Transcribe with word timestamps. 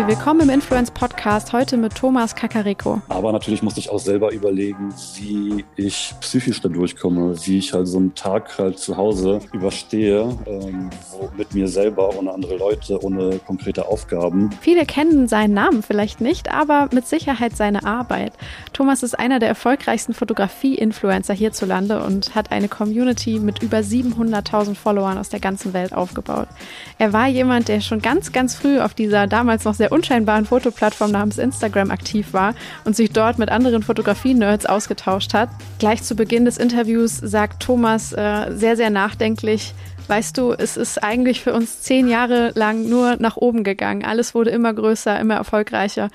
Hi, 0.00 0.06
willkommen 0.06 0.40
im 0.40 0.48
Influence 0.48 0.90
Podcast, 0.90 1.52
heute 1.52 1.76
mit 1.76 1.94
Thomas 1.94 2.34
Kakariko. 2.34 3.02
Aber 3.10 3.32
natürlich 3.32 3.62
musste 3.62 3.80
ich 3.80 3.90
auch 3.90 3.98
selber 3.98 4.32
überlegen, 4.32 4.94
wie 5.16 5.62
ich 5.76 6.14
psychisch 6.22 6.62
da 6.62 6.70
durchkomme, 6.70 7.36
wie 7.44 7.58
ich 7.58 7.74
halt 7.74 7.86
so 7.86 7.98
einen 7.98 8.14
Tag 8.14 8.56
halt 8.56 8.78
zu 8.78 8.96
Hause 8.96 9.40
überstehe, 9.52 10.38
ähm, 10.46 10.88
mit 11.36 11.52
mir 11.52 11.68
selber, 11.68 12.16
ohne 12.16 12.32
andere 12.32 12.56
Leute, 12.56 12.98
ohne 13.04 13.40
konkrete 13.46 13.88
Aufgaben. 13.88 14.48
Viele 14.62 14.86
kennen 14.86 15.28
seinen 15.28 15.52
Namen 15.52 15.82
vielleicht 15.82 16.22
nicht, 16.22 16.50
aber 16.50 16.88
mit 16.92 17.06
Sicherheit 17.06 17.54
seine 17.54 17.84
Arbeit. 17.84 18.32
Thomas 18.72 19.02
ist 19.02 19.18
einer 19.18 19.38
der 19.38 19.50
erfolgreichsten 19.50 20.14
Fotografie-Influencer 20.14 21.34
hierzulande 21.34 22.02
und 22.02 22.34
hat 22.34 22.52
eine 22.52 22.68
Community 22.68 23.38
mit 23.38 23.62
über 23.62 23.80
700.000 23.80 24.76
Followern 24.76 25.18
aus 25.18 25.28
der 25.28 25.40
ganzen 25.40 25.74
Welt 25.74 25.92
aufgebaut. 25.92 26.48
Er 26.96 27.12
war 27.12 27.28
jemand, 27.28 27.68
der 27.68 27.82
schon 27.82 28.00
ganz, 28.00 28.32
ganz 28.32 28.54
früh 28.54 28.80
auf 28.80 28.94
dieser 28.94 29.26
damals 29.26 29.64
noch 29.66 29.74
sehr 29.74 29.89
unscheinbaren 29.90 30.46
Fotoplattform 30.46 31.10
namens 31.10 31.38
Instagram 31.38 31.90
aktiv 31.90 32.32
war 32.32 32.54
und 32.84 32.96
sich 32.96 33.10
dort 33.10 33.38
mit 33.38 33.50
anderen 33.50 33.82
Fotografie-Nerds 33.82 34.66
ausgetauscht 34.66 35.34
hat. 35.34 35.50
Gleich 35.78 36.02
zu 36.02 36.14
Beginn 36.14 36.44
des 36.44 36.58
Interviews 36.58 37.16
sagt 37.16 37.62
Thomas 37.62 38.12
äh, 38.12 38.50
sehr, 38.50 38.76
sehr 38.76 38.90
nachdenklich, 38.90 39.74
Weißt 40.10 40.36
du, 40.38 40.52
es 40.52 40.76
ist 40.76 41.04
eigentlich 41.04 41.40
für 41.40 41.54
uns 41.54 41.82
zehn 41.82 42.08
Jahre 42.08 42.50
lang 42.56 42.88
nur 42.88 43.14
nach 43.20 43.36
oben 43.36 43.62
gegangen. 43.62 44.04
Alles 44.04 44.34
wurde 44.34 44.50
immer 44.50 44.74
größer, 44.74 45.20
immer 45.20 45.36
erfolgreicher. 45.36 46.08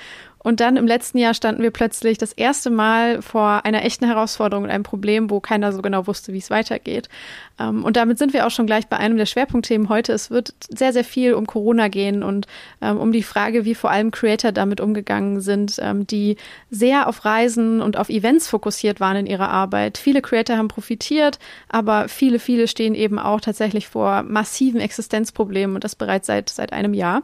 Und 0.46 0.60
dann 0.60 0.78
im 0.78 0.86
letzten 0.86 1.18
Jahr 1.18 1.34
standen 1.34 1.64
wir 1.64 1.72
plötzlich 1.72 2.20
das 2.20 2.32
erste 2.32 2.70
Mal 2.70 3.24
vor 3.24 3.66
einer 3.66 3.84
echten 3.84 4.06
Herausforderung 4.06 4.66
und 4.66 4.70
einem 4.70 4.84
Problem, 4.84 5.32
wo 5.32 5.40
keiner 5.40 5.74
so 5.74 5.82
genau 5.82 6.06
wusste, 6.06 6.34
wie 6.34 6.38
es 6.38 6.52
weitergeht. 6.52 7.10
Ähm, 7.58 7.84
und 7.84 7.98
damit 7.98 8.20
sind 8.20 8.32
wir 8.32 8.46
auch 8.46 8.52
schon 8.52 8.68
gleich 8.68 8.86
bei 8.86 8.98
einem 8.98 9.18
der 9.18 9.26
Schwerpunktthemen 9.26 9.90
heute. 9.90 10.14
Es 10.14 10.30
wird 10.30 10.54
sehr, 10.70 10.94
sehr 10.94 11.04
viel 11.04 11.34
um 11.34 11.48
Corona 11.48 11.88
gehen 11.88 12.22
und 12.22 12.46
ähm, 12.80 12.98
um 12.98 13.12
die 13.12 13.24
Frage, 13.24 13.66
wie 13.66 13.74
vor 13.74 13.90
allem 13.90 14.12
Creator 14.12 14.52
damit 14.52 14.82
umgegangen 14.82 15.42
sind, 15.42 15.80
ähm, 15.82 16.06
die 16.06 16.38
sehr 16.70 17.08
auf 17.08 17.26
Reisen 17.26 17.82
und 17.82 17.98
auf 17.98 18.10
Events 18.10 18.48
fokussiert 18.48 19.00
waren 19.00 19.18
in 19.18 19.26
ihrer 19.26 19.50
Arbeit. 19.50 19.98
Viele 19.98 20.22
Creator 20.22 20.58
haben 20.58 20.68
profitiert, 20.68 21.40
aber 21.70 22.08
viele, 22.08 22.38
viele 22.38 22.68
stehen 22.68 22.94
eben 22.94 23.18
auch 23.18 23.42
tatsächlich 23.42 23.88
vor 23.88 24.22
massiven 24.22 24.80
Existenzproblemen 24.80 25.76
und 25.76 25.84
das 25.84 25.96
bereits 25.96 26.28
seit, 26.28 26.50
seit 26.50 26.72
einem 26.72 26.94
Jahr. 26.94 27.24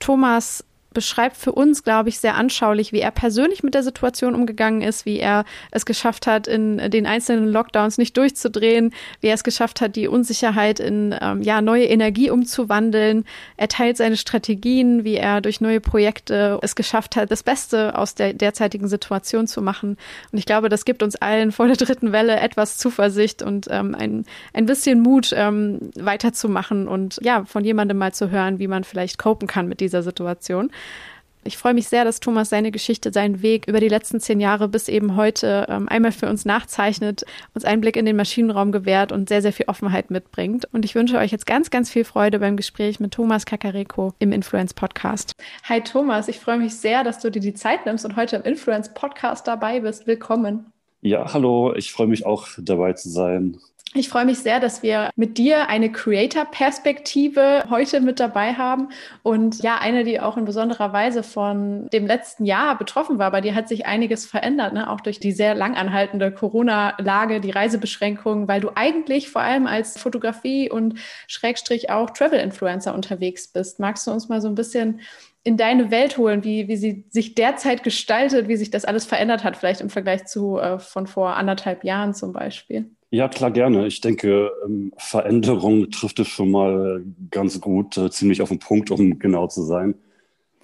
Thomas 0.00 0.64
beschreibt 0.98 1.36
für 1.36 1.52
uns, 1.52 1.84
glaube 1.84 2.08
ich, 2.08 2.18
sehr 2.18 2.34
anschaulich, 2.34 2.92
wie 2.92 2.98
er 2.98 3.12
persönlich 3.12 3.62
mit 3.62 3.72
der 3.74 3.84
Situation 3.84 4.34
umgegangen 4.34 4.82
ist, 4.82 5.06
wie 5.06 5.20
er 5.20 5.44
es 5.70 5.86
geschafft 5.86 6.26
hat, 6.26 6.48
in 6.48 6.90
den 6.90 7.06
einzelnen 7.06 7.46
Lockdowns 7.46 7.98
nicht 7.98 8.16
durchzudrehen, 8.16 8.92
wie 9.20 9.28
er 9.28 9.34
es 9.34 9.44
geschafft 9.44 9.80
hat, 9.80 9.94
die 9.94 10.08
Unsicherheit 10.08 10.80
in 10.80 11.14
ähm, 11.20 11.40
ja, 11.42 11.60
neue 11.60 11.84
Energie 11.84 12.30
umzuwandeln. 12.30 13.26
Er 13.56 13.68
teilt 13.68 13.96
seine 13.96 14.16
Strategien, 14.16 15.04
wie 15.04 15.14
er 15.14 15.40
durch 15.40 15.60
neue 15.60 15.80
Projekte 15.80 16.58
es 16.62 16.74
geschafft 16.74 17.14
hat, 17.14 17.30
das 17.30 17.44
Beste 17.44 17.96
aus 17.96 18.16
der 18.16 18.32
derzeitigen 18.32 18.88
Situation 18.88 19.46
zu 19.46 19.62
machen. 19.62 19.98
Und 20.32 20.38
ich 20.38 20.46
glaube, 20.46 20.68
das 20.68 20.84
gibt 20.84 21.04
uns 21.04 21.14
allen 21.14 21.52
vor 21.52 21.68
der 21.68 21.76
dritten 21.76 22.10
Welle 22.10 22.40
etwas 22.40 22.76
Zuversicht 22.76 23.40
und 23.40 23.68
ähm, 23.70 23.94
ein, 23.94 24.26
ein 24.52 24.66
bisschen 24.66 25.00
Mut, 25.00 25.32
ähm, 25.32 25.92
weiterzumachen 25.94 26.88
und 26.88 27.20
ja, 27.22 27.44
von 27.44 27.64
jemandem 27.64 27.98
mal 27.98 28.12
zu 28.12 28.32
hören, 28.32 28.58
wie 28.58 28.66
man 28.66 28.82
vielleicht 28.82 29.16
copen 29.16 29.46
kann 29.46 29.68
mit 29.68 29.78
dieser 29.78 30.02
Situation. 30.02 30.72
Ich 31.44 31.56
freue 31.56 31.72
mich 31.72 31.88
sehr, 31.88 32.04
dass 32.04 32.20
Thomas 32.20 32.50
seine 32.50 32.70
Geschichte, 32.70 33.12
seinen 33.12 33.40
Weg 33.40 33.66
über 33.68 33.80
die 33.80 33.88
letzten 33.88 34.20
zehn 34.20 34.38
Jahre 34.38 34.68
bis 34.68 34.88
eben 34.88 35.16
heute 35.16 35.66
ähm, 35.70 35.88
einmal 35.88 36.12
für 36.12 36.28
uns 36.28 36.44
nachzeichnet, 36.44 37.24
uns 37.54 37.64
einen 37.64 37.80
Blick 37.80 37.96
in 37.96 38.04
den 38.04 38.16
Maschinenraum 38.16 38.70
gewährt 38.70 39.12
und 39.12 39.30
sehr, 39.30 39.40
sehr 39.40 39.54
viel 39.54 39.66
Offenheit 39.66 40.10
mitbringt. 40.10 40.68
Und 40.72 40.84
ich 40.84 40.94
wünsche 40.94 41.16
euch 41.16 41.32
jetzt 41.32 41.46
ganz, 41.46 41.70
ganz 41.70 41.90
viel 41.90 42.04
Freude 42.04 42.40
beim 42.40 42.56
Gespräch 42.58 43.00
mit 43.00 43.12
Thomas 43.12 43.46
Kakareko 43.46 44.12
im 44.18 44.32
Influence 44.32 44.74
Podcast. 44.74 45.32
Hi 45.64 45.80
Thomas, 45.80 46.28
ich 46.28 46.38
freue 46.38 46.58
mich 46.58 46.74
sehr, 46.74 47.02
dass 47.02 47.20
du 47.20 47.30
dir 47.30 47.40
die 47.40 47.54
Zeit 47.54 47.86
nimmst 47.86 48.04
und 48.04 48.16
heute 48.16 48.36
im 48.36 48.42
Influence 48.42 48.92
Podcast 48.92 49.46
dabei 49.46 49.80
bist. 49.80 50.06
Willkommen. 50.06 50.72
Ja, 51.00 51.32
hallo, 51.32 51.74
ich 51.74 51.92
freue 51.92 52.08
mich 52.08 52.26
auch 52.26 52.48
dabei 52.58 52.92
zu 52.92 53.08
sein. 53.08 53.58
Ich 53.94 54.10
freue 54.10 54.26
mich 54.26 54.40
sehr, 54.40 54.60
dass 54.60 54.82
wir 54.82 55.08
mit 55.16 55.38
dir 55.38 55.70
eine 55.70 55.90
Creator-Perspektive 55.90 57.64
heute 57.70 58.02
mit 58.02 58.20
dabei 58.20 58.52
haben 58.52 58.90
und 59.22 59.62
ja, 59.62 59.78
eine, 59.78 60.04
die 60.04 60.20
auch 60.20 60.36
in 60.36 60.44
besonderer 60.44 60.92
Weise 60.92 61.22
von 61.22 61.88
dem 61.88 62.06
letzten 62.06 62.44
Jahr 62.44 62.76
betroffen 62.76 63.18
war. 63.18 63.30
Bei 63.30 63.40
dir 63.40 63.54
hat 63.54 63.66
sich 63.66 63.86
einiges 63.86 64.26
verändert, 64.26 64.74
ne? 64.74 64.90
auch 64.90 65.00
durch 65.00 65.20
die 65.20 65.32
sehr 65.32 65.54
langanhaltende 65.54 66.30
Corona-Lage, 66.30 67.40
die 67.40 67.50
Reisebeschränkungen, 67.50 68.46
weil 68.46 68.60
du 68.60 68.70
eigentlich 68.74 69.30
vor 69.30 69.40
allem 69.40 69.66
als 69.66 69.98
Fotografie 69.98 70.70
und 70.70 70.98
Schrägstrich 71.26 71.88
auch 71.88 72.10
Travel-Influencer 72.10 72.94
unterwegs 72.94 73.48
bist. 73.48 73.80
Magst 73.80 74.06
du 74.06 74.10
uns 74.10 74.28
mal 74.28 74.42
so 74.42 74.48
ein 74.48 74.54
bisschen 74.54 75.00
in 75.44 75.56
deine 75.56 75.90
Welt 75.90 76.18
holen, 76.18 76.44
wie, 76.44 76.68
wie 76.68 76.76
sie 76.76 77.06
sich 77.08 77.34
derzeit 77.34 77.84
gestaltet, 77.84 78.48
wie 78.48 78.56
sich 78.56 78.70
das 78.70 78.84
alles 78.84 79.06
verändert 79.06 79.44
hat, 79.44 79.56
vielleicht 79.56 79.80
im 79.80 79.88
Vergleich 79.88 80.26
zu 80.26 80.58
äh, 80.58 80.78
von 80.78 81.06
vor 81.06 81.36
anderthalb 81.36 81.84
Jahren 81.84 82.12
zum 82.12 82.34
Beispiel? 82.34 82.90
Ja, 83.10 83.28
klar, 83.28 83.50
gerne. 83.50 83.86
Ich 83.86 84.00
denke, 84.00 84.50
ähm, 84.64 84.92
Veränderung 84.98 85.90
trifft 85.90 86.18
es 86.18 86.28
schon 86.28 86.50
mal 86.50 87.02
ganz 87.30 87.60
gut, 87.60 87.96
äh, 87.96 88.10
ziemlich 88.10 88.42
auf 88.42 88.50
den 88.50 88.58
Punkt, 88.58 88.90
um 88.90 89.18
genau 89.18 89.46
zu 89.46 89.62
sein. 89.62 89.94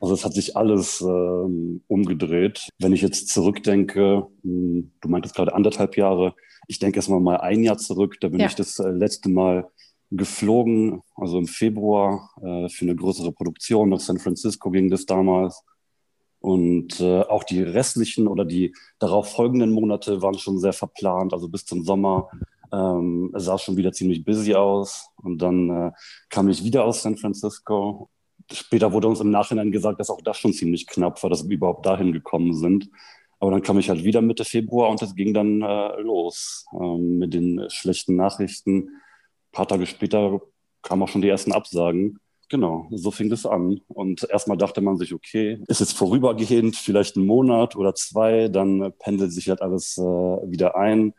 Also 0.00 0.12
es 0.12 0.24
hat 0.24 0.34
sich 0.34 0.56
alles 0.56 1.00
ähm, 1.00 1.82
umgedreht. 1.88 2.68
Wenn 2.78 2.92
ich 2.92 3.00
jetzt 3.00 3.28
zurückdenke, 3.28 4.26
mh, 4.42 4.52
hm, 4.52 4.90
du 5.00 5.08
meintest 5.08 5.34
gerade 5.34 5.54
anderthalb 5.54 5.96
Jahre, 5.96 6.34
ich 6.68 6.78
denke 6.78 6.96
erstmal 6.96 7.20
mal 7.20 7.38
ein 7.38 7.62
Jahr 7.62 7.78
zurück, 7.78 8.16
da 8.20 8.28
bin 8.28 8.40
ja. 8.40 8.46
ich 8.46 8.54
das 8.54 8.78
äh, 8.78 8.90
letzte 8.90 9.30
Mal 9.30 9.70
geflogen, 10.10 11.02
also 11.16 11.38
im 11.38 11.46
Februar 11.46 12.30
äh, 12.42 12.68
für 12.68 12.84
eine 12.84 12.94
größere 12.94 13.32
Produktion 13.32 13.88
nach 13.88 14.00
San 14.00 14.18
Francisco 14.18 14.70
ging 14.70 14.90
das 14.90 15.06
damals. 15.06 15.62
Und 16.44 17.00
äh, 17.00 17.22
auch 17.22 17.42
die 17.42 17.62
restlichen 17.62 18.28
oder 18.28 18.44
die 18.44 18.74
darauf 18.98 19.32
folgenden 19.32 19.72
Monate 19.72 20.20
waren 20.20 20.36
schon 20.36 20.58
sehr 20.58 20.74
verplant. 20.74 21.32
Also 21.32 21.48
bis 21.48 21.64
zum 21.64 21.84
Sommer 21.84 22.28
ähm, 22.70 23.30
sah 23.32 23.56
schon 23.56 23.78
wieder 23.78 23.92
ziemlich 23.92 24.26
busy 24.26 24.54
aus. 24.54 25.08
Und 25.22 25.38
dann 25.38 25.70
äh, 25.70 25.92
kam 26.28 26.50
ich 26.50 26.62
wieder 26.62 26.84
aus 26.84 27.00
San 27.00 27.16
Francisco. 27.16 28.10
Später 28.52 28.92
wurde 28.92 29.08
uns 29.08 29.20
im 29.20 29.30
Nachhinein 29.30 29.72
gesagt, 29.72 30.00
dass 30.00 30.10
auch 30.10 30.20
das 30.20 30.36
schon 30.36 30.52
ziemlich 30.52 30.86
knapp 30.86 31.22
war, 31.22 31.30
dass 31.30 31.48
wir 31.48 31.56
überhaupt 31.56 31.86
dahin 31.86 32.12
gekommen 32.12 32.52
sind. 32.52 32.90
Aber 33.40 33.50
dann 33.50 33.62
kam 33.62 33.78
ich 33.78 33.88
halt 33.88 34.04
wieder 34.04 34.20
Mitte 34.20 34.44
Februar 34.44 34.90
und 34.90 35.00
es 35.00 35.14
ging 35.14 35.32
dann 35.32 35.62
äh, 35.62 35.98
los 36.02 36.66
ähm, 36.78 37.20
mit 37.20 37.32
den 37.32 37.64
schlechten 37.70 38.16
Nachrichten. 38.16 38.80
Ein 38.80 39.52
paar 39.52 39.66
Tage 39.66 39.86
später 39.86 40.42
kamen 40.82 41.04
auch 41.04 41.08
schon 41.08 41.22
die 41.22 41.28
ersten 41.30 41.52
Absagen. 41.52 42.18
Genau, 42.54 42.86
so 42.92 43.10
fing 43.10 43.30
das 43.30 43.46
an. 43.46 43.80
Und 43.88 44.28
erstmal 44.30 44.56
dachte 44.56 44.80
man 44.80 44.96
sich, 44.96 45.12
okay, 45.12 45.58
ist 45.66 45.80
jetzt 45.80 45.98
vorübergehend, 45.98 46.76
vielleicht 46.76 47.16
ein 47.16 47.26
Monat 47.26 47.74
oder 47.74 47.96
zwei, 47.96 48.46
dann 48.46 48.92
pendelt 49.00 49.32
sich 49.32 49.48
halt 49.48 49.60
alles 49.60 49.98
äh, 49.98 50.00
wieder 50.02 50.76
ein. 50.76 51.14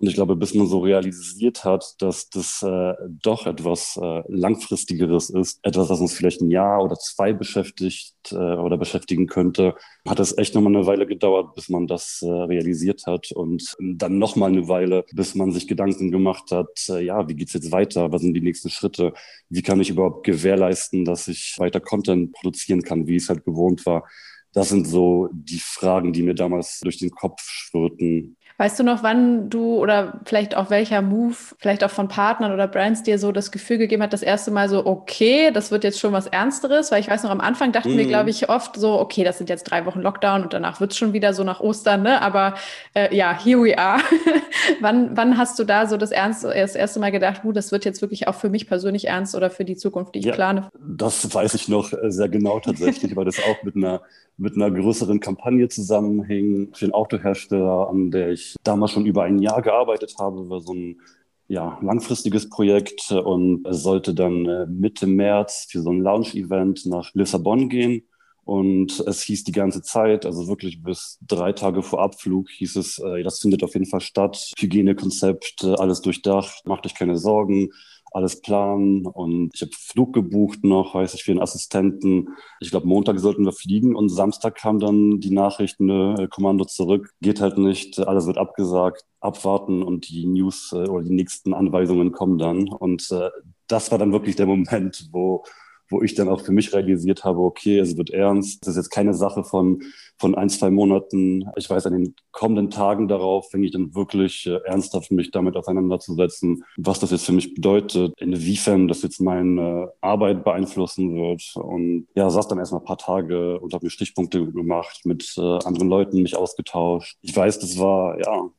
Und 0.00 0.06
ich 0.06 0.14
glaube, 0.14 0.36
bis 0.36 0.54
man 0.54 0.68
so 0.68 0.78
realisiert 0.78 1.64
hat, 1.64 1.94
dass 1.98 2.30
das 2.30 2.62
äh, 2.62 2.94
doch 3.08 3.46
etwas 3.46 3.98
äh, 4.00 4.22
langfristigeres 4.28 5.30
ist, 5.30 5.58
etwas, 5.62 5.88
was 5.90 6.00
uns 6.00 6.14
vielleicht 6.14 6.40
ein 6.40 6.50
Jahr 6.50 6.84
oder 6.84 6.94
zwei 6.96 7.32
beschäftigt 7.32 8.14
äh, 8.30 8.36
oder 8.36 8.78
beschäftigen 8.78 9.26
könnte, 9.26 9.74
hat 10.06 10.20
es 10.20 10.38
echt 10.38 10.54
nochmal 10.54 10.76
eine 10.76 10.86
Weile 10.86 11.06
gedauert, 11.06 11.54
bis 11.56 11.68
man 11.68 11.88
das 11.88 12.20
äh, 12.22 12.30
realisiert 12.30 13.06
hat 13.06 13.32
und 13.32 13.76
dann 13.80 14.18
nochmal 14.18 14.50
eine 14.50 14.68
Weile, 14.68 15.04
bis 15.12 15.34
man 15.34 15.50
sich 15.50 15.66
Gedanken 15.66 16.12
gemacht 16.12 16.52
hat, 16.52 16.70
äh, 16.90 17.04
ja, 17.04 17.28
wie 17.28 17.34
geht's 17.34 17.54
jetzt 17.54 17.72
weiter? 17.72 18.12
Was 18.12 18.22
sind 18.22 18.34
die 18.34 18.40
nächsten 18.40 18.70
Schritte? 18.70 19.14
Wie 19.48 19.62
kann 19.62 19.80
ich 19.80 19.90
überhaupt 19.90 20.24
gewährleisten, 20.24 21.04
dass 21.04 21.26
ich 21.26 21.56
weiter 21.58 21.80
Content 21.80 22.32
produzieren 22.32 22.82
kann, 22.82 23.08
wie 23.08 23.16
es 23.16 23.28
halt 23.28 23.44
gewohnt 23.44 23.84
war? 23.84 24.04
Das 24.52 24.70
sind 24.70 24.86
so 24.86 25.28
die 25.32 25.58
Fragen, 25.58 26.12
die 26.12 26.22
mir 26.22 26.34
damals 26.34 26.80
durch 26.80 26.98
den 26.98 27.10
Kopf 27.10 27.42
schwirrten, 27.42 28.36
Weißt 28.60 28.76
du 28.80 28.82
noch, 28.82 29.04
wann 29.04 29.50
du 29.50 29.76
oder 29.76 30.14
vielleicht 30.24 30.56
auch 30.56 30.68
welcher 30.68 31.00
Move, 31.00 31.36
vielleicht 31.58 31.84
auch 31.84 31.90
von 31.90 32.08
Partnern 32.08 32.52
oder 32.52 32.66
Brands 32.66 33.04
dir 33.04 33.20
so 33.20 33.30
das 33.30 33.52
Gefühl 33.52 33.78
gegeben 33.78 34.02
hat, 34.02 34.12
das 34.12 34.22
erste 34.22 34.50
Mal 34.50 34.68
so, 34.68 34.84
okay, 34.84 35.52
das 35.52 35.70
wird 35.70 35.84
jetzt 35.84 36.00
schon 36.00 36.12
was 36.12 36.26
Ernsteres? 36.26 36.90
Weil 36.90 37.00
ich 37.00 37.08
weiß 37.08 37.22
noch, 37.22 37.30
am 37.30 37.40
Anfang 37.40 37.70
dachten 37.70 37.94
mm. 37.94 37.98
wir, 37.98 38.04
mhm. 38.06 38.08
glaube 38.08 38.30
ich, 38.30 38.48
oft 38.48 38.74
so, 38.74 38.98
okay, 38.98 39.22
das 39.22 39.38
sind 39.38 39.48
jetzt 39.48 39.62
drei 39.62 39.86
Wochen 39.86 40.00
Lockdown 40.00 40.42
und 40.42 40.52
danach 40.52 40.80
wird 40.80 40.90
es 40.90 40.98
schon 40.98 41.12
wieder 41.12 41.34
so 41.34 41.44
nach 41.44 41.60
Ostern, 41.60 42.02
ne? 42.02 42.20
Aber 42.20 42.54
äh, 42.94 43.14
ja, 43.16 43.32
here 43.32 43.62
we 43.62 43.78
are. 43.78 44.00
wann, 44.80 45.16
wann 45.16 45.38
hast 45.38 45.56
du 45.60 45.62
da 45.62 45.86
so 45.86 45.96
das, 45.96 46.10
ernst, 46.10 46.42
das 46.42 46.74
erste 46.74 46.98
Mal 46.98 47.12
gedacht, 47.12 47.44
uh, 47.44 47.52
das 47.52 47.70
wird 47.70 47.84
jetzt 47.84 48.02
wirklich 48.02 48.26
auch 48.26 48.34
für 48.34 48.50
mich 48.50 48.66
persönlich 48.66 49.06
ernst 49.06 49.36
oder 49.36 49.50
für 49.50 49.64
die 49.64 49.76
Zukunft, 49.76 50.16
die 50.16 50.18
ich 50.18 50.24
ja, 50.24 50.32
plane? 50.32 50.68
Das 50.84 51.32
weiß 51.32 51.54
ich 51.54 51.68
noch 51.68 51.92
äh, 51.92 52.10
sehr 52.10 52.28
genau 52.28 52.58
tatsächlich, 52.58 53.14
weil 53.14 53.24
das 53.24 53.38
auch 53.38 53.62
mit 53.62 53.76
einer 53.76 54.00
mit 54.38 54.54
einer 54.54 54.70
größeren 54.70 55.18
Kampagne 55.18 55.68
zusammenhing 55.68 56.68
für 56.72 56.86
den 56.86 56.94
Autohersteller, 56.94 57.88
an 57.90 58.12
der 58.12 58.30
ich 58.30 58.47
damals 58.62 58.92
schon 58.92 59.06
über 59.06 59.24
ein 59.24 59.38
Jahr 59.38 59.62
gearbeitet 59.62 60.14
habe, 60.18 60.48
war 60.48 60.60
so 60.60 60.74
ein 60.74 61.00
ja, 61.48 61.78
langfristiges 61.80 62.48
Projekt 62.48 63.10
und 63.10 63.66
es 63.66 63.82
sollte 63.82 64.14
dann 64.14 64.44
äh, 64.46 64.66
Mitte 64.66 65.06
März 65.06 65.66
für 65.70 65.80
so 65.80 65.90
ein 65.90 66.02
Launch-Event 66.02 66.86
nach 66.86 67.10
Lissabon 67.14 67.68
gehen. 67.68 68.06
Und 68.44 69.00
es 69.00 69.22
hieß 69.24 69.44
die 69.44 69.52
ganze 69.52 69.82
Zeit, 69.82 70.24
also 70.24 70.48
wirklich 70.48 70.82
bis 70.82 71.18
drei 71.20 71.52
Tage 71.52 71.82
vor 71.82 72.00
Abflug, 72.00 72.48
hieß 72.48 72.76
es, 72.76 72.98
äh, 72.98 73.22
das 73.22 73.40
findet 73.40 73.62
auf 73.62 73.74
jeden 73.74 73.84
Fall 73.84 74.00
statt. 74.00 74.52
Hygienekonzept, 74.58 75.64
äh, 75.64 75.74
alles 75.74 76.00
durchdacht, 76.00 76.66
macht 76.66 76.86
euch 76.86 76.94
keine 76.94 77.18
Sorgen 77.18 77.70
alles 78.12 78.40
planen 78.40 79.06
und 79.06 79.50
ich 79.54 79.62
habe 79.62 79.72
Flug 79.72 80.12
gebucht 80.12 80.64
noch, 80.64 80.94
weiß 80.94 81.14
ich, 81.14 81.24
für 81.24 81.32
einen 81.32 81.42
Assistenten. 81.42 82.28
Ich 82.60 82.70
glaube, 82.70 82.86
Montag 82.86 83.18
sollten 83.18 83.44
wir 83.44 83.52
fliegen 83.52 83.94
und 83.94 84.08
Samstag 84.08 84.56
kam 84.56 84.78
dann 84.78 85.20
die 85.20 85.30
Nachricht, 85.30 85.80
ne, 85.80 86.28
Kommando 86.30 86.64
zurück, 86.64 87.14
geht 87.20 87.40
halt 87.40 87.58
nicht, 87.58 87.98
alles 88.00 88.26
wird 88.26 88.38
abgesagt, 88.38 89.04
abwarten 89.20 89.82
und 89.82 90.08
die 90.08 90.26
News 90.26 90.72
äh, 90.72 90.88
oder 90.88 91.04
die 91.04 91.14
nächsten 91.14 91.54
Anweisungen 91.54 92.12
kommen 92.12 92.38
dann. 92.38 92.68
Und 92.68 93.10
äh, 93.10 93.30
das 93.66 93.90
war 93.90 93.98
dann 93.98 94.12
wirklich 94.12 94.36
der 94.36 94.46
Moment, 94.46 95.08
wo 95.12 95.44
wo 95.88 96.02
ich 96.02 96.14
dann 96.14 96.28
auch 96.28 96.42
für 96.42 96.52
mich 96.52 96.72
realisiert 96.74 97.24
habe, 97.24 97.40
okay, 97.40 97.78
es 97.78 97.96
wird 97.96 98.10
ernst. 98.10 98.62
Es 98.62 98.68
ist 98.68 98.76
jetzt 98.76 98.90
keine 98.90 99.14
Sache 99.14 99.44
von, 99.44 99.82
von 100.18 100.34
ein, 100.34 100.48
zwei 100.48 100.70
Monaten. 100.70 101.46
Ich 101.56 101.68
weiß, 101.68 101.86
an 101.86 101.94
den 101.94 102.14
kommenden 102.32 102.70
Tagen 102.70 103.08
darauf 103.08 103.50
fänge 103.50 103.66
ich 103.66 103.72
dann 103.72 103.94
wirklich 103.94 104.46
äh, 104.46 104.58
ernsthaft 104.64 105.10
mich 105.10 105.30
damit 105.30 105.56
auseinanderzusetzen, 105.56 106.64
was 106.76 107.00
das 107.00 107.10
jetzt 107.10 107.24
für 107.24 107.32
mich 107.32 107.54
bedeutet, 107.54 108.12
inwiefern 108.18 108.88
das 108.88 109.02
jetzt 109.02 109.20
meine 109.20 109.92
Arbeit 110.00 110.44
beeinflussen 110.44 111.14
wird. 111.14 111.42
Und 111.56 112.06
ja, 112.14 112.28
saß 112.30 112.48
dann 112.48 112.58
erstmal 112.58 112.82
ein 112.82 112.86
paar 112.86 112.98
Tage 112.98 113.58
und 113.60 113.72
habe 113.72 113.86
mir 113.86 113.90
Stichpunkte 113.90 114.50
gemacht, 114.52 115.00
mit 115.04 115.34
äh, 115.36 115.40
anderen 115.40 115.88
Leuten 115.88 116.22
mich 116.22 116.36
ausgetauscht. 116.36 117.16
Ich 117.22 117.34
weiß, 117.34 117.58
das 117.60 117.78
war, 117.78 118.18
ja, 118.20 118.50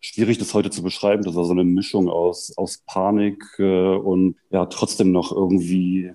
schwierig, 0.00 0.38
das 0.38 0.54
heute 0.54 0.70
zu 0.70 0.82
beschreiben. 0.82 1.24
Das 1.24 1.34
war 1.34 1.44
so 1.44 1.52
eine 1.52 1.64
Mischung 1.64 2.08
aus, 2.08 2.52
aus 2.56 2.82
Panik 2.86 3.42
äh, 3.58 3.96
und 3.96 4.36
ja, 4.50 4.66
trotzdem 4.66 5.12
noch 5.12 5.32
irgendwie 5.32 6.12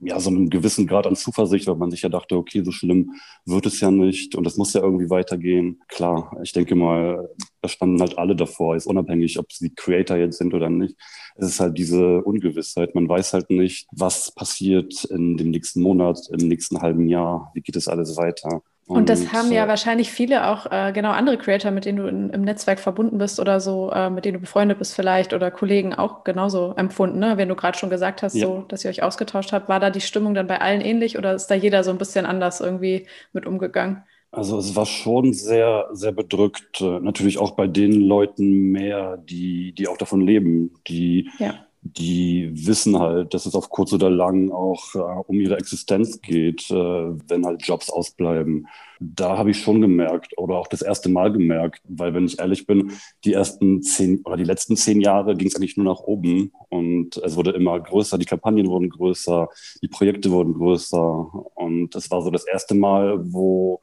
ja, 0.00 0.20
so 0.20 0.30
einem 0.30 0.48
gewissen 0.50 0.86
Grad 0.86 1.06
an 1.06 1.16
Zuversicht, 1.16 1.66
weil 1.66 1.76
man 1.76 1.90
sich 1.90 2.02
ja 2.02 2.08
dachte, 2.08 2.36
okay, 2.36 2.62
so 2.64 2.70
schlimm 2.70 3.14
wird 3.44 3.66
es 3.66 3.80
ja 3.80 3.90
nicht 3.90 4.34
und 4.34 4.46
es 4.46 4.56
muss 4.56 4.72
ja 4.72 4.82
irgendwie 4.82 5.10
weitergehen. 5.10 5.80
Klar, 5.88 6.36
ich 6.42 6.52
denke 6.52 6.74
mal, 6.74 7.28
da 7.60 7.68
standen 7.68 8.00
halt 8.00 8.18
alle 8.18 8.36
davor, 8.36 8.76
ist 8.76 8.86
unabhängig, 8.86 9.38
ob 9.38 9.52
sie 9.52 9.74
Creator 9.74 10.16
jetzt 10.16 10.38
sind 10.38 10.54
oder 10.54 10.70
nicht. 10.70 10.96
Es 11.36 11.48
ist 11.48 11.60
halt 11.60 11.78
diese 11.78 12.22
Ungewissheit. 12.22 12.94
Man 12.94 13.08
weiß 13.08 13.32
halt 13.32 13.50
nicht, 13.50 13.88
was 13.92 14.32
passiert 14.34 15.04
in 15.04 15.36
dem 15.36 15.50
nächsten 15.50 15.82
Monat, 15.82 16.18
im 16.30 16.48
nächsten 16.48 16.80
halben 16.80 17.08
Jahr, 17.08 17.50
wie 17.54 17.60
geht 17.60 17.76
es 17.76 17.88
alles 17.88 18.16
weiter. 18.16 18.62
Und 18.88 19.10
das 19.10 19.34
haben 19.34 19.52
ja 19.52 19.68
wahrscheinlich 19.68 20.10
viele 20.10 20.46
auch 20.46 20.64
äh, 20.72 20.92
genau 20.92 21.10
andere 21.10 21.36
Creator, 21.36 21.70
mit 21.70 21.84
denen 21.84 21.98
du 21.98 22.06
in, 22.06 22.30
im 22.30 22.40
Netzwerk 22.40 22.80
verbunden 22.80 23.18
bist 23.18 23.38
oder 23.38 23.60
so, 23.60 23.92
äh, 23.92 24.08
mit 24.08 24.24
denen 24.24 24.34
du 24.34 24.40
befreundet 24.40 24.78
bist 24.78 24.94
vielleicht 24.94 25.34
oder 25.34 25.50
Kollegen 25.50 25.94
auch 25.94 26.24
genauso 26.24 26.72
empfunden. 26.74 27.18
Ne? 27.18 27.36
Wenn 27.36 27.50
du 27.50 27.54
gerade 27.54 27.76
schon 27.76 27.90
gesagt 27.90 28.22
hast, 28.22 28.34
ja. 28.34 28.46
so, 28.46 28.64
dass 28.66 28.84
ihr 28.84 28.88
euch 28.88 29.02
ausgetauscht 29.02 29.52
habt, 29.52 29.68
war 29.68 29.78
da 29.78 29.90
die 29.90 30.00
Stimmung 30.00 30.32
dann 30.32 30.46
bei 30.46 30.62
allen 30.62 30.80
ähnlich 30.80 31.18
oder 31.18 31.34
ist 31.34 31.48
da 31.48 31.54
jeder 31.54 31.84
so 31.84 31.90
ein 31.90 31.98
bisschen 31.98 32.24
anders 32.24 32.62
irgendwie 32.62 33.06
mit 33.34 33.44
umgegangen? 33.44 34.04
Also 34.30 34.58
es 34.58 34.76
war 34.76 34.86
schon 34.86 35.32
sehr, 35.32 35.88
sehr 35.92 36.12
bedrückt. 36.12 36.80
Äh, 36.80 37.00
natürlich 37.00 37.38
auch 37.38 37.52
bei 37.52 37.66
den 37.66 37.92
Leuten 37.92 38.70
mehr, 38.70 39.16
die, 39.16 39.72
die 39.72 39.88
auch 39.88 39.96
davon 39.96 40.20
leben, 40.20 40.74
die 40.86 41.30
ja 41.38 41.54
die 41.96 42.50
wissen 42.52 42.98
halt, 42.98 43.34
dass 43.34 43.46
es 43.46 43.54
auf 43.54 43.70
kurz 43.70 43.92
oder 43.92 44.10
lang 44.10 44.50
auch 44.50 44.94
äh, 44.94 44.98
um 44.98 45.40
ihre 45.40 45.56
Existenz 45.56 46.20
geht, 46.20 46.70
äh, 46.70 46.74
wenn 46.74 47.46
halt 47.46 47.62
Jobs 47.66 47.88
ausbleiben. 47.88 48.66
Da 49.00 49.38
habe 49.38 49.52
ich 49.52 49.60
schon 49.60 49.80
gemerkt 49.80 50.36
oder 50.36 50.56
auch 50.56 50.66
das 50.66 50.82
erste 50.82 51.08
Mal 51.08 51.32
gemerkt, 51.32 51.80
weil 51.84 52.14
wenn 52.14 52.26
ich 52.26 52.40
ehrlich 52.40 52.66
bin, 52.66 52.92
die 53.24 53.32
ersten 53.32 53.80
zehn 53.82 54.22
oder 54.24 54.36
die 54.36 54.44
letzten 54.44 54.76
zehn 54.76 55.00
Jahre 55.00 55.36
ging 55.36 55.48
es 55.48 55.56
eigentlich 55.56 55.76
nur 55.76 55.86
nach 55.86 56.00
oben 56.00 56.52
und 56.68 57.16
es 57.18 57.36
wurde 57.36 57.52
immer 57.52 57.78
größer, 57.78 58.18
die 58.18 58.26
Kampagnen 58.26 58.66
wurden 58.66 58.90
größer, 58.90 59.48
die 59.82 59.88
Projekte 59.88 60.30
wurden 60.32 60.54
größer 60.54 61.32
und 61.54 61.94
es 61.94 62.10
war 62.10 62.22
so 62.22 62.30
das 62.30 62.46
erste 62.46 62.74
Mal, 62.74 63.20
wo 63.32 63.80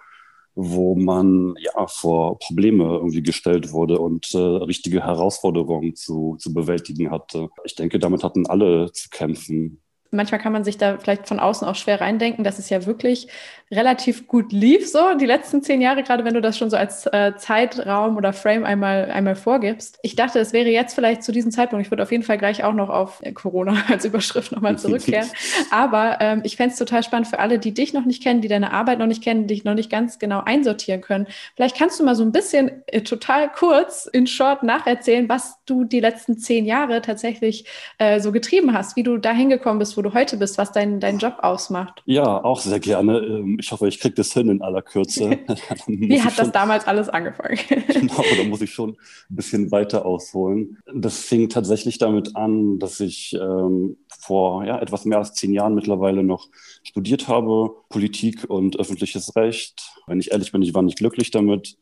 wo 0.56 0.96
man 0.96 1.56
ja 1.60 1.86
vor 1.88 2.40
Probleme 2.40 2.86
irgendwie 2.86 3.22
gestellt 3.22 3.72
wurde 3.72 4.00
und 4.00 4.34
äh, 4.34 4.38
richtige 4.38 5.04
Herausforderungen 5.04 5.96
zu, 5.96 6.38
zu 6.40 6.54
bewältigen 6.54 7.12
hatte. 7.12 7.50
Ich 7.66 7.75
denke, 7.75 8.00
damit 8.00 8.24
hatten 8.24 8.48
alle 8.48 8.92
zu 8.94 9.10
kämpfen. 9.10 9.81
Manchmal 10.15 10.39
kann 10.39 10.53
man 10.53 10.63
sich 10.63 10.77
da 10.77 10.97
vielleicht 10.97 11.27
von 11.27 11.39
außen 11.39 11.67
auch 11.67 11.75
schwer 11.75 12.01
reindenken, 12.01 12.44
dass 12.44 12.59
es 12.59 12.69
ja 12.69 12.85
wirklich 12.85 13.27
relativ 13.71 14.27
gut 14.27 14.51
lief, 14.51 14.88
so 14.88 15.15
die 15.15 15.25
letzten 15.25 15.63
zehn 15.63 15.81
Jahre, 15.81 16.03
gerade 16.03 16.23
wenn 16.23 16.35
du 16.35 16.41
das 16.41 16.56
schon 16.56 16.69
so 16.69 16.77
als 16.77 17.07
äh, 17.07 17.33
Zeitraum 17.35 18.15
oder 18.15 18.31
Frame 18.31 18.63
einmal, 18.63 19.09
einmal 19.09 19.35
vorgibst. 19.35 19.97
Ich 20.03 20.15
dachte, 20.15 20.39
es 20.39 20.53
wäre 20.53 20.69
jetzt 20.69 20.94
vielleicht 20.94 21.23
zu 21.23 21.31
diesem 21.31 21.51
Zeitpunkt, 21.51 21.83
ich 21.83 21.91
würde 21.91 22.03
auf 22.03 22.12
jeden 22.12 22.23
Fall 22.23 22.38
gleich 22.38 22.63
auch 22.63 22.73
noch 22.73 22.89
auf 22.89 23.21
äh, 23.23 23.31
Corona 23.31 23.75
als 23.89 24.06
Überschrift 24.06 24.51
nochmal 24.51 24.77
zurückkehren. 24.77 25.27
Aber 25.71 26.18
ähm, 26.21 26.41
ich 26.44 26.57
fände 26.57 26.73
es 26.73 26.79
total 26.79 27.01
spannend 27.01 27.27
für 27.27 27.39
alle, 27.39 27.57
die 27.57 27.73
dich 27.73 27.91
noch 27.94 28.06
nicht 28.06 28.21
kennen, 28.21 28.41
die 28.41 28.47
deine 28.47 28.71
Arbeit 28.71 29.00
noch 29.00 29.07
nicht 29.07 29.23
kennen, 29.23 29.47
dich 29.47 29.63
noch 29.63 29.73
nicht 29.73 29.89
ganz 29.89 30.19
genau 30.19 30.44
einsortieren 30.45 31.01
können. 31.01 31.25
Vielleicht 31.56 31.75
kannst 31.75 32.00
du 32.00 32.03
mal 32.03 32.15
so 32.15 32.23
ein 32.23 32.31
bisschen 32.31 32.71
äh, 32.88 33.01
total 33.01 33.51
kurz 33.51 34.06
in 34.06 34.27
Short 34.27 34.61
nacherzählen, 34.61 35.27
was 35.27 35.57
du 35.65 35.85
die 35.85 36.01
letzten 36.01 36.38
zehn 36.38 36.65
Jahre 36.65 37.01
tatsächlich 37.01 37.65
äh, 37.97 38.19
so 38.19 38.31
getrieben 38.31 38.73
hast, 38.73 38.95
wie 38.95 39.03
du 39.03 39.18
da 39.18 39.31
hingekommen 39.31 39.79
bist, 39.79 39.97
wo 39.97 40.03
du 40.06 40.13
heute 40.13 40.38
bist, 40.38 40.57
was 40.57 40.72
dein, 40.72 41.00
dein 41.00 41.18
Job 41.18 41.38
ausmacht. 41.42 42.02
Ja, 42.06 42.44
auch 42.44 42.60
sehr 42.60 42.80
gerne. 42.80 43.19
Ähm, 43.19 43.57
ich 43.60 43.72
hoffe, 43.72 43.88
ich 43.88 44.00
kriege 44.00 44.16
das 44.16 44.31
hin 44.31 44.50
in 44.50 44.62
aller 44.62 44.81
Kürze. 44.81 45.30
Wie 45.88 46.22
hat 46.22 46.40
das 46.40 46.52
damals 46.52 46.88
alles 46.88 47.10
angefangen? 47.10 47.57
genau, 47.88 48.24
da 48.38 48.44
muss 48.44 48.62
ich 48.62 48.72
schon 48.72 48.92
ein 48.92 49.36
bisschen 49.36 49.72
weiter 49.72 50.06
ausholen. 50.06 50.78
Das 50.94 51.19
fing 51.19 51.50
tatsächlich 51.50 51.98
damit 51.98 52.36
an, 52.36 52.80
dass 52.80 53.00
ich 53.00 53.36
ähm, 53.40 53.98
vor 54.07 54.66
ja, 54.66 54.80
etwas 54.80 55.06
mehr 55.06 55.18
als 55.18 55.34
zehn 55.34 55.54
Jahren 55.54 55.75
mittlerweile 55.75 56.24
noch 56.24 56.48
studiert 56.84 57.28
habe, 57.28 57.72
Politik 57.90 58.46
und 58.48 58.80
öffentliches 58.80 59.36
Recht. 59.36 59.92
Wenn 60.07 60.19
ich 60.19 60.31
ehrlich 60.31 60.52
bin, 60.52 60.62
ich 60.62 60.74
war 60.74 60.84
nicht 60.84 60.98
glücklich 60.98 61.31
damit. 61.31 61.78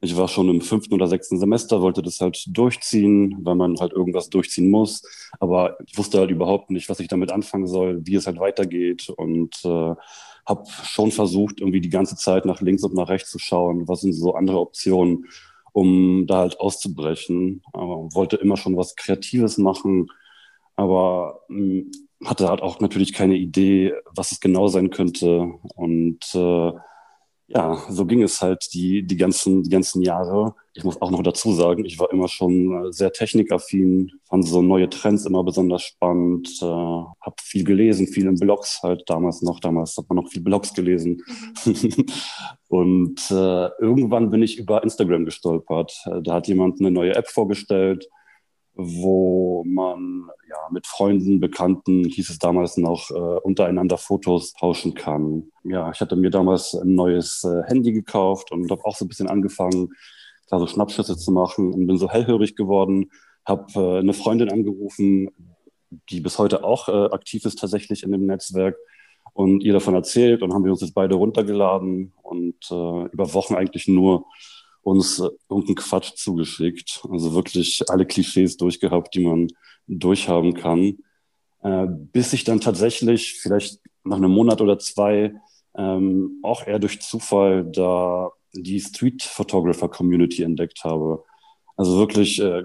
Ich 0.00 0.16
war 0.16 0.28
schon 0.28 0.48
im 0.48 0.60
fünften 0.60 0.94
oder 0.94 1.08
sechsten 1.08 1.38
Semester, 1.38 1.82
wollte 1.82 2.02
das 2.02 2.20
halt 2.20 2.44
durchziehen, 2.56 3.36
weil 3.42 3.56
man 3.56 3.76
halt 3.80 3.92
irgendwas 3.92 4.28
durchziehen 4.30 4.70
muss. 4.70 5.02
Aber 5.40 5.76
ich 5.86 5.98
wusste 5.98 6.18
halt 6.18 6.30
überhaupt 6.30 6.70
nicht, 6.70 6.88
was 6.88 7.00
ich 7.00 7.08
damit 7.08 7.32
anfangen 7.32 7.66
soll, 7.66 8.06
wie 8.06 8.14
es 8.14 8.26
halt 8.26 8.38
weitergeht 8.38 9.08
und 9.08 9.56
äh, 9.64 9.94
habe 10.46 10.64
schon 10.84 11.10
versucht, 11.10 11.60
irgendwie 11.60 11.80
die 11.80 11.90
ganze 11.90 12.16
Zeit 12.16 12.44
nach 12.44 12.60
links 12.60 12.84
und 12.84 12.94
nach 12.94 13.08
rechts 13.08 13.30
zu 13.30 13.38
schauen, 13.38 13.88
was 13.88 14.00
sind 14.02 14.12
so 14.12 14.34
andere 14.34 14.60
Optionen, 14.60 15.26
um 15.72 16.26
da 16.26 16.38
halt 16.38 16.60
auszubrechen. 16.60 17.62
Aber 17.72 18.14
wollte 18.14 18.36
immer 18.36 18.56
schon 18.56 18.76
was 18.76 18.96
Kreatives 18.96 19.58
machen, 19.58 20.08
aber 20.76 21.40
mh, 21.48 21.58
hm, 21.58 21.90
hatte 22.24 22.48
halt 22.48 22.62
auch 22.62 22.80
natürlich 22.80 23.12
keine 23.12 23.36
Idee, 23.36 23.94
was 24.14 24.32
es 24.32 24.40
genau 24.40 24.68
sein 24.68 24.90
könnte 24.90 25.52
und 25.76 26.18
äh, 26.34 26.72
ja, 27.50 27.82
so 27.88 28.04
ging 28.04 28.22
es 28.22 28.42
halt 28.42 28.74
die, 28.74 29.02
die, 29.02 29.16
ganzen, 29.16 29.62
die 29.62 29.70
ganzen 29.70 30.02
Jahre. 30.02 30.54
Ich 30.74 30.84
muss 30.84 31.00
auch 31.00 31.10
noch 31.10 31.22
dazu 31.22 31.52
sagen, 31.52 31.86
ich 31.86 31.98
war 31.98 32.12
immer 32.12 32.28
schon 32.28 32.88
äh, 32.88 32.92
sehr 32.92 33.10
technikaffin, 33.10 34.12
fand 34.28 34.46
so 34.46 34.60
neue 34.60 34.90
Trends 34.90 35.24
immer 35.24 35.42
besonders 35.42 35.82
spannend, 35.82 36.46
äh, 36.60 36.66
habe 36.66 37.36
viel 37.40 37.64
gelesen, 37.64 38.06
viel 38.06 38.26
in 38.26 38.34
Blogs 38.34 38.82
halt 38.82 39.02
damals 39.06 39.40
noch. 39.40 39.60
Damals 39.60 39.96
hat 39.96 40.10
man 40.10 40.16
noch 40.16 40.28
viel 40.28 40.42
Blogs 40.42 40.74
gelesen. 40.74 41.22
Mhm. 41.64 42.06
und 42.68 43.30
äh, 43.30 43.68
irgendwann 43.80 44.28
bin 44.28 44.42
ich 44.42 44.58
über 44.58 44.82
Instagram 44.82 45.24
gestolpert. 45.24 45.94
Äh, 46.04 46.20
da 46.20 46.34
hat 46.34 46.48
jemand 46.48 46.80
eine 46.80 46.90
neue 46.90 47.14
App 47.14 47.28
vorgestellt 47.28 48.08
wo 48.80 49.64
man 49.66 50.30
ja 50.48 50.56
mit 50.70 50.86
Freunden, 50.86 51.40
Bekannten, 51.40 52.04
hieß 52.04 52.30
es 52.30 52.38
damals 52.38 52.76
noch, 52.76 53.10
äh, 53.10 53.14
untereinander 53.14 53.98
Fotos 53.98 54.52
tauschen 54.52 54.94
kann. 54.94 55.50
Ja, 55.64 55.90
ich 55.90 56.00
hatte 56.00 56.14
mir 56.14 56.30
damals 56.30 56.74
ein 56.74 56.94
neues 56.94 57.42
äh, 57.42 57.64
Handy 57.66 57.92
gekauft 57.92 58.52
und 58.52 58.70
habe 58.70 58.84
auch 58.84 58.94
so 58.94 59.04
ein 59.04 59.08
bisschen 59.08 59.28
angefangen, 59.28 59.88
da 60.48 60.60
so 60.60 60.68
Schnappschüsse 60.68 61.16
zu 61.16 61.32
machen 61.32 61.74
und 61.74 61.88
bin 61.88 61.98
so 61.98 62.08
hellhörig 62.08 62.54
geworden, 62.54 63.10
habe 63.44 63.66
äh, 63.74 63.98
eine 63.98 64.12
Freundin 64.12 64.48
angerufen, 64.48 65.28
die 66.10 66.20
bis 66.20 66.38
heute 66.38 66.62
auch 66.62 66.88
äh, 66.88 67.12
aktiv 67.12 67.44
ist 67.46 67.58
tatsächlich 67.58 68.04
in 68.04 68.12
dem 68.12 68.26
Netzwerk 68.26 68.76
und 69.32 69.64
ihr 69.64 69.72
davon 69.72 69.94
erzählt 69.94 70.42
und 70.42 70.54
haben 70.54 70.64
wir 70.64 70.70
uns 70.70 70.82
jetzt 70.82 70.94
beide 70.94 71.16
runtergeladen 71.16 72.12
und 72.22 72.54
äh, 72.70 73.06
über 73.12 73.34
Wochen 73.34 73.56
eigentlich 73.56 73.88
nur 73.88 74.26
uns 74.82 75.18
äh, 75.18 75.28
irgendeinen 75.48 75.76
Quatsch 75.76 76.14
zugeschickt. 76.16 77.02
Also 77.10 77.34
wirklich 77.34 77.82
alle 77.88 78.06
Klischees 78.06 78.56
durchgehabt, 78.56 79.14
die 79.14 79.20
man 79.20 79.48
durchhaben 79.86 80.54
kann. 80.54 80.98
Äh, 81.62 81.86
bis 81.88 82.32
ich 82.32 82.44
dann 82.44 82.60
tatsächlich 82.60 83.34
vielleicht 83.34 83.80
nach 84.04 84.16
einem 84.16 84.30
Monat 84.30 84.60
oder 84.60 84.78
zwei 84.78 85.34
ähm, 85.76 86.38
auch 86.42 86.66
eher 86.66 86.78
durch 86.78 87.00
Zufall 87.00 87.64
da 87.64 88.30
die 88.52 88.80
Street 88.80 89.22
Photographer 89.22 89.88
Community 89.88 90.42
entdeckt 90.42 90.84
habe. 90.84 91.24
Also 91.76 91.98
wirklich 91.98 92.40
äh, 92.40 92.64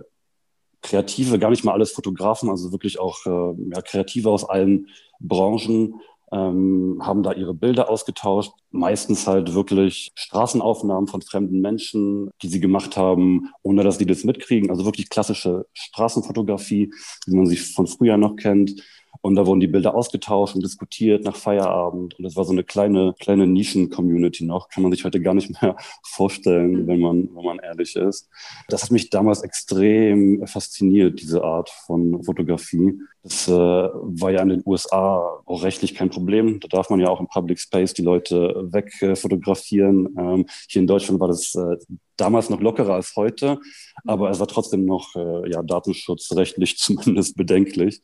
Kreative, 0.82 1.40
gar 1.40 1.50
nicht 1.50 1.64
mal 1.64 1.74
alles 1.74 1.92
Fotografen, 1.92 2.50
also 2.50 2.72
wirklich 2.72 3.00
auch 3.00 3.26
äh, 3.26 3.56
ja, 3.74 3.82
Kreative 3.82 4.30
aus 4.30 4.44
allen 4.44 4.88
Branchen, 5.20 5.96
ähm, 6.34 7.00
haben 7.02 7.22
da 7.24 7.32
ihre 7.34 7.54
Bilder 7.54 7.90
ausgetauscht. 7.90 8.52
Meistens 8.72 9.28
halt 9.28 9.54
wirklich 9.54 10.12
Straßenaufnahmen 10.16 11.08
von 11.08 11.22
fremden 11.22 11.62
Menschen, 11.62 12.32
die 12.42 12.48
sie 12.48 12.60
gemacht 12.60 12.98
haben, 12.98 13.52
ohne 13.62 13.84
dass 13.84 14.00
die 14.00 14.08
das 14.08 14.24
mitkriegen. 14.24 14.72
Also 14.72 14.86
wirklich 14.86 15.10
klassische 15.10 15.68
Straßenfotografie, 15.74 16.92
wie 17.28 17.36
man 17.36 17.46
sie 17.46 17.58
von 17.58 17.88
früher 17.88 18.18
noch 18.18 18.36
kennt. 18.36 18.84
Und 19.24 19.36
da 19.36 19.48
wurden 19.48 19.62
die 19.62 19.68
Bilder 19.68 19.96
ausgetauscht 19.96 20.54
und 20.54 20.66
diskutiert 20.66 21.24
nach 21.24 21.38
Feierabend. 21.38 22.14
Und 22.16 22.24
das 22.26 22.36
war 22.36 22.44
so 22.44 22.52
eine 22.52 22.66
kleine, 22.66 23.16
kleine 23.22 23.48
Nischen-Community 23.48 24.44
noch. 24.44 24.68
Kann 24.68 24.84
man 24.84 24.92
sich 24.92 25.06
heute 25.06 25.22
gar 25.22 25.34
nicht 25.34 25.62
mehr 25.62 25.78
vorstellen, 26.04 26.84
mhm. 26.84 26.88
wenn 26.88 27.00
man, 27.00 27.30
wenn 27.34 27.46
man 27.46 27.60
ehrlich 27.60 27.96
ist. 27.96 28.30
Das 28.68 28.84
hat 28.84 28.92
mich 28.92 29.10
damals 29.10 29.42
extrem 29.42 30.46
fasziniert, 30.46 31.22
diese 31.22 31.42
Art 31.42 31.70
von 31.70 32.22
Fotografie. 32.22 33.00
Das 33.24 33.48
äh, 33.48 33.52
war 33.54 34.32
ja 34.32 34.42
in 34.42 34.50
den 34.50 34.64
USA 34.66 35.42
auch 35.46 35.64
rechtlich 35.64 35.96
kein 35.96 36.10
Problem. 36.10 36.60
Da 36.60 36.68
darf 36.68 36.90
man 36.90 37.00
ja 37.00 37.08
auch 37.08 37.22
im 37.22 37.28
Public 37.28 37.60
Space 37.60 37.94
die 37.94 38.02
Leute 38.02 38.68
wegfotografieren. 38.74 40.18
Äh, 40.18 40.22
ähm, 40.22 40.46
hier 40.68 40.82
in 40.82 40.88
Deutschland 40.88 41.22
war 41.22 41.30
das 41.30 41.56
äh, 41.56 41.78
damals 42.18 42.50
noch 42.50 42.60
lockerer 42.60 42.96
als 42.96 43.16
heute, 43.16 43.58
aber 44.04 44.30
es 44.30 44.42
war 44.42 44.48
trotzdem 44.48 44.84
noch 44.84 45.16
äh, 45.16 45.50
ja, 45.50 45.64
datenschutzrechtlich 45.64 46.78
zumindest 46.78 47.38
bedenklich. 47.38 48.02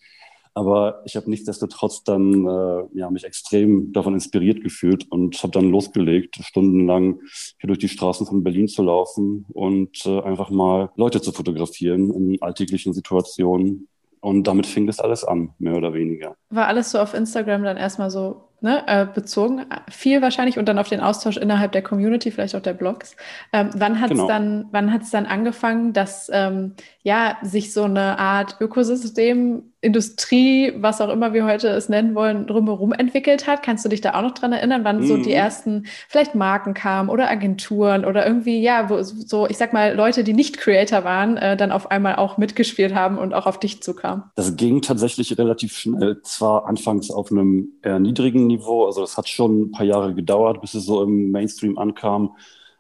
Aber 0.53 1.01
ich 1.06 1.15
habe 1.15 1.29
nichtsdestotrotz 1.29 2.03
dann 2.03 2.46
äh, 2.46 2.84
ja, 2.94 3.10
mich 3.10 3.24
extrem 3.24 3.94
davon 3.94 4.13
inspiriert 4.13 4.62
gefühlt 4.62 5.10
und 5.10 5.41
habe 5.41 5.51
dann 5.51 5.70
losgelegt, 5.70 6.38
stundenlang 6.41 7.20
hier 7.60 7.68
durch 7.68 7.79
die 7.79 7.89
Straßen 7.89 8.25
von 8.25 8.44
Berlin 8.44 8.68
zu 8.68 8.84
laufen 8.84 9.46
und 9.53 10.06
äh, 10.06 10.22
einfach 10.22 10.50
mal 10.50 10.91
Leute 10.96 11.22
zu 11.22 11.32
fotografieren 11.32 12.12
in 12.13 12.41
alltäglichen 12.41 12.94
Situationen. 12.94 13.88
Und 14.22 14.48
damit 14.48 14.65
fing 14.65 14.86
das 14.86 15.00
alles 15.00 15.24
an, 15.24 15.53
mehr 15.60 15.75
oder 15.75 15.94
weniger. 15.94 16.36
War 16.50 16.68
alles 16.68 16.91
so 16.91 17.00
auf 17.00 17.13
Instagram 17.13 17.63
dann 17.63 17.77
erstmal 17.77 18.12
so 18.12 18.50
ne, 18.62 18.84
äh, 18.88 19.06
bezogen, 19.06 19.65
viel 19.89 20.22
wahrscheinlich 20.22 20.58
und 20.58 20.68
dann 20.68 20.79
auf 20.79 20.89
den 20.89 21.00
Austausch 21.00 21.38
innerhalb 21.38 21.72
der 21.72 21.82
Community, 21.82 22.32
vielleicht 22.32 22.56
auch 22.56 22.62
der 22.62 22.74
Blogs. 22.74 23.15
Ähm, 23.53 23.70
wann 23.75 24.00
hat 24.01 24.12
es 24.12 24.18
genau. 24.18 24.27
dann, 24.27 24.68
wann 24.72 24.91
hat 24.91 25.03
es 25.03 25.12
dann 25.12 25.25
angefangen, 25.25 25.94
dass 25.94 26.29
ähm, 26.34 26.75
ja 27.01 27.38
sich 27.41 27.74
so 27.74 27.84
eine 27.84 28.20
Art 28.20 28.58
Ökosystem, 28.60 29.74
Industrie, 29.81 30.74
was 30.77 31.00
auch 31.00 31.09
immer 31.09 31.33
wir 31.33 31.45
heute 31.45 31.69
es 31.69 31.88
nennen 31.88 32.13
wollen, 32.13 32.48
drumherum 32.48 32.91
entwickelt 32.91 33.48
hat? 33.48 33.63
Kannst 33.63 33.86
du 33.86 33.89
dich 33.89 34.01
da 34.01 34.13
auch 34.13 34.21
noch 34.21 34.33
dran 34.33 34.51
erinnern, 34.51 34.83
wann 34.83 35.00
mhm. 35.00 35.07
so 35.07 35.15
die 35.15 35.29
mhm. 35.29 35.36
ersten 35.36 35.86
vielleicht 36.09 36.36
Marken 36.36 36.74
kamen 36.74 37.09
oder 37.09 37.29
Agenturen 37.29 38.03
oder 38.03 38.25
irgendwie 38.25 38.62
ja, 38.62 38.89
wo 38.89 39.01
so 39.01 39.48
ich 39.48 39.57
sag 39.57 39.71
mal 39.71 39.95
Leute, 39.95 40.25
die 40.25 40.33
nicht 40.33 40.57
Creator 40.57 41.03
waren, 41.05 41.38
äh, 41.38 41.55
dann 41.55 41.71
auf 41.71 41.91
einmal 41.91 42.17
auch 42.17 42.38
mitgespielt 42.38 42.93
haben 42.93 43.17
und 43.17 43.33
auch 43.33 43.45
auf 43.45 43.59
dich 43.59 43.81
zukamen? 43.81 44.24
Das 44.36 44.57
ging 44.57 44.81
tatsächlich 44.81 45.38
relativ 45.38 45.77
schnell. 45.77 46.21
Zwar 46.24 46.67
anfangs 46.67 47.09
auf 47.09 47.31
einem 47.31 47.69
eher 47.81 48.00
niedrigen 48.00 48.48
Niveau. 48.48 48.86
Also 48.86 49.01
das 49.01 49.17
hat 49.17 49.29
schon 49.29 49.62
ein 49.62 49.71
paar 49.71 49.86
Jahre 49.86 50.13
gedauert, 50.13 50.59
bis 50.59 50.74
es 50.74 50.86
so 50.86 51.01
im 51.03 51.31
Mainstream 51.31 51.77
ankam. 51.77 52.36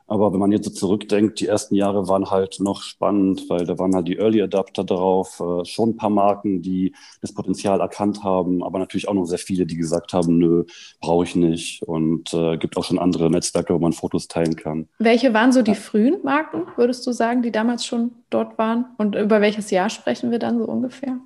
Aber 0.09 0.33
wenn 0.33 0.39
man 0.39 0.51
jetzt 0.51 0.65
so 0.65 0.71
zurückdenkt, 0.71 1.39
die 1.39 1.45
ersten 1.45 1.75
Jahre 1.75 2.07
waren 2.07 2.31
halt 2.31 2.59
noch 2.59 2.81
spannend, 2.81 3.47
weil 3.47 3.65
da 3.65 3.77
waren 3.77 3.93
halt 3.93 4.07
die 4.07 4.17
Early 4.17 4.41
Adapter 4.41 4.83
drauf, 4.83 5.39
äh, 5.39 5.65
schon 5.65 5.89
ein 5.89 5.95
paar 5.97 6.09
Marken, 6.09 6.61
die 6.61 6.93
das 7.21 7.33
Potenzial 7.33 7.79
erkannt 7.79 8.23
haben, 8.23 8.63
aber 8.63 8.79
natürlich 8.79 9.07
auch 9.07 9.13
noch 9.13 9.25
sehr 9.25 9.37
viele, 9.37 9.67
die 9.67 9.77
gesagt 9.77 10.13
haben, 10.13 10.37
nö, 10.39 10.65
brauche 10.99 11.25
ich 11.25 11.35
nicht. 11.35 11.83
Und 11.83 12.33
äh, 12.33 12.57
gibt 12.57 12.75
auch 12.75 12.83
schon 12.83 12.97
andere 12.97 13.29
Netzwerke, 13.29 13.73
wo 13.73 13.79
man 13.79 13.93
Fotos 13.93 14.27
teilen 14.27 14.55
kann. 14.55 14.87
Welche 14.97 15.33
waren 15.33 15.51
so 15.51 15.61
die 15.61 15.75
frühen 15.75 16.17
Marken, 16.23 16.63
würdest 16.75 17.05
du 17.05 17.11
sagen, 17.11 17.43
die 17.43 17.51
damals 17.51 17.85
schon 17.85 18.11
dort 18.31 18.57
waren? 18.57 18.85
Und 18.97 19.15
über 19.15 19.41
welches 19.41 19.69
Jahr 19.69 19.89
sprechen 19.89 20.31
wir 20.31 20.39
dann 20.39 20.57
so 20.57 20.65
ungefähr? 20.65 21.19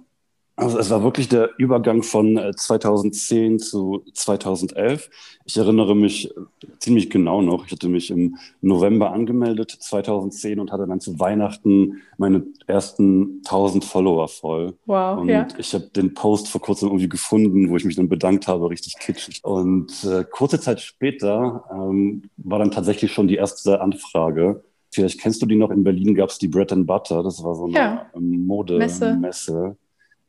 Also 0.55 0.77
es 0.77 0.91
war 0.91 1.03
wirklich 1.03 1.29
der 1.29 1.49
Übergang 1.57 2.03
von 2.03 2.39
2010 2.55 3.55
äh, 3.55 3.57
zu 3.57 4.05
2011. 4.13 5.09
Ich 5.45 5.57
erinnere 5.57 5.95
mich 5.95 6.29
äh, 6.29 6.41
ziemlich 6.77 7.09
genau 7.09 7.41
noch. 7.41 7.65
Ich 7.65 7.71
hatte 7.71 7.89
mich 7.89 8.11
im 8.11 8.37
November 8.61 9.11
angemeldet 9.11 9.71
2010 9.71 10.59
und 10.59 10.71
hatte 10.71 10.85
dann 10.85 10.99
zu 10.99 11.19
Weihnachten 11.19 12.01
meine 12.17 12.45
ersten 12.67 13.41
1000 13.45 13.83
Follower 13.83 14.27
voll. 14.27 14.75
Wow. 14.85 15.21
Und 15.21 15.29
ja. 15.29 15.47
ich 15.57 15.73
habe 15.73 15.85
den 15.85 16.13
Post 16.13 16.47
vor 16.49 16.61
kurzem 16.61 16.89
irgendwie 16.89 17.09
gefunden, 17.09 17.69
wo 17.69 17.77
ich 17.77 17.85
mich 17.85 17.95
dann 17.95 18.09
bedankt 18.09 18.47
habe, 18.47 18.69
richtig 18.69 18.93
kitschig. 18.99 19.39
Und 19.43 20.03
äh, 20.03 20.23
kurze 20.23 20.59
Zeit 20.59 20.81
später 20.81 21.63
ähm, 21.71 22.29
war 22.37 22.59
dann 22.59 22.69
tatsächlich 22.69 23.11
schon 23.11 23.27
die 23.27 23.37
erste 23.37 23.81
Anfrage. 23.81 24.63
Vielleicht 24.91 25.19
kennst 25.19 25.41
du 25.41 25.47
die 25.47 25.55
noch. 25.55 25.71
In 25.71 25.83
Berlin 25.83 26.13
gab 26.13 26.29
es 26.29 26.37
die 26.37 26.47
Bread 26.47 26.71
and 26.71 26.85
Butter. 26.85 27.23
Das 27.23 27.43
war 27.43 27.55
so 27.55 27.65
eine 27.65 27.73
ja. 27.73 28.05
Modemesse. 28.13 29.75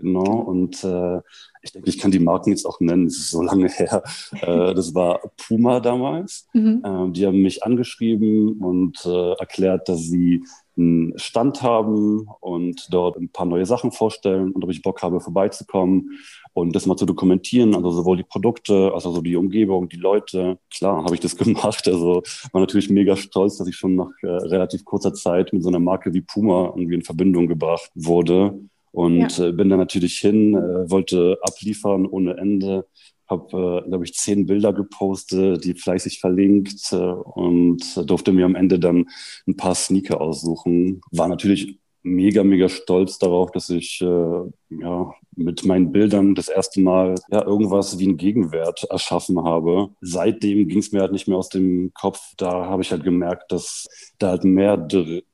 Genau, 0.04 0.34
und 0.40 0.84
äh, 0.84 1.22
ich 1.62 1.72
denke, 1.72 1.88
ich 1.88 1.98
kann 1.98 2.10
die 2.10 2.18
Marken 2.18 2.50
jetzt 2.50 2.66
auch 2.66 2.78
nennen, 2.78 3.06
es 3.06 3.16
ist 3.16 3.30
so 3.30 3.40
lange 3.40 3.70
her. 3.70 4.02
Äh, 4.32 4.74
das 4.74 4.94
war 4.94 5.20
Puma 5.38 5.80
damals. 5.80 6.46
Mhm. 6.52 6.82
Ähm, 6.84 7.12
die 7.14 7.26
haben 7.26 7.40
mich 7.40 7.64
angeschrieben 7.64 8.60
und 8.60 9.02
äh, 9.06 9.32
erklärt, 9.38 9.88
dass 9.88 10.02
sie 10.02 10.44
einen 10.76 11.18
Stand 11.18 11.62
haben 11.62 12.28
und 12.40 12.88
dort 12.92 13.16
ein 13.16 13.30
paar 13.30 13.46
neue 13.46 13.64
Sachen 13.64 13.92
vorstellen 13.92 14.52
und 14.52 14.62
ob 14.62 14.70
ich 14.70 14.82
Bock 14.82 15.02
habe, 15.02 15.20
vorbeizukommen 15.20 16.18
und 16.52 16.76
das 16.76 16.84
mal 16.84 16.96
zu 16.96 17.06
dokumentieren, 17.06 17.74
also 17.74 17.90
sowohl 17.90 18.18
die 18.18 18.24
Produkte, 18.24 18.92
als 18.92 19.06
auch 19.06 19.14
so 19.14 19.22
die 19.22 19.36
Umgebung, 19.36 19.88
die 19.88 19.96
Leute. 19.96 20.58
Klar, 20.70 21.02
habe 21.02 21.14
ich 21.14 21.20
das 21.20 21.36
gemacht. 21.38 21.88
Also 21.88 22.22
war 22.52 22.60
natürlich 22.60 22.90
mega 22.90 23.16
stolz, 23.16 23.56
dass 23.56 23.68
ich 23.68 23.76
schon 23.76 23.94
nach 23.94 24.10
äh, 24.20 24.26
relativ 24.26 24.84
kurzer 24.84 25.14
Zeit 25.14 25.54
mit 25.54 25.62
so 25.62 25.70
einer 25.70 25.80
Marke 25.80 26.12
wie 26.12 26.20
Puma 26.20 26.74
irgendwie 26.76 26.96
in 26.96 27.02
Verbindung 27.02 27.46
gebracht 27.46 27.90
wurde. 27.94 28.60
Und 28.94 29.38
ja. 29.38 29.48
äh, 29.48 29.52
bin 29.52 29.68
dann 29.68 29.80
natürlich 29.80 30.18
hin, 30.18 30.54
äh, 30.54 30.88
wollte 30.88 31.36
abliefern 31.42 32.06
ohne 32.06 32.36
Ende, 32.36 32.86
habe, 33.26 33.82
äh, 33.84 33.88
glaube 33.88 34.04
ich, 34.04 34.14
zehn 34.14 34.46
Bilder 34.46 34.72
gepostet, 34.72 35.64
die 35.64 35.74
fleißig 35.74 36.20
verlinkt 36.20 36.92
äh, 36.92 36.96
und 36.96 38.08
durfte 38.08 38.32
mir 38.32 38.44
am 38.44 38.54
Ende 38.54 38.78
dann 38.78 39.06
ein 39.48 39.56
paar 39.56 39.74
Sneaker 39.74 40.20
aussuchen. 40.20 41.00
War 41.10 41.26
natürlich 41.26 41.80
mega, 42.04 42.44
mega 42.44 42.68
stolz 42.68 43.18
darauf, 43.18 43.50
dass 43.50 43.70
ich 43.70 44.00
äh, 44.02 44.40
ja, 44.70 45.14
mit 45.34 45.64
meinen 45.64 45.90
Bildern 45.90 46.34
das 46.34 46.48
erste 46.48 46.80
Mal 46.80 47.14
ja, 47.30 47.44
irgendwas 47.44 47.98
wie 47.98 48.06
einen 48.06 48.18
Gegenwert 48.18 48.84
erschaffen 48.90 49.42
habe. 49.42 49.88
Seitdem 50.02 50.68
ging 50.68 50.78
es 50.78 50.92
mir 50.92 51.00
halt 51.00 51.12
nicht 51.12 51.26
mehr 51.26 51.38
aus 51.38 51.48
dem 51.48 51.92
Kopf. 51.94 52.20
Da 52.36 52.66
habe 52.66 52.82
ich 52.82 52.92
halt 52.92 53.04
gemerkt, 53.04 53.50
dass 53.50 53.86
da 54.18 54.28
halt 54.28 54.44
mehr 54.44 54.76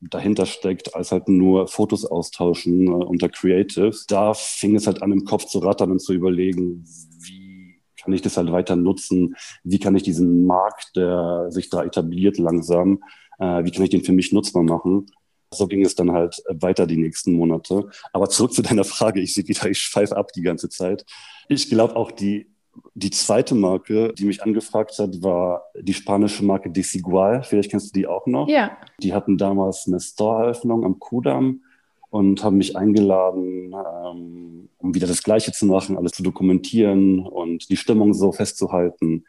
dahinter 0.01 0.47
steckt, 0.47 0.95
als 0.95 1.11
halt 1.11 1.29
nur 1.29 1.67
Fotos 1.67 2.07
austauschen 2.07 2.87
äh, 2.87 3.05
unter 3.05 3.29
Creatives. 3.29 4.07
Da 4.07 4.33
fing 4.33 4.77
es 4.77 4.87
halt 4.87 5.03
an, 5.03 5.13
im 5.13 5.25
Kopf 5.25 5.47
zu 5.47 5.59
rattern 5.59 5.91
und 5.91 6.01
zu 6.01 6.13
überlegen, 6.13 6.85
wie 7.19 7.81
kann 8.01 8.13
ich 8.13 8.23
das 8.23 8.37
halt 8.37 8.53
weiter 8.53 8.77
nutzen? 8.77 9.35
Wie 9.65 9.81
kann 9.81 9.97
ich 9.97 10.05
diesen 10.05 10.47
Markt, 10.47 10.97
der 10.97 11.47
sich 11.51 11.69
da 11.69 11.83
etabliert 11.83 12.39
langsam, 12.39 13.03
äh, 13.41 13.65
wie 13.65 13.73
kann 13.73 13.83
ich 13.83 13.91
den 13.91 14.05
für 14.05 14.13
mich 14.13 14.33
nutzbar 14.33 14.63
machen? 14.63 15.07
So 15.53 15.67
ging 15.67 15.85
es 15.85 15.97
dann 15.97 16.13
halt 16.13 16.43
weiter 16.49 16.87
die 16.87 16.97
nächsten 16.97 17.33
Monate. 17.33 17.89
Aber 18.13 18.29
zurück 18.29 18.53
zu 18.53 18.63
deiner 18.63 18.85
Frage. 18.85 19.21
Ich 19.21 19.35
sehe 19.35 19.47
wieder, 19.49 19.69
ich 19.69 19.81
schweife 19.81 20.17
ab 20.17 20.33
die 20.33 20.43
ganze 20.43 20.69
Zeit. 20.69 21.05
Ich 21.49 21.69
glaube 21.69 21.97
auch 21.97 22.13
die, 22.13 22.47
die 22.95 23.11
zweite 23.11 23.57
Marke, 23.57 24.13
die 24.15 24.27
mich 24.27 24.43
angefragt 24.45 24.97
hat, 24.99 25.23
war 25.23 25.65
die 25.77 25.95
spanische 25.95 26.45
Marke 26.45 26.71
Desigual. 26.71 27.43
Vielleicht 27.43 27.71
kennst 27.71 27.89
du 27.89 27.99
die 27.99 28.07
auch 28.07 28.27
noch. 28.27 28.49
Ja. 28.49 28.77
Die 29.03 29.13
hatten 29.13 29.39
damals 29.39 29.87
eine 29.89 29.99
Store-Eröffnung 29.99 30.85
am 30.85 31.01
Kudamm 31.01 31.63
und 32.11 32.45
haben 32.45 32.57
mich 32.57 32.77
eingeladen, 32.77 33.73
ähm, 33.73 34.69
um 34.79 34.95
wieder 34.95 35.07
das 35.07 35.23
Gleiche 35.23 35.53
zu 35.53 35.67
machen, 35.67 35.97
alles 35.97 36.13
zu 36.13 36.23
dokumentieren 36.23 37.21
und 37.27 37.71
die 37.71 37.77
Stimmung 37.77 38.15
so 38.15 38.31
festzuhalten. 38.33 39.25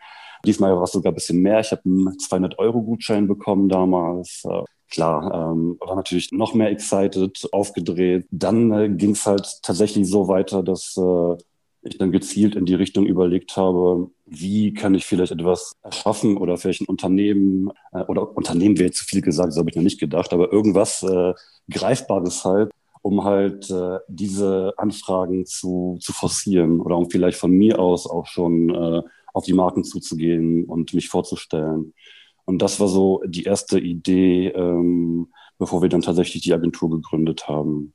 Diesmal 0.46 0.76
war 0.76 0.84
es 0.84 0.92
sogar 0.92 1.12
ein 1.12 1.16
bisschen 1.16 1.42
mehr. 1.42 1.60
Ich 1.60 1.72
habe 1.72 1.82
einen 1.86 2.18
200-Euro-Gutschein 2.18 3.28
bekommen 3.28 3.70
damals 3.70 4.44
klar, 4.92 5.52
ähm, 5.54 5.78
war 5.80 5.96
natürlich 5.96 6.32
noch 6.32 6.54
mehr 6.54 6.70
excited, 6.70 7.48
aufgedreht. 7.52 8.28
Dann 8.30 8.72
äh, 8.72 8.90
ging 8.90 9.12
es 9.12 9.26
halt 9.26 9.60
tatsächlich 9.64 10.08
so 10.08 10.28
weiter, 10.28 10.62
dass 10.62 10.96
äh, 10.98 11.38
ich 11.84 11.98
dann 11.98 12.12
gezielt 12.12 12.56
in 12.56 12.66
die 12.66 12.76
Richtung 12.76 13.08
überlegt 13.08 13.58
habe, 13.58 14.12
wie 14.26 14.74
kann 14.74 14.94
ich 14.94 15.06
vielleicht 15.06 15.32
etwas 15.32 15.74
erschaffen 15.82 16.38
oder 16.38 16.58
vielleicht 16.58 16.82
ein 16.82 16.88
Unternehmen, 16.88 17.72
äh, 17.92 18.04
oder 18.04 18.38
Unternehmen 18.38 18.78
wäre 18.78 18.88
jetzt 18.88 19.00
zu 19.00 19.06
viel 19.06 19.22
gesagt, 19.22 19.54
so 19.54 19.60
habe 19.62 19.72
ich 19.72 19.76
noch 19.76 19.84
nicht 19.84 20.00
gedacht, 20.00 20.32
aber 20.34 20.54
irgendwas 20.54 21.02
äh, 21.02 21.34
Greifbares 21.72 22.46
halt, 22.46 22.72
um 23.02 23.24
halt 23.24 23.72
äh, 23.72 23.98
diese 24.08 24.74
Anfragen 24.78 25.46
zu, 25.48 25.98
zu 26.00 26.14
forcieren 26.14 26.82
oder 26.82 26.98
um 26.98 27.10
vielleicht 27.10 27.40
von 27.40 27.52
mir 27.52 27.80
aus 27.80 28.08
auch 28.08 28.28
schon 28.28 28.70
äh, 28.70 29.02
auf 29.34 29.46
die 29.46 29.54
Marken 29.54 29.84
zuzugehen 29.84 30.66
und 30.66 30.94
mich 30.94 31.10
vorzustellen. 31.10 31.94
Und 32.46 32.62
das 32.62 32.80
war 32.80 32.88
so 32.88 33.22
die 33.26 33.44
erste 33.44 33.80
Idee, 33.80 34.48
ähm, 34.48 35.28
bevor 35.58 35.82
wir 35.82 35.90
dann 35.90 36.02
tatsächlich 36.02 36.44
die 36.44 36.54
Agentur 36.54 36.90
gegründet 36.90 37.48
haben. 37.48 37.94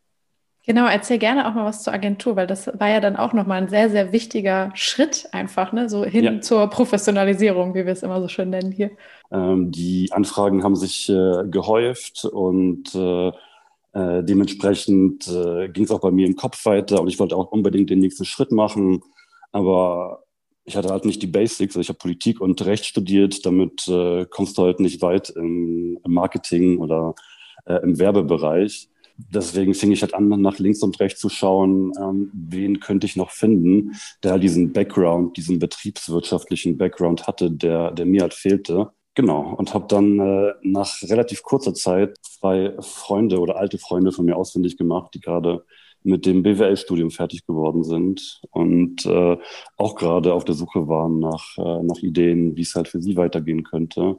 Genau, 0.66 0.86
erzähl 0.86 1.18
gerne 1.18 1.48
auch 1.48 1.54
mal 1.54 1.64
was 1.64 1.84
zur 1.84 1.92
Agentur, 1.92 2.34
weil 2.34 2.48
das 2.48 2.66
war 2.66 2.88
ja 2.88 2.98
dann 2.98 3.14
auch 3.14 3.32
nochmal 3.32 3.62
ein 3.62 3.68
sehr, 3.68 3.88
sehr 3.88 4.12
wichtiger 4.12 4.72
Schritt 4.74 5.28
einfach, 5.30 5.72
ne? 5.72 5.88
so 5.88 6.04
hin 6.04 6.24
ja. 6.24 6.40
zur 6.40 6.66
Professionalisierung, 6.68 7.74
wie 7.74 7.86
wir 7.86 7.92
es 7.92 8.02
immer 8.02 8.20
so 8.20 8.26
schön 8.26 8.50
nennen 8.50 8.72
hier. 8.72 8.90
Ähm, 9.30 9.70
die 9.70 10.10
Anfragen 10.10 10.64
haben 10.64 10.74
sich 10.74 11.08
äh, 11.08 11.44
gehäuft 11.48 12.24
und 12.24 12.92
äh, 12.96 13.28
äh, 13.28 14.24
dementsprechend 14.24 15.28
äh, 15.28 15.68
ging 15.68 15.84
es 15.84 15.92
auch 15.92 16.00
bei 16.00 16.10
mir 16.10 16.26
im 16.26 16.34
Kopf 16.34 16.66
weiter 16.66 17.00
und 17.00 17.06
ich 17.06 17.20
wollte 17.20 17.36
auch 17.36 17.52
unbedingt 17.52 17.88
den 17.88 18.00
nächsten 18.00 18.24
Schritt 18.24 18.50
machen. 18.50 19.02
Aber 19.52 20.24
ich 20.66 20.76
hatte 20.76 20.90
halt 20.90 21.04
nicht 21.04 21.22
die 21.22 21.28
Basics. 21.28 21.76
Also 21.76 21.80
ich 21.80 21.88
habe 21.88 21.98
Politik 21.98 22.40
und 22.40 22.64
Recht 22.66 22.84
studiert. 22.84 23.46
Damit 23.46 23.86
äh, 23.88 24.26
kommst 24.28 24.58
du 24.58 24.62
halt 24.64 24.80
nicht 24.80 25.00
weit 25.00 25.30
im, 25.30 25.98
im 26.04 26.12
Marketing 26.12 26.78
oder 26.78 27.14
äh, 27.66 27.76
im 27.82 27.98
Werbebereich. 27.98 28.88
deswegen 29.16 29.74
fing 29.74 29.92
ich 29.92 30.02
halt 30.02 30.14
an, 30.14 30.28
nach 30.28 30.58
links 30.58 30.82
und 30.82 31.00
rechts 31.00 31.20
zu 31.20 31.28
schauen, 31.28 31.92
ähm, 31.98 32.30
wen 32.34 32.80
könnte 32.80 33.06
ich 33.06 33.16
noch 33.16 33.30
finden, 33.30 33.92
der 34.22 34.38
diesen 34.38 34.72
Background, 34.72 35.36
diesen 35.36 35.58
betriebswirtschaftlichen 35.58 36.76
Background 36.76 37.26
hatte, 37.26 37.50
der, 37.50 37.92
der 37.92 38.06
mir 38.06 38.22
halt 38.22 38.34
fehlte. 38.34 38.90
Genau, 39.14 39.54
und 39.54 39.72
habe 39.72 39.86
dann 39.88 40.20
äh, 40.20 40.52
nach 40.62 41.02
relativ 41.02 41.42
kurzer 41.42 41.72
Zeit 41.74 42.18
zwei 42.22 42.74
Freunde 42.80 43.40
oder 43.40 43.56
alte 43.56 43.78
Freunde 43.78 44.12
von 44.12 44.26
mir 44.26 44.36
ausfindig 44.36 44.76
gemacht, 44.76 45.14
die 45.14 45.20
gerade 45.20 45.64
mit 46.06 46.24
dem 46.26 46.42
BWL-Studium 46.42 47.10
fertig 47.10 47.46
geworden 47.46 47.84
sind 47.84 48.40
und 48.50 49.04
äh, 49.06 49.36
auch 49.76 49.96
gerade 49.96 50.32
auf 50.32 50.44
der 50.44 50.54
Suche 50.54 50.88
waren 50.88 51.18
nach, 51.18 51.58
äh, 51.58 51.82
nach 51.82 51.98
Ideen, 51.98 52.56
wie 52.56 52.62
es 52.62 52.74
halt 52.74 52.88
für 52.88 53.00
sie 53.00 53.16
weitergehen 53.16 53.64
könnte. 53.64 54.18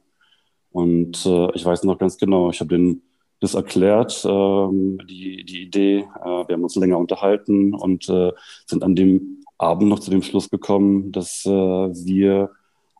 Und 0.71 1.25
äh, 1.25 1.51
ich 1.55 1.65
weiß 1.65 1.83
noch 1.83 1.97
ganz 1.97 2.17
genau, 2.17 2.49
ich 2.49 2.59
habe 2.59 2.75
den 2.75 3.01
das 3.39 3.53
erklärt, 3.53 4.25
ähm, 4.25 4.99
die, 5.07 5.43
die 5.43 5.63
Idee. 5.63 5.97
Äh, 5.99 6.47
wir 6.47 6.53
haben 6.53 6.63
uns 6.63 6.75
länger 6.75 6.97
unterhalten 6.97 7.73
und 7.73 8.09
äh, 8.09 8.31
sind 8.65 8.83
an 8.83 8.95
dem 8.95 9.43
Abend 9.57 9.89
noch 9.89 9.99
zu 9.99 10.11
dem 10.11 10.21
Schluss 10.23 10.49
gekommen, 10.49 11.11
dass 11.11 11.45
äh, 11.45 11.49
wir 11.49 12.51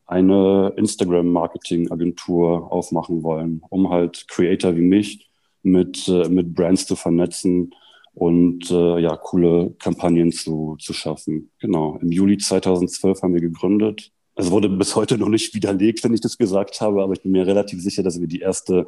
eine 0.06 0.74
Instagram-Marketing-Agentur 0.78 2.72
aufmachen 2.72 3.24
wollen, 3.24 3.62
um 3.70 3.90
halt 3.90 4.28
Creator 4.28 4.76
wie 4.76 4.82
mich 4.82 5.28
mit, 5.64 6.08
mit 6.30 6.56
Brands 6.56 6.88
zu 6.88 6.96
vernetzen 6.96 7.74
und 8.18 8.72
äh, 8.72 9.00
ja, 9.00 9.16
coole 9.16 9.76
Kampagnen 9.78 10.32
zu, 10.32 10.76
zu 10.80 10.92
schaffen. 10.92 11.52
Genau. 11.60 12.00
Im 12.02 12.12
Juli 12.12 12.40
2012 12.40 13.22
haben 13.22 13.36
wir 13.36 13.42
gegründet. 13.42 14.12
Es 14.34 14.50
wurde 14.50 14.70
bis 14.70 14.96
heute 14.96 15.20
noch 15.20 15.30
nicht 15.30 15.54
widerlegt, 15.54 16.04
wenn 16.04 16.16
ich 16.16 16.22
das 16.22 16.40
gesagt 16.40 16.82
habe, 16.82 17.04
aber 17.04 17.14
ich 17.14 17.22
bin 17.22 17.32
mir 17.32 17.46
relativ 17.46 17.80
sicher, 17.80 18.02
dass 18.02 18.20
wir 18.20 18.28
die 18.28 18.40
erste 18.40 18.88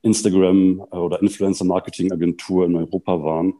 Instagram- 0.00 0.80
oder 0.90 1.20
Influencer-Marketing-Agentur 1.20 2.64
in 2.64 2.76
Europa 2.76 3.22
waren. 3.22 3.54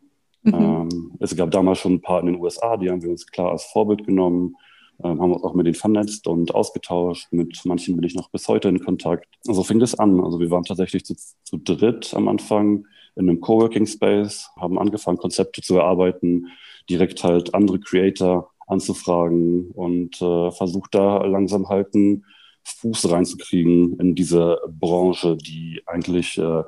Mhm. 0.45 0.55
Ähm, 0.55 1.13
es 1.21 1.37
gab 1.37 1.51
damals 1.51 1.81
schon 1.81 1.95
ein 1.95 2.01
paar 2.01 2.21
in 2.21 2.27
den 2.27 2.41
USA, 2.41 2.79
die 2.79 2.89
haben 2.89 3.03
wir 3.03 3.11
uns 3.11 3.27
klar 3.27 3.51
als 3.51 3.65
Vorbild 3.65 4.07
genommen, 4.07 4.57
ähm, 5.05 5.21
haben 5.21 5.33
uns 5.33 5.45
auch 5.45 5.53
mit 5.53 5.67
denen 5.67 5.75
vernetzt 5.75 6.27
und 6.27 6.55
ausgetauscht. 6.55 7.29
Mit 7.33 7.61
manchen 7.67 7.97
bin 7.97 8.07
ich 8.07 8.15
noch 8.15 8.31
bis 8.31 8.49
heute 8.49 8.69
in 8.71 8.83
Kontakt. 8.83 9.27
So 9.43 9.53
also 9.53 9.63
fing 9.63 9.79
das 9.79 9.95
an. 9.95 10.25
Also 10.25 10.41
wir 10.41 10.51
waren 10.51 10.65
tatsächlich 10.65 11.05
zu, 11.05 11.15
zu 11.45 11.59
dritt 11.59 12.15
am 12.15 12.29
Anfang 12.29 12.87
in 13.17 13.29
einem 13.29 13.41
Coworking 13.41 13.87
Space, 13.87 14.51
haben 14.59 14.79
angefangen, 14.79 15.19
Konzepte 15.19 15.63
zu 15.63 15.77
erarbeiten, 15.77 16.49
direkt 16.89 17.23
halt 17.25 17.55
andere 17.55 17.81
Creator 17.81 18.51
anzufragen 18.67 19.71
und 19.73 20.21
äh, 20.23 20.51
versucht 20.51 20.95
da 20.95 21.25
langsam 21.25 21.69
halt 21.69 21.95
ein 21.95 22.25
Fuß 22.65 23.11
reinzukriegen 23.11 23.99
in 23.99 24.15
diese 24.15 24.59
Branche, 24.69 25.37
die 25.37 25.83
eigentlich 25.87 26.39
äh, 26.39 26.63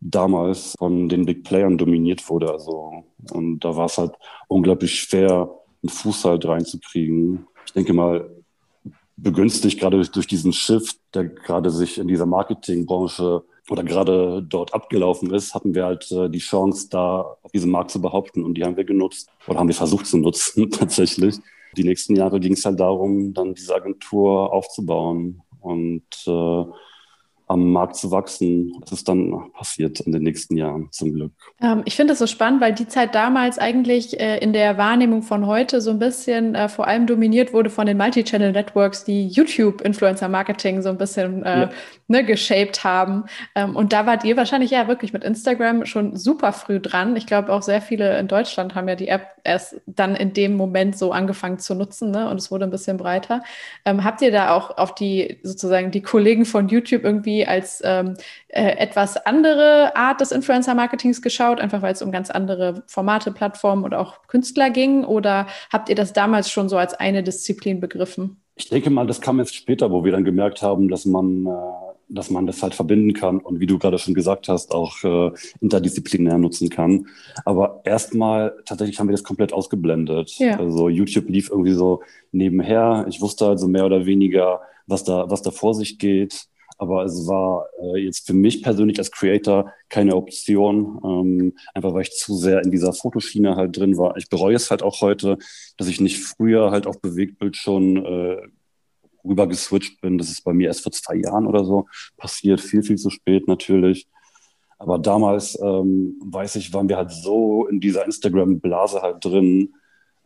damals 0.00 0.74
von 0.78 1.08
den 1.08 1.24
Big 1.24 1.44
Playern 1.44 1.78
dominiert 1.78 2.28
wurde. 2.28 2.50
Also, 2.50 3.04
und 3.32 3.60
da 3.60 3.76
war 3.76 3.86
es 3.86 3.98
halt 3.98 4.12
unglaublich 4.48 5.00
schwer, 5.00 5.50
einen 5.82 5.90
Fuß 5.90 6.24
halt 6.24 6.46
reinzukriegen. 6.46 7.46
Ich 7.64 7.72
denke 7.72 7.92
mal, 7.92 8.35
begünstigt 9.16 9.80
gerade 9.80 9.96
durch, 9.96 10.10
durch 10.10 10.26
diesen 10.26 10.52
Shift, 10.52 10.98
der 11.14 11.24
gerade 11.24 11.70
sich 11.70 11.98
in 11.98 12.08
dieser 12.08 12.26
Marketingbranche 12.26 13.44
oder 13.68 13.82
gerade 13.82 14.42
dort 14.42 14.74
abgelaufen 14.74 15.32
ist, 15.32 15.54
hatten 15.54 15.74
wir 15.74 15.84
halt 15.86 16.10
äh, 16.12 16.28
die 16.28 16.38
Chance, 16.38 16.88
da 16.90 17.36
auf 17.42 17.50
diesem 17.52 17.70
Markt 17.70 17.90
zu 17.90 18.00
behaupten. 18.00 18.44
Und 18.44 18.54
die 18.54 18.64
haben 18.64 18.76
wir 18.76 18.84
genutzt 18.84 19.28
oder 19.48 19.58
haben 19.58 19.68
wir 19.68 19.74
versucht 19.74 20.06
zu 20.06 20.18
nutzen 20.18 20.70
tatsächlich 20.70 21.40
die 21.76 21.84
nächsten 21.84 22.16
Jahre 22.16 22.40
ging 22.40 22.54
es 22.54 22.64
halt 22.64 22.80
darum, 22.80 23.34
dann 23.34 23.54
diese 23.54 23.74
Agentur 23.74 24.52
aufzubauen 24.52 25.42
und 25.60 26.06
äh, 26.26 26.64
am 27.48 27.70
Markt 27.70 27.96
zu 27.96 28.10
wachsen. 28.10 28.72
Das 28.80 28.92
ist 28.92 29.08
dann 29.08 29.50
passiert 29.52 30.00
in 30.00 30.12
den 30.12 30.22
nächsten 30.22 30.56
Jahren 30.56 30.88
zum 30.90 31.12
Glück. 31.12 31.32
Ähm, 31.62 31.82
ich 31.84 31.94
finde 31.94 32.12
das 32.12 32.18
so 32.18 32.26
spannend, 32.26 32.60
weil 32.60 32.72
die 32.72 32.88
Zeit 32.88 33.14
damals 33.14 33.58
eigentlich 33.58 34.18
äh, 34.18 34.38
in 34.38 34.52
der 34.52 34.78
Wahrnehmung 34.78 35.22
von 35.22 35.46
heute 35.46 35.80
so 35.80 35.90
ein 35.90 36.00
bisschen 36.00 36.56
äh, 36.56 36.68
vor 36.68 36.88
allem 36.88 37.06
dominiert 37.06 37.52
wurde 37.52 37.70
von 37.70 37.86
den 37.86 37.98
Multi-Channel-Networks, 37.98 39.04
die 39.04 39.28
YouTube-Influencer-Marketing 39.28 40.82
so 40.82 40.88
ein 40.88 40.98
bisschen 40.98 41.44
äh, 41.44 41.60
ja. 41.60 41.70
ne, 42.08 42.24
geshaped 42.24 42.82
haben. 42.82 43.24
Ähm, 43.54 43.76
und 43.76 43.92
da 43.92 44.06
wart 44.06 44.24
ihr 44.24 44.36
wahrscheinlich 44.36 44.72
ja 44.72 44.88
wirklich 44.88 45.12
mit 45.12 45.22
Instagram 45.22 45.86
schon 45.86 46.16
super 46.16 46.52
früh 46.52 46.80
dran. 46.80 47.14
Ich 47.14 47.26
glaube 47.26 47.52
auch 47.52 47.62
sehr 47.62 47.80
viele 47.80 48.18
in 48.18 48.26
Deutschland 48.26 48.74
haben 48.74 48.88
ja 48.88 48.96
die 48.96 49.08
App 49.08 49.28
erst 49.44 49.80
dann 49.86 50.16
in 50.16 50.32
dem 50.32 50.56
Moment 50.56 50.98
so 50.98 51.12
angefangen 51.12 51.60
zu 51.60 51.76
nutzen 51.76 52.10
ne? 52.10 52.28
und 52.28 52.38
es 52.38 52.50
wurde 52.50 52.64
ein 52.64 52.70
bisschen 52.70 52.96
breiter. 52.96 53.44
Ähm, 53.84 54.02
habt 54.02 54.20
ihr 54.20 54.32
da 54.32 54.50
auch 54.50 54.76
auf 54.76 54.96
die 54.96 55.38
sozusagen 55.44 55.92
die 55.92 56.02
Kollegen 56.02 56.44
von 56.44 56.68
YouTube 56.68 57.04
irgendwie 57.04 57.35
als 57.44 57.82
ähm, 57.84 58.14
äh, 58.48 58.76
etwas 58.76 59.16
andere 59.16 59.96
Art 59.96 60.20
des 60.20 60.32
Influencer-Marketings 60.32 61.20
geschaut, 61.20 61.60
einfach 61.60 61.82
weil 61.82 61.92
es 61.92 62.02
um 62.02 62.12
ganz 62.12 62.30
andere 62.30 62.84
Formate, 62.86 63.32
Plattformen 63.32 63.84
oder 63.84 64.00
auch 64.00 64.26
Künstler 64.28 64.70
ging? 64.70 65.04
Oder 65.04 65.46
habt 65.72 65.88
ihr 65.88 65.96
das 65.96 66.12
damals 66.12 66.50
schon 66.50 66.68
so 66.68 66.76
als 66.78 66.94
eine 66.94 67.22
Disziplin 67.22 67.80
begriffen? 67.80 68.40
Ich 68.58 68.70
denke 68.70 68.88
mal, 68.88 69.06
das 69.06 69.20
kam 69.20 69.38
jetzt 69.38 69.54
später, 69.54 69.90
wo 69.90 70.04
wir 70.04 70.12
dann 70.12 70.24
gemerkt 70.24 70.62
haben, 70.62 70.88
dass 70.88 71.04
man, 71.04 71.46
äh, 71.46 71.50
dass 72.08 72.30
man 72.30 72.46
das 72.46 72.62
halt 72.62 72.74
verbinden 72.74 73.12
kann 73.12 73.38
und 73.38 73.60
wie 73.60 73.66
du 73.66 73.78
gerade 73.78 73.98
schon 73.98 74.14
gesagt 74.14 74.48
hast, 74.48 74.72
auch 74.72 75.04
äh, 75.04 75.30
interdisziplinär 75.60 76.38
nutzen 76.38 76.70
kann. 76.70 77.08
Aber 77.44 77.82
erstmal 77.84 78.56
tatsächlich 78.64 78.98
haben 78.98 79.08
wir 79.08 79.12
das 79.12 79.24
komplett 79.24 79.52
ausgeblendet. 79.52 80.38
Ja. 80.38 80.58
Also 80.58 80.88
YouTube 80.88 81.28
lief 81.28 81.50
irgendwie 81.50 81.74
so 81.74 82.02
nebenher. 82.32 83.04
Ich 83.10 83.20
wusste 83.20 83.46
also 83.46 83.68
mehr 83.68 83.84
oder 83.84 84.06
weniger, 84.06 84.62
was 84.86 85.04
da, 85.04 85.28
was 85.28 85.42
da 85.42 85.50
vor 85.50 85.74
sich 85.74 85.98
geht. 85.98 86.46
Aber 86.78 87.04
es 87.04 87.26
war 87.26 87.66
äh, 87.80 88.04
jetzt 88.04 88.26
für 88.26 88.34
mich 88.34 88.62
persönlich 88.62 88.98
als 88.98 89.10
Creator 89.10 89.72
keine 89.88 90.14
Option, 90.14 91.00
ähm, 91.04 91.54
einfach 91.74 91.94
weil 91.94 92.02
ich 92.02 92.12
zu 92.12 92.36
sehr 92.36 92.62
in 92.62 92.70
dieser 92.70 92.92
Fotoschiene 92.92 93.56
halt 93.56 93.76
drin 93.76 93.96
war. 93.96 94.16
Ich 94.16 94.28
bereue 94.28 94.56
es 94.56 94.70
halt 94.70 94.82
auch 94.82 95.00
heute, 95.00 95.38
dass 95.78 95.88
ich 95.88 96.00
nicht 96.00 96.18
früher 96.18 96.70
halt 96.70 96.86
auf 96.86 97.00
Bewegtbild 97.00 97.56
schon 97.56 98.04
äh, 98.04 98.42
rüber 99.24 99.46
bin. 99.46 100.18
Das 100.18 100.28
ist 100.28 100.44
bei 100.44 100.52
mir 100.52 100.68
erst 100.68 100.82
vor 100.82 100.92
zwei 100.92 101.16
Jahren 101.16 101.46
oder 101.46 101.64
so 101.64 101.86
passiert, 102.16 102.60
viel, 102.60 102.82
viel 102.82 102.96
zu 102.96 103.10
spät 103.10 103.48
natürlich. 103.48 104.06
Aber 104.78 104.98
damals, 104.98 105.58
ähm, 105.60 106.20
weiß 106.24 106.56
ich, 106.56 106.72
waren 106.74 106.88
wir 106.88 106.98
halt 106.98 107.10
so 107.10 107.66
in 107.66 107.80
dieser 107.80 108.04
Instagram-Blase 108.04 109.00
halt 109.00 109.24
drin, 109.24 109.74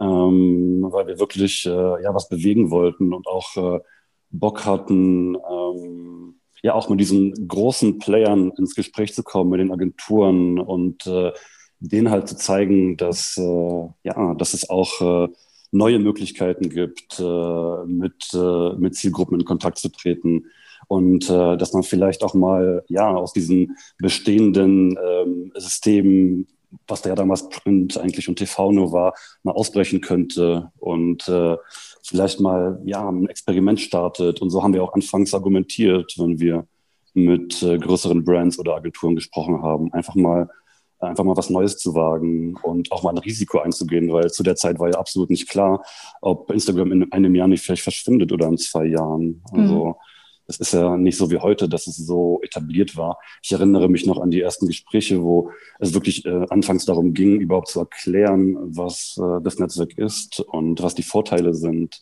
ähm, 0.00 0.86
weil 0.90 1.06
wir 1.06 1.20
wirklich 1.20 1.66
äh, 1.66 2.02
ja 2.02 2.14
was 2.14 2.28
bewegen 2.28 2.70
wollten 2.70 3.12
und 3.12 3.26
auch 3.28 3.56
äh, 3.56 3.80
Bock 4.30 4.64
hatten, 4.64 5.36
ähm, 5.36 6.09
ja 6.62 6.74
auch 6.74 6.88
mit 6.88 7.00
diesen 7.00 7.48
großen 7.48 7.98
Playern 7.98 8.52
ins 8.56 8.74
Gespräch 8.74 9.14
zu 9.14 9.22
kommen, 9.22 9.50
mit 9.50 9.60
den 9.60 9.72
Agenturen 9.72 10.58
und 10.58 11.06
äh, 11.06 11.32
denen 11.80 12.10
halt 12.10 12.28
zu 12.28 12.36
zeigen, 12.36 12.96
dass, 12.96 13.36
äh, 13.38 13.88
ja, 14.04 14.34
dass 14.34 14.54
es 14.54 14.68
auch 14.68 15.00
äh, 15.00 15.28
neue 15.72 15.98
Möglichkeiten 15.98 16.68
gibt, 16.68 17.18
äh, 17.18 17.84
mit, 17.86 18.28
äh, 18.34 18.72
mit 18.76 18.94
Zielgruppen 18.94 19.40
in 19.40 19.46
Kontakt 19.46 19.78
zu 19.78 19.88
treten 19.88 20.46
und 20.88 21.30
äh, 21.30 21.56
dass 21.56 21.72
man 21.72 21.82
vielleicht 21.82 22.24
auch 22.24 22.34
mal 22.34 22.84
ja 22.88 23.14
aus 23.14 23.32
diesen 23.32 23.76
bestehenden 23.98 24.98
ähm, 25.02 25.52
Systemen 25.54 26.48
was 26.86 27.02
da 27.02 27.10
ja 27.10 27.14
damals 27.14 27.48
Print 27.48 27.98
eigentlich 27.98 28.28
und 28.28 28.36
TV 28.36 28.72
nur 28.72 28.92
war, 28.92 29.14
mal 29.42 29.52
ausbrechen 29.52 30.00
könnte 30.00 30.70
und 30.78 31.28
äh, 31.28 31.56
vielleicht 32.04 32.40
mal 32.40 32.80
ja, 32.84 33.08
ein 33.08 33.28
Experiment 33.28 33.80
startet. 33.80 34.40
Und 34.42 34.50
so 34.50 34.62
haben 34.62 34.74
wir 34.74 34.82
auch 34.82 34.94
anfangs 34.94 35.34
argumentiert, 35.34 36.14
wenn 36.18 36.38
wir 36.38 36.66
mit 37.14 37.62
äh, 37.62 37.78
größeren 37.78 38.24
Brands 38.24 38.58
oder 38.58 38.76
Agenturen 38.76 39.16
gesprochen 39.16 39.62
haben, 39.62 39.92
einfach 39.92 40.14
mal 40.14 40.48
einfach 41.00 41.24
mal 41.24 41.36
was 41.36 41.50
Neues 41.50 41.78
zu 41.78 41.94
wagen 41.94 42.56
und 42.62 42.92
auch 42.92 43.02
mal 43.02 43.10
ein 43.10 43.18
Risiko 43.18 43.60
einzugehen, 43.60 44.12
weil 44.12 44.30
zu 44.30 44.42
der 44.42 44.56
Zeit 44.56 44.78
war 44.78 44.90
ja 44.90 44.98
absolut 44.98 45.30
nicht 45.30 45.48
klar, 45.48 45.82
ob 46.20 46.50
Instagram 46.50 46.92
in 46.92 47.12
einem 47.12 47.34
Jahr 47.34 47.48
nicht 47.48 47.62
vielleicht 47.62 47.82
verschwindet 47.82 48.32
oder 48.32 48.48
in 48.48 48.58
zwei 48.58 48.84
Jahren. 48.84 49.42
Also 49.50 49.86
mhm. 49.86 49.94
Es 50.50 50.58
ist 50.58 50.72
ja 50.72 50.96
nicht 50.96 51.16
so 51.16 51.30
wie 51.30 51.38
heute, 51.38 51.68
dass 51.68 51.86
es 51.86 51.96
so 51.96 52.40
etabliert 52.42 52.96
war. 52.96 53.18
Ich 53.40 53.52
erinnere 53.52 53.88
mich 53.88 54.04
noch 54.04 54.20
an 54.20 54.32
die 54.32 54.40
ersten 54.40 54.66
Gespräche, 54.66 55.22
wo 55.22 55.52
es 55.78 55.94
wirklich 55.94 56.26
äh, 56.26 56.44
anfangs 56.50 56.84
darum 56.84 57.14
ging, 57.14 57.40
überhaupt 57.40 57.68
zu 57.68 57.78
erklären, 57.78 58.56
was 58.76 59.16
äh, 59.22 59.40
das 59.42 59.60
Netzwerk 59.60 59.96
ist 59.96 60.40
und 60.40 60.82
was 60.82 60.96
die 60.96 61.04
Vorteile 61.04 61.54
sind. 61.54 62.00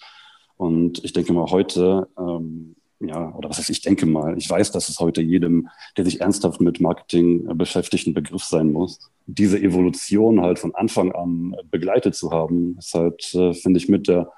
Und 0.57 1.05
ich 1.05 1.13
denke 1.13 1.35
mal, 1.35 1.51
heute, 1.51 2.09
ähm, 2.19 2.75
ja, 3.01 3.35
oder 3.35 3.51
was 3.51 3.59
heißt, 3.59 3.69
ich 3.69 3.83
denke 3.83 4.07
mal, 4.07 4.39
ich 4.39 4.49
weiß, 4.49 4.73
dass 4.73 4.89
es 4.89 4.99
heute 4.99 5.21
jedem, 5.21 5.69
der 5.99 6.07
sich 6.07 6.23
ernsthaft 6.23 6.63
mit 6.63 6.81
Marketing 6.81 7.47
beschäftigt, 7.59 8.07
ein 8.07 8.15
Begriff 8.15 8.45
sein 8.45 8.73
muss. 8.73 9.11
Diese 9.27 9.61
Evolution 9.61 10.41
halt 10.41 10.59
von 10.59 10.75
Anfang 10.75 11.13
an 11.13 11.55
begleitet 11.71 12.15
zu 12.15 12.31
haben, 12.31 12.77
ist 12.79 12.95
halt, 12.95 13.35
äh, 13.35 13.53
finde 13.53 13.79
ich, 13.79 13.91
mit 13.91 14.09
der 14.09 14.33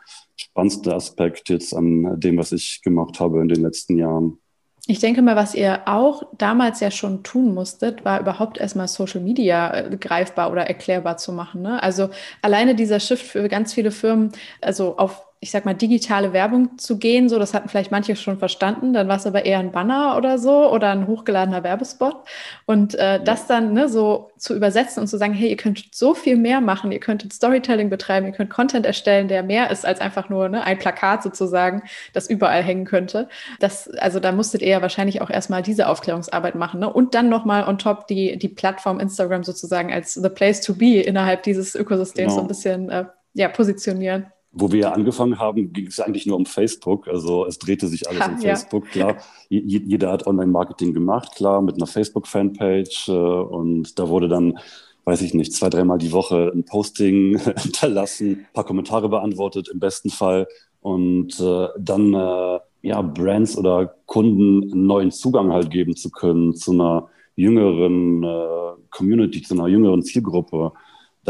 spannendste 0.50 0.94
Aspekt 0.94 1.48
jetzt 1.48 1.74
an 1.74 2.18
dem, 2.20 2.38
was 2.38 2.52
ich 2.52 2.80
gemacht 2.82 3.20
habe 3.20 3.40
in 3.40 3.48
den 3.48 3.62
letzten 3.62 3.96
Jahren. 3.98 4.38
Ich 4.86 4.98
denke 4.98 5.22
mal, 5.22 5.36
was 5.36 5.54
ihr 5.54 5.82
auch 5.86 6.22
damals 6.36 6.80
ja 6.80 6.90
schon 6.90 7.22
tun 7.22 7.54
musstet, 7.54 8.04
war 8.04 8.18
überhaupt 8.20 8.58
erstmal 8.58 8.88
Social 8.88 9.20
Media 9.20 9.72
äh, 9.72 9.96
greifbar 9.96 10.50
oder 10.50 10.62
erklärbar 10.66 11.16
zu 11.16 11.32
machen. 11.32 11.62
Ne? 11.62 11.82
Also 11.82 12.08
alleine 12.42 12.74
dieser 12.74 12.98
Shift 12.98 13.24
für 13.24 13.48
ganz 13.48 13.74
viele 13.74 13.90
Firmen, 13.90 14.32
also 14.60 14.96
auf 14.96 15.30
ich 15.42 15.50
sag 15.53 15.64
mal, 15.64 15.72
digitale 15.72 16.35
Werbung 16.35 16.76
zu 16.76 16.98
gehen. 16.98 17.31
So, 17.31 17.38
das 17.38 17.55
hatten 17.55 17.70
vielleicht 17.70 17.90
manche 17.90 18.14
schon 18.14 18.38
verstanden. 18.38 18.92
Dann 18.92 19.09
war 19.09 19.16
es 19.16 19.26
aber 19.26 19.46
eher 19.46 19.59
ein 19.59 19.72
Banner 19.72 20.18
oder 20.18 20.38
so 20.38 20.70
oder 20.70 20.90
ein 20.90 21.07
hochgeladener 21.07 21.64
Werbespot. 21.64 22.14
Und 22.66 22.94
äh, 22.96 23.24
das 23.24 23.46
dann 23.46 23.72
ne, 23.72 23.88
so 23.88 24.31
zu 24.37 24.55
übersetzen 24.55 25.00
und 25.00 25.07
zu 25.07 25.16
sagen, 25.16 25.33
hey, 25.33 25.48
ihr 25.48 25.57
könnt 25.57 25.94
so 25.94 26.12
viel 26.12 26.37
mehr 26.37 26.61
machen, 26.61 26.92
ihr 26.92 27.00
könntet 27.00 27.33
Storytelling 27.33 27.88
betreiben, 27.88 28.26
ihr 28.26 28.33
könnt 28.33 28.50
Content 28.50 28.85
erstellen, 28.85 29.29
der 29.29 29.42
mehr 29.42 29.70
ist 29.70 29.87
als 29.87 30.03
einfach 30.03 30.29
nur 30.29 30.50
ne, 30.50 30.62
ein 30.62 30.79
Plakat 30.79 31.22
sozusagen, 31.22 31.85
das 32.12 32.29
überall 32.29 32.62
hängen 32.62 32.85
könnte. 32.85 33.26
Das, 33.61 33.88
also 33.88 34.20
da 34.20 34.33
musstet 34.33 34.61
ihr 34.61 34.68
ja 34.68 34.83
wahrscheinlich 34.83 35.22
auch 35.22 35.31
erstmal 35.31 35.62
diese 35.62 35.88
Aufklärungsarbeit 35.88 36.55
machen. 36.55 36.81
Ne? 36.81 36.92
Und 36.92 37.14
dann 37.14 37.31
nochmal 37.31 37.66
on 37.66 37.79
top 37.79 38.07
die, 38.09 38.37
die 38.37 38.48
Plattform 38.48 39.00
Instagram 39.00 39.42
sozusagen 39.44 39.90
als 39.90 40.12
the 40.12 40.29
place 40.29 40.61
to 40.61 40.74
be 40.74 41.00
innerhalb 41.00 41.44
dieses 41.44 41.74
Ökosystems 41.74 42.29
genau. 42.29 42.35
so 42.35 42.40
ein 42.42 42.48
bisschen 42.48 42.90
äh, 42.90 43.07
ja, 43.33 43.48
positionieren. 43.48 44.26
Wo 44.52 44.72
wir 44.72 44.92
angefangen 44.92 45.38
haben, 45.38 45.72
ging 45.72 45.86
es 45.86 46.00
eigentlich 46.00 46.26
nur 46.26 46.36
um 46.36 46.44
Facebook. 46.44 47.06
Also 47.06 47.46
es 47.46 47.58
drehte 47.58 47.86
sich 47.86 48.08
alles 48.08 48.20
ha, 48.20 48.32
um 48.32 48.38
Facebook. 48.38 48.84
Ja. 48.96 49.12
Klar, 49.12 49.22
jeder 49.48 50.10
hat 50.10 50.26
Online-Marketing 50.26 50.92
gemacht, 50.92 51.36
klar, 51.36 51.62
mit 51.62 51.76
einer 51.76 51.86
Facebook-Fanpage. 51.86 53.08
Äh, 53.08 53.12
und 53.12 53.96
da 53.98 54.08
wurde 54.08 54.28
dann, 54.28 54.58
weiß 55.04 55.22
ich 55.22 55.34
nicht, 55.34 55.52
zwei, 55.52 55.70
dreimal 55.70 55.98
die 55.98 56.10
Woche 56.10 56.50
ein 56.52 56.64
Posting 56.64 57.38
hinterlassen, 57.58 58.30
ein 58.30 58.46
paar 58.52 58.64
Kommentare 58.64 59.08
beantwortet 59.08 59.68
im 59.72 59.78
besten 59.78 60.10
Fall. 60.10 60.48
Und 60.80 61.38
äh, 61.38 61.68
dann 61.78 62.14
äh, 62.14 62.58
ja, 62.82 63.02
Brands 63.02 63.56
oder 63.56 63.94
Kunden 64.06 64.72
einen 64.72 64.86
neuen 64.86 65.10
Zugang 65.12 65.52
halt 65.52 65.70
geben 65.70 65.94
zu 65.94 66.10
können 66.10 66.56
zu 66.56 66.72
einer 66.72 67.08
jüngeren 67.36 68.26
Community, 68.90 69.40
zu 69.42 69.54
einer 69.54 69.68
jüngeren 69.68 70.02
Zielgruppe 70.02 70.72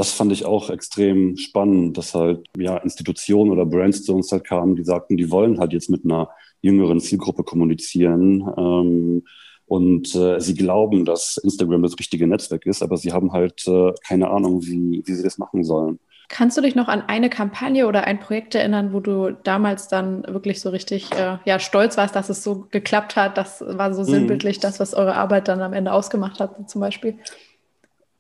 das 0.01 0.13
fand 0.13 0.33
ich 0.33 0.47
auch 0.47 0.71
extrem 0.71 1.37
spannend, 1.37 1.99
dass 1.99 2.15
halt 2.15 2.47
ja 2.57 2.79
Institutionen 2.79 3.51
oder 3.51 3.67
Brands 3.67 4.03
zu 4.03 4.15
uns 4.15 4.33
halt 4.33 4.45
kamen, 4.45 4.75
die 4.75 4.83
sagten, 4.83 5.19
die 5.19 5.31
wollen 5.31 5.61
halt 5.61 5.75
jetzt 5.75 5.91
mit 5.91 6.07
einer 6.07 6.31
jüngeren 6.63 7.01
Zielgruppe 7.01 7.45
kommunizieren. 7.45 8.51
Ähm, 8.57 9.25
und 9.67 10.15
äh, 10.15 10.41
sie 10.41 10.55
glauben, 10.55 11.05
dass 11.05 11.37
Instagram 11.37 11.83
das 11.83 11.99
richtige 11.99 12.27
Netzwerk 12.27 12.65
ist, 12.65 12.83
aber 12.83 12.97
sie 12.97 13.13
haben 13.13 13.33
halt 13.33 13.69
äh, 13.69 13.93
keine 14.09 14.31
Ahnung, 14.31 14.63
wie, 14.63 15.03
wie 15.05 15.13
sie 15.13 15.23
das 15.23 15.37
machen 15.37 15.65
sollen. 15.65 15.99
Kannst 16.31 16.57
du 16.57 16.63
dich 16.63 16.75
noch 16.75 16.89
an 16.89 17.03
eine 17.07 17.29
Kampagne 17.29 17.87
oder 17.87 18.05
ein 18.05 18.21
Projekt 18.21 18.55
erinnern, 18.55 18.95
wo 18.95 19.01
du 19.01 19.33
damals 19.33 19.89
dann 19.89 20.23
wirklich 20.27 20.63
so 20.63 20.71
richtig 20.71 21.13
äh, 21.13 21.37
ja, 21.45 21.59
stolz 21.59 21.99
warst, 21.99 22.17
dass 22.17 22.31
es 22.31 22.43
so 22.43 22.67
geklappt 22.71 23.17
hat? 23.17 23.37
Das 23.37 23.61
war 23.61 23.93
so 23.93 24.01
mhm. 24.01 24.07
sinnbildlich 24.07 24.57
mhm. 24.57 24.63
das, 24.63 24.81
was 24.81 24.95
eure 24.95 25.15
Arbeit 25.15 25.47
dann 25.49 25.61
am 25.61 25.75
Ende 25.75 25.93
ausgemacht 25.93 26.41
hat, 26.41 26.71
zum 26.71 26.81
Beispiel? 26.81 27.19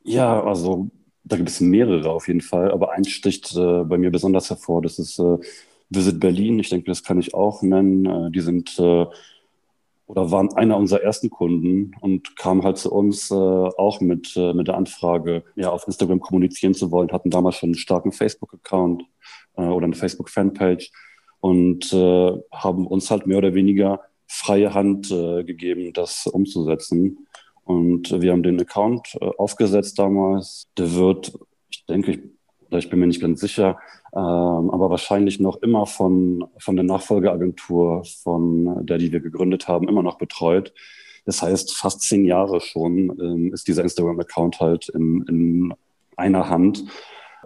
Ja, 0.05 0.43
also 0.43 0.91
da 1.31 1.37
gibt 1.37 1.49
es 1.49 1.61
mehrere 1.61 2.11
auf 2.11 2.27
jeden 2.27 2.41
Fall, 2.41 2.73
aber 2.73 2.91
eins 2.91 3.09
sticht 3.09 3.57
äh, 3.57 3.85
bei 3.85 3.97
mir 3.99 4.11
besonders 4.11 4.51
hervor. 4.51 4.83
Das 4.83 4.99
ist 4.99 5.19
äh, 5.21 5.39
Visit 5.89 6.19
Berlin. 6.19 6.59
Ich 6.59 6.71
denke, 6.71 6.87
das 6.87 7.05
kann 7.05 7.21
ich 7.21 7.35
auch 7.35 7.63
nennen. 7.63 8.05
Äh, 8.05 8.31
die 8.33 8.41
sind 8.41 8.77
äh, 8.81 9.07
oder 10.07 10.33
waren 10.33 10.53
einer 10.57 10.77
unserer 10.77 11.03
ersten 11.03 11.31
Kunden 11.31 11.93
und 12.01 12.37
kamen 12.37 12.65
halt 12.65 12.79
zu 12.79 12.93
uns 12.93 13.31
äh, 13.31 13.35
auch 13.35 14.01
mit, 14.01 14.37
äh, 14.37 14.53
mit 14.55 14.67
der 14.67 14.77
Anfrage, 14.77 15.45
ja, 15.55 15.71
auf 15.71 15.87
Instagram 15.87 16.19
kommunizieren 16.19 16.75
zu 16.75 16.91
wollen, 16.91 17.13
hatten 17.13 17.31
damals 17.31 17.57
schon 17.57 17.69
einen 17.69 17.75
starken 17.75 18.11
Facebook-Account 18.11 19.05
oder 19.55 19.85
eine 19.85 19.95
Facebook-Fanpage 19.95 20.91
und 21.41 21.93
haben 21.93 22.87
uns 22.87 23.11
halt 23.11 23.27
mehr 23.27 23.39
oder 23.39 23.53
weniger 23.53 24.01
freie 24.27 24.73
Hand 24.73 25.09
gegeben, 25.09 25.93
das 25.93 26.27
umzusetzen. 26.27 27.27
Und 27.71 28.21
wir 28.21 28.33
haben 28.33 28.43
den 28.43 28.61
Account 28.61 29.17
äh, 29.21 29.31
aufgesetzt 29.39 29.97
damals. 29.97 30.67
Der 30.77 30.93
wird, 30.93 31.33
ich 31.71 31.87
denke, 31.87 32.11
ich, 32.11 32.21
ich 32.73 32.91
bin 32.91 32.99
mir 32.99 33.07
nicht 33.07 33.21
ganz 33.21 33.41
sicher, 33.41 33.79
ähm, 34.13 34.71
aber 34.71 34.91
wahrscheinlich 34.91 35.39
noch 35.39 35.63
immer 35.63 35.87
von, 35.87 36.47
von 36.59 36.75
der 36.75 36.85
Nachfolgeagentur, 36.85 38.03
von 38.25 38.85
der, 38.85 38.99
die 38.99 39.13
wir 39.13 39.21
gegründet 39.21 39.69
haben, 39.69 39.89
immer 39.89 40.03
noch 40.03 40.19
betreut. 40.19 40.75
Das 41.27 41.43
heißt, 41.43 41.77
fast 41.77 42.03
zehn 42.03 42.25
Jahre 42.25 42.61
schon 42.61 43.17
ähm, 43.21 43.55
ist 43.55 43.69
dieser 43.69 43.85
Instagram-Account 43.85 44.59
halt 44.59 44.89
in, 44.89 45.23
in 45.29 45.75
einer 46.17 46.49
Hand. 46.49 46.85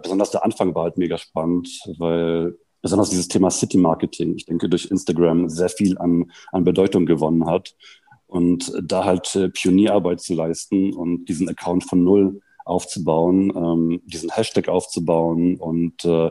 Besonders 0.01 0.31
der 0.31 0.43
Anfang 0.43 0.73
war 0.73 0.85
halt 0.85 0.97
mega 0.97 1.19
spannend, 1.19 1.69
weil 1.99 2.57
besonders 2.81 3.11
dieses 3.11 3.27
Thema 3.27 3.51
City 3.51 3.77
Marketing, 3.77 4.35
ich 4.35 4.47
denke, 4.47 4.69
durch 4.69 4.89
Instagram 4.89 5.49
sehr 5.49 5.69
viel 5.69 5.99
an, 5.99 6.31
an 6.51 6.63
Bedeutung 6.63 7.05
gewonnen 7.05 7.45
hat 7.45 7.75
und 8.35 8.73
da 8.83 9.05
halt 9.05 9.33
äh, 9.35 9.47
Pionierarbeit 9.49 10.19
zu 10.19 10.33
leisten 10.33 10.93
und 10.93 11.25
diesen 11.25 11.47
Account 11.47 11.85
von 11.85 12.03
null 12.03 12.41
aufzubauen, 12.65 13.53
ähm, 13.55 14.01
diesen 14.05 14.29
Hashtag 14.29 14.67
aufzubauen 14.67 15.55
und 15.55 16.03
äh, 16.03 16.29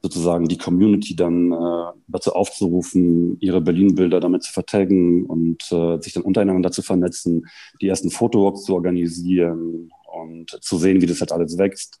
sozusagen 0.00 0.46
die 0.46 0.58
Community 0.58 1.16
dann 1.16 1.50
äh, 1.50 1.92
dazu 2.06 2.34
aufzurufen, 2.34 3.36
ihre 3.40 3.60
Berlin-Bilder 3.60 4.20
damit 4.20 4.44
zu 4.44 4.52
vertaggen 4.52 5.26
und 5.26 5.60
äh, 5.72 6.00
sich 6.00 6.12
dann 6.12 6.22
untereinander 6.22 6.70
zu 6.70 6.82
vernetzen, 6.82 7.46
die 7.80 7.88
ersten 7.88 8.12
Fotowalks 8.12 8.62
zu 8.62 8.74
organisieren 8.74 9.90
und 10.22 10.56
zu 10.62 10.78
sehen, 10.78 11.02
wie 11.02 11.06
das 11.06 11.20
halt 11.20 11.32
alles 11.32 11.58
wächst. 11.58 12.00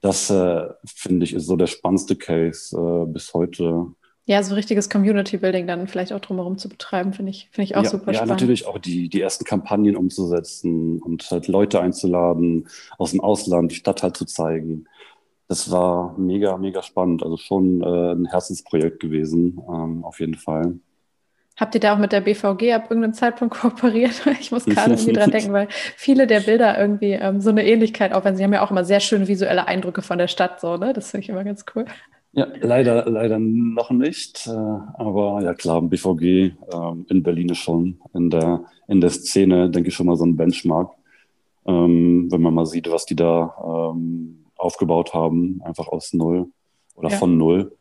Das, 0.00 0.30
äh, 0.30 0.68
finde 0.86 1.24
ich, 1.24 1.34
ist 1.34 1.46
so 1.46 1.56
der 1.56 1.66
spannendste 1.66 2.14
Case 2.14 2.76
äh, 2.76 3.06
bis 3.12 3.34
heute 3.34 3.88
ja, 4.30 4.44
so 4.44 4.54
richtiges 4.54 4.88
Community-Building 4.88 5.66
dann 5.66 5.88
vielleicht 5.88 6.12
auch 6.12 6.20
drumherum 6.20 6.56
zu 6.56 6.68
betreiben, 6.68 7.12
finde 7.12 7.30
ich, 7.30 7.48
finde 7.50 7.64
ich 7.64 7.74
auch 7.74 7.82
ja, 7.82 7.90
super 7.90 8.12
ja, 8.12 8.18
spannend. 8.18 8.28
Ja, 8.28 8.34
natürlich 8.34 8.64
auch 8.64 8.78
die, 8.78 9.08
die 9.08 9.20
ersten 9.20 9.44
Kampagnen 9.44 9.96
umzusetzen 9.96 11.02
und 11.02 11.28
halt 11.32 11.48
Leute 11.48 11.80
einzuladen 11.80 12.68
aus 12.96 13.10
dem 13.10 13.20
Ausland, 13.20 13.72
die 13.72 13.74
Stadt 13.74 14.04
halt 14.04 14.16
zu 14.16 14.26
zeigen. 14.26 14.84
Das 15.48 15.72
war 15.72 16.16
mega, 16.16 16.56
mega 16.58 16.80
spannend. 16.84 17.24
Also 17.24 17.38
schon 17.38 17.82
äh, 17.82 18.12
ein 18.12 18.26
Herzensprojekt 18.26 19.00
gewesen, 19.00 19.60
ähm, 19.68 20.04
auf 20.04 20.20
jeden 20.20 20.36
Fall. 20.36 20.78
Habt 21.56 21.74
ihr 21.74 21.80
da 21.80 21.94
auch 21.94 21.98
mit 21.98 22.12
der 22.12 22.20
BVG 22.20 22.72
ab 22.72 22.84
irgendeinem 22.84 23.14
Zeitpunkt 23.14 23.54
kooperiert? 23.60 24.22
Ich 24.40 24.52
muss 24.52 24.64
gerade 24.64 24.92
irgendwie 24.92 25.12
dran 25.12 25.32
denken, 25.32 25.52
weil 25.52 25.66
viele 25.96 26.28
der 26.28 26.38
Bilder 26.38 26.78
irgendwie 26.78 27.14
ähm, 27.14 27.40
so 27.40 27.50
eine 27.50 27.66
Ähnlichkeit 27.66 28.12
wenn 28.24 28.36
sie 28.36 28.44
haben 28.44 28.52
ja 28.52 28.62
auch 28.62 28.70
immer 28.70 28.84
sehr 28.84 29.00
schöne 29.00 29.26
visuelle 29.26 29.66
Eindrücke 29.66 30.02
von 30.02 30.18
der 30.18 30.28
Stadt, 30.28 30.60
so, 30.60 30.76
ne? 30.76 30.92
Das 30.92 31.10
finde 31.10 31.24
ich 31.24 31.30
immer 31.30 31.42
ganz 31.42 31.64
cool. 31.74 31.84
Ja, 32.32 32.46
leider, 32.60 33.10
leider 33.10 33.38
noch 33.40 33.90
nicht. 33.90 34.46
Äh, 34.46 34.50
aber 34.50 35.42
ja 35.42 35.54
klar, 35.54 35.82
BVG 35.82 36.52
ähm, 36.72 37.06
in 37.08 37.22
Berlin 37.22 37.48
ist 37.48 37.58
schon 37.58 38.00
in 38.14 38.30
der, 38.30 38.64
in 38.86 39.00
der 39.00 39.10
Szene, 39.10 39.68
denke 39.68 39.88
ich, 39.88 39.94
schon 39.94 40.06
mal 40.06 40.16
so 40.16 40.24
ein 40.24 40.36
Benchmark. 40.36 40.92
Ähm, 41.66 42.28
wenn 42.30 42.40
man 42.40 42.54
mal 42.54 42.66
sieht, 42.66 42.90
was 42.90 43.04
die 43.04 43.16
da 43.16 43.92
ähm, 43.92 44.44
aufgebaut 44.56 45.12
haben, 45.12 45.60
einfach 45.64 45.88
aus 45.88 46.12
Null 46.12 46.46
oder 46.94 47.10
ja. 47.10 47.16
von 47.16 47.36
Null. 47.36 47.76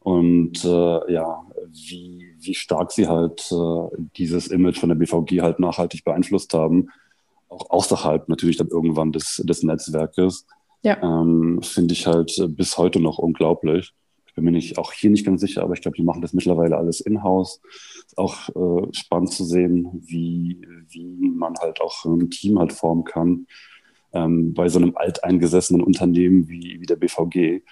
Und 0.00 0.64
äh, 0.64 1.12
ja, 1.12 1.42
wie, 1.70 2.34
wie 2.38 2.54
stark 2.54 2.92
sie 2.92 3.08
halt 3.08 3.50
äh, 3.50 3.96
dieses 4.16 4.46
Image 4.46 4.78
von 4.78 4.90
der 4.90 4.96
BVG 4.96 5.40
halt 5.42 5.58
nachhaltig 5.58 6.04
beeinflusst 6.04 6.54
haben, 6.54 6.88
auch 7.48 7.70
außerhalb 7.70 8.28
natürlich 8.28 8.56
dann 8.56 8.68
irgendwann 8.68 9.12
des, 9.12 9.42
des 9.44 9.62
Netzwerkes. 9.62 10.46
Ja. 10.82 11.02
Ähm, 11.02 11.60
Finde 11.62 11.94
ich 11.94 12.06
halt 12.06 12.38
äh, 12.38 12.48
bis 12.48 12.78
heute 12.78 13.00
noch 13.00 13.18
unglaublich. 13.18 13.92
Ich 14.26 14.34
bin 14.34 14.44
mir 14.44 14.52
nicht, 14.52 14.78
auch 14.78 14.92
hier 14.92 15.10
nicht 15.10 15.26
ganz 15.26 15.40
sicher, 15.40 15.62
aber 15.62 15.74
ich 15.74 15.80
glaube, 15.80 15.96
die 15.96 16.04
machen 16.04 16.22
das 16.22 16.32
mittlerweile 16.32 16.76
alles 16.76 17.00
in-house. 17.00 17.60
Ist 18.06 18.18
auch 18.18 18.48
äh, 18.50 18.88
spannend 18.92 19.32
zu 19.32 19.44
sehen, 19.44 19.88
wie, 20.06 20.60
wie 20.88 21.16
man 21.30 21.54
halt 21.60 21.80
auch 21.80 22.04
ein 22.04 22.30
Team 22.30 22.58
halt 22.58 22.72
formen 22.72 23.04
kann 23.04 23.46
ähm, 24.12 24.54
bei 24.54 24.68
so 24.68 24.78
einem 24.78 24.96
alteingesessenen 24.96 25.82
Unternehmen 25.82 26.48
wie, 26.48 26.78
wie 26.80 26.86
der 26.86 26.96
BVG, 26.96 27.62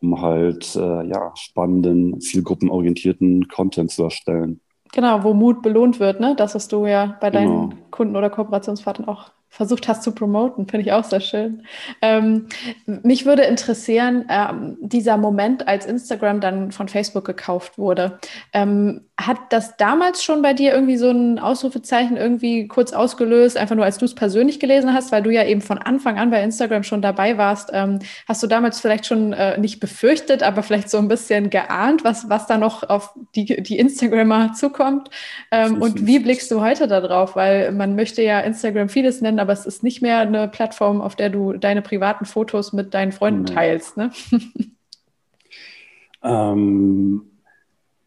um 0.00 0.20
halt 0.20 0.74
äh, 0.76 1.06
ja, 1.06 1.32
spannenden, 1.34 2.20
zielgruppenorientierten 2.20 3.48
Content 3.48 3.90
zu 3.90 4.04
erstellen. 4.04 4.60
Genau, 4.92 5.22
wo 5.22 5.34
Mut 5.34 5.62
belohnt 5.62 6.00
wird, 6.00 6.20
ne? 6.20 6.34
Das, 6.36 6.54
was 6.54 6.68
du 6.68 6.86
ja 6.86 7.18
bei 7.20 7.30
deinen 7.30 7.70
genau. 7.70 7.82
Kunden 7.90 8.16
oder 8.16 8.30
Kooperationspartnern 8.30 9.08
auch 9.08 9.30
versucht 9.48 9.88
hast 9.88 10.02
zu 10.02 10.12
promoten, 10.12 10.68
finde 10.68 10.86
ich 10.86 10.92
auch 10.92 11.04
sehr 11.04 11.20
schön. 11.20 11.62
Ähm, 12.02 12.46
mich 12.86 13.26
würde 13.26 13.42
interessieren, 13.42 14.26
ähm, 14.28 14.76
dieser 14.80 15.16
Moment, 15.16 15.66
als 15.66 15.86
Instagram 15.86 16.40
dann 16.40 16.70
von 16.70 16.88
Facebook 16.88 17.24
gekauft 17.24 17.78
wurde, 17.78 18.18
ähm, 18.52 19.08
hat 19.18 19.38
das 19.50 19.76
damals 19.76 20.22
schon 20.22 20.42
bei 20.42 20.54
dir 20.54 20.72
irgendwie 20.72 20.96
so 20.96 21.10
ein 21.10 21.40
Ausrufezeichen 21.40 22.16
irgendwie 22.16 22.68
kurz 22.68 22.92
ausgelöst, 22.92 23.56
einfach 23.56 23.74
nur 23.74 23.84
als 23.84 23.98
du 23.98 24.04
es 24.04 24.14
persönlich 24.14 24.60
gelesen 24.60 24.94
hast, 24.94 25.10
weil 25.10 25.24
du 25.24 25.30
ja 25.30 25.44
eben 25.44 25.60
von 25.60 25.78
Anfang 25.78 26.18
an 26.18 26.30
bei 26.30 26.40
Instagram 26.40 26.84
schon 26.84 27.02
dabei 27.02 27.36
warst. 27.36 27.70
Ähm, 27.72 27.98
hast 28.28 28.42
du 28.44 28.46
damals 28.46 28.80
vielleicht 28.80 29.06
schon 29.06 29.32
äh, 29.32 29.58
nicht 29.58 29.80
befürchtet, 29.80 30.44
aber 30.44 30.62
vielleicht 30.62 30.88
so 30.88 30.98
ein 30.98 31.08
bisschen 31.08 31.50
geahnt, 31.50 32.04
was, 32.04 32.28
was 32.28 32.46
da 32.46 32.58
noch 32.58 32.88
auf 32.88 33.12
die, 33.34 33.60
die 33.60 33.78
Instagrammer 33.78 34.52
zukommt? 34.52 35.10
Ähm, 35.50 35.82
und 35.82 36.06
wie 36.06 36.20
blickst 36.20 36.48
du 36.52 36.60
heute 36.60 36.86
darauf? 36.86 37.34
Weil 37.34 37.72
man 37.72 37.96
möchte 37.96 38.22
ja 38.22 38.38
Instagram 38.38 38.88
vieles 38.88 39.20
nennen, 39.20 39.37
aber 39.40 39.52
es 39.52 39.66
ist 39.66 39.82
nicht 39.82 40.02
mehr 40.02 40.18
eine 40.18 40.48
Plattform, 40.48 41.00
auf 41.00 41.16
der 41.16 41.30
du 41.30 41.52
deine 41.54 41.82
privaten 41.82 42.24
Fotos 42.24 42.72
mit 42.72 42.94
deinen 42.94 43.12
Freunden 43.12 43.44
nee. 43.44 43.54
teilst. 43.54 43.96
Ne? 43.96 44.10
ähm, 46.22 47.22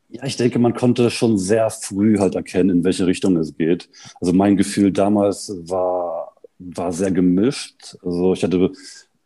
ja, 0.10 0.26
ich 0.26 0.36
denke, 0.36 0.60
man 0.60 0.74
konnte 0.74 1.10
schon 1.10 1.38
sehr 1.38 1.70
früh 1.70 2.18
halt 2.20 2.36
erkennen, 2.36 2.70
in 2.70 2.84
welche 2.84 3.08
Richtung 3.08 3.38
es 3.38 3.56
geht. 3.56 3.90
Also 4.20 4.34
mein 4.34 4.58
Gefühl 4.58 4.92
damals 4.92 5.54
war, 5.64 6.34
war 6.60 6.92
sehr 6.92 7.12
gemischt. 7.12 7.96
Also 8.04 8.34
ich 8.34 8.44
hatte 8.44 8.72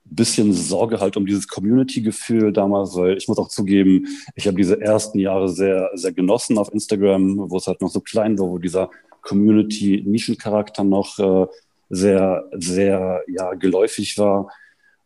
bisschen 0.06 0.54
Sorge 0.54 1.00
halt 1.00 1.18
um 1.18 1.26
dieses 1.26 1.48
Community-Gefühl 1.48 2.54
damals, 2.54 2.96
weil 2.96 3.18
ich 3.18 3.28
muss 3.28 3.38
auch 3.38 3.50
zugeben, 3.50 4.06
ich 4.36 4.48
habe 4.48 4.58
diese 4.58 4.80
ersten 4.80 5.20
Jahre 5.20 5.50
sehr, 5.50 5.90
sehr 5.96 6.14
genossen 6.14 6.58
auf 6.58 6.72
Instagram, 6.74 7.50
wo 7.50 7.58
es 7.58 7.68
halt 7.68 7.82
noch 7.82 7.90
so 7.90 8.00
klein 8.00 8.38
war, 8.38 8.50
wo 8.50 8.58
dieser 8.58 8.90
Community-Nischencharakter 9.22 10.84
noch 10.84 11.20
äh, 11.20 11.48
sehr, 11.90 12.46
sehr 12.54 13.24
ja, 13.28 13.54
geläufig 13.54 14.18
war. 14.18 14.50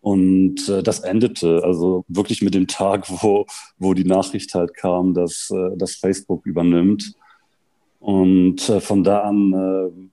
Und 0.01 0.69
äh, 0.69 0.81
das 0.81 1.01
endete 1.01 1.61
also 1.63 2.05
wirklich 2.07 2.41
mit 2.41 2.53
dem 2.53 2.67
Tag, 2.67 3.09
wo, 3.09 3.45
wo 3.77 3.93
die 3.93 4.05
Nachricht 4.05 4.53
halt 4.53 4.73
kam, 4.75 5.13
dass, 5.13 5.49
äh, 5.51 5.75
dass 5.75 5.95
Facebook 5.95 6.45
übernimmt. 6.45 7.13
Und 7.99 8.69
äh, 8.69 8.79
von 8.79 9.03
da 9.03 9.21
an, 9.21 9.53
äh, 9.53 10.09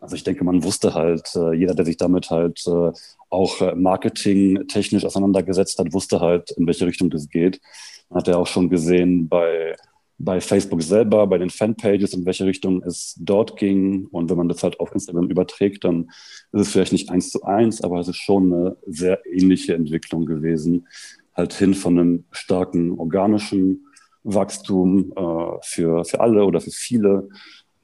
also 0.00 0.16
ich 0.16 0.24
denke, 0.24 0.42
man 0.44 0.64
wusste 0.64 0.94
halt, 0.94 1.36
äh, 1.36 1.52
jeder, 1.52 1.74
der 1.74 1.84
sich 1.84 1.98
damit 1.98 2.30
halt 2.30 2.66
äh, 2.66 2.92
auch 3.28 3.74
marketingtechnisch 3.76 5.04
auseinandergesetzt 5.04 5.78
hat, 5.78 5.92
wusste 5.92 6.20
halt, 6.20 6.50
in 6.52 6.66
welche 6.66 6.86
Richtung 6.86 7.10
das 7.10 7.28
geht. 7.28 7.60
Man 8.08 8.20
hat 8.20 8.28
ja 8.28 8.38
auch 8.38 8.46
schon 8.46 8.70
gesehen 8.70 9.28
bei 9.28 9.76
bei 10.22 10.40
Facebook 10.40 10.82
selber, 10.82 11.26
bei 11.26 11.38
den 11.38 11.48
Fanpages, 11.48 12.12
in 12.12 12.26
welche 12.26 12.44
Richtung 12.44 12.82
es 12.82 13.16
dort 13.18 13.56
ging. 13.56 14.06
Und 14.06 14.28
wenn 14.28 14.36
man 14.36 14.48
das 14.50 14.62
halt 14.62 14.78
auf 14.78 14.92
Instagram 14.92 15.30
überträgt, 15.30 15.84
dann 15.84 16.10
ist 16.52 16.60
es 16.60 16.72
vielleicht 16.72 16.92
nicht 16.92 17.08
eins 17.08 17.30
zu 17.30 17.42
eins, 17.42 17.82
aber 17.82 18.00
es 18.00 18.08
ist 18.08 18.18
schon 18.18 18.52
eine 18.52 18.76
sehr 18.86 19.20
ähnliche 19.26 19.74
Entwicklung 19.74 20.26
gewesen. 20.26 20.86
Halt 21.34 21.54
hin 21.54 21.72
von 21.72 21.98
einem 21.98 22.24
starken 22.32 22.98
organischen 22.98 23.86
Wachstum 24.22 25.12
äh, 25.16 25.58
für, 25.62 26.04
für 26.04 26.20
alle 26.20 26.44
oder 26.44 26.60
für 26.60 26.70
viele 26.70 27.30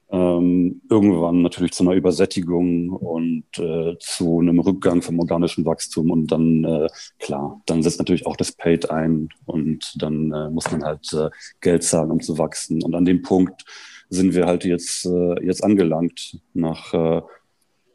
ähm, 0.09 0.81
irgendwann 0.89 1.41
natürlich 1.41 1.73
zu 1.73 1.83
einer 1.83 1.93
Übersättigung 1.93 2.89
und 2.89 3.45
äh, 3.57 3.95
zu 3.99 4.39
einem 4.39 4.59
Rückgang 4.59 5.01
vom 5.01 5.19
organischen 5.19 5.65
Wachstum 5.65 6.11
und 6.11 6.27
dann 6.31 6.63
äh, 6.63 6.87
klar, 7.19 7.61
dann 7.65 7.83
setzt 7.83 7.99
natürlich 7.99 8.25
auch 8.25 8.37
das 8.37 8.53
Paid 8.53 8.89
ein 8.89 9.29
und 9.45 9.93
dann 10.01 10.31
äh, 10.31 10.49
muss 10.49 10.71
man 10.71 10.83
halt 10.83 11.11
äh, 11.13 11.29
Geld 11.59 11.83
zahlen, 11.83 12.11
um 12.11 12.21
zu 12.21 12.37
wachsen. 12.37 12.81
Und 12.83 12.95
an 12.95 13.05
dem 13.05 13.21
Punkt 13.21 13.65
sind 14.09 14.33
wir 14.33 14.45
halt 14.45 14.63
jetzt 14.63 15.05
äh, 15.05 15.43
jetzt 15.45 15.63
angelangt 15.63 16.39
nach 16.53 16.93
äh, 16.93 17.21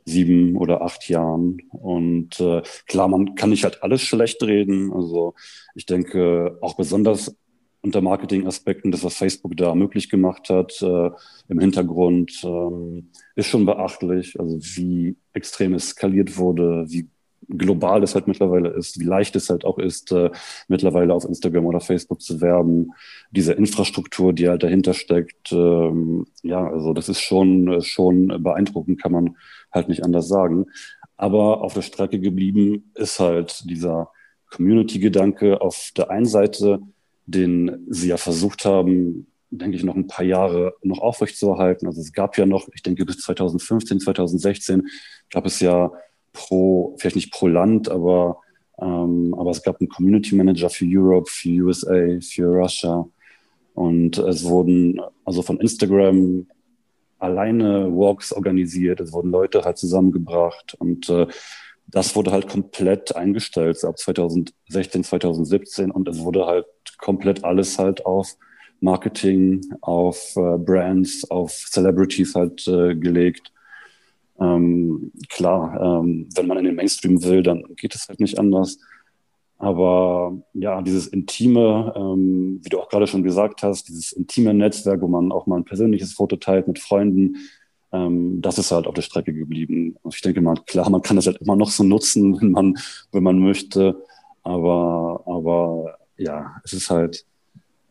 sieben 0.05 0.57
oder 0.57 0.83
acht 0.83 1.09
Jahren. 1.09 1.59
Und 1.70 2.40
äh, 2.40 2.62
klar, 2.87 3.09
man 3.09 3.35
kann 3.35 3.51
nicht 3.51 3.64
halt 3.64 3.83
alles 3.83 4.03
schlecht 4.03 4.42
reden. 4.42 4.92
Also 4.92 5.35
ich 5.75 5.87
denke, 5.87 6.59
auch 6.61 6.77
besonders 6.77 7.35
unter 7.83 8.01
Marketingaspekten, 8.01 8.92
das, 8.92 9.05
was 9.05 9.16
Facebook 9.16 9.57
da 9.57 9.75
möglich 9.75 10.09
gemacht 10.09 10.49
hat, 10.49 10.81
äh, 10.83 11.11
im 11.49 11.59
Hintergrund, 11.59 12.40
ähm, 12.45 13.11
ist 13.35 13.49
schon 13.49 13.66
beachtlich. 13.66 14.38
Also 14.38 14.59
wie 14.61 15.16
extrem 15.33 15.75
es 15.75 15.90
skaliert 15.90 16.38
wurde, 16.38 16.87
wie 16.88 17.09
global 17.49 18.03
es 18.03 18.14
halt 18.14 18.29
mittlerweile 18.29 18.68
ist, 18.71 19.01
wie 19.01 19.05
leicht 19.05 19.35
es 19.37 19.51
halt 19.51 19.64
auch 19.64 19.79
ist, 19.79 20.12
äh, 20.12 20.31
mittlerweile 20.68 21.12
auf 21.12 21.25
Instagram 21.25 21.66
oder 21.66 21.81
Facebook 21.81 22.21
zu 22.23 22.40
werben, 22.40 22.92
diese 23.31 23.53
Infrastruktur, 23.53 24.33
die 24.33 24.49
halt 24.49 24.62
dahinter 24.62 24.95
steckt, 24.95 25.53
ähm, 25.53 26.27
ja, 26.42 26.66
also 26.66 26.92
das 26.92 27.09
ist 27.09 27.21
schon, 27.21 27.83
schon 27.83 28.42
beeindruckend, 28.42 29.03
kann 29.03 29.12
man 29.12 29.37
halt 29.73 29.88
nicht 29.88 30.05
anders 30.05 30.29
sagen. 30.29 30.66
Aber 31.16 31.62
auf 31.62 31.75
der 31.75 31.83
Strecke 31.83 32.21
geblieben 32.21 32.92
ist 32.95 33.21
halt 33.21 33.68
dieser 33.68 34.11
Community-Gedanke 34.51 35.61
auf 35.61 35.90
der 35.97 36.11
einen 36.11 36.27
Seite, 36.27 36.81
den 37.35 37.87
sie 37.88 38.09
ja 38.09 38.16
versucht 38.16 38.64
haben, 38.64 39.27
denke 39.51 39.77
ich, 39.77 39.85
noch 39.85 39.97
ein 39.97 40.07
paar 40.07 40.25
Jahre 40.25 40.75
noch 40.83 41.01
aufrechtzuerhalten. 41.01 41.87
Also 41.87 42.01
es 42.01 42.12
gab 42.12 42.38
ja 42.38 42.47
noch, 42.47 42.68
ich 42.75 42.83
denke, 42.83 43.05
bis 43.05 43.18
2015, 43.18 44.01
2016 44.01 44.88
gab 45.31 45.47
es 45.47 45.61
ja 45.61 45.92
pro, 46.33 46.97
vielleicht 46.99 47.16
nicht 47.16 47.33
pro 47.33 47.49
Land, 47.49 47.90
aber, 47.90 48.38
ähm, 48.81 49.35
aber 49.37 49.51
es 49.51 49.62
gab 49.62 49.81
einen 49.81 49.88
Community 49.88 50.35
Manager 50.35 50.71
für 50.71 50.87
Europe, 50.88 51.31
für 51.31 51.51
USA, 51.51 52.18
für 52.21 52.47
Russia. 52.47 53.07
Und 53.75 54.18
es 54.18 54.45
wurden 54.45 55.01
also 55.25 55.42
von 55.42 55.61
Instagram 55.61 56.47
alleine 57.18 57.88
Walks 57.95 58.33
organisiert, 58.33 59.01
es 59.01 59.12
wurden 59.12 59.31
Leute 59.31 59.62
halt 59.62 59.79
zusammengebracht 59.79 60.75
und 60.79 61.09
äh, 61.09 61.27
das 61.87 62.16
wurde 62.16 62.33
halt 62.33 62.49
komplett 62.49 63.14
eingestellt 63.14 63.85
ab 63.85 63.99
2016, 63.99 65.05
2017 65.05 65.90
und 65.90 66.09
es 66.09 66.18
wurde 66.21 66.47
halt 66.47 66.66
komplett 67.03 67.45
alles 67.45 67.79
halt 67.79 68.07
auf 68.07 68.37
Marketing, 68.81 69.61
auf 69.83 70.35
äh, 70.37 70.57
Brands, 70.59 71.31
auf 71.31 71.53
Celebrities 71.53 72.35
halt 72.35 72.67
äh, 72.67 72.95
gelegt. 72.95 73.53
Ähm, 74.41 75.12
klar, 75.29 75.81
ähm, 75.81 76.29
wenn 76.35 76.47
man 76.47 76.59
in 76.59 76.65
den 76.65 76.75
Mainstream 76.75 77.23
will, 77.23 77.43
dann 77.43 77.65
geht 77.77 77.95
es 77.95 78.09
halt 78.09 78.19
nicht 78.19 78.38
anders. 78.38 78.79
Aber 79.59 80.37
ja, 80.55 80.83
dieses 80.83 81.07
intime, 81.07 81.93
ähm, 81.95 82.61
wie 82.62 82.69
du 82.69 82.81
auch 82.81 82.88
gerade 82.88 83.07
schon 83.07 83.23
gesagt 83.23 83.62
hast, 83.62 83.88
dieses 83.88 84.11
intime 84.11 84.53
Netzwerk, 84.53 85.01
wo 85.03 85.07
man 85.07 85.31
auch 85.31 85.47
mal 85.47 85.59
ein 85.59 85.65
persönliches 85.65 86.15
Foto 86.15 86.35
teilt 86.37 86.67
mit 86.67 86.81
Freunden, 86.81 87.37
ähm, 87.93 88.41
das 88.43 88.59
ist 88.59 88.73
halt 88.73 88.88
auf 88.88 88.95
der 88.95 89.03
Strecke 89.03 89.33
geblieben. 89.33 89.95
Und 90.03 90.15
ich 90.15 90.21
denke 90.23 90.41
mal, 90.41 90.57
klar, 90.67 90.91
man 90.91 91.03
kann 91.03 91.15
das 91.17 91.27
halt 91.27 91.38
immer 91.38 91.55
noch 91.55 91.71
so 91.71 91.85
nutzen, 91.85 92.37
wenn 92.41 92.51
man, 92.51 92.79
wenn 93.12 93.23
man 93.23 93.38
möchte. 93.38 94.03
Aber, 94.43 95.23
aber 95.27 95.97
ja, 96.23 96.57
es 96.65 96.73
ist 96.73 96.91
halt 96.91 97.25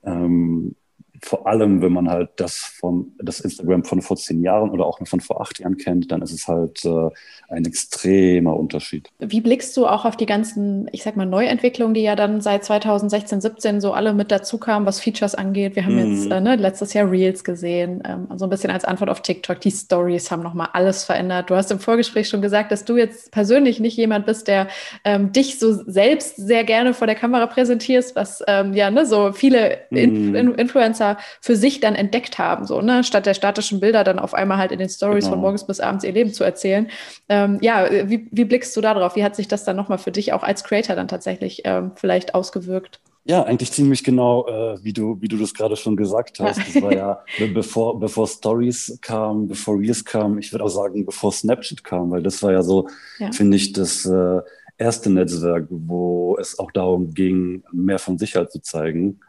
ähm, 0.03 0.75
vor 1.23 1.47
allem, 1.47 1.81
wenn 1.81 1.93
man 1.93 2.09
halt 2.09 2.29
das 2.37 2.57
von 2.57 3.13
das 3.19 3.39
Instagram 3.39 3.83
von 3.83 4.01
vor 4.01 4.17
zehn 4.17 4.41
Jahren 4.41 4.71
oder 4.71 4.85
auch 4.85 4.99
von 5.05 5.19
vor 5.19 5.41
acht 5.41 5.59
Jahren 5.59 5.77
kennt, 5.77 6.11
dann 6.11 6.21
ist 6.21 6.31
es 6.31 6.47
halt 6.47 6.83
äh, 6.83 7.09
ein 7.49 7.65
extremer 7.65 8.57
Unterschied. 8.57 9.09
Wie 9.19 9.41
blickst 9.41 9.77
du 9.77 9.85
auch 9.85 10.05
auf 10.05 10.17
die 10.17 10.25
ganzen, 10.25 10.89
ich 10.91 11.03
sag 11.03 11.15
mal, 11.15 11.25
Neuentwicklungen, 11.25 11.93
die 11.93 12.01
ja 12.01 12.15
dann 12.15 12.41
seit 12.41 12.63
2016, 12.63 13.41
17 13.41 13.81
so 13.81 13.93
alle 13.93 14.13
mit 14.13 14.31
dazu 14.31 14.57
kamen, 14.57 14.85
was 14.85 14.99
Features 14.99 15.35
angeht? 15.35 15.75
Wir 15.75 15.85
haben 15.85 15.95
mhm. 15.95 16.15
jetzt 16.15 16.31
äh, 16.31 16.41
ne, 16.41 16.55
letztes 16.55 16.93
Jahr 16.93 17.09
Reels 17.09 17.43
gesehen, 17.43 18.01
ähm, 18.05 18.27
so 18.35 18.45
ein 18.45 18.49
bisschen 18.49 18.71
als 18.71 18.83
Antwort 18.83 19.09
auf 19.09 19.21
TikTok. 19.21 19.59
Die 19.61 19.71
Stories 19.71 20.31
haben 20.31 20.41
nochmal 20.41 20.69
alles 20.73 21.03
verändert. 21.03 21.49
Du 21.49 21.55
hast 21.55 21.71
im 21.71 21.79
Vorgespräch 21.79 22.29
schon 22.29 22.41
gesagt, 22.41 22.71
dass 22.71 22.83
du 22.85 22.97
jetzt 22.97 23.31
persönlich 23.31 23.79
nicht 23.79 23.97
jemand 23.97 24.25
bist, 24.25 24.47
der 24.47 24.67
ähm, 25.03 25.31
dich 25.31 25.59
so 25.59 25.71
selbst 25.71 26.37
sehr 26.37 26.63
gerne 26.63 26.93
vor 26.93 27.05
der 27.05 27.15
Kamera 27.15 27.45
präsentierst, 27.45 28.15
was 28.15 28.43
ähm, 28.47 28.73
ja 28.73 28.89
ne, 28.89 29.05
so 29.05 29.31
viele 29.33 29.79
mhm. 29.91 30.31
In 30.31 30.55
Influencer 30.55 31.10
für 31.41 31.55
sich 31.55 31.79
dann 31.79 31.95
entdeckt 31.95 32.37
haben, 32.37 32.65
so, 32.65 32.81
ne, 32.81 33.03
statt 33.03 33.25
der 33.25 33.33
statischen 33.33 33.79
Bilder 33.79 34.03
dann 34.03 34.19
auf 34.19 34.33
einmal 34.33 34.57
halt 34.57 34.71
in 34.71 34.79
den 34.79 34.89
Stories 34.89 35.25
genau. 35.25 35.35
von 35.35 35.41
morgens 35.41 35.65
bis 35.65 35.79
abends 35.79 36.03
ihr 36.03 36.11
Leben 36.11 36.33
zu 36.33 36.43
erzählen. 36.43 36.89
Ähm, 37.29 37.57
ja, 37.61 37.87
wie, 38.09 38.27
wie 38.31 38.45
blickst 38.45 38.75
du 38.75 38.81
da 38.81 38.93
drauf? 38.93 39.15
Wie 39.15 39.23
hat 39.23 39.35
sich 39.35 39.47
das 39.47 39.63
dann 39.63 39.75
nochmal 39.75 39.97
für 39.97 40.11
dich 40.11 40.33
auch 40.33 40.43
als 40.43 40.63
Creator 40.63 40.95
dann 40.95 41.07
tatsächlich 41.07 41.61
ähm, 41.65 41.91
vielleicht 41.95 42.35
ausgewirkt? 42.35 42.99
Ja, 43.23 43.43
eigentlich 43.43 43.71
ziemlich 43.71 44.03
genau, 44.03 44.47
äh, 44.47 44.83
wie 44.83 44.93
du, 44.93 45.21
wie 45.21 45.27
du 45.27 45.37
das 45.37 45.53
gerade 45.53 45.75
schon 45.75 45.95
gesagt 45.95 46.39
hast. 46.39 46.57
Das 46.57 46.81
war 46.81 46.91
ja, 46.91 47.23
bevor, 47.53 47.99
bevor 47.99 48.27
Stories 48.27 48.97
kam, 49.01 49.47
bevor 49.47 49.77
Reels 49.77 50.03
kam, 50.03 50.39
ich 50.39 50.51
würde 50.51 50.65
auch 50.65 50.69
sagen, 50.69 51.05
bevor 51.05 51.31
Snapchat 51.31 51.83
kam, 51.83 52.09
weil 52.09 52.23
das 52.23 52.41
war 52.41 52.51
ja 52.51 52.63
so, 52.63 52.87
ja. 53.19 53.31
finde 53.31 53.57
ich, 53.57 53.73
das 53.73 54.05
äh, 54.05 54.41
erste 54.77 55.11
Netzwerk, 55.11 55.67
wo 55.69 56.35
es 56.39 56.57
auch 56.57 56.71
darum 56.71 57.13
ging, 57.13 57.63
mehr 57.71 57.99
von 57.99 58.17
sich 58.17 58.35
halt 58.35 58.51
zu 58.51 58.59
zeigen. 58.59 59.19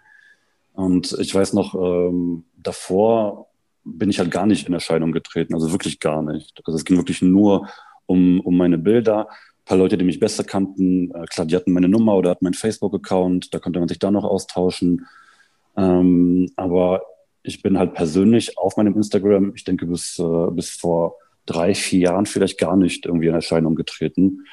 Und 0.74 1.16
ich 1.18 1.34
weiß 1.34 1.52
noch, 1.52 1.74
ähm, 1.74 2.44
davor 2.56 3.48
bin 3.84 4.10
ich 4.10 4.18
halt 4.18 4.30
gar 4.30 4.46
nicht 4.46 4.66
in 4.66 4.74
Erscheinung 4.74 5.12
getreten, 5.12 5.54
also 5.54 5.72
wirklich 5.72 6.00
gar 6.00 6.22
nicht. 6.22 6.60
Also 6.64 6.76
es 6.76 6.84
ging 6.84 6.96
wirklich 6.96 7.22
nur 7.22 7.68
um, 8.06 8.40
um 8.40 8.56
meine 8.56 8.78
Bilder. 8.78 9.28
Ein 9.28 9.64
paar 9.64 9.78
Leute, 9.78 9.98
die 9.98 10.04
mich 10.04 10.20
besser 10.20 10.44
kannten, 10.44 11.10
äh, 11.14 11.24
klar, 11.26 11.46
die 11.46 11.56
hatten 11.56 11.72
meine 11.72 11.88
Nummer 11.88 12.16
oder 12.16 12.30
hatten 12.30 12.44
meinen 12.44 12.54
Facebook-Account, 12.54 13.52
da 13.52 13.58
konnte 13.58 13.80
man 13.80 13.88
sich 13.88 13.98
da 13.98 14.10
noch 14.10 14.24
austauschen. 14.24 15.06
Ähm, 15.76 16.50
aber 16.56 17.02
ich 17.42 17.62
bin 17.62 17.78
halt 17.78 17.94
persönlich 17.94 18.56
auf 18.58 18.76
meinem 18.76 18.94
Instagram, 18.94 19.52
ich 19.54 19.64
denke 19.64 19.86
bis, 19.86 20.18
äh, 20.18 20.50
bis 20.52 20.70
vor 20.70 21.16
drei, 21.46 21.74
vier 21.74 22.00
Jahren 22.00 22.26
vielleicht 22.26 22.58
gar 22.58 22.76
nicht 22.76 23.06
irgendwie 23.06 23.26
in 23.26 23.34
Erscheinung 23.34 23.74
getreten. 23.74 24.44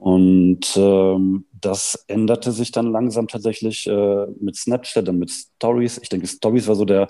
Und 0.00 0.78
ähm, 0.78 1.44
das 1.52 2.04
änderte 2.08 2.52
sich 2.52 2.72
dann 2.72 2.90
langsam 2.90 3.28
tatsächlich 3.28 3.86
äh, 3.86 4.26
mit 4.40 4.56
Snapchat 4.56 5.06
und 5.10 5.18
mit 5.18 5.30
Stories. 5.30 5.98
Ich 6.02 6.08
denke, 6.08 6.26
Stories 6.26 6.66
war 6.68 6.74
so 6.74 6.86
der 6.86 7.08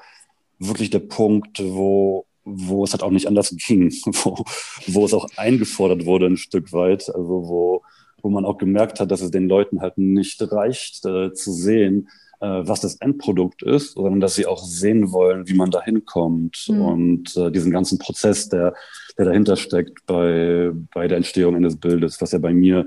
wirklich 0.59 0.90
der 0.90 0.98
Punkt, 0.98 1.62
wo, 1.62 2.26
wo 2.44 2.83
es 2.83 2.90
halt 2.90 3.05
auch 3.05 3.12
nicht 3.12 3.29
anders 3.29 3.55
ging, 3.57 3.92
wo, 4.07 4.44
wo 4.88 5.05
es 5.05 5.14
auch 5.14 5.29
eingefordert 5.37 6.05
wurde 6.05 6.26
ein 6.26 6.37
Stück 6.37 6.72
weit. 6.72 7.09
Also 7.14 7.29
wo, 7.29 7.83
wo 8.22 8.29
man 8.29 8.44
auch 8.44 8.59
gemerkt 8.59 8.98
hat, 8.98 9.12
dass 9.12 9.20
es 9.20 9.31
den 9.31 9.48
Leuten 9.48 9.81
halt 9.81 9.96
nicht 9.96 10.42
reicht 10.50 11.07
äh, 11.07 11.33
zu 11.33 11.53
sehen, 11.53 12.09
was 12.46 12.81
das 12.81 12.96
Endprodukt 12.96 13.62
ist, 13.62 13.92
sondern 13.92 14.20
dass 14.20 14.35
sie 14.35 14.46
auch 14.46 14.64
sehen 14.64 15.12
wollen, 15.12 15.46
wie 15.46 15.55
man 15.55 15.70
da 15.70 15.83
hinkommt 15.83 16.66
mhm. 16.68 16.81
und 16.81 17.37
äh, 17.37 17.50
diesen 17.50 17.70
ganzen 17.70 17.98
Prozess, 17.98 18.48
der, 18.48 18.74
der 19.18 19.26
dahinter 19.26 19.57
steckt 19.57 20.07
bei, 20.07 20.70
bei 20.94 21.07
der 21.07 21.18
Entstehung 21.18 21.55
eines 21.55 21.76
Bildes, 21.76 22.20
was 22.20 22.33
ja 22.33 22.38
bei 22.38 22.55
mir 22.55 22.87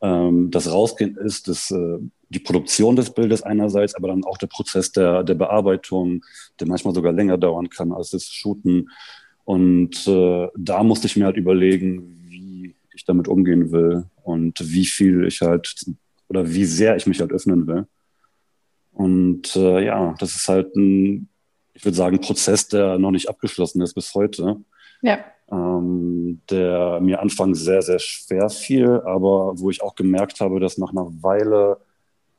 ähm, 0.00 0.50
das 0.50 0.70
Rausgehen 0.70 1.16
ist, 1.16 1.48
das, 1.48 1.70
äh, 1.70 1.98
die 2.28 2.40
Produktion 2.40 2.96
des 2.96 3.10
Bildes 3.10 3.42
einerseits, 3.42 3.94
aber 3.94 4.08
dann 4.08 4.24
auch 4.24 4.38
der 4.38 4.48
Prozess 4.48 4.92
der, 4.92 5.24
der 5.24 5.34
Bearbeitung, 5.34 6.24
der 6.60 6.66
manchmal 6.66 6.94
sogar 6.94 7.12
länger 7.12 7.38
dauern 7.38 7.70
kann 7.70 7.92
als 7.92 8.10
das 8.10 8.26
Shooten. 8.26 8.90
Und 9.44 10.06
äh, 10.06 10.48
da 10.56 10.82
musste 10.82 11.06
ich 11.06 11.16
mir 11.16 11.24
halt 11.24 11.36
überlegen, 11.36 12.20
wie 12.28 12.74
ich 12.92 13.04
damit 13.04 13.28
umgehen 13.28 13.72
will. 13.72 14.04
und 14.24 14.60
wie 14.62 14.84
viel 14.84 15.24
ich 15.24 15.40
halt 15.40 15.86
oder 16.28 16.52
wie 16.52 16.66
sehr 16.66 16.96
ich 16.96 17.06
mich 17.06 17.20
halt 17.20 17.32
öffnen 17.32 17.66
will. 17.66 17.86
Und 18.98 19.54
äh, 19.54 19.84
ja, 19.84 20.12
das 20.18 20.34
ist 20.34 20.48
halt 20.48 20.74
ein, 20.74 21.28
ich 21.72 21.84
würde 21.84 21.96
sagen, 21.96 22.20
Prozess, 22.20 22.66
der 22.66 22.98
noch 22.98 23.12
nicht 23.12 23.28
abgeschlossen 23.28 23.80
ist 23.80 23.94
bis 23.94 24.12
heute. 24.12 24.56
Ja. 25.02 25.20
Ähm, 25.52 26.40
der 26.50 26.98
mir 27.00 27.20
anfangs 27.20 27.60
sehr, 27.60 27.80
sehr 27.80 28.00
schwer 28.00 28.50
fiel, 28.50 29.00
aber 29.04 29.56
wo 29.56 29.70
ich 29.70 29.82
auch 29.82 29.94
gemerkt 29.94 30.40
habe, 30.40 30.58
dass 30.58 30.78
nach 30.78 30.90
einer 30.90 31.06
Weile, 31.22 31.78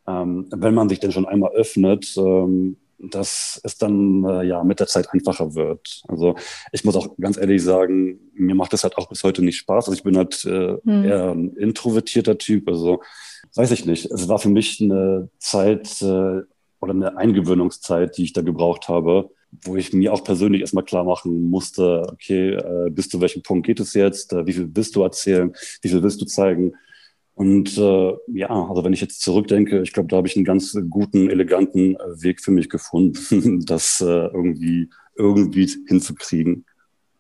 ähm, 0.06 0.48
wenn 0.52 0.74
man 0.74 0.90
sich 0.90 1.00
denn 1.00 1.14
schon 1.14 1.26
einmal 1.26 1.52
öffnet, 1.54 2.14
ähm, 2.18 2.76
dass 3.00 3.60
es 3.64 3.78
dann 3.78 4.24
äh, 4.26 4.44
ja 4.44 4.64
mit 4.64 4.80
der 4.80 4.88
Zeit 4.88 5.12
einfacher 5.12 5.56
wird. 5.56 6.02
Also 6.08 6.36
ich 6.72 6.84
muss 6.84 6.96
auch 6.96 7.16
ganz 7.18 7.38
ehrlich 7.38 7.64
sagen, 7.64 8.20
mir 8.34 8.56
macht 8.56 8.74
das 8.74 8.84
halt 8.84 8.98
auch 8.98 9.08
bis 9.08 9.24
heute 9.24 9.42
nicht 9.44 9.58
Spaß. 9.58 9.88
Also 9.88 9.98
ich 9.98 10.04
bin 10.04 10.18
halt 10.18 10.44
äh, 10.46 10.78
hm. 10.84 11.04
eher 11.04 11.32
ein 11.32 11.56
introvertierter 11.56 12.38
Typ. 12.38 12.68
Also 12.68 13.02
weiß 13.56 13.72
ich 13.72 13.86
nicht. 13.86 14.06
Es 14.06 14.28
war 14.28 14.40
für 14.40 14.50
mich 14.50 14.82
eine 14.82 15.30
Zeit 15.40 16.02
äh, 16.02 16.42
oder 16.82 16.94
eine 16.94 17.18
Eingewöhnungszeit, 17.18 18.18
die 18.18 18.24
ich 18.24 18.34
da 18.34 18.42
gebraucht 18.42 18.88
habe, 18.88 19.30
wo 19.64 19.76
ich 19.76 19.94
mir 19.94 20.14
auch 20.14 20.24
persönlich 20.24 20.62
erstmal 20.62 20.84
klar 20.84 21.04
machen 21.04 21.50
musste, 21.50 22.06
okay, 22.12 22.54
äh, 22.54 22.90
bis 22.90 23.10
zu 23.10 23.20
welchem 23.20 23.42
Punkt 23.42 23.66
geht 23.66 23.80
es 23.80 23.94
jetzt? 23.94 24.34
Äh, 24.34 24.46
wie 24.46 24.54
viel 24.54 24.70
willst 24.74 24.96
du 24.96 25.04
erzählen? 25.04 25.54
Wie 25.82 25.90
viel 25.90 26.04
willst 26.04 26.22
du 26.22 26.26
zeigen? 26.26 26.74
Und 27.40 27.78
äh, 27.78 28.18
ja, 28.34 28.50
also 28.50 28.84
wenn 28.84 28.92
ich 28.92 29.00
jetzt 29.00 29.22
zurückdenke, 29.22 29.82
ich 29.82 29.94
glaube, 29.94 30.10
da 30.10 30.18
habe 30.18 30.28
ich 30.28 30.36
einen 30.36 30.44
ganz 30.44 30.78
guten, 30.90 31.30
eleganten 31.30 31.96
äh, 31.96 32.22
Weg 32.22 32.42
für 32.42 32.52
mich 32.52 32.68
gefunden, 32.68 33.62
das 33.66 34.02
äh, 34.02 34.06
irgendwie, 34.06 34.90
irgendwie 35.16 35.66
hinzukriegen. 35.88 36.66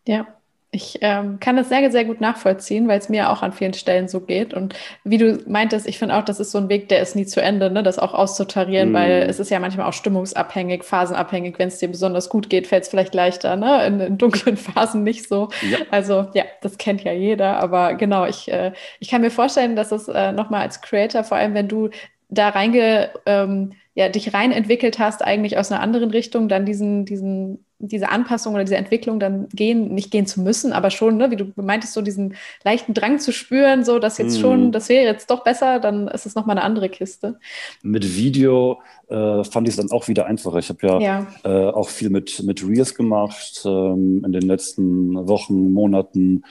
Ja, 0.05 0.27
ich 0.71 0.99
ähm, 1.01 1.39
kann 1.39 1.57
das 1.57 1.69
sehr, 1.69 1.89
sehr 1.91 2.05
gut 2.05 2.21
nachvollziehen, 2.21 2.87
weil 2.87 2.99
es 2.99 3.09
mir 3.09 3.31
auch 3.31 3.41
an 3.41 3.53
vielen 3.53 3.73
Stellen 3.73 4.07
so 4.07 4.21
geht. 4.21 4.53
Und 4.53 4.75
wie 5.03 5.17
du 5.17 5.41
meintest, 5.47 5.87
ich 5.87 5.97
finde 5.97 6.15
auch, 6.15 6.23
das 6.23 6.39
ist 6.39 6.51
so 6.51 6.59
ein 6.59 6.69
Weg, 6.69 6.89
der 6.89 7.01
ist 7.01 7.15
nie 7.15 7.25
zu 7.25 7.41
Ende, 7.41 7.71
ne? 7.71 7.81
das 7.81 7.97
auch 7.97 8.13
auszutarieren, 8.13 8.91
mm. 8.91 8.93
weil 8.93 9.11
es 9.23 9.39
ist 9.39 9.49
ja 9.49 9.59
manchmal 9.59 9.87
auch 9.87 9.93
stimmungsabhängig, 9.93 10.83
phasenabhängig. 10.83 11.57
Wenn 11.57 11.69
es 11.69 11.79
dir 11.79 11.87
besonders 11.87 12.29
gut 12.29 12.51
geht, 12.51 12.67
fällt 12.67 12.83
es 12.83 12.89
vielleicht 12.89 13.15
leichter, 13.15 13.55
ne? 13.55 13.85
In, 13.87 13.99
in, 13.99 14.17
dunklen 14.19 14.57
Phasen 14.57 15.01
nicht 15.01 15.27
so. 15.27 15.49
Ja. 15.67 15.79
Also 15.89 16.27
ja, 16.35 16.43
das 16.61 16.77
kennt 16.77 17.03
ja 17.03 17.13
jeder. 17.13 17.57
Aber 17.59 17.95
genau, 17.95 18.25
ich, 18.25 18.51
äh, 18.51 18.71
ich 18.99 19.09
kann 19.09 19.21
mir 19.21 19.31
vorstellen, 19.31 19.75
dass 19.75 19.91
es 19.91 20.07
äh, 20.07 20.31
nochmal 20.33 20.61
als 20.61 20.81
Creator, 20.81 21.23
vor 21.23 21.37
allem 21.37 21.55
wenn 21.55 21.67
du 21.67 21.89
da 22.29 22.49
reinge, 22.49 23.09
ähm, 23.25 23.73
ja, 23.95 24.07
dich 24.07 24.35
rein 24.35 24.51
entwickelt 24.51 24.99
hast, 24.99 25.25
eigentlich 25.25 25.57
aus 25.57 25.71
einer 25.71 25.81
anderen 25.81 26.11
Richtung, 26.11 26.47
dann 26.47 26.65
diesen, 26.65 27.05
diesen 27.05 27.65
diese 27.79 28.09
Anpassung 28.09 28.53
oder 28.53 28.65
diese 28.65 28.75
Entwicklung 28.75 29.19
dann 29.19 29.47
gehen, 29.49 29.93
nicht 29.93 30.11
gehen 30.11 30.27
zu 30.27 30.41
müssen, 30.41 30.73
aber 30.73 30.91
schon, 30.91 31.15
ne, 31.17 31.31
wie 31.31 31.37
du 31.37 31.51
meintest, 31.55 31.93
so 31.93 32.01
diesen 32.01 32.35
leichten 32.63 32.93
Drang 32.93 33.19
zu 33.19 33.31
spüren, 33.31 33.85
so 33.85 33.99
dass 33.99 34.17
jetzt 34.17 34.37
mm. 34.37 34.41
schon, 34.41 34.71
das 34.73 34.89
wäre 34.89 35.05
jetzt 35.05 35.31
doch 35.31 35.45
besser, 35.45 35.79
dann 35.79 36.09
ist 36.09 36.25
es 36.25 36.35
nochmal 36.35 36.57
eine 36.57 36.65
andere 36.65 36.89
Kiste. 36.89 37.39
Mit 37.81 38.17
Video 38.17 38.81
äh, 39.07 39.43
fand 39.45 39.67
ich 39.67 39.73
es 39.73 39.77
dann 39.77 39.91
auch 39.91 40.09
wieder 40.09 40.25
einfacher. 40.25 40.59
Ich 40.59 40.69
habe 40.69 40.85
ja, 40.85 40.99
ja. 40.99 41.27
Äh, 41.43 41.71
auch 41.71 41.87
viel 41.87 42.09
mit, 42.09 42.43
mit 42.43 42.67
Reels 42.67 42.93
gemacht 42.93 43.61
ähm, 43.65 44.23
in 44.25 44.31
den 44.33 44.43
letzten 44.43 45.27
Wochen, 45.27 45.71
Monaten 45.71 46.43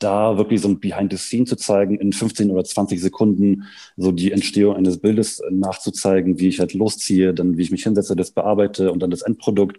da 0.00 0.38
wirklich 0.38 0.60
so 0.62 0.68
ein 0.68 0.80
Behind 0.80 1.12
the 1.12 1.18
Scene 1.18 1.44
zu 1.44 1.56
zeigen, 1.56 1.98
in 1.98 2.12
15 2.12 2.50
oder 2.50 2.64
20 2.64 3.00
Sekunden 3.00 3.64
so 3.96 4.12
die 4.12 4.32
Entstehung 4.32 4.76
eines 4.76 4.98
Bildes 4.98 5.42
nachzuzeigen, 5.50 6.38
wie 6.38 6.48
ich 6.48 6.58
halt 6.58 6.74
losziehe, 6.74 7.34
dann 7.34 7.58
wie 7.58 7.62
ich 7.62 7.70
mich 7.70 7.82
hinsetze, 7.82 8.16
das 8.16 8.30
bearbeite 8.30 8.92
und 8.92 9.00
dann 9.00 9.10
das 9.10 9.22
Endprodukt 9.22 9.78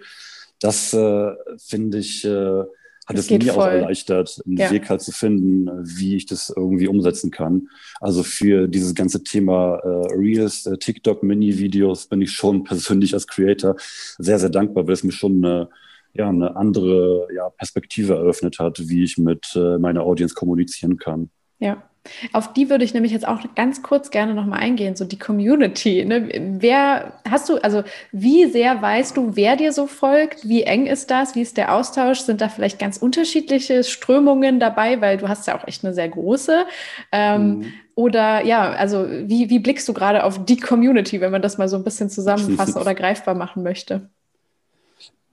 das 0.62 0.94
äh, 0.94 1.32
finde 1.58 1.98
ich, 1.98 2.24
äh, 2.24 2.64
hat 3.08 3.18
es 3.18 3.30
mir 3.30 3.42
voll. 3.42 3.64
auch 3.64 3.68
erleichtert, 3.68 4.42
einen 4.46 4.58
ja. 4.58 4.72
Weg 4.72 4.90
halt 4.90 5.02
zu 5.02 5.12
finden, 5.12 5.68
wie 5.84 6.16
ich 6.16 6.28
das 6.28 6.54
irgendwie 6.56 6.88
umsetzen 6.88 7.32
kann. 7.32 7.68
Also 8.00 8.24
für 8.24 8.68
dieses 8.68 8.94
ganze 8.96 9.24
Thema 9.24 9.78
äh, 9.78 10.14
Reels, 10.14 10.66
äh, 10.68 10.78
TikTok, 10.78 11.24
Mini-Videos 11.24 12.08
bin 12.08 12.22
ich 12.22 12.32
schon 12.32 12.64
persönlich 12.64 13.14
als 13.14 13.28
Creator 13.28 13.76
sehr, 14.18 14.40
sehr 14.40 14.50
dankbar, 14.50 14.86
weil 14.88 14.94
es 14.94 15.04
mir 15.04 15.12
schon 15.12 15.44
eine, 15.44 15.70
ja, 16.14 16.30
eine 16.30 16.56
andere 16.56 17.28
ja, 17.36 17.50
Perspektive 17.50 18.14
eröffnet 18.14 18.60
hat, 18.60 18.88
wie 18.88 19.04
ich 19.04 19.18
mit 19.18 19.54
äh, 19.56 19.78
meiner 19.80 20.04
Audience 20.04 20.36
kommunizieren 20.36 20.98
kann. 20.98 21.32
Ja, 21.60 21.91
auf 22.34 22.54
die 22.54 22.70
würde 22.70 22.84
ich 22.84 22.94
nämlich 22.94 23.12
jetzt 23.12 23.28
auch 23.28 23.40
ganz 23.56 23.84
kurz 23.84 24.10
gerne 24.10 24.34
nochmal 24.34 24.60
eingehen, 24.60 24.96
so 24.96 25.06
die 25.06 25.20
Community. 25.20 26.04
Ne? 26.04 26.58
Wer 26.60 27.14
hast 27.30 27.48
du, 27.50 27.58
also 27.58 27.84
wie 28.12 28.46
sehr 28.46 28.82
weißt 28.82 29.18
du, 29.18 29.36
wer 29.36 29.56
dir 29.56 29.72
so 29.72 29.86
folgt? 29.86 30.48
Wie 30.48 30.64
eng 30.64 30.88
ist 30.88 31.12
das? 31.12 31.36
Wie 31.36 31.42
ist 31.42 31.58
der 31.58 31.76
Austausch? 31.76 32.22
Sind 32.22 32.42
da 32.42 32.50
vielleicht 32.50 32.80
ganz 32.80 32.98
unterschiedliche 32.98 33.84
Strömungen 33.84 34.60
dabei? 34.60 35.00
Weil 35.00 35.18
du 35.18 35.28
hast 35.28 35.46
ja 35.48 35.58
auch 35.58 35.68
echt 35.68 35.86
eine 35.86 35.94
sehr 35.94 36.10
große. 36.10 36.66
Ähm, 37.12 37.60
mhm. 37.60 37.74
Oder 37.94 38.46
ja, 38.46 38.72
also 38.72 39.08
wie, 39.08 39.50
wie 39.50 39.60
blickst 39.60 39.88
du 39.88 39.94
gerade 39.94 40.24
auf 40.24 40.44
die 40.46 40.58
Community, 40.58 41.22
wenn 41.22 41.32
man 41.32 41.42
das 41.42 41.58
mal 41.60 41.70
so 41.70 41.76
ein 41.76 41.84
bisschen 41.84 42.10
zusammenfassen 42.10 42.82
oder 42.82 42.96
greifbar 42.96 43.36
machen 43.36 43.62
möchte? 43.62 44.10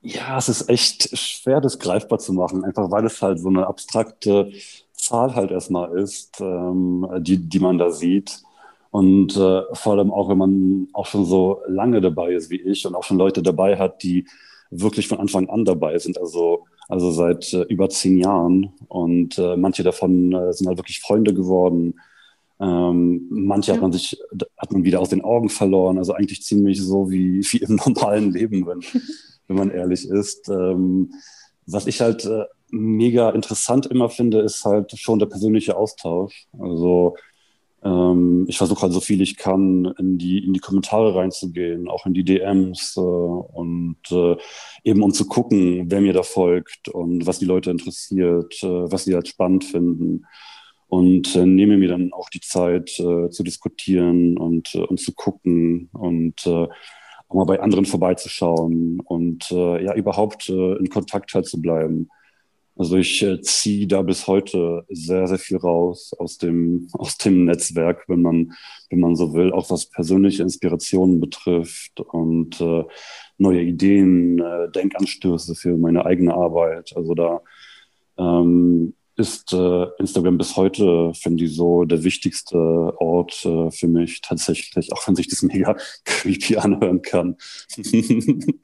Ja, 0.03 0.39
es 0.39 0.49
ist 0.49 0.69
echt 0.69 1.17
schwer, 1.19 1.61
das 1.61 1.79
greifbar 1.79 2.19
zu 2.19 2.33
machen, 2.33 2.65
einfach 2.65 2.91
weil 2.91 3.05
es 3.05 3.21
halt 3.21 3.41
so 3.41 3.49
eine 3.49 3.67
abstrakte 3.67 4.53
Zahl 4.99 5.35
halt 5.35 5.51
erstmal 5.51 5.97
ist, 5.97 6.41
ähm, 6.41 7.09
die, 7.21 7.39
die 7.39 7.61
man 7.61 7.79
da 7.79 7.91
sieht. 7.91 8.43
Und 8.91 9.37
äh, 9.37 9.63
vor 9.73 9.93
allem 9.93 10.11
auch, 10.11 10.29
wenn 10.29 10.39
man 10.39 10.89
auch 10.93 11.07
schon 11.07 11.25
so 11.25 11.61
lange 11.67 12.01
dabei 12.01 12.33
ist 12.33 12.51
wie 12.51 12.61
ich 12.61 12.87
und 12.87 12.95
auch 12.95 13.05
schon 13.05 13.19
Leute 13.19 13.43
dabei 13.43 13.79
hat, 13.79 14.03
die 14.03 14.27
wirklich 14.71 15.09
von 15.09 15.19
Anfang 15.19 15.49
an 15.49 15.65
dabei 15.65 15.99
sind, 15.99 16.19
also, 16.19 16.67
also 16.89 17.11
seit 17.11 17.53
äh, 17.53 17.63
über 17.63 17.89
zehn 17.89 18.19
Jahren. 18.19 18.73
Und 18.89 19.39
äh, 19.39 19.57
manche 19.57 19.83
davon 19.83 20.33
äh, 20.33 20.53
sind 20.53 20.67
halt 20.67 20.79
wirklich 20.79 21.01
Freunde 21.01 21.35
geworden. 21.35 22.01
Ähm, 22.61 23.27
manche 23.31 23.71
ja. 23.71 23.77
hat 23.77 23.83
man 23.83 23.93
sich, 23.93 24.19
hat 24.57 24.73
man 24.73 24.85
wieder 24.85 25.01
aus 25.01 25.11
den 25.11 25.23
Augen 25.23 25.49
verloren. 25.49 25.99
Also 25.99 26.15
eigentlich 26.15 26.43
ziemlich 26.43 26.83
so 26.83 27.11
wie, 27.11 27.41
wie 27.43 27.59
im 27.59 27.77
normalen 27.87 28.33
Leben, 28.33 28.67
wenn, 28.67 28.81
wenn 29.49 29.57
man 29.57 29.71
ehrlich 29.71 30.09
ist. 30.09 30.49
Ähm, 30.49 31.13
was 31.67 31.87
ich 31.87 32.01
halt 32.01 32.25
äh, 32.25 32.45
mega 32.71 33.31
interessant 33.31 33.87
immer 33.87 34.09
finde, 34.09 34.41
ist 34.41 34.65
halt 34.65 34.99
schon 34.99 35.19
der 35.19 35.27
persönliche 35.27 35.77
Austausch. 35.77 36.47
Also 36.59 37.17
ähm, 37.85 38.47
ich 38.49 38.59
versuche 38.59 38.83
halt 38.83 38.93
so 38.93 39.01
viel 39.01 39.21
ich 39.21 39.37
kann, 39.37 39.85
in 39.99 40.19
die, 40.19 40.45
in 40.45 40.53
die 40.53 40.61
Kommentare 40.61 41.15
reinzugehen, 41.15 41.89
auch 41.89 42.07
in 42.07 42.15
die 42.15 42.25
DMs 42.25 42.97
äh, 42.97 43.01
und 43.01 43.99
äh, 44.11 44.37
eben 44.85 45.03
um 45.03 45.13
zu 45.13 45.27
gucken, 45.27 45.91
wer 45.91 46.01
mir 46.01 46.13
da 46.13 46.23
folgt 46.23 46.89
und 46.89 47.27
was 47.27 47.39
die 47.39 47.45
Leute 47.45 47.71
interessiert, 47.71 48.63
äh, 48.63 48.91
was 48.91 49.05
sie 49.05 49.15
halt 49.15 49.29
spannend 49.29 49.65
finden. 49.65 50.27
Und 50.89 51.37
äh, 51.37 51.45
nehme 51.45 51.77
mir 51.77 51.89
dann 51.89 52.13
auch 52.13 52.31
die 52.31 52.41
Zeit 52.41 52.99
äh, 52.99 53.29
zu 53.29 53.43
diskutieren 53.45 54.39
und, 54.39 54.75
äh, 54.75 54.79
und 54.79 54.99
zu 54.99 55.13
gucken 55.13 55.91
und 55.93 56.47
auch 56.47 57.35
mal 57.35 57.45
bei 57.45 57.61
anderen 57.61 57.85
vorbeizuschauen 57.85 59.01
und 59.01 59.51
ja 59.51 59.95
überhaupt 59.95 60.49
in 60.49 60.89
Kontakt 60.89 61.35
halt 61.35 61.45
zu 61.45 61.61
bleiben. 61.61 62.09
Also 62.79 62.97
ich 62.97 63.23
äh, 63.25 63.41
ziehe 63.41 63.89
da 63.89 64.03
bis 64.03 64.29
heute 64.29 64.85
sehr, 64.89 65.27
sehr 65.27 65.39
viel 65.39 65.57
raus 65.57 66.15
aus 66.17 66.39
dem, 66.39 66.89
aus 66.93 67.19
dem 67.19 67.45
Netzwerk, 67.45 68.05
wenn 68.09 68.23
man, 68.23 68.53
wenn 68.89 69.01
man 69.01 69.17
so 69.17 69.35
will, 69.35 69.53
auch 69.53 69.69
was 69.71 69.87
persönliche 69.87 70.45
Inspirationen 70.45 71.19
betrifft 71.19 72.01
und 72.01 72.61
äh, 72.61 72.85
neue 73.37 73.63
Ideen, 73.63 74.39
äh, 74.39 74.71
Denkanstöße 74.71 75.57
für 75.57 75.77
meine 75.77 76.07
eigene 76.07 76.35
Arbeit. 76.35 76.93
Also 76.95 77.15
da 77.15 77.41
ähm, 78.17 78.95
ist 79.17 79.53
äh, 79.53 79.87
Instagram 79.99 80.39
bis 80.39 80.57
heute, 80.57 81.13
finde 81.15 81.45
ich, 81.45 81.57
so 81.57 81.85
der 81.85 82.05
wichtigste 82.05 82.57
Ort 82.57 83.45
äh, 83.45 83.73
für 83.73 83.89
mich 83.89 84.21
tatsächlich, 84.21 84.93
auch 84.93 85.09
wenn 85.09 85.17
sich 85.17 85.27
das 85.27 85.43
mega 85.53 85.77
creepy 86.05 86.57
anhören 86.57 87.03
kann. 87.03 87.37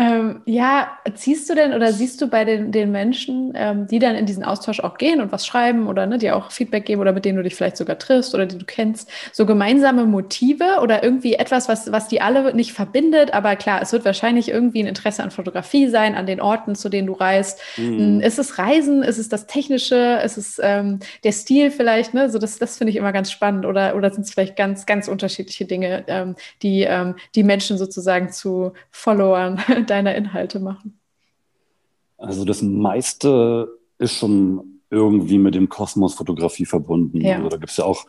Ähm, 0.00 0.42
ja, 0.44 0.96
ziehst 1.14 1.50
du 1.50 1.56
denn 1.56 1.74
oder 1.74 1.92
siehst 1.92 2.20
du 2.20 2.28
bei 2.28 2.44
den, 2.44 2.70
den 2.70 2.92
Menschen, 2.92 3.52
ähm, 3.56 3.88
die 3.88 3.98
dann 3.98 4.14
in 4.14 4.26
diesen 4.26 4.44
Austausch 4.44 4.78
auch 4.78 4.96
gehen 4.96 5.20
und 5.20 5.32
was 5.32 5.44
schreiben 5.44 5.88
oder 5.88 6.06
ne, 6.06 6.18
dir 6.18 6.36
auch 6.36 6.52
Feedback 6.52 6.84
geben 6.84 7.00
oder 7.00 7.12
mit 7.12 7.24
denen 7.24 7.36
du 7.36 7.42
dich 7.42 7.56
vielleicht 7.56 7.76
sogar 7.76 7.98
triffst 7.98 8.32
oder 8.32 8.46
die 8.46 8.58
du 8.58 8.64
kennst, 8.64 9.10
so 9.32 9.44
gemeinsame 9.44 10.04
Motive 10.06 10.78
oder 10.82 11.02
irgendwie 11.02 11.34
etwas, 11.34 11.68
was, 11.68 11.90
was 11.90 12.06
die 12.06 12.20
alle 12.20 12.54
nicht 12.54 12.74
verbindet? 12.74 13.34
Aber 13.34 13.56
klar, 13.56 13.82
es 13.82 13.92
wird 13.92 14.04
wahrscheinlich 14.04 14.48
irgendwie 14.48 14.84
ein 14.84 14.86
Interesse 14.86 15.20
an 15.20 15.32
Fotografie 15.32 15.88
sein, 15.88 16.14
an 16.14 16.26
den 16.26 16.40
Orten, 16.40 16.76
zu 16.76 16.88
denen 16.88 17.08
du 17.08 17.14
reist. 17.14 17.60
Mhm. 17.76 18.20
Ist 18.20 18.38
es 18.38 18.56
Reisen? 18.56 19.02
Ist 19.02 19.18
es 19.18 19.28
das 19.28 19.48
Technische? 19.48 20.20
Ist 20.24 20.36
es 20.36 20.60
ähm, 20.62 21.00
der 21.24 21.32
Stil 21.32 21.72
vielleicht? 21.72 22.14
Ne? 22.14 22.30
So 22.30 22.38
das, 22.38 22.60
das 22.60 22.78
finde 22.78 22.92
ich 22.92 22.96
immer 22.96 23.12
ganz 23.12 23.32
spannend. 23.32 23.66
Oder, 23.66 23.96
oder 23.96 24.12
sind 24.12 24.22
es 24.22 24.30
vielleicht 24.30 24.54
ganz, 24.54 24.86
ganz 24.86 25.08
unterschiedliche 25.08 25.64
Dinge, 25.64 26.04
ähm, 26.06 26.36
die 26.62 26.82
ähm, 26.82 27.16
die 27.34 27.42
Menschen 27.42 27.78
sozusagen 27.78 28.30
zu 28.30 28.74
Followern 28.92 29.60
deiner 29.90 30.14
Inhalte 30.14 30.60
machen? 30.60 30.98
Also 32.16 32.44
das 32.44 32.62
meiste 32.62 33.68
ist 33.98 34.14
schon 34.14 34.80
irgendwie 34.90 35.38
mit 35.38 35.54
dem 35.54 35.68
Kosmos 35.68 36.14
Fotografie 36.14 36.66
verbunden. 36.66 37.20
Ja. 37.20 37.36
Also 37.36 37.48
da 37.48 37.56
gibt 37.56 37.70
es 37.70 37.76
ja 37.76 37.84
auch 37.84 38.06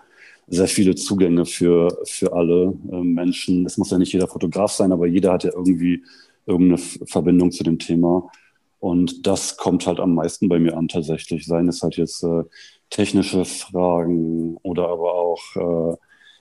sehr 0.47 0.67
viele 0.67 0.95
Zugänge 0.95 1.45
für, 1.45 1.95
für 2.05 2.33
alle 2.33 2.73
äh, 2.91 3.03
Menschen. 3.03 3.65
Es 3.65 3.77
muss 3.77 3.91
ja 3.91 3.97
nicht 3.97 4.13
jeder 4.13 4.27
Fotograf 4.27 4.71
sein, 4.71 4.91
aber 4.91 5.05
jeder 5.05 5.33
hat 5.33 5.43
ja 5.43 5.51
irgendwie 5.53 6.03
irgendeine 6.45 6.79
Verbindung 7.05 7.51
zu 7.51 7.63
dem 7.63 7.77
Thema. 7.77 8.29
Und 8.79 9.27
das 9.27 9.57
kommt 9.57 9.85
halt 9.85 9.99
am 9.99 10.15
meisten 10.15 10.49
bei 10.49 10.57
mir 10.57 10.75
an 10.75 10.87
tatsächlich. 10.87 11.45
Seien 11.45 11.67
es 11.67 11.83
halt 11.83 11.97
jetzt 11.97 12.23
äh, 12.23 12.43
technische 12.89 13.45
Fragen 13.45 14.57
oder 14.63 14.87
aber 14.87 15.13
auch 15.13 15.41
äh, 15.55 15.97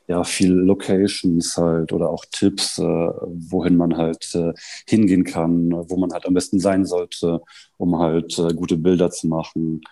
ja 0.09 0.25
viel 0.25 0.53
Locations 0.53 1.57
halt 1.57 1.93
oder 1.93 2.11
auch 2.11 2.25
Tipps, 2.31 2.79
äh, 2.79 2.83
wohin 2.83 3.77
man 3.77 3.97
halt 3.97 4.35
äh, 4.35 4.55
hingehen 4.87 5.25
kann, 5.25 5.71
wo 5.73 5.97
man 5.97 6.13
halt 6.13 6.27
am 6.27 6.35
besten 6.35 6.59
sein 6.61 6.85
sollte, 6.87 7.41
um 7.77 7.99
halt 7.99 8.39
äh, 8.39 8.55
gute 8.55 8.79
Bilder 8.79 9.11
zu 9.11 9.29
machen. 9.29 9.83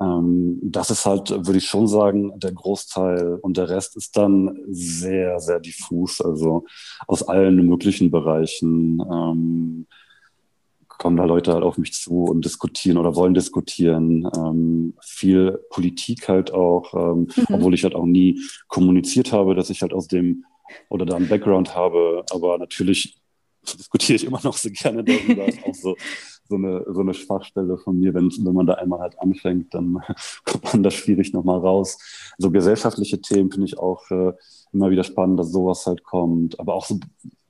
Ähm, 0.00 0.58
das 0.62 0.90
ist 0.90 1.06
halt, 1.06 1.30
würde 1.30 1.58
ich 1.58 1.66
schon 1.68 1.86
sagen, 1.86 2.38
der 2.40 2.52
Großteil 2.52 3.38
und 3.40 3.56
der 3.56 3.68
Rest 3.68 3.96
ist 3.96 4.16
dann 4.16 4.58
sehr, 4.68 5.38
sehr 5.40 5.60
diffus, 5.60 6.20
also 6.20 6.64
aus 7.06 7.22
allen 7.22 7.64
möglichen 7.66 8.10
Bereichen. 8.10 9.00
Ähm, 9.00 9.86
kommen 10.98 11.16
da 11.16 11.24
Leute 11.24 11.52
halt 11.52 11.62
auf 11.62 11.78
mich 11.78 11.92
zu 11.92 12.24
und 12.24 12.44
diskutieren 12.44 12.98
oder 12.98 13.14
wollen 13.16 13.34
diskutieren. 13.34 14.28
Ähm, 14.36 14.94
viel 15.02 15.58
Politik 15.70 16.28
halt 16.28 16.52
auch, 16.52 16.94
ähm, 16.94 17.28
mhm. 17.36 17.54
obwohl 17.54 17.74
ich 17.74 17.84
halt 17.84 17.94
auch 17.94 18.06
nie 18.06 18.40
kommuniziert 18.68 19.32
habe, 19.32 19.54
dass 19.54 19.70
ich 19.70 19.82
halt 19.82 19.92
aus 19.92 20.08
dem 20.08 20.44
oder 20.88 21.06
da 21.06 21.16
einen 21.16 21.28
Background 21.28 21.74
habe. 21.74 22.24
Aber 22.30 22.58
natürlich 22.58 23.20
diskutiere 23.74 24.16
ich 24.16 24.24
immer 24.24 24.40
noch 24.42 24.56
so 24.56 24.70
gerne 24.70 25.04
darüber. 25.04 25.46
ist 25.46 25.64
auch 25.64 25.74
so, 25.74 25.96
so, 26.48 26.56
eine, 26.56 26.84
so 26.88 27.00
eine 27.00 27.14
Schwachstelle 27.14 27.78
von 27.78 27.98
mir. 27.98 28.14
Wenn, 28.14 28.30
wenn 28.30 28.54
man 28.54 28.66
da 28.66 28.74
einmal 28.74 29.00
halt 29.00 29.18
anfängt, 29.18 29.74
dann 29.74 29.98
kommt 30.44 30.64
man 30.64 30.82
da 30.82 30.90
schwierig 30.90 31.32
nochmal 31.32 31.58
raus. 31.58 31.98
So 32.38 32.50
gesellschaftliche 32.50 33.20
Themen 33.20 33.50
finde 33.50 33.66
ich 33.66 33.78
auch 33.78 34.08
äh, 34.10 34.32
immer 34.72 34.90
wieder 34.90 35.04
spannend, 35.04 35.38
dass 35.40 35.52
sowas 35.52 35.86
halt 35.86 36.04
kommt. 36.04 36.58
Aber 36.60 36.74
auch 36.74 36.86
so 36.86 36.98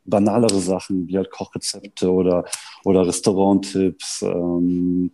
banalere 0.07 0.59
Sachen 0.59 1.09
wie 1.09 1.17
halt 1.17 1.31
Kochrezepte 1.31 2.11
oder, 2.11 2.45
oder 2.85 3.07
Restauranttipps. 3.07 4.23
Ähm, 4.23 5.13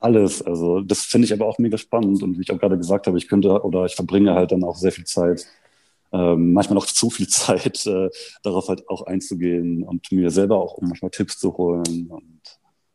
alles. 0.00 0.42
Also 0.42 0.80
das 0.80 1.00
finde 1.02 1.26
ich 1.26 1.32
aber 1.32 1.46
auch 1.46 1.58
mega 1.58 1.78
spannend 1.78 2.22
und 2.22 2.38
wie 2.38 2.42
ich 2.42 2.52
auch 2.52 2.58
gerade 2.58 2.78
gesagt 2.78 3.06
habe, 3.06 3.18
ich 3.18 3.28
könnte 3.28 3.62
oder 3.62 3.84
ich 3.84 3.94
verbringe 3.94 4.34
halt 4.34 4.52
dann 4.52 4.64
auch 4.64 4.76
sehr 4.76 4.92
viel 4.92 5.04
Zeit, 5.04 5.46
ähm, 6.12 6.52
manchmal 6.52 6.78
auch 6.78 6.86
zu 6.86 7.10
viel 7.10 7.28
Zeit, 7.28 7.84
äh, 7.86 8.08
darauf 8.42 8.68
halt 8.68 8.88
auch 8.88 9.06
einzugehen 9.06 9.82
und 9.82 10.10
mir 10.12 10.30
selber 10.30 10.58
auch 10.58 10.78
manchmal 10.80 11.10
Tipps 11.10 11.38
zu 11.38 11.56
holen. 11.56 12.08
Und 12.08 12.40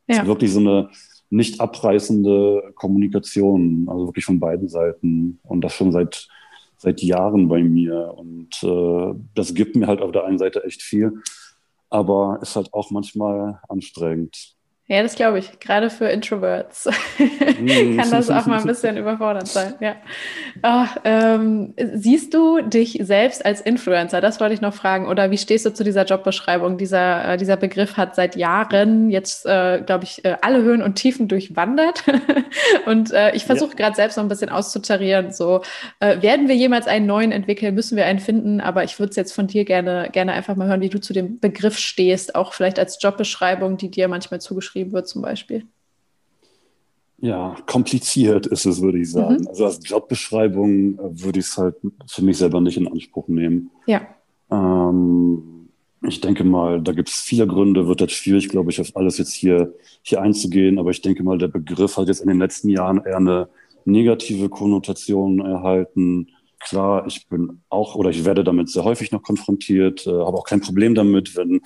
ja. 0.08 0.16
es 0.16 0.20
ist 0.20 0.28
wirklich 0.28 0.52
so 0.52 0.60
eine 0.60 0.90
nicht 1.30 1.60
abreißende 1.60 2.74
Kommunikation, 2.76 3.88
also 3.90 4.08
wirklich 4.08 4.26
von 4.26 4.40
beiden 4.40 4.70
Seiten 4.70 5.40
und 5.44 5.62
das 5.62 5.74
schon 5.74 5.92
seit 5.92 6.28
seit 6.84 7.02
Jahren 7.02 7.48
bei 7.48 7.64
mir. 7.64 8.14
Und 8.16 8.62
äh, 8.62 9.16
das 9.34 9.54
gibt 9.54 9.76
mir 9.76 9.88
halt 9.88 10.02
auf 10.02 10.12
der 10.12 10.26
einen 10.26 10.38
Seite 10.38 10.64
echt 10.66 10.82
viel, 10.82 11.14
aber 11.90 12.40
ist 12.42 12.56
halt 12.56 12.74
auch 12.74 12.92
manchmal 12.92 13.62
anstrengend. 13.70 14.56
Ja, 14.88 15.02
das 15.02 15.16
glaube 15.16 15.40
ich. 15.40 15.62
Gerade 15.62 15.90
für 15.90 16.10
Introverts 16.10 16.90
kann 17.18 18.12
das 18.12 18.30
auch 18.30 18.46
mal 18.48 18.60
ein 18.60 18.68
bisschen 18.68 18.98
überfordernd 18.98 19.48
sein. 19.48 19.76
Ja. 19.80 19.96
Ach, 20.62 20.98
ähm, 21.06 21.74
siehst 21.78 22.34
du 22.34 22.60
dich 22.60 23.00
selbst 23.02 23.46
als 23.46 23.62
Influencer? 23.62 24.20
Das 24.20 24.42
wollte 24.42 24.54
ich 24.56 24.60
noch 24.60 24.74
fragen. 24.74 25.08
Oder 25.08 25.32
wie 25.32 25.38
stehst 25.38 25.66
du 25.66 25.74
zu 25.74 25.86
dieser 25.86 26.04
Jobbeschreibung? 26.04 26.78
Dieser, 26.78 27.34
äh, 27.34 27.38
dieser 27.38 27.56
Begriff 27.56 27.96
hat 27.96 28.14
seit 28.16 28.36
Jahren 28.36 29.10
jetzt, 29.10 29.46
äh, 29.46 29.82
glaube 29.86 30.04
ich, 30.04 30.26
äh, 30.26 30.36
alle 30.42 30.62
Höhen 30.64 30.82
und 30.82 30.96
Tiefen 30.96 31.30
durchwandert. 31.30 32.04
und 32.86 33.14
äh, 33.14 33.34
ich 33.36 33.46
versuche 33.46 33.72
ja. 33.72 33.78
gerade 33.78 33.96
selbst 33.96 34.18
noch 34.18 34.26
ein 34.26 34.30
bisschen 34.30 34.50
auszutarieren. 34.50 35.32
So, 35.32 35.62
äh, 36.02 36.22
werden 36.22 36.50
wir 36.50 36.56
jemals 36.56 36.88
einen 36.88 37.06
neuen 37.06 37.32
entwickeln? 37.32 37.74
Müssen 37.74 37.96
wir 37.96 38.06
einen 38.06 38.20
finden? 38.20 38.60
Aber 38.60 38.84
ich 38.84 39.00
würde 39.00 39.12
es 39.12 39.16
jetzt 39.16 39.32
von 39.32 39.48
dir 39.48 39.64
gerne, 39.64 40.10
gerne 40.12 40.34
einfach 40.34 40.58
mal 40.58 40.68
hören, 40.68 40.82
wie 40.82 40.90
du 40.90 41.00
zu 41.00 41.14
dem 41.14 41.40
Begriff 41.40 41.78
stehst, 41.78 42.36
auch 42.36 42.52
vielleicht 42.52 42.80
als 42.80 43.02
Jobbeschreibung, 43.02 43.78
die 43.78 43.90
dir 43.90 44.10
manchmal 44.10 44.42
zugeschrieben 44.42 44.73
geschrieben 44.74 44.92
wird 44.92 45.08
zum 45.08 45.22
Beispiel? 45.22 45.66
Ja, 47.20 47.56
kompliziert 47.68 48.48
ist 48.48 48.66
es, 48.66 48.82
würde 48.82 49.00
ich 49.00 49.12
sagen. 49.12 49.42
Mhm. 49.42 49.48
Also 49.48 49.66
als 49.66 49.80
Jobbeschreibung 49.88 51.00
äh, 51.00 51.24
würde 51.24 51.40
ich 51.40 51.46
es 51.46 51.58
halt 51.58 51.76
für 52.08 52.24
mich 52.24 52.38
selber 52.38 52.60
nicht 52.60 52.78
in 52.78 52.88
Anspruch 52.88 53.28
nehmen. 53.28 53.70
Ja. 53.86 54.02
Ähm, 54.52 55.70
ich 56.02 56.20
denke 56.20 56.44
mal, 56.44 56.82
da 56.82 56.92
gibt 56.92 57.08
es 57.08 57.22
viele 57.22 57.48
Gründe, 57.48 57.88
wird 57.88 58.02
jetzt 58.02 58.14
schwierig, 58.14 58.50
glaube 58.50 58.72
ich, 58.72 58.82
auf 58.82 58.90
alles 58.96 59.18
jetzt 59.20 59.34
hier, 59.34 59.74
hier 60.02 60.22
einzugehen. 60.22 60.80
Aber 60.80 60.90
ich 60.90 61.02
denke 61.02 61.24
mal, 61.24 61.38
der 61.38 61.48
Begriff 61.48 61.96
hat 61.96 62.08
jetzt 62.08 62.20
in 62.20 62.28
den 62.28 62.40
letzten 62.40 62.68
Jahren 62.68 63.02
eher 63.06 63.18
eine 63.18 63.48
negative 63.86 64.50
Konnotation 64.50 65.40
erhalten. 65.40 66.28
Klar, 66.60 67.06
ich 67.08 67.28
bin 67.30 67.62
auch 67.70 67.96
oder 67.96 68.10
ich 68.10 68.26
werde 68.26 68.44
damit 68.44 68.70
sehr 68.70 68.84
häufig 68.84 69.12
noch 69.12 69.22
konfrontiert, 69.22 70.06
äh, 70.08 70.12
habe 70.12 70.38
auch 70.38 70.46
kein 70.46 70.62
Problem 70.62 70.94
damit, 70.94 71.38
wenn 71.38 71.62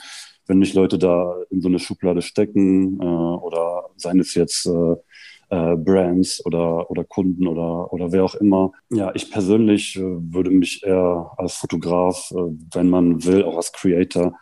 wenn 0.47 0.59
mich 0.59 0.73
Leute 0.73 0.97
da 0.97 1.35
in 1.49 1.61
so 1.61 1.67
eine 1.67 1.79
Schublade 1.79 2.21
stecken 2.21 2.99
äh, 2.99 3.05
oder 3.05 3.89
seien 3.95 4.19
es 4.19 4.33
jetzt 4.33 4.65
äh, 4.65 4.95
äh, 5.49 5.75
Brands 5.75 6.45
oder, 6.45 6.89
oder 6.89 7.03
Kunden 7.03 7.47
oder, 7.47 7.91
oder 7.93 8.11
wer 8.11 8.25
auch 8.25 8.35
immer. 8.35 8.71
Ja, 8.89 9.11
ich 9.15 9.31
persönlich 9.31 9.95
äh, 9.95 10.01
würde 10.01 10.51
mich 10.51 10.83
eher 10.83 11.31
als 11.37 11.53
Fotograf, 11.55 12.31
äh, 12.31 12.51
wenn 12.73 12.89
man 12.89 13.23
will, 13.23 13.43
auch 13.43 13.55
als 13.55 13.71
Creator, 13.71 14.33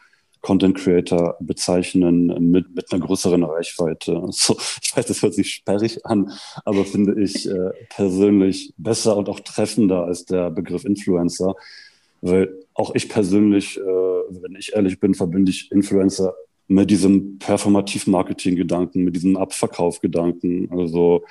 Content 0.41 0.78
Creator 0.78 1.38
bezeichnen 1.39 2.51
mit, 2.51 2.76
mit 2.76 2.91
einer 2.91 3.03
größeren 3.03 3.43
Reichweite. 3.43 4.24
So, 4.32 4.58
ich 4.82 4.95
weiß, 4.95 5.08
das 5.08 5.22
hört 5.22 5.34
sich 5.34 5.51
sperrig 5.51 6.06
an, 6.06 6.32
aber 6.66 6.86
finde 6.86 7.22
ich 7.22 7.49
äh, 7.49 7.72
persönlich 7.89 8.74
besser 8.78 9.18
und 9.18 9.30
auch 9.30 9.39
treffender 9.39 10.06
als 10.06 10.26
der 10.26 10.51
Begriff 10.51 10.86
Influencer, 10.86 11.56
weil 12.26 12.53
auch 12.73 12.95
ich 12.95 13.07
persönlich, 13.07 13.78
äh, 13.78 13.82
wenn 13.84 14.55
ich 14.57 14.73
ehrlich 14.76 14.99
bin, 14.99 15.13
verbinde 15.13 15.51
ich 15.51 15.71
Influencer 15.71 16.34
mit 16.67 16.89
diesem 16.89 17.38
Performativ-Marketing-Gedanken, 17.38 19.03
mit 19.03 19.15
diesem 19.15 19.38
Abverkauf-Gedanken. 19.38 20.69
Also 20.71 21.23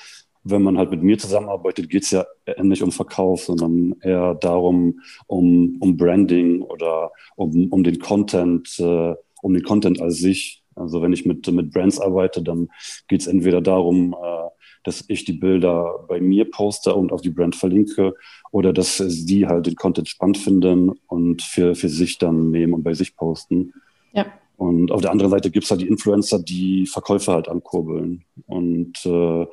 wenn 0.45 0.63
man 0.63 0.79
halt 0.79 0.91
mit 0.91 1.03
mir 1.03 1.19
zusammenarbeitet, 1.19 1.89
geht 1.91 2.05
es 2.05 2.11
ja 2.13 2.25
nicht 2.63 2.83
um 2.83 2.93
Verkauf, 2.93 3.45
sondern 3.45 3.97
eher 4.03 4.35
darum, 4.35 5.01
um, 5.27 5.79
um 5.81 5.97
Branding 5.97 6.63
oder 6.63 7.11
um, 7.35 7.69
um 7.73 7.83
den 7.83 7.99
Content, 7.99 8.79
äh, 8.79 9.15
um 9.43 9.55
den 9.55 9.63
Content 9.65 10.01
als 10.01 10.19
sich. 10.19 10.63
Also 10.77 11.03
wenn 11.03 11.13
ich 11.13 11.25
mit, 11.25 11.51
mit 11.51 11.73
Brands 11.73 12.01
arbeite, 12.01 12.43
dann 12.43 12.69
geht 13.09 13.23
es 13.23 13.27
entweder 13.27 13.61
darum, 13.61 14.15
äh, 14.15 14.49
dass 14.85 15.05
ich 15.09 15.25
die 15.25 15.33
Bilder 15.33 16.05
bei 16.09 16.21
mir 16.21 16.51
poste 16.51 16.95
und 16.95 17.13
auf 17.13 17.23
die 17.23 17.31
Brand 17.31 17.57
verlinke 17.57 18.15
oder 18.53 18.73
dass 18.73 18.99
sie 18.99 19.47
halt 19.47 19.67
den 19.67 19.77
Content 19.77 20.09
spannend 20.09 20.39
finden 20.39 20.93
und 21.09 21.43
für, 21.43 21.75
für 21.75 21.89
sich 21.89 22.19
dann 22.19 22.51
nehmen 22.51 22.75
und 22.75 22.83
bei 22.83 22.95
sich 22.95 23.17
posten. 23.17 23.73
Ja. 24.13 24.27
Und 24.57 24.93
auf 24.93 25.01
der 25.01 25.11
anderen 25.11 25.31
Seite 25.31 25.51
gibt 25.51 25.65
es 25.65 25.71
halt 25.71 25.81
die 25.81 25.89
Influencer, 25.89 26.39
die 26.39 26.87
Verkäufe 26.87 27.33
halt 27.33 27.49
ankurbeln. 27.49 28.25
Und 28.47 29.05
äh, 29.05 29.47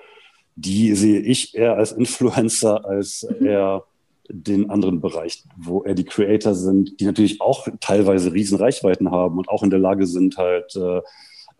die 0.55 0.93
sehe 0.93 1.21
ich 1.21 1.55
eher 1.55 1.77
als 1.77 1.91
Influencer 1.91 2.85
als 2.85 3.27
mhm. 3.39 3.45
eher 3.45 3.83
den 4.29 4.69
anderen 4.69 5.01
Bereich, 5.01 5.43
wo 5.57 5.83
eher 5.83 5.95
die 5.95 6.05
Creator 6.05 6.53
sind, 6.53 6.99
die 6.99 7.05
natürlich 7.05 7.41
auch 7.41 7.67
teilweise 7.79 8.31
riesen 8.31 8.57
Reichweiten 8.57 9.11
haben 9.11 9.37
und 9.37 9.49
auch 9.49 9.63
in 9.63 9.69
der 9.69 9.79
Lage 9.79 10.05
sind, 10.05 10.37
halt 10.37 10.75
äh, 10.75 11.01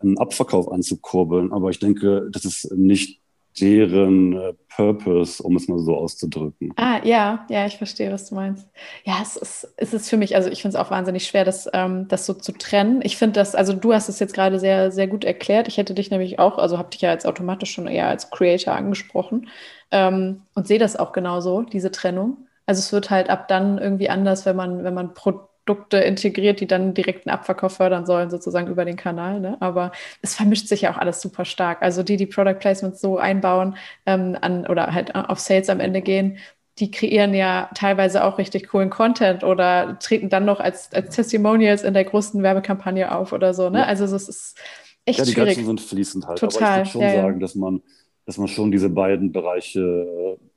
einen 0.00 0.18
Abverkauf 0.18 0.70
anzukurbeln. 0.70 1.52
Aber 1.52 1.70
ich 1.70 1.78
denke, 1.78 2.28
das 2.30 2.44
ist 2.44 2.72
nicht 2.72 3.20
deren 3.60 4.32
äh, 4.32 4.52
Purpose, 4.74 5.42
um 5.42 5.56
es 5.56 5.68
mal 5.68 5.78
so 5.78 5.96
auszudrücken. 5.96 6.72
Ah, 6.76 7.00
ja, 7.04 7.46
ja, 7.50 7.66
ich 7.66 7.76
verstehe, 7.76 8.10
was 8.12 8.28
du 8.28 8.34
meinst. 8.34 8.68
Ja, 9.04 9.18
es 9.20 9.36
ist, 9.36 9.74
es 9.76 9.92
ist 9.92 10.08
für 10.08 10.16
mich, 10.16 10.34
also 10.34 10.48
ich 10.48 10.62
finde 10.62 10.76
es 10.76 10.82
auch 10.82 10.90
wahnsinnig 10.90 11.26
schwer, 11.26 11.44
das, 11.44 11.68
ähm, 11.72 12.08
das 12.08 12.24
so 12.24 12.34
zu 12.34 12.52
trennen. 12.52 13.00
Ich 13.02 13.16
finde 13.16 13.34
das, 13.34 13.54
also 13.54 13.74
du 13.74 13.92
hast 13.92 14.08
es 14.08 14.18
jetzt 14.18 14.34
gerade 14.34 14.58
sehr, 14.58 14.90
sehr 14.90 15.06
gut 15.06 15.24
erklärt. 15.24 15.68
Ich 15.68 15.76
hätte 15.76 15.94
dich 15.94 16.10
nämlich 16.10 16.38
auch, 16.38 16.58
also 16.58 16.78
habe 16.78 16.90
dich 16.90 17.02
ja 17.02 17.12
jetzt 17.12 17.26
automatisch 17.26 17.72
schon 17.72 17.86
eher 17.86 18.08
als 18.08 18.30
Creator 18.30 18.74
angesprochen 18.74 19.48
ähm, 19.90 20.42
und 20.54 20.66
sehe 20.66 20.78
das 20.78 20.96
auch 20.96 21.12
genauso, 21.12 21.62
diese 21.62 21.90
Trennung. 21.90 22.46
Also 22.64 22.80
es 22.80 22.92
wird 22.92 23.10
halt 23.10 23.28
ab 23.28 23.48
dann 23.48 23.78
irgendwie 23.78 24.08
anders, 24.08 24.46
wenn 24.46 24.56
man, 24.56 24.84
wenn 24.84 24.94
man 24.94 25.14
Pro 25.14 25.48
Produkte 25.64 25.98
integriert, 25.98 26.60
die 26.60 26.66
dann 26.66 26.94
direkten 26.94 27.30
Abverkauf 27.30 27.76
fördern 27.76 28.04
sollen, 28.06 28.30
sozusagen 28.30 28.68
über 28.68 28.84
den 28.84 28.96
Kanal. 28.96 29.40
Ne? 29.40 29.56
Aber 29.60 29.92
es 30.20 30.34
vermischt 30.34 30.66
sich 30.66 30.82
ja 30.82 30.92
auch 30.92 30.98
alles 30.98 31.20
super 31.20 31.44
stark. 31.44 31.82
Also 31.82 32.02
die, 32.02 32.16
die 32.16 32.26
Product 32.26 32.58
Placements 32.58 33.00
so 33.00 33.18
einbauen 33.18 33.76
ähm, 34.06 34.36
an, 34.40 34.66
oder 34.66 34.92
halt 34.92 35.14
auf 35.14 35.38
Sales 35.38 35.68
am 35.68 35.80
Ende 35.80 36.02
gehen, 36.02 36.38
die 36.78 36.90
kreieren 36.90 37.34
ja 37.34 37.70
teilweise 37.74 38.24
auch 38.24 38.38
richtig 38.38 38.68
coolen 38.68 38.90
Content 38.90 39.44
oder 39.44 39.98
treten 40.00 40.30
dann 40.30 40.44
noch 40.44 40.58
als, 40.58 40.92
als 40.92 41.14
Testimonials 41.14 41.82
in 41.82 41.94
der 41.94 42.04
größten 42.04 42.42
Werbekampagne 42.42 43.14
auf 43.14 43.32
oder 43.32 43.54
so. 43.54 43.68
Ne? 43.70 43.80
Ja. 43.80 43.84
Also 43.84 44.04
es 44.04 44.12
ist 44.28 44.58
echt 45.04 45.18
ja, 45.18 45.24
die 45.24 45.32
schwierig. 45.32 45.54
Grenzen 45.54 45.66
sind 45.66 45.80
fließend 45.80 46.26
halt. 46.26 46.38
Total. 46.38 46.62
Aber 46.62 46.82
ich 46.82 46.94
würde 46.94 47.06
schon 47.06 47.16
ja, 47.16 47.22
sagen, 47.22 47.40
dass 47.40 47.54
man, 47.54 47.82
dass 48.24 48.38
man 48.38 48.48
schon 48.48 48.70
diese 48.70 48.88
beiden 48.88 49.32
Bereiche 49.32 49.80
äh, 49.80 50.51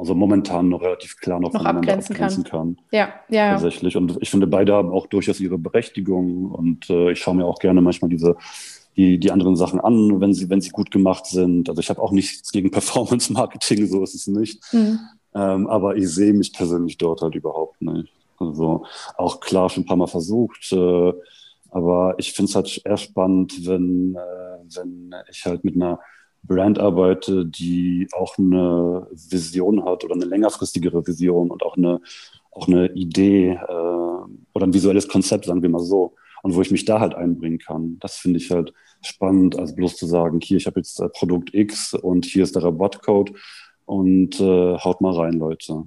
also 0.00 0.14
momentan 0.14 0.70
noch 0.70 0.80
relativ 0.80 1.18
klar 1.18 1.38
noch, 1.38 1.52
noch 1.52 1.60
voneinander 1.60 1.92
abgrenzen, 1.92 2.14
abgrenzen 2.14 2.44
kann. 2.44 2.76
kann. 2.76 2.84
Ja, 2.90 3.12
ja. 3.28 3.52
Tatsächlich. 3.52 3.98
Und 3.98 4.16
ich 4.22 4.30
finde, 4.30 4.46
beide 4.46 4.72
haben 4.72 4.90
auch 4.90 5.06
durchaus 5.06 5.40
ihre 5.40 5.58
Berechtigung. 5.58 6.46
Und 6.46 6.88
äh, 6.88 7.12
ich 7.12 7.18
schaue 7.18 7.34
mir 7.34 7.44
auch 7.44 7.58
gerne 7.58 7.82
manchmal 7.82 8.08
diese 8.08 8.34
die, 8.96 9.18
die 9.18 9.30
anderen 9.30 9.56
Sachen 9.56 9.78
an, 9.78 10.18
wenn 10.20 10.32
sie, 10.32 10.48
wenn 10.48 10.62
sie 10.62 10.70
gut 10.70 10.90
gemacht 10.90 11.26
sind. 11.26 11.68
Also 11.68 11.80
ich 11.80 11.90
habe 11.90 12.00
auch 12.00 12.12
nichts 12.12 12.50
gegen 12.50 12.70
Performance-Marketing, 12.72 13.86
so 13.86 14.02
ist 14.02 14.14
es 14.14 14.26
nicht. 14.26 14.60
Mhm. 14.72 15.00
Ähm, 15.34 15.66
aber 15.66 15.96
ich 15.96 16.08
sehe 16.08 16.32
mich 16.32 16.54
persönlich 16.54 16.96
dort 16.96 17.20
halt 17.20 17.34
überhaupt 17.34 17.82
nicht. 17.82 18.10
Also 18.38 18.86
auch 19.18 19.40
klar 19.40 19.68
schon 19.68 19.82
ein 19.82 19.86
paar 19.86 19.98
Mal 19.98 20.06
versucht. 20.06 20.72
Äh, 20.72 21.12
aber 21.72 22.14
ich 22.16 22.32
finde 22.32 22.48
es 22.48 22.56
halt 22.56 22.80
eher 22.86 22.96
spannend, 22.96 23.66
wenn, 23.66 24.16
äh, 24.16 24.76
wenn 24.76 25.14
ich 25.30 25.44
halt 25.44 25.62
mit 25.62 25.76
einer 25.76 26.00
Brand 26.42 26.78
arbeite, 26.78 27.46
die 27.46 28.08
auch 28.12 28.38
eine 28.38 29.06
Vision 29.10 29.84
hat 29.84 30.04
oder 30.04 30.14
eine 30.14 30.24
längerfristigere 30.24 31.06
Vision 31.06 31.50
und 31.50 31.62
auch 31.62 31.76
eine, 31.76 32.00
auch 32.50 32.66
eine 32.66 32.92
Idee 32.92 33.52
äh, 33.52 33.72
oder 34.54 34.66
ein 34.66 34.74
visuelles 34.74 35.08
Konzept, 35.08 35.44
sagen 35.44 35.62
wir 35.62 35.68
mal 35.68 35.80
so, 35.80 36.14
und 36.42 36.54
wo 36.54 36.62
ich 36.62 36.70
mich 36.70 36.84
da 36.84 37.00
halt 37.00 37.14
einbringen 37.14 37.58
kann. 37.58 37.98
Das 38.00 38.16
finde 38.16 38.38
ich 38.38 38.50
halt 38.50 38.72
spannend, 39.02 39.58
als 39.58 39.74
bloß 39.74 39.96
zu 39.96 40.06
sagen, 40.06 40.40
hier, 40.42 40.56
ich 40.56 40.66
habe 40.66 40.80
jetzt 40.80 41.00
äh, 41.00 41.08
Produkt 41.08 41.54
X 41.54 41.94
und 41.94 42.24
hier 42.24 42.44
ist 42.44 42.56
der 42.56 42.64
Rabattcode 42.64 43.32
und 43.84 44.40
äh, 44.40 44.76
haut 44.78 45.00
mal 45.00 45.14
rein, 45.14 45.34
Leute. 45.34 45.84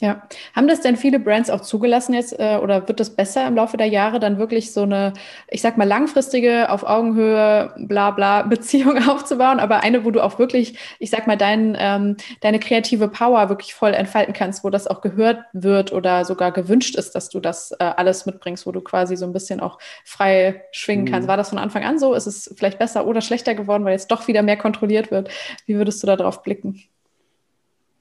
Ja, 0.00 0.22
haben 0.54 0.68
das 0.68 0.80
denn 0.80 0.96
viele 0.96 1.18
Brands 1.18 1.50
auch 1.50 1.60
zugelassen 1.60 2.14
jetzt 2.14 2.38
äh, 2.38 2.58
oder 2.62 2.86
wird 2.86 3.00
es 3.00 3.16
besser 3.16 3.48
im 3.48 3.56
Laufe 3.56 3.76
der 3.76 3.88
Jahre 3.88 4.20
dann 4.20 4.38
wirklich 4.38 4.72
so 4.72 4.82
eine, 4.82 5.12
ich 5.48 5.60
sag 5.60 5.76
mal, 5.76 5.88
langfristige, 5.88 6.70
auf 6.70 6.84
Augenhöhe, 6.84 7.74
bla 7.78 8.12
bla 8.12 8.42
Beziehung 8.48 9.08
aufzubauen, 9.08 9.58
aber 9.58 9.82
eine, 9.82 10.04
wo 10.04 10.12
du 10.12 10.22
auch 10.22 10.38
wirklich, 10.38 10.78
ich 11.00 11.10
sag 11.10 11.26
mal, 11.26 11.36
dein, 11.36 11.76
ähm, 11.80 12.16
deine 12.42 12.60
kreative 12.60 13.08
Power 13.08 13.48
wirklich 13.48 13.74
voll 13.74 13.92
entfalten 13.92 14.34
kannst, 14.34 14.62
wo 14.62 14.70
das 14.70 14.86
auch 14.86 15.00
gehört 15.00 15.40
wird 15.52 15.92
oder 15.92 16.24
sogar 16.24 16.52
gewünscht 16.52 16.94
ist, 16.94 17.16
dass 17.16 17.28
du 17.28 17.40
das 17.40 17.72
äh, 17.72 17.84
alles 17.84 18.24
mitbringst, 18.24 18.66
wo 18.66 18.72
du 18.72 18.80
quasi 18.80 19.16
so 19.16 19.26
ein 19.26 19.32
bisschen 19.32 19.58
auch 19.58 19.78
frei 20.04 20.62
schwingen 20.70 21.06
mhm. 21.06 21.10
kannst. 21.10 21.28
War 21.28 21.36
das 21.36 21.48
von 21.48 21.58
Anfang 21.58 21.82
an 21.82 21.98
so? 21.98 22.14
Ist 22.14 22.26
es 22.26 22.54
vielleicht 22.56 22.78
besser 22.78 23.04
oder 23.04 23.20
schlechter 23.20 23.56
geworden, 23.56 23.84
weil 23.84 23.92
jetzt 23.92 24.12
doch 24.12 24.28
wieder 24.28 24.42
mehr 24.42 24.56
kontrolliert 24.56 25.10
wird? 25.10 25.28
Wie 25.66 25.74
würdest 25.74 26.00
du 26.04 26.06
da 26.06 26.14
drauf 26.14 26.42
blicken? 26.44 26.84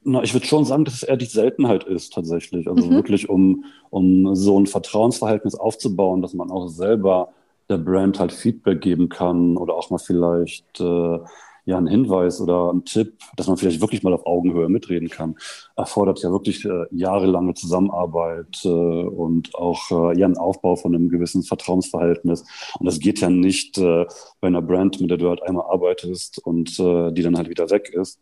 Na, 0.09 0.23
ich 0.23 0.33
würde 0.33 0.47
schon 0.47 0.63
sagen, 0.63 0.85
dass 0.85 0.93
es 0.93 1.03
eher 1.03 1.17
die 1.17 1.25
Seltenheit 1.25 1.83
ist 1.83 2.13
tatsächlich. 2.13 2.69
Also 2.69 2.85
mhm. 2.85 2.91
wirklich, 2.91 3.27
um, 3.27 3.65
um 3.89 4.35
so 4.35 4.57
ein 4.57 4.65
Vertrauensverhältnis 4.65 5.55
aufzubauen, 5.55 6.21
dass 6.21 6.33
man 6.33 6.49
auch 6.49 6.69
selber 6.69 7.33
der 7.69 7.77
Brand 7.77 8.17
halt 8.17 8.31
Feedback 8.31 8.79
geben 8.79 9.09
kann 9.09 9.57
oder 9.57 9.73
auch 9.73 9.89
mal 9.89 9.97
vielleicht 9.97 10.79
äh, 10.79 11.19
ja 11.65 11.77
einen 11.77 11.87
Hinweis 11.87 12.39
oder 12.39 12.69
einen 12.69 12.85
Tipp, 12.85 13.19
dass 13.35 13.47
man 13.47 13.57
vielleicht 13.57 13.81
wirklich 13.81 14.01
mal 14.01 14.13
auf 14.13 14.25
Augenhöhe 14.25 14.69
mitreden 14.69 15.09
kann, 15.09 15.35
erfordert 15.75 16.23
ja 16.23 16.31
wirklich 16.31 16.63
äh, 16.63 16.85
jahrelange 16.91 17.55
Zusammenarbeit 17.55 18.61
äh, 18.63 18.69
und 18.69 19.53
auch 19.55 19.91
äh, 19.91 20.17
ja 20.17 20.25
einen 20.25 20.37
Aufbau 20.37 20.77
von 20.77 20.95
einem 20.95 21.09
gewissen 21.09 21.43
Vertrauensverhältnis. 21.43 22.45
Und 22.79 22.85
das 22.85 22.99
geht 22.99 23.19
ja 23.19 23.29
nicht 23.29 23.77
äh, 23.77 24.05
bei 24.39 24.47
einer 24.47 24.61
Brand, 24.61 25.01
mit 25.01 25.09
der 25.09 25.17
du 25.17 25.27
halt 25.27 25.43
einmal 25.43 25.65
arbeitest 25.69 26.39
und 26.39 26.79
äh, 26.79 27.11
die 27.11 27.23
dann 27.23 27.35
halt 27.35 27.49
wieder 27.49 27.69
weg 27.69 27.89
ist. 27.89 28.21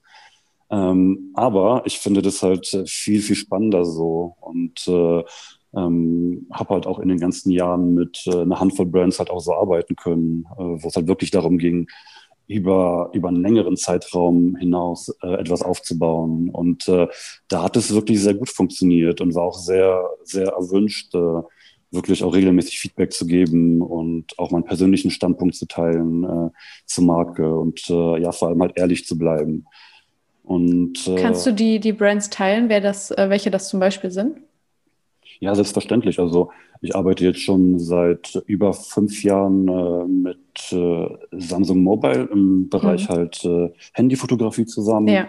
Ähm, 0.75 1.31
aber 1.35 1.83
ich 1.85 1.99
finde 1.99 2.21
das 2.21 2.43
halt 2.43 2.73
äh, 2.73 2.85
viel, 2.85 3.21
viel 3.21 3.35
spannender 3.35 3.85
so 3.85 4.35
und 4.41 4.85
äh, 4.87 5.23
ähm, 5.75 6.47
habe 6.51 6.73
halt 6.73 6.87
auch 6.87 6.99
in 6.99 7.07
den 7.07 7.19
ganzen 7.19 7.51
Jahren 7.51 7.93
mit 7.93 8.23
äh, 8.27 8.41
einer 8.41 8.59
Handvoll 8.59 8.85
Brands 8.85 9.19
halt 9.19 9.29
auch 9.29 9.39
so 9.39 9.53
arbeiten 9.53 9.95
können, 9.95 10.45
äh, 10.57 10.61
wo 10.61 10.87
es 10.87 10.95
halt 10.95 11.07
wirklich 11.07 11.31
darum 11.31 11.57
ging, 11.57 11.87
über, 12.47 13.09
über 13.13 13.29
einen 13.29 13.41
längeren 13.41 13.77
Zeitraum 13.77 14.55
hinaus 14.57 15.15
äh, 15.23 15.35
etwas 15.35 15.61
aufzubauen. 15.61 16.49
Und 16.49 16.87
äh, 16.89 17.07
da 17.47 17.63
hat 17.63 17.77
es 17.77 17.93
wirklich 17.93 18.21
sehr 18.21 18.35
gut 18.35 18.49
funktioniert 18.49 19.21
und 19.21 19.33
war 19.33 19.43
auch 19.43 19.57
sehr, 19.57 20.03
sehr 20.23 20.47
erwünscht, 20.47 21.15
äh, 21.15 21.41
wirklich 21.91 22.23
auch 22.23 22.33
regelmäßig 22.33 22.79
Feedback 22.79 23.13
zu 23.13 23.25
geben 23.25 23.81
und 23.81 24.37
auch 24.37 24.51
meinen 24.51 24.65
persönlichen 24.65 25.11
Standpunkt 25.11 25.55
zu 25.55 25.67
teilen 25.67 26.23
äh, 26.23 26.49
zur 26.85 27.05
Marke 27.05 27.55
und 27.55 27.89
äh, 27.89 28.21
ja, 28.21 28.31
vor 28.31 28.49
allem 28.49 28.61
halt 28.61 28.77
ehrlich 28.77 29.05
zu 29.05 29.17
bleiben. 29.17 29.65
Und, 30.45 31.07
äh, 31.07 31.15
Kannst 31.15 31.45
du 31.45 31.51
die, 31.51 31.79
die 31.79 31.93
Brands 31.93 32.29
teilen, 32.29 32.69
wer 32.69 32.79
das, 32.79 33.11
äh, 33.11 33.29
welche 33.29 33.51
das 33.51 33.67
zum 33.67 33.79
Beispiel 33.79 34.11
sind? 34.11 34.37
Ja, 35.39 35.53
selbstverständlich. 35.55 36.19
Also 36.19 36.51
ich 36.81 36.95
arbeite 36.95 37.25
jetzt 37.25 37.41
schon 37.41 37.79
seit 37.79 38.41
über 38.45 38.73
fünf 38.73 39.23
Jahren 39.23 39.67
äh, 39.67 40.05
mit 40.05 40.71
äh, 40.71 41.07
Samsung 41.31 41.83
Mobile 41.83 42.29
im 42.31 42.69
Bereich 42.69 43.09
mhm. 43.09 43.13
halt 43.13 43.43
äh, 43.43 43.71
Handyfotografie 43.93 44.65
zusammen. 44.65 45.07
Ja. 45.07 45.27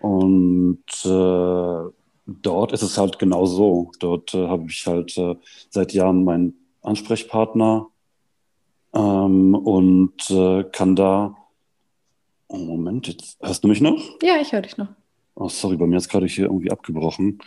Und 0.00 0.84
äh, 1.04 1.90
dort 2.26 2.72
ist 2.72 2.82
es 2.82 2.98
halt 2.98 3.18
genau 3.18 3.46
so. 3.46 3.90
Dort 3.98 4.34
äh, 4.34 4.46
habe 4.46 4.66
ich 4.68 4.86
halt 4.86 5.16
äh, 5.16 5.36
seit 5.70 5.92
Jahren 5.94 6.24
meinen 6.24 6.54
Ansprechpartner 6.82 7.88
ähm, 8.94 9.54
und 9.54 10.30
äh, 10.30 10.64
kann 10.64 10.96
da 10.96 11.34
Oh, 12.48 12.58
Moment, 12.58 13.08
jetzt 13.08 13.38
hörst 13.40 13.64
du 13.64 13.68
mich 13.68 13.80
noch? 13.80 14.00
Ja, 14.22 14.36
ich 14.40 14.52
höre 14.52 14.62
dich 14.62 14.76
noch. 14.76 14.88
Oh, 15.34 15.48
sorry, 15.48 15.76
bei 15.76 15.86
mir 15.86 15.96
ist 15.96 16.08
gerade 16.08 16.26
hier 16.26 16.44
irgendwie 16.46 16.70
abgebrochen. 16.70 17.40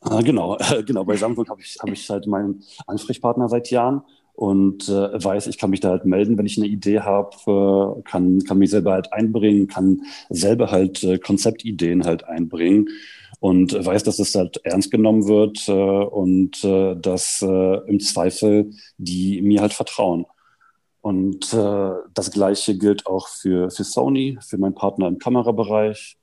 Ah, 0.00 0.20
genau, 0.20 0.58
genau. 0.86 1.04
Bei 1.04 1.16
Samsung 1.16 1.48
habe 1.48 1.60
ich, 1.60 1.78
hab 1.80 1.88
ich 1.88 2.08
halt 2.10 2.26
meinen 2.26 2.62
Ansprechpartner 2.86 3.48
seit 3.48 3.70
Jahren 3.70 4.02
und 4.34 4.88
äh, 4.88 5.24
weiß, 5.24 5.46
ich 5.46 5.58
kann 5.58 5.70
mich 5.70 5.80
da 5.80 5.90
halt 5.90 6.04
melden, 6.04 6.38
wenn 6.38 6.46
ich 6.46 6.56
eine 6.58 6.66
Idee 6.66 7.00
habe, 7.00 7.36
äh, 7.46 8.02
kann, 8.02 8.40
kann 8.40 8.58
mich 8.58 8.70
selber 8.70 8.92
halt 8.92 9.12
einbringen, 9.12 9.68
kann 9.68 10.02
selber 10.30 10.70
halt 10.70 11.04
äh, 11.04 11.18
Konzeptideen 11.18 12.04
halt 12.04 12.24
einbringen 12.24 12.88
und 13.40 13.72
weiß, 13.72 14.02
dass 14.04 14.18
es 14.18 14.34
halt 14.34 14.60
ernst 14.64 14.90
genommen 14.90 15.28
wird 15.28 15.68
äh, 15.68 15.72
und 15.72 16.64
äh, 16.64 16.96
dass 16.96 17.42
äh, 17.42 17.88
im 17.88 18.00
Zweifel 18.00 18.70
die 18.98 19.42
mir 19.42 19.60
halt 19.60 19.74
vertrauen. 19.74 20.26
Und 21.02 21.52
äh, 21.52 21.92
das 22.14 22.30
Gleiche 22.30 22.78
gilt 22.78 23.06
auch 23.06 23.26
für, 23.26 23.70
für 23.70 23.82
Sony, 23.84 24.38
für 24.40 24.56
meinen 24.56 24.76
Partner 24.76 25.08
im 25.08 25.18
Kamerabereich. 25.18 26.16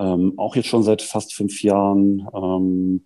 Ähm, 0.00 0.34
auch 0.36 0.56
jetzt 0.56 0.66
schon 0.66 0.82
seit 0.82 1.00
fast 1.00 1.32
fünf 1.32 1.62
Jahren. 1.62 2.26
Ähm, 2.34 3.04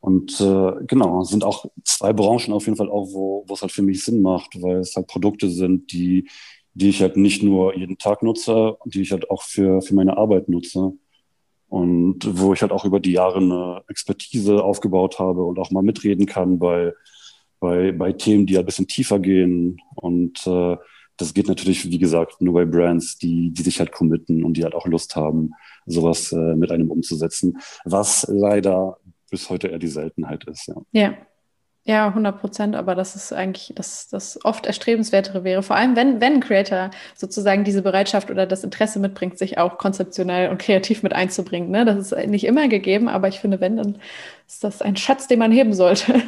und 0.00 0.40
äh, 0.40 0.72
genau, 0.86 1.24
sind 1.24 1.42
auch 1.42 1.66
zwei 1.84 2.12
Branchen 2.12 2.52
auf 2.52 2.66
jeden 2.66 2.76
Fall 2.76 2.88
auch, 2.88 3.08
wo, 3.12 3.44
es 3.52 3.60
halt 3.60 3.72
für 3.72 3.82
mich 3.82 4.04
Sinn 4.04 4.22
macht, 4.22 4.62
weil 4.62 4.78
es 4.78 4.94
halt 4.94 5.08
Produkte 5.08 5.50
sind, 5.50 5.92
die, 5.92 6.28
die 6.74 6.90
ich 6.90 7.02
halt 7.02 7.16
nicht 7.16 7.42
nur 7.42 7.76
jeden 7.76 7.98
Tag 7.98 8.22
nutze, 8.22 8.78
die 8.84 9.02
ich 9.02 9.10
halt 9.10 9.30
auch 9.30 9.42
für, 9.42 9.82
für 9.82 9.94
meine 9.96 10.16
Arbeit 10.16 10.48
nutze. 10.48 10.92
Und 11.68 12.20
wo 12.38 12.52
ich 12.52 12.62
halt 12.62 12.70
auch 12.70 12.84
über 12.84 13.00
die 13.00 13.12
Jahre 13.12 13.38
eine 13.38 13.82
Expertise 13.88 14.62
aufgebaut 14.62 15.18
habe 15.18 15.42
und 15.42 15.58
auch 15.58 15.72
mal 15.72 15.82
mitreden 15.82 16.26
kann 16.26 16.60
bei 16.60 16.92
bei, 17.62 17.92
bei 17.92 18.12
Themen, 18.12 18.44
die 18.44 18.58
ein 18.58 18.66
bisschen 18.66 18.88
tiefer 18.88 19.20
gehen. 19.20 19.80
Und 19.94 20.44
äh, 20.48 20.76
das 21.16 21.32
geht 21.32 21.46
natürlich, 21.46 21.88
wie 21.88 21.98
gesagt, 21.98 22.42
nur 22.42 22.54
bei 22.54 22.64
Brands, 22.64 23.18
die, 23.18 23.52
die 23.52 23.62
sich 23.62 23.78
halt 23.78 23.92
committen 23.92 24.42
und 24.42 24.56
die 24.56 24.64
halt 24.64 24.74
auch 24.74 24.86
Lust 24.86 25.14
haben, 25.14 25.52
sowas 25.86 26.32
äh, 26.32 26.56
mit 26.56 26.72
einem 26.72 26.90
umzusetzen, 26.90 27.58
was 27.84 28.26
leider 28.28 28.98
bis 29.30 29.48
heute 29.48 29.68
eher 29.68 29.78
die 29.78 29.86
Seltenheit 29.86 30.44
ist. 30.44 30.66
Ja. 30.66 30.74
ja. 30.90 31.14
Ja, 31.84 32.06
100 32.06 32.40
Prozent, 32.40 32.76
aber 32.76 32.94
das 32.94 33.16
ist 33.16 33.32
eigentlich 33.32 33.72
das, 33.74 34.08
das 34.08 34.38
oft 34.44 34.66
erstrebenswertere 34.66 35.42
wäre. 35.42 35.64
Vor 35.64 35.74
allem, 35.74 35.96
wenn, 35.96 36.20
wenn 36.20 36.34
ein 36.34 36.40
Creator 36.40 36.90
sozusagen 37.16 37.64
diese 37.64 37.82
Bereitschaft 37.82 38.30
oder 38.30 38.46
das 38.46 38.62
Interesse 38.62 39.00
mitbringt, 39.00 39.36
sich 39.36 39.58
auch 39.58 39.78
konzeptionell 39.78 40.50
und 40.50 40.58
kreativ 40.58 41.02
mit 41.02 41.12
einzubringen. 41.12 41.70
Ne? 41.70 41.84
Das 41.84 42.12
ist 42.12 42.28
nicht 42.28 42.44
immer 42.44 42.68
gegeben, 42.68 43.08
aber 43.08 43.26
ich 43.26 43.40
finde, 43.40 43.60
wenn, 43.60 43.78
dann 43.78 43.98
ist 44.46 44.62
das 44.62 44.80
ein 44.80 44.94
Schatz, 44.94 45.26
den 45.26 45.40
man 45.40 45.50
heben 45.50 45.72
sollte. 45.72 46.22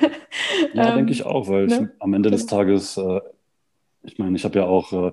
Ja, 0.72 0.88
ähm, 0.90 0.96
denke 0.96 1.12
ich 1.12 1.24
auch, 1.24 1.46
weil 1.46 1.66
ne? 1.66 1.74
ich, 1.94 2.02
am 2.02 2.14
Ende 2.14 2.32
des 2.32 2.48
genau. 2.48 2.62
Tages, 2.62 2.96
äh, 2.96 3.20
ich 4.02 4.18
meine, 4.18 4.36
ich 4.36 4.44
habe 4.44 4.59
ja 4.59 4.64
auch 4.64 4.92
äh, 4.92 5.12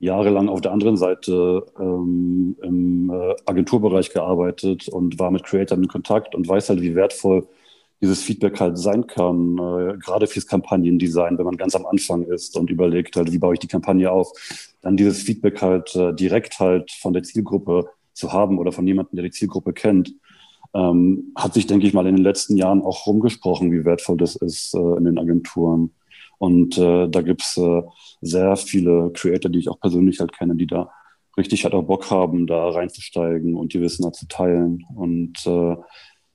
jahrelang 0.00 0.48
auf 0.48 0.62
der 0.62 0.72
anderen 0.72 0.96
Seite 0.96 1.64
ähm, 1.78 2.56
im 2.60 3.10
äh, 3.10 3.34
Agenturbereich 3.46 4.12
gearbeitet 4.12 4.88
und 4.88 5.20
war 5.20 5.30
mit 5.30 5.44
Creators 5.44 5.78
in 5.78 5.86
Kontakt 5.86 6.34
und 6.34 6.48
weiß 6.48 6.70
halt, 6.70 6.80
wie 6.80 6.96
wertvoll 6.96 7.46
dieses 8.00 8.22
Feedback 8.22 8.60
halt 8.60 8.78
sein 8.78 9.06
kann, 9.06 9.56
äh, 9.58 9.96
gerade 9.98 10.26
fürs 10.26 10.46
Kampagnendesign, 10.46 11.38
wenn 11.38 11.46
man 11.46 11.56
ganz 11.56 11.74
am 11.74 11.86
Anfang 11.86 12.22
ist 12.24 12.56
und 12.56 12.70
überlegt 12.70 13.16
halt, 13.16 13.32
wie 13.32 13.38
baue 13.38 13.54
ich 13.54 13.60
die 13.60 13.68
Kampagne 13.68 14.10
auf, 14.10 14.32
dann 14.82 14.96
dieses 14.96 15.22
Feedback 15.22 15.62
halt 15.62 15.94
äh, 15.96 16.14
direkt 16.14 16.60
halt 16.60 16.90
von 16.90 17.12
der 17.12 17.22
Zielgruppe 17.22 17.88
zu 18.12 18.32
haben 18.32 18.58
oder 18.58 18.72
von 18.72 18.86
jemandem, 18.86 19.16
der 19.16 19.24
die 19.24 19.30
Zielgruppe 19.30 19.72
kennt, 19.72 20.14
ähm, 20.74 21.32
hat 21.36 21.54
sich, 21.54 21.66
denke 21.66 21.86
ich 21.86 21.94
mal, 21.94 22.06
in 22.06 22.16
den 22.16 22.24
letzten 22.24 22.56
Jahren 22.56 22.82
auch 22.82 23.06
rumgesprochen, 23.06 23.72
wie 23.72 23.84
wertvoll 23.84 24.16
das 24.16 24.36
ist 24.36 24.74
äh, 24.74 24.96
in 24.96 25.04
den 25.04 25.18
Agenturen. 25.18 25.92
Und 26.38 26.76
äh, 26.76 27.08
da 27.08 27.22
gibt's 27.22 27.56
äh, 27.56 27.82
sehr 28.20 28.56
viele 28.56 29.10
Creator, 29.14 29.50
die 29.50 29.60
ich 29.60 29.70
auch 29.70 29.80
persönlich 29.80 30.20
halt 30.20 30.36
kenne, 30.36 30.54
die 30.54 30.66
da 30.66 30.90
richtig 31.36 31.64
halt 31.64 31.74
auch 31.74 31.84
Bock 31.84 32.10
haben, 32.10 32.46
da 32.46 32.68
reinzusteigen 32.68 33.54
und 33.54 33.72
die 33.72 33.80
Wissen 33.80 34.04
halt 34.04 34.16
zu 34.16 34.26
teilen. 34.28 34.84
Und 34.94 35.46
äh, 35.46 35.76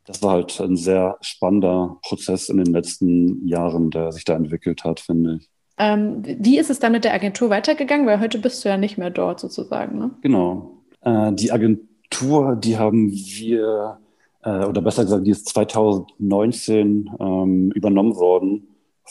das 0.06 0.22
war 0.24 0.32
halt 0.32 0.60
ein 0.60 0.78
sehr 0.78 1.18
spannender 1.22 1.98
Prozess 2.04 2.50
in 2.50 2.58
den 2.58 2.74
letzten 2.74 3.48
Jahren, 3.48 3.92
der 3.92 4.12
sich 4.12 4.26
da 4.26 4.36
entwickelt 4.36 4.84
hat, 4.84 5.00
finde 5.00 5.40
ich. 5.40 5.50
Ähm, 5.78 6.22
wie 6.24 6.60
ist 6.60 6.70
es 6.70 6.80
dann 6.80 6.92
mit 6.92 7.04
der 7.04 7.14
Agentur 7.14 7.50
weitergegangen? 7.50 8.06
Weil 8.06 8.20
heute 8.20 8.38
bist 8.38 8.64
du 8.64 8.70
ja 8.70 8.78
nicht 8.78 8.98
mehr 8.98 9.10
dort 9.10 9.40
sozusagen. 9.40 9.98
Ne? 9.98 10.12
Genau. 10.22 10.78
Äh, 11.02 11.34
die 11.34 11.52
Agentur, 11.52 12.56
die 12.56 12.78
haben 12.78 13.12
wir, 13.12 13.98
äh, 14.44 14.66
oder 14.66 14.82
besser 14.82 15.04
gesagt, 15.04 15.26
die 15.26 15.32
ist 15.32 15.50
2019 15.50 17.10
ähm, 17.20 17.72
übernommen 17.72 18.16
worden 18.16 18.68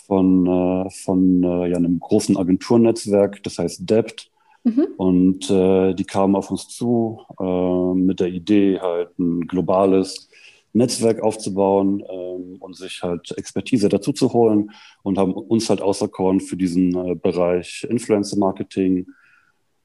von, 0.06 0.46
äh, 0.46 0.90
von 0.90 1.42
äh, 1.42 1.70
ja, 1.70 1.76
einem 1.76 1.98
großen 1.98 2.36
Agenturnetzwerk, 2.36 3.42
das 3.42 3.58
heißt 3.58 3.88
DEPT. 3.88 4.30
Mhm. 4.62 4.86
Und 4.96 5.50
äh, 5.50 5.94
die 5.94 6.04
kamen 6.04 6.36
auf 6.36 6.50
uns 6.50 6.68
zu 6.68 7.20
äh, 7.40 7.94
mit 7.94 8.20
der 8.20 8.28
Idee, 8.28 8.78
halt 8.80 9.18
ein 9.18 9.46
globales 9.46 10.28
Netzwerk 10.72 11.22
aufzubauen 11.22 12.02
ähm, 12.08 12.56
und 12.60 12.76
sich 12.76 13.02
halt 13.02 13.36
Expertise 13.36 13.88
dazu 13.88 14.12
zu 14.12 14.32
holen 14.32 14.70
und 15.02 15.18
haben 15.18 15.32
uns 15.32 15.68
halt 15.68 15.80
auserkoren 15.82 16.40
für 16.40 16.56
diesen 16.56 16.94
äh, 16.94 17.14
Bereich 17.14 17.86
Influencer 17.88 18.38
Marketing 18.38 19.06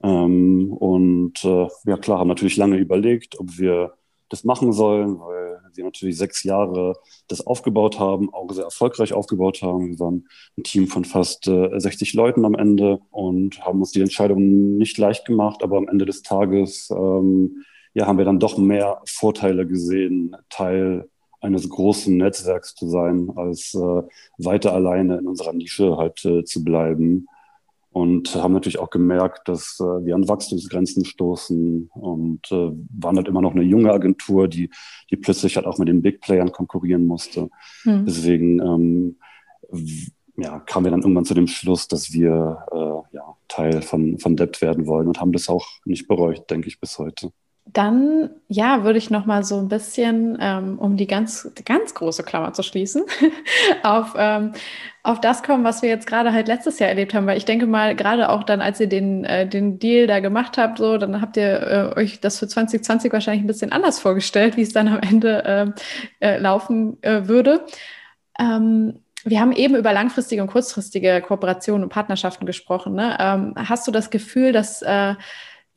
Ähm, 0.04 0.74
und 0.74 1.44
äh, 1.44 1.68
ja 1.86 1.98
klar, 1.98 2.20
haben 2.20 2.28
natürlich 2.28 2.58
lange 2.58 2.78
überlegt, 2.78 3.40
ob 3.40 3.58
wir 3.58 3.94
das 4.30 4.44
machen 4.44 4.74
sollen, 4.74 5.20
weil 5.20 5.60
sie 5.72 5.84
natürlich 5.84 6.18
sechs 6.18 6.44
Jahre 6.44 6.96
das 7.28 7.46
aufgebaut 7.46 8.00
haben, 8.00 8.34
auch 8.34 8.52
sehr 8.52 8.66
erfolgreich 8.66 9.14
aufgebaut 9.14 9.62
haben. 9.62 9.90
Wir 9.92 10.00
waren 10.00 10.28
ein 10.58 10.64
Team 10.64 10.88
von 10.88 11.06
fast 11.06 11.48
äh, 11.48 11.80
60 11.80 12.14
Leuten 12.14 12.46
am 12.46 12.56
Ende 12.56 13.00
und 13.12 13.62
haben 13.66 13.80
uns 13.80 13.92
die 13.92 14.02
Entscheidung 14.02 14.78
nicht 14.78 14.98
leicht 14.98 15.26
gemacht, 15.26 15.64
aber 15.64 15.78
am 15.78 15.88
Ende 15.88 16.06
des 16.06 16.22
Tages 16.24 16.90
ähm, 16.92 17.64
ja, 17.96 18.06
haben 18.06 18.18
wir 18.18 18.26
dann 18.26 18.40
doch 18.40 18.58
mehr 18.58 19.02
Vorteile 19.06 19.66
gesehen, 19.66 20.36
Teil 20.50 21.10
eines 21.42 21.70
großen 21.70 22.16
Netzwerks 22.16 22.76
zu 22.76 22.88
sein, 22.90 23.32
als 23.36 23.74
äh, 23.74 24.04
weiter 24.38 24.74
alleine 24.74 25.18
in 25.18 25.28
unserer 25.28 25.54
Nische 25.54 25.96
halt 25.98 26.24
äh, 26.26 26.44
zu 26.44 26.64
bleiben 26.64 27.28
und 27.92 28.36
haben 28.36 28.54
natürlich 28.54 28.80
auch 28.80 28.90
gemerkt, 28.90 29.48
dass 29.48 29.80
äh, 29.80 30.06
wir 30.06 30.16
an 30.16 30.28
Wachstumsgrenzen 30.28 31.06
stoßen 31.06 31.90
und 31.94 32.52
äh, 32.52 32.72
waren 33.00 33.16
halt 33.16 33.30
immer 33.30 33.42
noch 33.42 33.54
eine 33.54 33.64
junge 33.64 33.94
Agentur, 33.94 34.50
die, 34.50 34.70
die 35.10 35.16
plötzlich 35.16 35.56
halt 35.56 35.66
auch 35.66 35.78
mit 35.78 35.88
den 35.88 36.02
Big 36.02 36.20
Playern 36.20 36.52
konkurrieren 36.52 37.06
musste. 37.06 37.50
Hm. 37.84 38.06
Deswegen 38.06 38.60
ähm, 38.60 39.16
ja, 40.36 40.60
kamen 40.60 40.86
wir 40.86 40.92
dann 40.92 41.02
irgendwann 41.02 41.24
zu 41.24 41.34
dem 41.34 41.48
Schluss, 41.48 41.88
dass 41.88 42.12
wir 42.12 42.66
äh, 42.74 43.16
ja, 43.16 43.38
Teil 43.48 43.82
von, 43.82 44.20
von 44.20 44.36
Debt 44.36 44.62
werden 44.62 44.88
wollen 44.88 45.08
und 45.08 45.22
haben 45.22 45.32
das 45.32 45.48
auch 45.48 45.66
nicht 45.86 46.10
bereut, 46.10 46.50
denke 46.50 46.68
ich, 46.68 46.82
bis 46.82 47.00
heute. 47.00 47.32
Dann, 47.68 48.30
ja, 48.48 48.84
würde 48.84 49.00
ich 49.00 49.10
noch 49.10 49.26
mal 49.26 49.44
so 49.44 49.58
ein 49.58 49.68
bisschen, 49.68 50.38
ähm, 50.40 50.78
um 50.80 50.98
die 50.98 51.08
ganz, 51.08 51.52
ganz 51.66 51.94
große 51.94 52.24
Klammer 52.24 52.54
zu 52.54 52.64
schließen, 52.64 53.04
auf, 53.84 54.14
ähm, 54.18 54.54
auf 55.04 55.20
das 55.20 55.44
kommen, 55.44 55.64
was 55.64 55.82
wir 55.82 55.90
jetzt 55.90 56.08
gerade 56.08 56.32
halt 56.32 56.48
letztes 56.48 56.80
Jahr 56.80 56.90
erlebt 56.90 57.14
haben. 57.14 57.26
Weil 57.28 57.38
ich 57.38 57.46
denke 57.46 57.66
mal, 57.66 57.96
gerade 57.96 58.30
auch 58.30 58.44
dann, 58.44 58.62
als 58.62 58.80
ihr 58.80 58.88
den, 58.88 59.26
äh, 59.26 59.48
den 59.48 59.80
Deal 59.80 60.08
da 60.08 60.20
gemacht 60.20 60.58
habt, 60.58 60.78
so, 60.78 60.98
dann 60.98 61.22
habt 61.22 61.38
ihr 61.38 61.94
äh, 61.96 62.00
euch 62.00 62.20
das 62.22 62.40
für 62.40 62.48
2020 62.48 63.12
wahrscheinlich 63.12 63.44
ein 63.44 63.48
bisschen 63.48 63.72
anders 63.72 64.00
vorgestellt, 64.00 64.58
wie 64.58 64.62
es 64.62 64.74
dann 64.74 64.88
am 64.88 65.00
Ende 65.00 65.76
äh, 66.22 66.36
äh 66.36 66.38
laufen 66.38 67.02
äh, 67.02 67.28
würde. 67.28 67.66
Ähm, 68.40 69.00
wir 69.26 69.42
haben 69.42 69.52
eben 69.52 69.76
über 69.76 69.92
langfristige 69.92 70.44
und 70.44 70.50
kurzfristige 70.50 71.22
Kooperationen 71.22 71.84
und 71.84 71.90
Partnerschaften 71.90 72.46
gesprochen. 72.46 72.94
Ne? 72.94 73.18
Ähm, 73.20 73.54
hast 73.56 73.88
du 73.88 73.92
das 73.92 74.12
Gefühl, 74.12 74.52
dass 74.52 74.84
äh, 74.84 75.16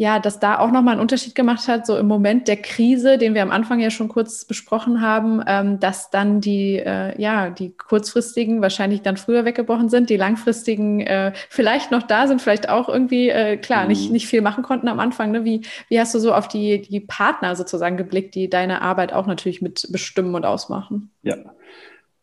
ja, 0.01 0.21
dass 0.21 0.39
da 0.39 0.61
auch 0.61 0.71
nochmal 0.71 0.93
einen 0.93 1.01
Unterschied 1.01 1.35
gemacht 1.35 1.67
hat, 1.67 1.85
so 1.85 1.99
im 1.99 2.07
Moment 2.07 2.47
der 2.47 2.57
Krise, 2.57 3.19
den 3.19 3.35
wir 3.35 3.43
am 3.43 3.51
Anfang 3.51 3.81
ja 3.81 3.91
schon 3.91 4.07
kurz 4.07 4.45
besprochen 4.45 5.01
haben, 5.01 5.43
ähm, 5.45 5.81
dass 5.81 6.11
dann 6.11 6.41
die, 6.41 6.77
äh, 6.77 7.21
ja, 7.21 7.51
die 7.51 7.77
kurzfristigen 7.77 8.63
wahrscheinlich 8.63 9.03
dann 9.03 9.17
früher 9.17 9.45
weggebrochen 9.45 9.89
sind, 9.89 10.09
die 10.09 10.17
langfristigen 10.17 11.01
äh, 11.01 11.33
vielleicht 11.49 11.91
noch 11.91 12.05
da 12.05 12.29
sind, 12.29 12.41
vielleicht 12.41 12.69
auch 12.69 12.89
irgendwie, 12.89 13.29
äh, 13.29 13.57
klar, 13.57 13.83
mhm. 13.83 13.89
nicht, 13.89 14.13
nicht 14.13 14.29
viel 14.29 14.41
machen 14.41 14.63
konnten 14.63 14.87
am 14.87 15.01
Anfang. 15.01 15.33
Ne? 15.33 15.45
Wie, 15.45 15.63
wie 15.89 15.99
hast 15.99 16.15
du 16.15 16.21
so 16.21 16.33
auf 16.33 16.47
die, 16.47 16.81
die 16.81 17.01
Partner 17.01 17.57
sozusagen 17.57 17.97
geblickt, 17.97 18.37
die 18.37 18.49
deine 18.49 18.83
Arbeit 18.83 19.13
auch 19.13 19.27
natürlich 19.27 19.63
mit 19.63 19.89
bestimmen 19.91 20.37
und 20.37 20.47
ausmachen? 20.47 21.11
Ja, 21.25 21.39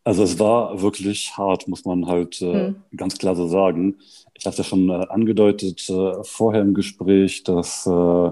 also 0.06 0.22
es 0.22 0.38
war 0.38 0.80
wirklich 0.80 1.36
hart, 1.36 1.66
muss 1.66 1.84
man 1.84 2.06
halt 2.06 2.40
äh, 2.40 2.68
hm. 2.68 2.76
ganz 2.96 3.18
klar 3.18 3.34
so 3.34 3.48
sagen. 3.48 3.96
Ich 4.34 4.46
hatte 4.46 4.58
ja 4.58 4.64
schon 4.64 4.88
äh, 4.88 5.04
angedeutet 5.08 5.90
äh, 5.90 6.22
vorher 6.22 6.62
im 6.62 6.74
Gespräch, 6.74 7.42
dass 7.42 7.84
äh, 7.88 8.30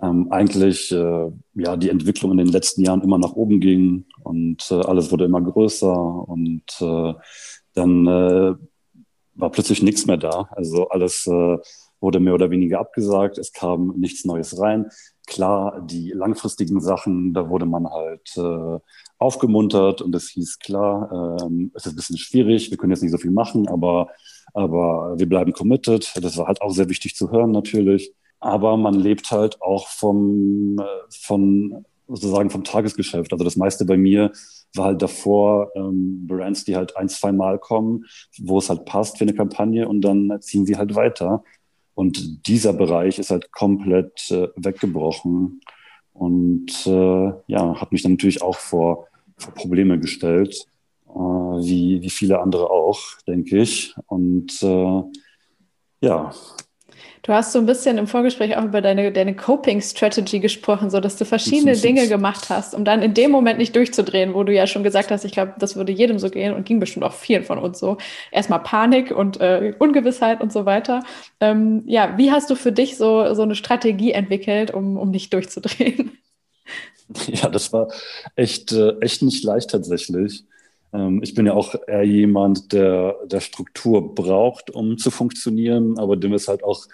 ähm, 0.00 0.28
eigentlich 0.30 0.92
äh, 0.92 1.32
ja 1.54 1.76
die 1.76 1.90
Entwicklung 1.90 2.30
in 2.30 2.38
den 2.38 2.46
letzten 2.46 2.82
Jahren 2.82 3.02
immer 3.02 3.18
nach 3.18 3.32
oben 3.32 3.58
ging 3.58 4.04
und 4.22 4.70
äh, 4.70 4.74
alles 4.74 5.10
wurde 5.10 5.24
immer 5.24 5.42
größer 5.42 6.28
und 6.28 6.62
dann 7.74 8.06
war 8.06 9.50
plötzlich 9.50 9.82
nichts 9.82 10.06
mehr 10.06 10.18
da. 10.18 10.48
Also 10.52 10.88
alles 10.90 11.26
wurde 11.26 12.20
mehr 12.20 12.34
oder 12.34 12.50
weniger 12.50 12.80
abgesagt, 12.80 13.38
es 13.38 13.52
kam 13.52 13.94
nichts 13.96 14.26
Neues 14.26 14.60
rein. 14.60 14.90
Klar, 15.26 15.80
die 15.86 16.10
langfristigen 16.10 16.80
Sachen, 16.80 17.32
da 17.32 17.48
wurde 17.48 17.64
man 17.64 17.88
halt 17.88 18.36
äh, 18.36 18.78
aufgemuntert 19.22 20.02
und 20.02 20.14
es 20.14 20.30
hieß 20.30 20.58
klar, 20.58 21.40
ähm, 21.42 21.70
es 21.74 21.86
ist 21.86 21.92
ein 21.92 21.96
bisschen 21.96 22.18
schwierig, 22.18 22.70
wir 22.70 22.78
können 22.78 22.92
jetzt 22.92 23.02
nicht 23.02 23.12
so 23.12 23.18
viel 23.18 23.30
machen, 23.30 23.68
aber, 23.68 24.08
aber 24.52 25.14
wir 25.18 25.28
bleiben 25.28 25.52
committed. 25.52 26.12
Das 26.20 26.36
war 26.36 26.46
halt 26.48 26.60
auch 26.60 26.70
sehr 26.70 26.88
wichtig 26.88 27.16
zu 27.16 27.30
hören 27.30 27.50
natürlich. 27.50 28.12
Aber 28.40 28.76
man 28.76 28.94
lebt 28.94 29.30
halt 29.30 29.62
auch 29.62 29.86
vom, 29.88 30.76
äh, 30.78 30.84
von, 31.10 31.84
sozusagen 32.08 32.50
vom 32.50 32.64
Tagesgeschäft. 32.64 33.32
Also 33.32 33.44
das 33.44 33.56
meiste 33.56 33.84
bei 33.84 33.96
mir 33.96 34.32
war 34.74 34.86
halt 34.86 35.02
davor 35.02 35.70
ähm, 35.76 36.26
Brands, 36.26 36.64
die 36.64 36.76
halt 36.76 36.96
ein, 36.96 37.08
zwei 37.08 37.32
Mal 37.32 37.58
kommen, 37.58 38.04
wo 38.38 38.58
es 38.58 38.68
halt 38.68 38.84
passt 38.84 39.18
für 39.18 39.24
eine 39.24 39.34
Kampagne 39.34 39.88
und 39.88 40.00
dann 40.00 40.38
ziehen 40.40 40.66
sie 40.66 40.76
halt 40.76 40.94
weiter. 40.94 41.44
Und 41.94 42.46
dieser 42.48 42.72
Bereich 42.72 43.18
ist 43.18 43.30
halt 43.30 43.52
komplett 43.52 44.30
äh, 44.30 44.48
weggebrochen 44.56 45.60
und 46.12 46.86
äh, 46.86 47.32
ja, 47.46 47.80
hat 47.80 47.92
mich 47.92 48.02
dann 48.02 48.12
natürlich 48.12 48.42
auch 48.42 48.56
vor 48.56 49.08
vor 49.36 49.54
Probleme 49.54 49.98
gestellt, 49.98 50.66
äh, 51.08 51.12
wie, 51.18 52.02
wie 52.02 52.10
viele 52.10 52.40
andere 52.40 52.70
auch, 52.70 53.00
denke 53.26 53.58
ich. 53.58 53.94
Und 54.06 54.62
äh, 54.62 55.02
ja. 56.00 56.32
Du 57.24 57.32
hast 57.32 57.52
so 57.52 57.60
ein 57.60 57.66
bisschen 57.66 57.98
im 57.98 58.08
Vorgespräch 58.08 58.56
auch 58.56 58.64
über 58.64 58.80
deine, 58.80 59.12
deine 59.12 59.36
Coping-Strategy 59.36 60.40
gesprochen, 60.40 60.90
so 60.90 60.98
dass 60.98 61.16
du 61.16 61.24
verschiedene 61.24 61.76
Dinge 61.76 62.08
gemacht 62.08 62.50
hast, 62.50 62.74
um 62.74 62.84
dann 62.84 63.00
in 63.00 63.14
dem 63.14 63.30
Moment 63.30 63.60
nicht 63.60 63.76
durchzudrehen, 63.76 64.34
wo 64.34 64.42
du 64.42 64.52
ja 64.52 64.66
schon 64.66 64.82
gesagt 64.82 65.12
hast, 65.12 65.24
ich 65.24 65.30
glaube, 65.30 65.54
das 65.56 65.76
würde 65.76 65.92
jedem 65.92 66.18
so 66.18 66.30
gehen 66.30 66.52
und 66.52 66.66
ging 66.66 66.80
bestimmt 66.80 67.04
auch 67.04 67.12
vielen 67.12 67.44
von 67.44 67.60
uns 67.60 67.78
so. 67.78 67.96
Erstmal 68.32 68.58
Panik 68.64 69.12
und 69.12 69.40
äh, 69.40 69.72
Ungewissheit 69.78 70.40
und 70.40 70.52
so 70.52 70.66
weiter. 70.66 71.04
Ähm, 71.38 71.84
ja, 71.86 72.18
wie 72.18 72.32
hast 72.32 72.50
du 72.50 72.56
für 72.56 72.72
dich 72.72 72.96
so, 72.96 73.32
so 73.34 73.42
eine 73.42 73.54
Strategie 73.54 74.10
entwickelt, 74.10 74.74
um, 74.74 74.96
um 74.96 75.12
nicht 75.12 75.32
durchzudrehen? 75.32 76.18
Ja, 77.28 77.48
das 77.48 77.72
war 77.72 77.88
echt, 78.36 78.72
äh, 78.72 78.98
echt 79.00 79.22
nicht 79.22 79.44
leicht 79.44 79.70
tatsächlich. 79.70 80.44
Ähm, 80.92 81.20
ich 81.22 81.34
bin 81.34 81.46
ja 81.46 81.54
auch 81.54 81.74
eher 81.86 82.04
jemand, 82.04 82.72
der, 82.72 83.16
der 83.26 83.40
Struktur 83.40 84.14
braucht, 84.14 84.70
um 84.70 84.98
zu 84.98 85.10
funktionieren, 85.10 85.98
aber 85.98 86.16
dem 86.16 86.32
es 86.34 86.48
halt 86.48 86.64
auch 86.64 86.86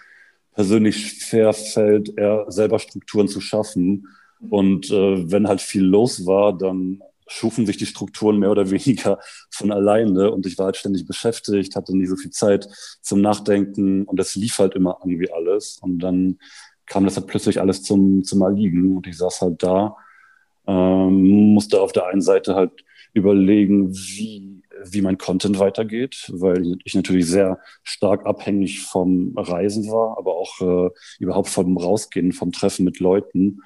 persönlich 0.54 1.22
schwer 1.24 1.52
fällt, 1.52 2.16
eher 2.18 2.46
selber 2.48 2.78
Strukturen 2.78 3.28
zu 3.28 3.40
schaffen. 3.40 4.08
Und 4.50 4.90
äh, 4.90 5.30
wenn 5.30 5.48
halt 5.48 5.60
viel 5.60 5.84
los 5.84 6.26
war, 6.26 6.56
dann 6.56 7.02
schufen 7.28 7.66
sich 7.66 7.76
die 7.76 7.86
Strukturen 7.86 8.38
mehr 8.38 8.50
oder 8.50 8.70
weniger 8.70 9.18
von 9.50 9.70
alleine 9.72 10.30
und 10.30 10.46
ich 10.46 10.58
war 10.58 10.66
halt 10.66 10.76
ständig 10.76 11.06
beschäftigt, 11.06 11.76
hatte 11.76 11.96
nie 11.96 12.06
so 12.06 12.16
viel 12.16 12.30
Zeit 12.30 12.68
zum 13.02 13.20
Nachdenken 13.20 14.04
und 14.04 14.18
das 14.18 14.34
lief 14.34 14.58
halt 14.58 14.74
immer 14.74 14.98
irgendwie 15.02 15.30
alles 15.30 15.78
und 15.82 15.98
dann 16.00 16.38
kam 16.86 17.04
das 17.04 17.16
halt 17.16 17.26
plötzlich 17.26 17.60
alles 17.60 17.82
zum, 17.82 18.24
zum 18.24 18.40
Erliegen 18.42 18.96
und 18.96 19.06
ich 19.06 19.18
saß 19.18 19.42
halt 19.42 19.62
da 19.62 19.96
ähm, 20.68 21.54
musste 21.54 21.80
auf 21.80 21.92
der 21.92 22.06
einen 22.06 22.20
Seite 22.20 22.54
halt 22.54 22.84
überlegen, 23.14 23.92
wie, 23.94 24.62
wie 24.84 25.00
mein 25.00 25.18
Content 25.18 25.58
weitergeht, 25.58 26.30
weil 26.32 26.76
ich 26.84 26.94
natürlich 26.94 27.26
sehr 27.26 27.58
stark 27.82 28.26
abhängig 28.26 28.82
vom 28.82 29.32
Reisen 29.36 29.90
war, 29.90 30.18
aber 30.18 30.36
auch 30.36 30.60
äh, 30.60 30.90
überhaupt 31.18 31.48
vom 31.48 31.76
Rausgehen, 31.78 32.32
vom 32.32 32.52
Treffen 32.52 32.84
mit 32.84 33.00
Leuten. 33.00 33.62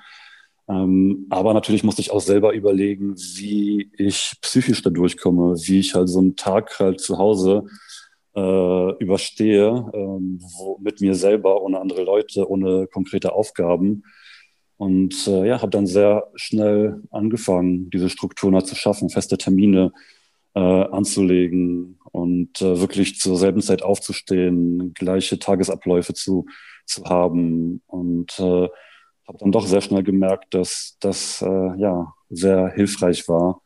Ähm, 0.68 1.26
aber 1.28 1.55
natürlich 1.55 1.82
musste 1.82 2.03
ich 2.03 2.12
auch 2.12 2.20
selber 2.20 2.55
überlegen, 2.55 3.16
wie 3.16 3.90
ich 3.98 4.34
psychisch 4.40 4.82
da 4.82 4.90
durchkomme, 4.90 5.57
wie 5.57 5.80
ich 5.80 5.96
halt 5.96 6.09
so 6.09 6.20
einen 6.20 6.36
Tag 6.36 6.78
halt 6.78 7.00
zu 7.00 7.18
Hause 7.18 7.66
äh, 8.36 8.96
überstehe, 8.98 9.90
ähm, 9.92 10.38
wo, 10.40 10.78
mit 10.80 11.00
mir 11.00 11.16
selber, 11.16 11.62
ohne 11.62 11.80
andere 11.80 12.05
Leute, 12.05 12.48
ohne 12.48 12.86
konkrete 12.86 13.32
Aufgaben 13.32 14.05
und 14.83 15.28
äh, 15.28 15.47
ja, 15.47 15.62
habe 15.62 15.70
dann 15.70 15.87
sehr 15.87 16.28
schnell 16.35 17.05
angefangen, 17.12 17.89
diese 17.91 18.11
Strukturen 18.11 18.57
halt 18.57 18.66
zu 18.66 18.74
schaffen, 18.74 19.11
feste 19.11 19.39
Termine 19.39 19.93
äh, 20.57 20.59
anzulegen 20.59 22.01
und 22.11 22.61
äh, 22.61 22.80
wirklich 22.80 23.20
zur 23.20 23.37
selben 23.37 23.61
Zeit 23.61 23.85
aufzustehen, 23.85 24.93
gleiche 24.95 25.39
Tagesabläufe 25.39 26.14
zu, 26.14 26.47
zu 26.85 27.05
haben. 27.05 27.80
Und 27.87 28.37
äh, 28.41 28.68
habe 29.28 29.39
dann 29.39 29.53
doch 29.53 29.68
sehr 29.68 29.83
schnell 29.83 30.03
gemerkt, 30.03 30.53
dass 30.53 30.97
das 30.99 31.41
äh, 31.43 31.78
ja 31.78 32.12
sehr 32.28 32.72
hilfreich 32.74 33.28
war. 33.28 33.62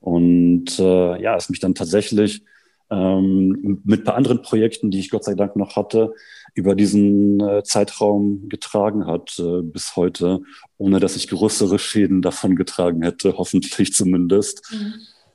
Und 0.00 0.78
äh, 0.78 1.22
ja, 1.22 1.34
es 1.34 1.48
mich 1.48 1.60
dann 1.60 1.74
tatsächlich 1.74 2.44
ähm, 2.92 3.80
mit 3.84 4.00
ein 4.00 4.04
paar 4.04 4.16
anderen 4.16 4.42
Projekten, 4.42 4.90
die 4.90 5.00
ich 5.00 5.10
Gott 5.10 5.24
sei 5.24 5.34
Dank 5.34 5.56
noch 5.56 5.76
hatte, 5.76 6.12
über 6.54 6.74
diesen 6.74 7.40
äh, 7.40 7.62
Zeitraum 7.62 8.50
getragen 8.50 9.06
hat 9.06 9.38
äh, 9.38 9.62
bis 9.62 9.96
heute, 9.96 10.42
ohne 10.76 11.00
dass 11.00 11.16
ich 11.16 11.28
größere 11.28 11.78
Schäden 11.78 12.20
davon 12.20 12.54
getragen 12.54 13.02
hätte, 13.02 13.34
hoffentlich 13.38 13.94
zumindest. 13.94 14.70
Mhm. 14.70 14.94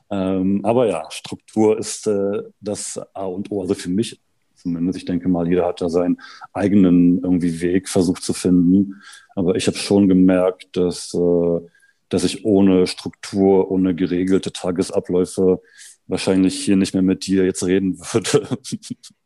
Ähm, 0.09 0.61
aber 0.63 0.87
ja, 0.87 1.09
Struktur 1.09 1.79
ist 1.79 2.05
äh, 2.07 2.43
das 2.61 2.99
A 3.13 3.25
und 3.25 3.51
O, 3.51 3.61
also 3.61 3.73
für 3.73 3.89
mich 3.89 4.21
zumindest. 4.55 4.99
Ich 4.99 5.05
denke 5.05 5.27
mal, 5.27 5.47
jeder 5.47 5.65
hat 5.65 5.81
da 5.81 5.89
seinen 5.89 6.21
eigenen 6.53 7.23
irgendwie 7.23 7.61
Weg 7.61 7.89
versucht 7.89 8.23
zu 8.23 8.33
finden. 8.33 9.01
Aber 9.35 9.55
ich 9.55 9.67
habe 9.67 9.77
schon 9.77 10.07
gemerkt, 10.07 10.77
dass, 10.77 11.13
äh, 11.13 11.59
dass 12.09 12.23
ich 12.23 12.45
ohne 12.45 12.85
Struktur, 12.85 13.71
ohne 13.71 13.95
geregelte 13.95 14.53
Tagesabläufe 14.53 15.61
wahrscheinlich 16.07 16.63
hier 16.63 16.77
nicht 16.77 16.93
mehr 16.93 17.03
mit 17.03 17.27
dir 17.27 17.43
jetzt 17.45 17.65
reden 17.65 17.99
würde. 17.99 18.57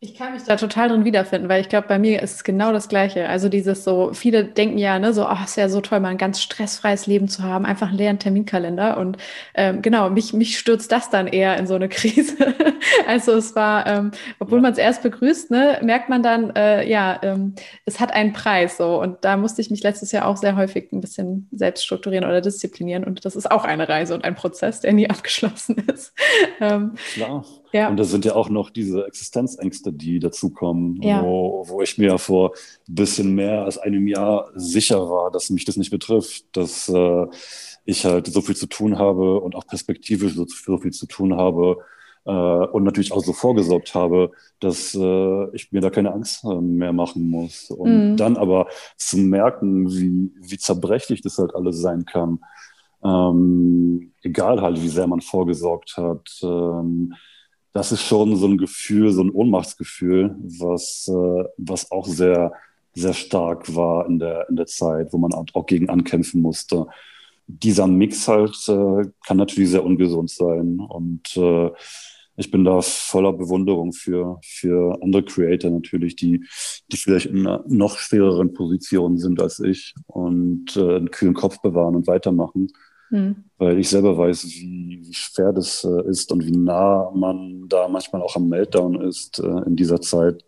Ich 0.00 0.16
kann 0.16 0.32
mich 0.32 0.42
da 0.42 0.56
total 0.56 0.88
drin 0.88 1.04
wiederfinden, 1.04 1.48
weil 1.48 1.60
ich 1.60 1.68
glaube, 1.68 1.86
bei 1.86 1.98
mir 1.98 2.22
ist 2.22 2.34
es 2.34 2.44
genau 2.44 2.72
das 2.72 2.88
Gleiche. 2.88 3.28
Also 3.28 3.48
dieses 3.48 3.84
so, 3.84 4.12
viele 4.12 4.44
denken 4.44 4.78
ja, 4.78 4.98
ne, 4.98 5.12
so, 5.12 5.24
ach, 5.24 5.44
ist 5.44 5.56
ja 5.56 5.68
so 5.68 5.80
toll, 5.80 6.00
mal 6.00 6.08
ein 6.08 6.18
ganz 6.18 6.42
stressfreies 6.42 7.06
Leben 7.06 7.28
zu 7.28 7.44
haben, 7.44 7.64
einfach 7.64 7.88
einen 7.88 7.98
leeren 7.98 8.18
Terminkalender. 8.18 8.96
Und 8.96 9.16
ähm, 9.54 9.80
genau, 9.80 10.10
mich, 10.10 10.32
mich 10.32 10.58
stürzt 10.58 10.90
das 10.90 11.08
dann 11.08 11.28
eher 11.28 11.56
in 11.56 11.68
so 11.68 11.74
eine 11.74 11.88
Krise. 11.92 12.34
also 13.06 13.32
es 13.32 13.54
war, 13.54 13.86
ähm, 13.86 14.10
obwohl 14.40 14.58
ja. 14.58 14.62
man 14.62 14.72
es 14.72 14.78
erst 14.78 15.02
begrüßt, 15.02 15.52
ne, 15.52 15.78
merkt 15.82 16.08
man 16.08 16.24
dann, 16.24 16.50
äh, 16.56 16.88
ja, 16.88 17.20
ähm, 17.22 17.54
es 17.84 18.00
hat 18.00 18.12
einen 18.12 18.32
Preis 18.32 18.76
so. 18.76 19.00
Und 19.00 19.24
da 19.24 19.36
musste 19.36 19.60
ich 19.62 19.70
mich 19.70 19.84
letztes 19.84 20.10
Jahr 20.10 20.26
auch 20.26 20.36
sehr 20.36 20.56
häufig 20.56 20.90
ein 20.92 21.00
bisschen 21.00 21.48
selbst 21.52 21.84
strukturieren 21.84 22.24
oder 22.24 22.40
disziplinieren. 22.40 23.04
Und 23.04 23.24
das 23.24 23.36
ist 23.36 23.50
auch 23.50 23.64
eine 23.64 23.88
Reise 23.88 24.14
und 24.14 24.24
ein 24.24 24.34
Prozess, 24.34 24.80
der 24.80 24.92
nie 24.92 25.08
abgeschlossen 25.10 25.76
ist. 25.92 26.12
Ähm, 26.76 26.92
Klar. 27.14 27.44
Ja. 27.72 27.88
Und 27.88 27.96
da 27.96 28.04
sind 28.04 28.24
ja 28.24 28.34
auch 28.34 28.50
noch 28.50 28.70
diese 28.70 29.06
Existenzängste, 29.06 29.92
die 29.92 30.18
dazukommen, 30.18 31.00
ja. 31.00 31.22
wo, 31.22 31.64
wo 31.66 31.80
ich 31.80 31.96
mir 31.96 32.18
vor 32.18 32.52
ein 32.88 32.94
bisschen 32.94 33.34
mehr 33.34 33.64
als 33.64 33.78
einem 33.78 34.06
Jahr 34.06 34.50
sicher 34.54 35.08
war, 35.08 35.30
dass 35.30 35.48
mich 35.48 35.64
das 35.64 35.76
nicht 35.76 35.90
betrifft, 35.90 36.44
dass 36.52 36.88
äh, 36.88 37.26
ich 37.84 38.04
halt 38.04 38.26
so 38.26 38.42
viel 38.42 38.56
zu 38.56 38.66
tun 38.66 38.98
habe 38.98 39.40
und 39.40 39.54
auch 39.54 39.66
perspektivisch 39.66 40.34
so, 40.34 40.46
so 40.46 40.78
viel 40.78 40.92
zu 40.92 41.06
tun 41.06 41.36
habe, 41.36 41.78
äh, 42.24 42.30
und 42.30 42.84
natürlich 42.84 43.12
auch 43.12 43.22
so 43.22 43.32
vorgesorgt 43.32 43.94
habe, 43.94 44.30
dass 44.60 44.94
äh, 44.94 45.56
ich 45.56 45.72
mir 45.72 45.80
da 45.80 45.90
keine 45.90 46.12
Angst 46.12 46.44
äh, 46.44 46.54
mehr 46.54 46.92
machen 46.92 47.28
muss. 47.28 47.70
Und 47.70 48.12
mhm. 48.12 48.16
dann 48.16 48.36
aber 48.36 48.68
zu 48.96 49.16
merken, 49.18 49.90
wie, 49.90 50.30
wie 50.40 50.58
zerbrechlich 50.58 51.20
das 51.22 51.38
halt 51.38 51.54
alles 51.54 51.80
sein 51.80 52.04
kann, 52.04 52.40
ähm, 53.04 54.12
egal 54.22 54.60
halt, 54.60 54.82
wie 54.82 54.88
sehr 54.88 55.06
man 55.06 55.20
vorgesorgt 55.20 55.96
hat. 55.96 56.28
Ähm, 56.42 57.14
das 57.72 57.92
ist 57.92 58.02
schon 58.02 58.36
so 58.36 58.46
ein 58.46 58.58
Gefühl, 58.58 59.12
so 59.12 59.22
ein 59.22 59.30
Ohnmachtsgefühl, 59.30 60.36
was, 60.42 61.08
äh, 61.08 61.44
was 61.56 61.90
auch 61.90 62.06
sehr, 62.06 62.52
sehr 62.94 63.14
stark 63.14 63.74
war 63.74 64.06
in 64.06 64.18
der, 64.18 64.48
in 64.48 64.56
der 64.56 64.66
Zeit, 64.66 65.12
wo 65.12 65.18
man 65.18 65.32
auch 65.32 65.66
gegen 65.66 65.88
ankämpfen 65.88 66.42
musste. 66.42 66.86
Dieser 67.46 67.86
Mix 67.86 68.28
halt 68.28 68.56
äh, 68.68 69.08
kann 69.26 69.36
natürlich 69.36 69.70
sehr 69.70 69.84
ungesund 69.84 70.30
sein 70.30 70.78
und 70.80 71.36
äh, 71.36 71.70
ich 72.36 72.50
bin 72.50 72.64
da 72.64 72.80
voller 72.80 73.32
Bewunderung 73.32 73.92
für, 73.92 74.40
für 74.42 74.98
andere 75.02 75.22
Creator 75.22 75.70
natürlich, 75.70 76.16
die, 76.16 76.44
die 76.90 76.96
vielleicht 76.96 77.26
in 77.26 77.46
einer 77.46 77.62
noch 77.68 77.98
schwereren 77.98 78.54
Position 78.54 79.18
sind 79.18 79.40
als 79.40 79.60
ich 79.60 79.94
und 80.06 80.76
äh, 80.76 80.96
einen 80.96 81.10
kühlen 81.10 81.34
Kopf 81.34 81.60
bewahren 81.60 81.94
und 81.94 82.06
weitermachen. 82.06 82.68
Mhm. 83.12 83.44
Weil 83.58 83.78
ich 83.78 83.90
selber 83.90 84.16
weiß, 84.16 84.46
wie, 84.46 85.00
wie 85.02 85.14
schwer 85.14 85.52
das 85.52 85.84
äh, 85.84 86.08
ist 86.08 86.32
und 86.32 86.46
wie 86.46 86.56
nah 86.56 87.10
man 87.14 87.68
da 87.68 87.86
manchmal 87.86 88.22
auch 88.22 88.36
am 88.36 88.48
Meltdown 88.48 89.00
ist 89.02 89.38
äh, 89.38 89.46
in 89.66 89.76
dieser 89.76 90.00
Zeit. 90.00 90.42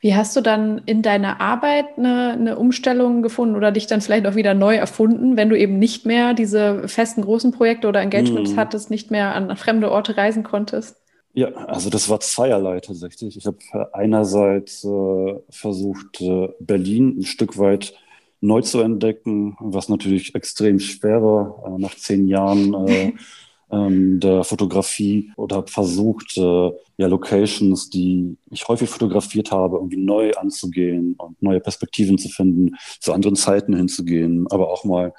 Wie 0.00 0.14
hast 0.14 0.36
du 0.36 0.40
dann 0.40 0.82
in 0.86 1.02
deiner 1.02 1.40
Arbeit 1.40 1.86
eine, 1.96 2.32
eine, 2.32 2.58
Umstellung 2.58 3.22
gefunden 3.22 3.56
oder 3.56 3.72
dich 3.72 3.86
dann 3.86 4.00
vielleicht 4.00 4.26
auch 4.26 4.34
wieder 4.34 4.54
neu 4.54 4.76
erfunden, 4.76 5.36
wenn 5.36 5.48
du 5.48 5.58
eben 5.58 5.78
nicht 5.78 6.06
mehr 6.06 6.34
diese 6.34 6.86
festen 6.88 7.22
großen 7.22 7.52
Projekte 7.52 7.88
oder 7.88 8.00
Engagements 8.00 8.52
mm. 8.52 8.56
hattest, 8.56 8.90
nicht 8.90 9.10
mehr 9.10 9.34
an 9.34 9.54
fremde 9.56 9.90
Orte 9.90 10.16
reisen 10.16 10.42
konntest? 10.42 10.96
Ja, 11.32 11.48
also 11.48 11.90
das 11.90 12.08
war 12.08 12.20
zweierlei 12.20 12.80
tatsächlich. 12.80 13.36
Ich 13.36 13.46
habe 13.46 13.58
einerseits 13.92 14.84
äh, 14.84 15.34
versucht, 15.48 16.20
äh, 16.20 16.48
Berlin 16.58 17.18
ein 17.18 17.24
Stück 17.24 17.58
weit 17.58 17.94
neu 18.40 18.62
zu 18.62 18.80
entdecken, 18.80 19.56
was 19.60 19.88
natürlich 19.88 20.34
extrem 20.34 20.78
schwer 20.80 21.22
war 21.22 21.62
äh, 21.66 21.78
nach 21.80 21.94
zehn 21.94 22.26
Jahren 22.26 22.74
äh, 22.86 23.12
ähm, 23.70 24.20
der 24.20 24.44
Fotografie 24.44 25.32
oder 25.36 25.56
habe 25.56 25.70
versucht, 25.70 26.36
äh, 26.36 26.70
ja, 26.96 27.06
Locations, 27.06 27.90
die 27.90 28.36
ich 28.50 28.66
häufig 28.68 28.88
fotografiert 28.88 29.52
habe, 29.52 29.76
irgendwie 29.76 29.98
neu 29.98 30.32
anzugehen 30.32 31.14
und 31.18 31.40
neue 31.42 31.60
Perspektiven 31.60 32.18
zu 32.18 32.28
finden, 32.28 32.76
zu 32.98 33.12
anderen 33.12 33.36
Zeiten 33.36 33.74
hinzugehen, 33.74 34.46
aber 34.50 34.70
auch 34.70 34.84
mal 34.84 35.12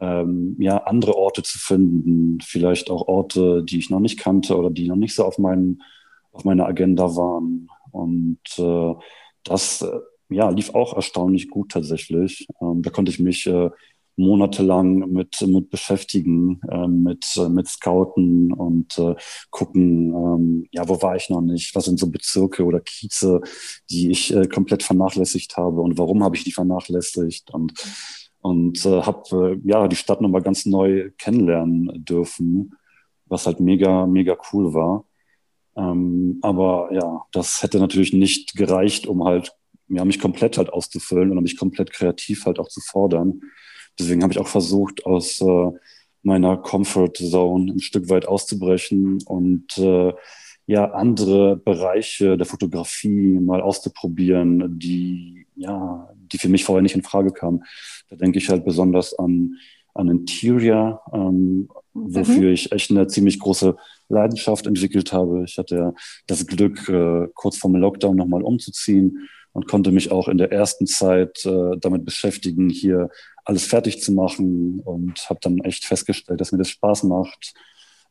ähm, 0.00 0.56
ja, 0.58 0.78
andere 0.78 1.16
Orte 1.16 1.42
zu 1.42 1.58
finden, 1.58 2.40
vielleicht 2.40 2.90
auch 2.90 3.06
Orte, 3.06 3.62
die 3.62 3.78
ich 3.78 3.90
noch 3.90 4.00
nicht 4.00 4.18
kannte 4.18 4.56
oder 4.56 4.70
die 4.70 4.88
noch 4.88 4.96
nicht 4.96 5.14
so 5.14 5.24
auf, 5.24 5.38
meinen, 5.38 5.82
auf 6.32 6.44
meiner 6.44 6.66
Agenda 6.66 7.16
waren. 7.16 7.68
Und 7.92 8.40
äh, 8.58 8.94
das 9.44 9.82
äh, 9.82 9.90
ja, 10.30 10.48
lief 10.50 10.74
auch 10.74 10.94
erstaunlich 10.94 11.50
gut 11.50 11.72
tatsächlich. 11.72 12.46
Ähm, 12.60 12.82
da 12.82 12.90
konnte 12.90 13.10
ich 13.10 13.18
mich 13.18 13.46
äh, 13.46 13.70
monatelang 14.16 15.10
mit, 15.10 15.40
mit 15.40 15.70
beschäftigen, 15.70 16.60
äh, 16.70 16.86
mit, 16.86 17.24
äh, 17.36 17.48
mit 17.48 17.68
Scouten 17.68 18.52
und 18.52 18.98
äh, 18.98 19.14
gucken, 19.50 20.14
ähm, 20.14 20.68
ja, 20.70 20.88
wo 20.88 21.00
war 21.02 21.16
ich 21.16 21.30
noch 21.30 21.40
nicht? 21.40 21.74
Was 21.74 21.86
sind 21.86 21.98
so 21.98 22.10
Bezirke 22.10 22.64
oder 22.64 22.80
Kieze, 22.80 23.40
die 23.90 24.10
ich 24.10 24.34
äh, 24.34 24.46
komplett 24.46 24.82
vernachlässigt 24.82 25.56
habe 25.56 25.80
und 25.80 25.98
warum 25.98 26.22
habe 26.22 26.36
ich 26.36 26.44
die 26.44 26.52
vernachlässigt? 26.52 27.50
Und, 27.52 27.72
und 28.40 28.84
äh, 28.84 29.02
habe 29.02 29.58
äh, 29.64 29.68
ja 29.68 29.88
die 29.88 29.96
Stadt 29.96 30.20
nochmal 30.20 30.42
ganz 30.42 30.66
neu 30.66 31.10
kennenlernen 31.18 32.04
dürfen, 32.04 32.74
was 33.26 33.46
halt 33.46 33.60
mega, 33.60 34.06
mega 34.06 34.36
cool 34.52 34.74
war. 34.74 35.04
Ähm, 35.76 36.38
aber 36.42 36.90
ja, 36.92 37.24
das 37.32 37.62
hätte 37.62 37.78
natürlich 37.78 38.12
nicht 38.12 38.54
gereicht, 38.54 39.06
um 39.06 39.24
halt 39.24 39.52
ja, 39.90 40.04
mich 40.04 40.20
komplett 40.20 40.56
halt 40.56 40.72
auszufüllen 40.72 41.36
und 41.36 41.42
mich 41.42 41.56
komplett 41.58 41.92
kreativ 41.92 42.46
halt 42.46 42.58
auch 42.58 42.68
zu 42.68 42.80
fordern. 42.80 43.40
Deswegen 43.98 44.22
habe 44.22 44.32
ich 44.32 44.38
auch 44.38 44.48
versucht, 44.48 45.04
aus 45.04 45.40
äh, 45.40 45.70
meiner 46.22 46.56
Comfort 46.56 47.12
Zone 47.14 47.72
ein 47.72 47.80
Stück 47.80 48.08
weit 48.08 48.26
auszubrechen 48.26 49.18
und 49.26 49.76
äh, 49.78 50.12
ja, 50.66 50.92
andere 50.92 51.56
Bereiche 51.56 52.36
der 52.36 52.46
Fotografie 52.46 53.40
mal 53.40 53.60
auszuprobieren, 53.60 54.78
die, 54.78 55.46
ja, 55.56 56.08
die 56.14 56.38
für 56.38 56.48
mich 56.48 56.64
vorher 56.64 56.82
nicht 56.82 56.94
in 56.94 57.02
Frage 57.02 57.32
kamen. 57.32 57.64
Da 58.08 58.16
denke 58.16 58.38
ich 58.38 58.48
halt 58.48 58.64
besonders 58.64 59.18
an, 59.18 59.56
an 59.94 60.08
Interior, 60.08 61.02
ähm, 61.12 61.68
wofür 61.94 62.48
mhm. 62.48 62.54
ich 62.54 62.72
echt 62.72 62.90
eine 62.90 63.06
ziemlich 63.06 63.38
große 63.38 63.76
Leidenschaft 64.08 64.66
entwickelt 64.66 65.12
habe. 65.12 65.44
Ich 65.44 65.58
hatte 65.58 65.76
ja 65.76 65.92
das 66.26 66.46
Glück, 66.46 66.88
äh, 66.88 67.28
kurz 67.34 67.56
vor 67.56 67.70
dem 67.70 67.80
Lockdown 67.80 68.16
nochmal 68.16 68.42
umzuziehen 68.42 69.28
und 69.52 69.66
konnte 69.66 69.90
mich 69.92 70.12
auch 70.12 70.28
in 70.28 70.38
der 70.38 70.52
ersten 70.52 70.86
Zeit 70.86 71.44
äh, 71.44 71.76
damit 71.80 72.04
beschäftigen, 72.04 72.70
hier 72.70 73.08
alles 73.44 73.64
fertig 73.66 74.00
zu 74.00 74.12
machen 74.12 74.80
und 74.80 75.28
habe 75.28 75.40
dann 75.42 75.58
echt 75.60 75.84
festgestellt, 75.84 76.40
dass 76.40 76.52
mir 76.52 76.58
das 76.58 76.68
Spaß 76.68 77.04
macht, 77.04 77.54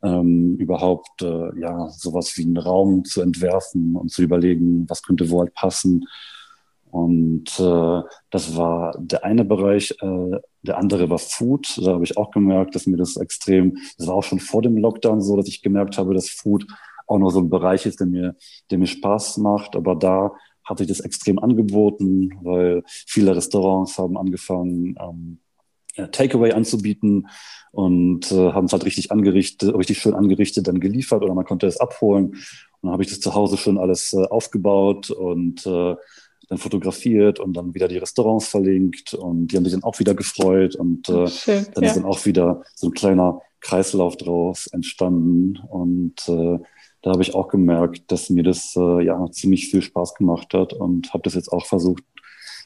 ähm, 0.03 0.55
überhaupt 0.57 1.21
äh, 1.21 1.59
ja 1.59 1.89
sowas 1.89 2.36
wie 2.38 2.43
einen 2.43 2.57
Raum 2.57 3.05
zu 3.05 3.21
entwerfen 3.21 3.95
und 3.95 4.11
zu 4.11 4.21
überlegen, 4.21 4.89
was 4.89 5.03
könnte 5.03 5.30
wo 5.30 5.39
halt 5.39 5.53
passen. 5.53 6.07
Und 6.91 7.59
äh, 7.59 8.01
das 8.32 8.55
war 8.55 8.97
der 8.99 9.23
eine 9.23 9.45
Bereich. 9.45 9.95
Äh, 10.01 10.39
der 10.62 10.78
andere 10.78 11.10
war 11.10 11.20
Food. 11.20 11.80
Da 11.84 11.93
habe 11.93 12.03
ich 12.03 12.18
auch 12.18 12.32
gemerkt, 12.32 12.76
dass 12.76 12.88
mir 12.88 12.97
das 12.97 13.18
extrem, 13.18 13.78
das 13.97 14.07
war 14.07 14.16
auch 14.16 14.24
schon 14.24 14.39
vor 14.39 14.62
dem 14.62 14.78
Lockdown 14.78 15.22
so, 15.22 15.38
dass 15.38 15.47
ich 15.47 15.62
gemerkt 15.62 15.97
habe, 15.97 16.14
dass 16.14 16.30
Food 16.30 16.66
auch 17.07 17.18
noch 17.18 17.32
so 17.32 17.39
ein 17.39 17.49
Bereich 17.49 17.86
ist, 17.86 17.99
der 17.99 18.07
mir, 18.07 18.36
der 18.70 18.78
mir 18.78 18.88
Spaß 18.88 19.38
macht. 19.38 19.76
Aber 19.76 19.95
da 19.95 20.32
hat 20.64 20.78
sich 20.78 20.88
das 20.88 20.99
extrem 20.99 21.39
angeboten, 21.39 22.32
weil 22.41 22.84
viele 22.86 23.36
Restaurants 23.36 23.97
haben 23.97 24.18
angefangen, 24.18 24.95
ähm, 24.99 25.39
Takeaway 26.12 26.53
anzubieten 26.53 27.28
und 27.72 28.32
äh, 28.32 28.53
haben 28.53 28.66
es 28.66 28.74
halt 28.74 28.86
richtig 28.86 29.12
angerichtet, 29.12 29.74
richtig 29.74 29.99
schön 29.99 30.14
angerichtet, 30.14 30.68
dann 30.68 30.80
geliefert 30.80 31.24
oder 31.24 31.34
man 31.34 31.45
konnte 31.45 31.68
es 31.68 31.80
abholen. 31.80 32.28
Und 32.28 32.38
dann 32.84 32.91
habe 32.91 33.03
ich 33.03 33.10
das 33.10 33.20
zu 33.20 33.34
Hause 33.34 33.57
schon 33.57 33.78
alles 33.78 34.14
äh, 34.14 34.24
aufgebaut 34.26 35.10
und 35.10 35.66
äh, 35.66 35.95
dann 36.49 36.57
fotografiert 36.57 37.39
und 37.39 37.53
dann 37.53 37.73
wieder 37.73 37.87
die 37.87 37.97
Restaurants 37.97 38.47
verlinkt 38.47 39.13
und 39.13 39.47
die 39.47 39.55
haben 39.57 39.63
sich 39.63 39.73
dann 39.73 39.83
auch 39.83 39.99
wieder 39.99 40.15
gefreut 40.15 40.75
und 40.75 41.07
äh, 41.07 41.27
Schön, 41.27 41.65
dann 41.73 41.83
ja. 41.83 41.89
ist 41.89 41.95
dann 41.95 42.05
auch 42.05 42.25
wieder 42.25 42.63
so 42.75 42.87
ein 42.87 42.93
kleiner 42.93 43.41
Kreislauf 43.61 44.17
draus 44.17 44.67
entstanden 44.67 45.59
und 45.69 46.27
äh, 46.27 46.59
da 47.01 47.11
habe 47.11 47.21
ich 47.21 47.33
auch 47.33 47.47
gemerkt, 47.47 48.11
dass 48.11 48.29
mir 48.29 48.43
das 48.43 48.75
äh, 48.75 49.05
ja 49.05 49.25
ziemlich 49.31 49.69
viel 49.69 49.81
Spaß 49.81 50.15
gemacht 50.15 50.53
hat 50.53 50.73
und 50.73 51.13
habe 51.13 51.23
das 51.23 51.35
jetzt 51.35 51.51
auch 51.51 51.65
versucht 51.65 52.03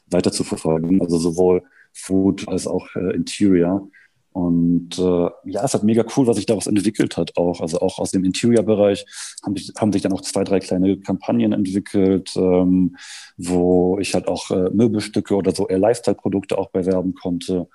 weiter 0.06 0.32
zu 0.32 0.44
verfolgen. 0.44 1.00
Also 1.00 1.18
sowohl 1.18 1.62
Food 1.92 2.48
als 2.48 2.66
auch 2.66 2.86
äh, 2.96 3.14
Interior. 3.14 3.88
Und 4.34 4.98
äh, 4.98 5.30
ja, 5.44 5.62
es 5.64 5.74
hat 5.74 5.84
mega 5.84 6.04
cool, 6.16 6.26
was 6.26 6.34
sich 6.34 6.44
daraus 6.44 6.66
entwickelt 6.66 7.16
hat 7.16 7.36
auch. 7.36 7.60
Also 7.60 7.78
auch 7.78 8.00
aus 8.00 8.10
dem 8.10 8.24
Interior-Bereich 8.24 9.06
haben, 9.44 9.54
haben 9.78 9.92
sich 9.92 10.02
dann 10.02 10.12
auch 10.12 10.22
zwei, 10.22 10.42
drei 10.42 10.58
kleine 10.58 10.98
Kampagnen 10.98 11.52
entwickelt, 11.52 12.32
ähm, 12.34 12.96
wo 13.36 13.96
ich 14.00 14.12
halt 14.12 14.26
auch 14.26 14.50
äh, 14.50 14.70
Möbelstücke 14.70 15.36
oder 15.36 15.54
so 15.54 15.68
eher 15.68 15.78
Lifestyle-Produkte 15.78 16.58
auch 16.58 16.70
bewerben 16.70 17.14
konnte. 17.14 17.68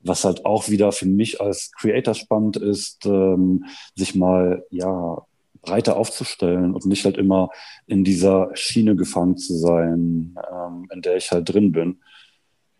Was 0.00 0.24
halt 0.24 0.44
auch 0.44 0.68
wieder 0.68 0.90
für 0.90 1.06
mich 1.06 1.40
als 1.40 1.70
Creator 1.70 2.14
spannend 2.14 2.56
ist, 2.56 3.06
ähm, 3.06 3.66
sich 3.94 4.16
mal 4.16 4.64
ja 4.70 5.24
breiter 5.60 5.96
aufzustellen 5.96 6.74
und 6.74 6.84
nicht 6.84 7.04
halt 7.04 7.16
immer 7.16 7.50
in 7.86 8.02
dieser 8.02 8.50
Schiene 8.54 8.96
gefangen 8.96 9.36
zu 9.36 9.54
sein, 9.54 10.34
ähm, 10.52 10.88
in 10.92 11.00
der 11.00 11.16
ich 11.16 11.30
halt 11.30 11.48
drin 11.48 11.70
bin. 11.70 12.00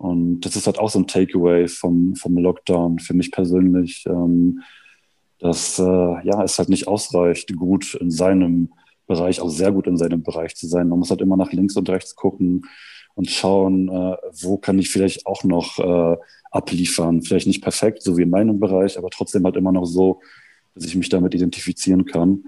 Und 0.03 0.40
das 0.40 0.57
ist 0.57 0.66
halt 0.66 0.80
auch 0.80 0.90
so 0.90 0.98
ein 0.98 1.07
Takeaway 1.07 1.68
vom, 1.68 2.16
vom 2.16 2.36
Lockdown 2.36 2.98
für 2.98 3.14
mich 3.14 3.30
persönlich, 3.30 4.03
ähm, 4.09 4.61
dass 5.38 5.78
äh, 5.78 5.82
ja, 5.82 6.42
es 6.42 6.59
halt 6.59 6.70
nicht 6.70 6.88
ausreicht, 6.88 7.57
gut 7.57 7.94
in 7.94 8.11
seinem 8.11 8.72
Bereich, 9.07 9.40
auch 9.40 9.48
sehr 9.48 9.70
gut 9.70 9.86
in 9.86 9.96
seinem 9.96 10.24
Bereich 10.24 10.57
zu 10.57 10.66
sein. 10.66 10.88
Man 10.88 10.98
muss 10.98 11.11
halt 11.11 11.20
immer 11.20 11.36
nach 11.36 11.53
links 11.53 11.76
und 11.76 11.88
rechts 11.88 12.16
gucken 12.16 12.66
und 13.14 13.30
schauen, 13.30 13.88
äh, 13.90 14.16
wo 14.40 14.57
kann 14.57 14.80
ich 14.80 14.90
vielleicht 14.90 15.24
auch 15.24 15.44
noch 15.44 15.78
äh, 15.78 16.16
abliefern. 16.50 17.22
Vielleicht 17.22 17.46
nicht 17.46 17.62
perfekt, 17.62 18.03
so 18.03 18.16
wie 18.16 18.22
in 18.22 18.30
meinem 18.30 18.59
Bereich, 18.59 18.98
aber 18.98 19.11
trotzdem 19.11 19.44
halt 19.44 19.55
immer 19.55 19.70
noch 19.70 19.84
so, 19.84 20.20
dass 20.74 20.84
ich 20.84 20.96
mich 20.96 21.11
damit 21.11 21.32
identifizieren 21.32 22.07
kann. 22.07 22.46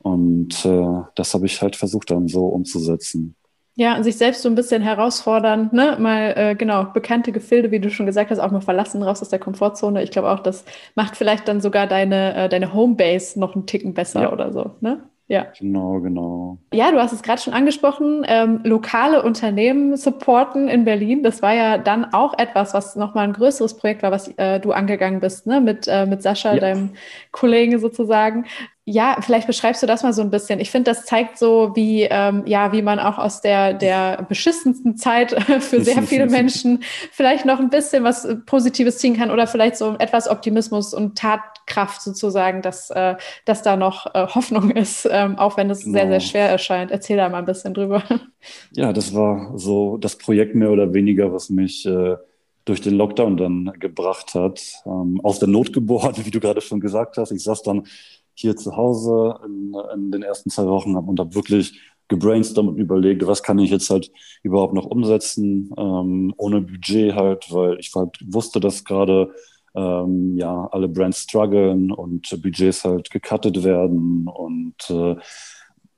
Und 0.00 0.64
äh, 0.64 1.02
das 1.14 1.34
habe 1.34 1.46
ich 1.46 1.62
halt 1.62 1.76
versucht 1.76 2.10
dann 2.10 2.26
so 2.26 2.46
umzusetzen. 2.46 3.36
Ja, 3.78 3.94
und 3.94 4.04
sich 4.04 4.16
selbst 4.16 4.40
so 4.40 4.48
ein 4.48 4.54
bisschen 4.54 4.80
herausfordern, 4.80 5.68
ne? 5.70 5.96
Mal 6.00 6.32
äh, 6.34 6.54
genau 6.54 6.84
bekannte 6.84 7.30
Gefilde, 7.30 7.70
wie 7.70 7.78
du 7.78 7.90
schon 7.90 8.06
gesagt 8.06 8.30
hast, 8.30 8.38
auch 8.38 8.50
mal 8.50 8.62
verlassen, 8.62 9.02
raus 9.02 9.20
aus 9.20 9.28
der 9.28 9.38
Komfortzone. 9.38 10.02
Ich 10.02 10.10
glaube 10.10 10.30
auch, 10.30 10.40
das 10.40 10.64
macht 10.94 11.14
vielleicht 11.14 11.46
dann 11.46 11.60
sogar 11.60 11.86
deine, 11.86 12.34
äh, 12.34 12.48
deine 12.48 12.72
Homebase 12.72 13.38
noch 13.38 13.54
einen 13.54 13.66
Ticken 13.66 13.92
besser 13.92 14.22
ja. 14.22 14.32
oder 14.32 14.50
so, 14.50 14.76
ne? 14.80 15.02
Ja. 15.28 15.48
Genau, 15.58 16.00
genau. 16.00 16.58
Ja, 16.72 16.92
du 16.92 16.98
hast 16.98 17.12
es 17.12 17.22
gerade 17.22 17.42
schon 17.42 17.52
angesprochen, 17.52 18.24
ähm, 18.28 18.60
lokale 18.62 19.22
Unternehmen 19.22 19.96
supporten 19.96 20.68
in 20.68 20.84
Berlin. 20.84 21.24
Das 21.24 21.42
war 21.42 21.52
ja 21.52 21.78
dann 21.78 22.12
auch 22.14 22.38
etwas, 22.38 22.74
was 22.74 22.94
nochmal 22.94 23.24
ein 23.24 23.32
größeres 23.32 23.76
Projekt 23.76 24.04
war, 24.04 24.12
was 24.12 24.28
äh, 24.36 24.60
du 24.60 24.70
angegangen 24.70 25.18
bist, 25.18 25.46
ne? 25.46 25.60
mit, 25.60 25.88
äh, 25.88 26.06
mit 26.06 26.22
Sascha, 26.22 26.54
ja. 26.54 26.60
deinem 26.60 26.90
Kollegen 27.32 27.78
sozusagen. 27.80 28.46
Ja, 28.88 29.16
vielleicht 29.20 29.48
beschreibst 29.48 29.82
du 29.82 29.86
das 29.88 30.04
mal 30.04 30.12
so 30.12 30.22
ein 30.22 30.30
bisschen. 30.30 30.60
Ich 30.60 30.70
finde, 30.70 30.92
das 30.92 31.04
zeigt 31.04 31.38
so, 31.38 31.72
wie, 31.74 32.02
ähm, 32.02 32.44
ja, 32.46 32.70
wie 32.70 32.82
man 32.82 33.00
auch 33.00 33.18
aus 33.18 33.40
der, 33.40 33.74
der 33.74 34.24
beschissensten 34.28 34.96
Zeit 34.96 35.32
für 35.60 35.82
sehr 35.82 36.02
viele 36.04 36.26
Menschen 36.26 36.84
vielleicht 37.10 37.44
noch 37.46 37.58
ein 37.58 37.68
bisschen 37.68 38.04
was 38.04 38.28
Positives 38.46 38.98
ziehen 38.98 39.16
kann 39.16 39.32
oder 39.32 39.48
vielleicht 39.48 39.76
so 39.76 39.96
etwas 39.98 40.28
Optimismus 40.28 40.94
und 40.94 41.18
Tatkraft 41.18 42.00
sozusagen, 42.00 42.62
dass, 42.62 42.90
äh, 42.90 43.16
dass 43.44 43.62
da 43.62 43.74
noch 43.74 44.14
äh, 44.14 44.28
Hoffnung 44.28 44.70
ist, 44.70 45.08
ähm, 45.10 45.36
auch 45.36 45.56
wenn 45.56 45.68
es 45.68 45.82
genau. 45.82 45.92
sehr, 45.94 46.02
sehr 46.02 46.18
genau. 46.18 46.30
schwer 46.30 46.48
erscheint. 46.48 46.92
Erzähl 46.92 47.16
da 47.16 47.28
mal 47.28 47.38
ein 47.38 47.44
bisschen 47.44 47.74
drüber. 47.74 48.04
Ja, 48.70 48.92
das 48.92 49.12
war 49.12 49.58
so 49.58 49.96
das 49.96 50.16
Projekt 50.16 50.54
mehr 50.54 50.70
oder 50.70 50.94
weniger, 50.94 51.32
was 51.32 51.50
mich 51.50 51.84
äh, 51.86 52.14
durch 52.66 52.80
den 52.80 52.94
Lockdown 52.94 53.36
dann 53.36 53.72
gebracht 53.78 54.34
hat. 54.34 54.60
Ähm, 54.84 55.20
aus 55.22 55.38
der 55.38 55.48
Not 55.48 55.72
geboren, 55.72 56.14
wie 56.24 56.30
du 56.30 56.40
gerade 56.40 56.60
schon 56.60 56.80
gesagt 56.80 57.16
hast. 57.16 57.30
Ich 57.30 57.42
saß 57.42 57.62
dann 57.62 57.86
hier 58.36 58.56
zu 58.56 58.76
Hause 58.76 59.38
in, 59.44 59.74
in 59.94 60.10
den 60.10 60.22
ersten 60.22 60.50
zwei 60.50 60.66
Wochen 60.66 60.94
und 60.94 61.18
habe 61.18 61.34
wirklich 61.34 61.80
gebrainstormt 62.08 62.68
und 62.68 62.76
überlegt, 62.76 63.26
was 63.26 63.42
kann 63.42 63.58
ich 63.58 63.70
jetzt 63.70 63.90
halt 63.90 64.12
überhaupt 64.42 64.74
noch 64.74 64.86
umsetzen, 64.86 65.72
ähm, 65.76 66.34
ohne 66.36 66.60
Budget 66.60 67.14
halt, 67.14 67.52
weil 67.52 67.78
ich 67.80 67.92
halt 67.94 68.16
wusste, 68.24 68.60
dass 68.60 68.84
gerade 68.84 69.34
ähm, 69.74 70.36
ja 70.36 70.68
alle 70.70 70.88
Brands 70.88 71.22
strugglen 71.22 71.90
und 71.90 72.28
Budgets 72.42 72.84
halt 72.84 73.10
gecuttet 73.10 73.64
werden 73.64 74.28
und 74.28 74.74
äh, 74.88 75.16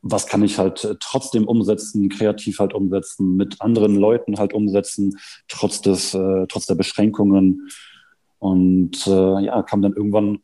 was 0.01 0.27
kann 0.27 0.43
ich 0.43 0.59
halt 0.59 0.97
trotzdem 1.01 1.47
umsetzen, 1.47 2.09
kreativ 2.09 2.61
halt 2.61 2.73
umsetzen, 2.73 3.37
mit 3.37 3.61
anderen 3.61 3.97
Leuten 3.97 4.39
halt 4.39 4.55
umsetzen, 4.55 5.19
trotz 5.49 5.83
des, 5.83 6.15
äh, 6.15 6.47
trotz 6.49 6.67
der 6.67 6.77
Beschränkungen. 6.77 7.69
Und 8.39 9.07
äh, 9.09 9.41
ja, 9.45 9.63
kam 9.65 9.83
dann 9.83 9.95
irgendwann 9.95 10.39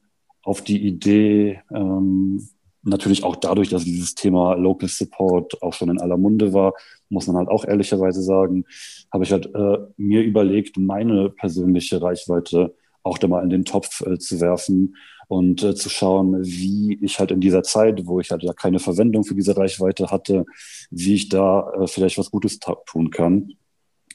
auf 0.44 0.62
die 0.62 0.86
Idee, 0.86 1.60
ähm, 1.74 2.48
natürlich 2.82 3.24
auch 3.24 3.36
dadurch, 3.36 3.70
dass 3.70 3.84
dieses 3.84 4.14
Thema 4.14 4.54
Local 4.54 4.88
Support 4.88 5.62
auch 5.62 5.72
schon 5.72 5.88
in 5.88 6.00
aller 6.00 6.16
Munde 6.16 6.52
war, 6.52 6.74
muss 7.08 7.26
man 7.26 7.36
halt 7.36 7.48
auch 7.48 7.64
ehrlicherweise 7.64 8.22
sagen, 8.22 8.64
habe 9.12 9.24
ich 9.24 9.32
halt 9.32 9.46
äh, 9.54 9.78
mir 9.96 10.22
überlegt, 10.22 10.76
meine 10.76 11.30
persönliche 11.30 12.00
Reichweite 12.02 12.74
auch 13.02 13.18
da 13.18 13.28
mal 13.28 13.42
in 13.42 13.50
den 13.50 13.64
Topf 13.64 14.00
äh, 14.02 14.18
zu 14.18 14.40
werfen 14.40 14.96
und 15.28 15.62
äh, 15.62 15.74
zu 15.74 15.88
schauen, 15.88 16.42
wie 16.44 16.98
ich 17.02 17.18
halt 17.18 17.30
in 17.30 17.40
dieser 17.40 17.62
Zeit, 17.62 18.06
wo 18.06 18.20
ich 18.20 18.30
halt 18.30 18.42
ja 18.42 18.52
keine 18.52 18.78
Verwendung 18.78 19.24
für 19.24 19.34
diese 19.34 19.56
Reichweite 19.56 20.10
hatte, 20.10 20.44
wie 20.90 21.14
ich 21.14 21.28
da 21.28 21.70
äh, 21.72 21.86
vielleicht 21.86 22.18
was 22.18 22.30
Gutes 22.30 22.58
tun 22.86 23.10
kann. 23.10 23.52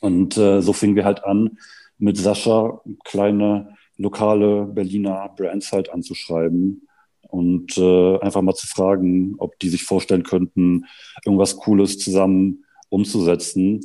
Und 0.01 0.37
äh, 0.37 0.61
so 0.61 0.73
fingen 0.73 0.95
wir 0.95 1.05
halt 1.05 1.23
an, 1.23 1.57
mit 1.97 2.17
Sascha 2.17 2.81
kleine 3.03 3.75
lokale 3.99 4.65
Berliner 4.65 5.29
Brands 5.35 5.71
halt 5.71 5.91
anzuschreiben 5.91 6.87
und 7.27 7.77
äh, 7.77 8.17
einfach 8.19 8.41
mal 8.41 8.55
zu 8.55 8.65
fragen, 8.65 9.35
ob 9.37 9.59
die 9.59 9.69
sich 9.69 9.83
vorstellen 9.83 10.23
könnten, 10.23 10.85
irgendwas 11.25 11.57
Cooles 11.57 11.99
zusammen 11.99 12.65
umzusetzen. 12.89 13.81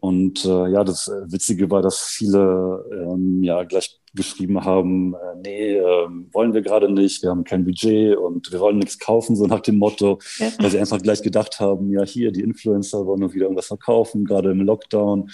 Und 0.00 0.44
äh, 0.44 0.68
ja, 0.68 0.84
das 0.84 1.10
Witzige 1.28 1.70
war, 1.70 1.80
dass 1.80 2.00
viele 2.00 2.84
ähm, 2.92 3.42
ja 3.42 3.62
gleich 3.62 3.98
geschrieben 4.14 4.62
haben, 4.64 5.14
äh, 5.14 5.36
nee, 5.42 5.76
äh, 5.76 6.08
wollen 6.32 6.52
wir 6.52 6.60
gerade 6.60 6.92
nicht, 6.92 7.22
wir 7.22 7.30
haben 7.30 7.44
kein 7.44 7.64
Budget 7.64 8.16
und 8.18 8.52
wir 8.52 8.60
wollen 8.60 8.78
nichts 8.78 8.98
kaufen, 8.98 9.34
so 9.34 9.46
nach 9.46 9.60
dem 9.60 9.78
Motto, 9.78 10.18
ja. 10.38 10.48
weil 10.58 10.70
sie 10.70 10.78
einfach 10.78 11.00
gleich 11.00 11.22
gedacht 11.22 11.58
haben, 11.58 11.90
ja 11.90 12.04
hier, 12.04 12.32
die 12.32 12.42
Influencer 12.42 13.06
wollen 13.06 13.20
nur 13.20 13.32
wieder 13.32 13.46
irgendwas 13.46 13.68
verkaufen, 13.68 14.26
gerade 14.26 14.50
im 14.50 14.60
Lockdown. 14.60 15.30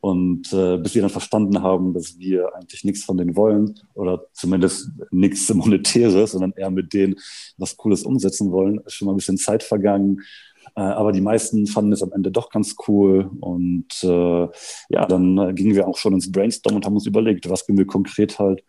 Und 0.00 0.52
äh, 0.52 0.78
bis 0.78 0.94
wir 0.94 1.02
dann 1.02 1.10
verstanden 1.10 1.62
haben, 1.62 1.92
dass 1.92 2.18
wir 2.18 2.54
eigentlich 2.54 2.84
nichts 2.84 3.04
von 3.04 3.18
denen 3.18 3.36
wollen 3.36 3.78
oder 3.94 4.24
zumindest 4.32 4.90
nichts 5.10 5.52
Monetäres, 5.54 6.32
sondern 6.32 6.52
eher 6.56 6.70
mit 6.70 6.92
denen 6.92 7.16
was 7.58 7.76
Cooles 7.76 8.04
umsetzen 8.04 8.50
wollen, 8.50 8.80
ist 8.86 8.94
schon 8.94 9.06
mal 9.06 9.12
ein 9.12 9.18
bisschen 9.18 9.36
Zeit 9.36 9.62
vergangen. 9.62 10.22
Äh, 10.74 10.80
aber 10.80 11.12
die 11.12 11.20
meisten 11.20 11.66
fanden 11.66 11.92
es 11.92 12.02
am 12.02 12.12
Ende 12.12 12.30
doch 12.30 12.50
ganz 12.50 12.76
cool. 12.88 13.30
Und 13.40 13.88
äh, 14.02 14.48
ja, 14.88 15.06
dann 15.06 15.54
gingen 15.54 15.74
wir 15.74 15.86
auch 15.86 15.98
schon 15.98 16.14
ins 16.14 16.32
Brainstorm 16.32 16.76
und 16.76 16.86
haben 16.86 16.94
uns 16.94 17.06
überlegt, 17.06 17.50
was 17.50 17.66
können 17.66 17.78
wir 17.78 17.86
konkret 17.86 18.38
halt 18.38 18.62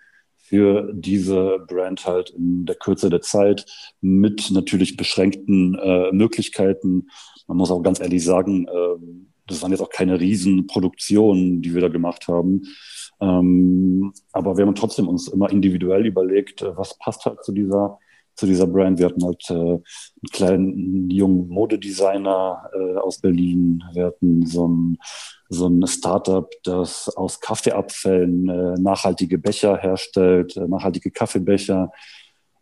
für 0.51 0.91
diese 0.93 1.59
Brand 1.65 2.05
halt 2.05 2.31
in 2.31 2.65
der 2.65 2.75
Kürze 2.75 3.09
der 3.09 3.21
Zeit 3.21 3.65
mit 4.01 4.51
natürlich 4.51 4.97
beschränkten 4.97 5.75
äh, 5.75 6.11
Möglichkeiten. 6.11 7.07
Man 7.47 7.55
muss 7.55 7.71
auch 7.71 7.81
ganz 7.81 8.01
ehrlich 8.01 8.21
sagen, 8.25 8.67
äh, 8.67 9.30
das 9.51 9.61
waren 9.61 9.71
jetzt 9.71 9.81
auch 9.81 9.89
keine 9.89 10.19
Riesenproduktionen, 10.19 11.61
die 11.61 11.73
wir 11.73 11.81
da 11.81 11.89
gemacht 11.89 12.27
haben. 12.27 12.63
Ähm, 13.19 14.13
aber 14.31 14.57
wir 14.57 14.65
haben 14.65 14.75
trotzdem 14.75 15.07
uns 15.07 15.27
immer 15.27 15.49
individuell 15.49 16.05
überlegt, 16.05 16.61
äh, 16.61 16.75
was 16.75 16.97
passt 16.97 17.25
halt 17.25 17.43
zu 17.43 17.51
dieser 17.51 17.99
zu 18.35 18.45
dieser 18.45 18.67
Brand. 18.67 18.99
Wir 18.99 19.07
hatten 19.07 19.23
halt 19.23 19.49
äh, 19.49 19.53
einen 19.53 19.83
kleinen 20.31 21.09
jungen 21.09 21.47
Modedesigner 21.49 22.69
äh, 22.73 22.97
aus 22.97 23.19
Berlin. 23.19 23.83
Wir 23.93 24.07
hatten 24.07 24.45
so 24.45 24.67
ein, 24.67 24.97
so 25.49 25.67
ein 25.67 25.85
Startup, 25.85 26.49
das 26.63 27.09
aus 27.15 27.39
Kaffeeabfällen 27.39 28.49
äh, 28.49 28.81
nachhaltige 28.81 29.37
Becher 29.37 29.77
herstellt, 29.77 30.57
äh, 30.57 30.67
nachhaltige 30.67 31.11
Kaffeebecher. 31.11 31.91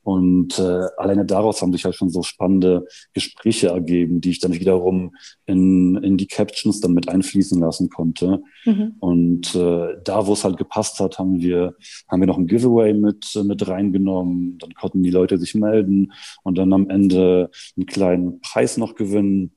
Und 0.10 0.58
äh, 0.58 0.88
alleine 0.98 1.24
daraus 1.24 1.62
haben 1.62 1.72
sich 1.72 1.86
halt 1.86 1.94
schon 1.94 2.10
so 2.10 2.24
spannende 2.24 2.88
Gespräche 3.14 3.68
ergeben, 3.68 4.22
die 4.22 4.32
ich 4.32 4.40
dann 4.40 4.56
wiederum 4.56 5.16
in, 5.46 5.98
in 5.98 6.18
die 6.18 6.26
Captions 6.26 6.82
dann 6.82 6.94
mit 6.94 7.08
einfließen 7.08 7.62
lassen 7.62 7.92
konnte. 7.92 8.42
Mhm. 8.66 8.96
Und 9.02 9.54
äh, 9.54 9.98
da, 10.04 10.26
wo 10.26 10.34
es 10.34 10.44
halt 10.44 10.58
gepasst 10.58 11.00
hat, 11.00 11.20
haben 11.20 11.42
wir, 11.42 11.76
haben 12.08 12.22
wir 12.22 12.26
noch 12.26 12.40
ein 12.40 12.48
Giveaway 12.48 12.96
mit, 12.96 13.40
mit 13.44 13.68
reingenommen. 13.68 14.58
Dann 14.58 14.74
konnten 14.74 15.04
die 15.04 15.12
Leute 15.12 15.38
sich 15.38 15.54
melden 15.54 16.12
und 16.42 16.58
dann 16.58 16.74
am 16.74 16.90
Ende 16.90 17.52
einen 17.78 17.86
kleinen 17.86 18.42
Preis 18.42 18.78
noch 18.78 18.96
gewinnen. 18.96 19.52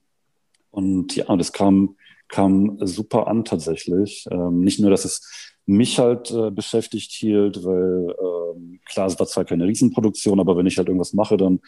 Und 0.70 1.16
ja, 1.16 1.34
das 1.34 1.54
kam, 1.54 1.96
kam 2.28 2.76
super 2.82 3.26
an 3.26 3.46
tatsächlich. 3.46 4.26
Ähm, 4.30 4.60
nicht 4.60 4.80
nur, 4.80 4.90
dass 4.90 5.06
es 5.06 5.56
mich 5.64 5.98
halt 5.98 6.30
äh, 6.30 6.50
beschäftigt 6.50 7.10
hielt, 7.12 7.64
weil 7.64 8.14
ähm, 8.20 8.41
klar, 8.86 9.06
es 9.06 9.18
war 9.18 9.26
zwar 9.26 9.44
keine 9.44 9.66
Riesenproduktion, 9.66 10.40
aber 10.40 10.56
wenn 10.56 10.66
ich 10.66 10.78
halt 10.78 10.88
irgendwas 10.88 11.12
mache, 11.12 11.36
dann 11.36 11.60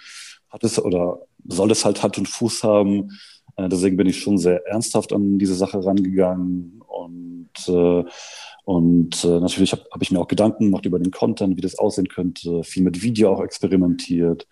hat 0.50 0.64
es 0.64 0.82
oder 0.82 1.20
soll 1.46 1.70
es 1.70 1.84
halt 1.84 2.02
Hand 2.02 2.18
und 2.18 2.28
Fuß 2.28 2.62
haben. 2.62 3.10
Äh, 3.56 3.68
deswegen 3.68 3.96
bin 3.96 4.06
ich 4.06 4.20
schon 4.20 4.38
sehr 4.38 4.66
ernsthaft 4.66 5.12
an 5.12 5.38
diese 5.38 5.54
Sache 5.54 5.84
rangegangen 5.84 6.80
und 6.86 7.50
äh, 7.68 8.04
und 8.64 9.24
äh, 9.24 9.40
natürlich 9.40 9.72
habe 9.72 9.84
hab 9.90 10.00
ich 10.00 10.10
mir 10.10 10.20
auch 10.20 10.28
Gedanken 10.28 10.64
gemacht 10.64 10.86
über 10.86 10.98
den 10.98 11.10
Content, 11.10 11.56
wie 11.56 11.60
das 11.60 11.78
aussehen 11.78 12.08
könnte, 12.08 12.64
viel 12.64 12.82
mit 12.82 13.02
Video 13.02 13.32
auch 13.32 13.42
experimentiert 13.42 14.48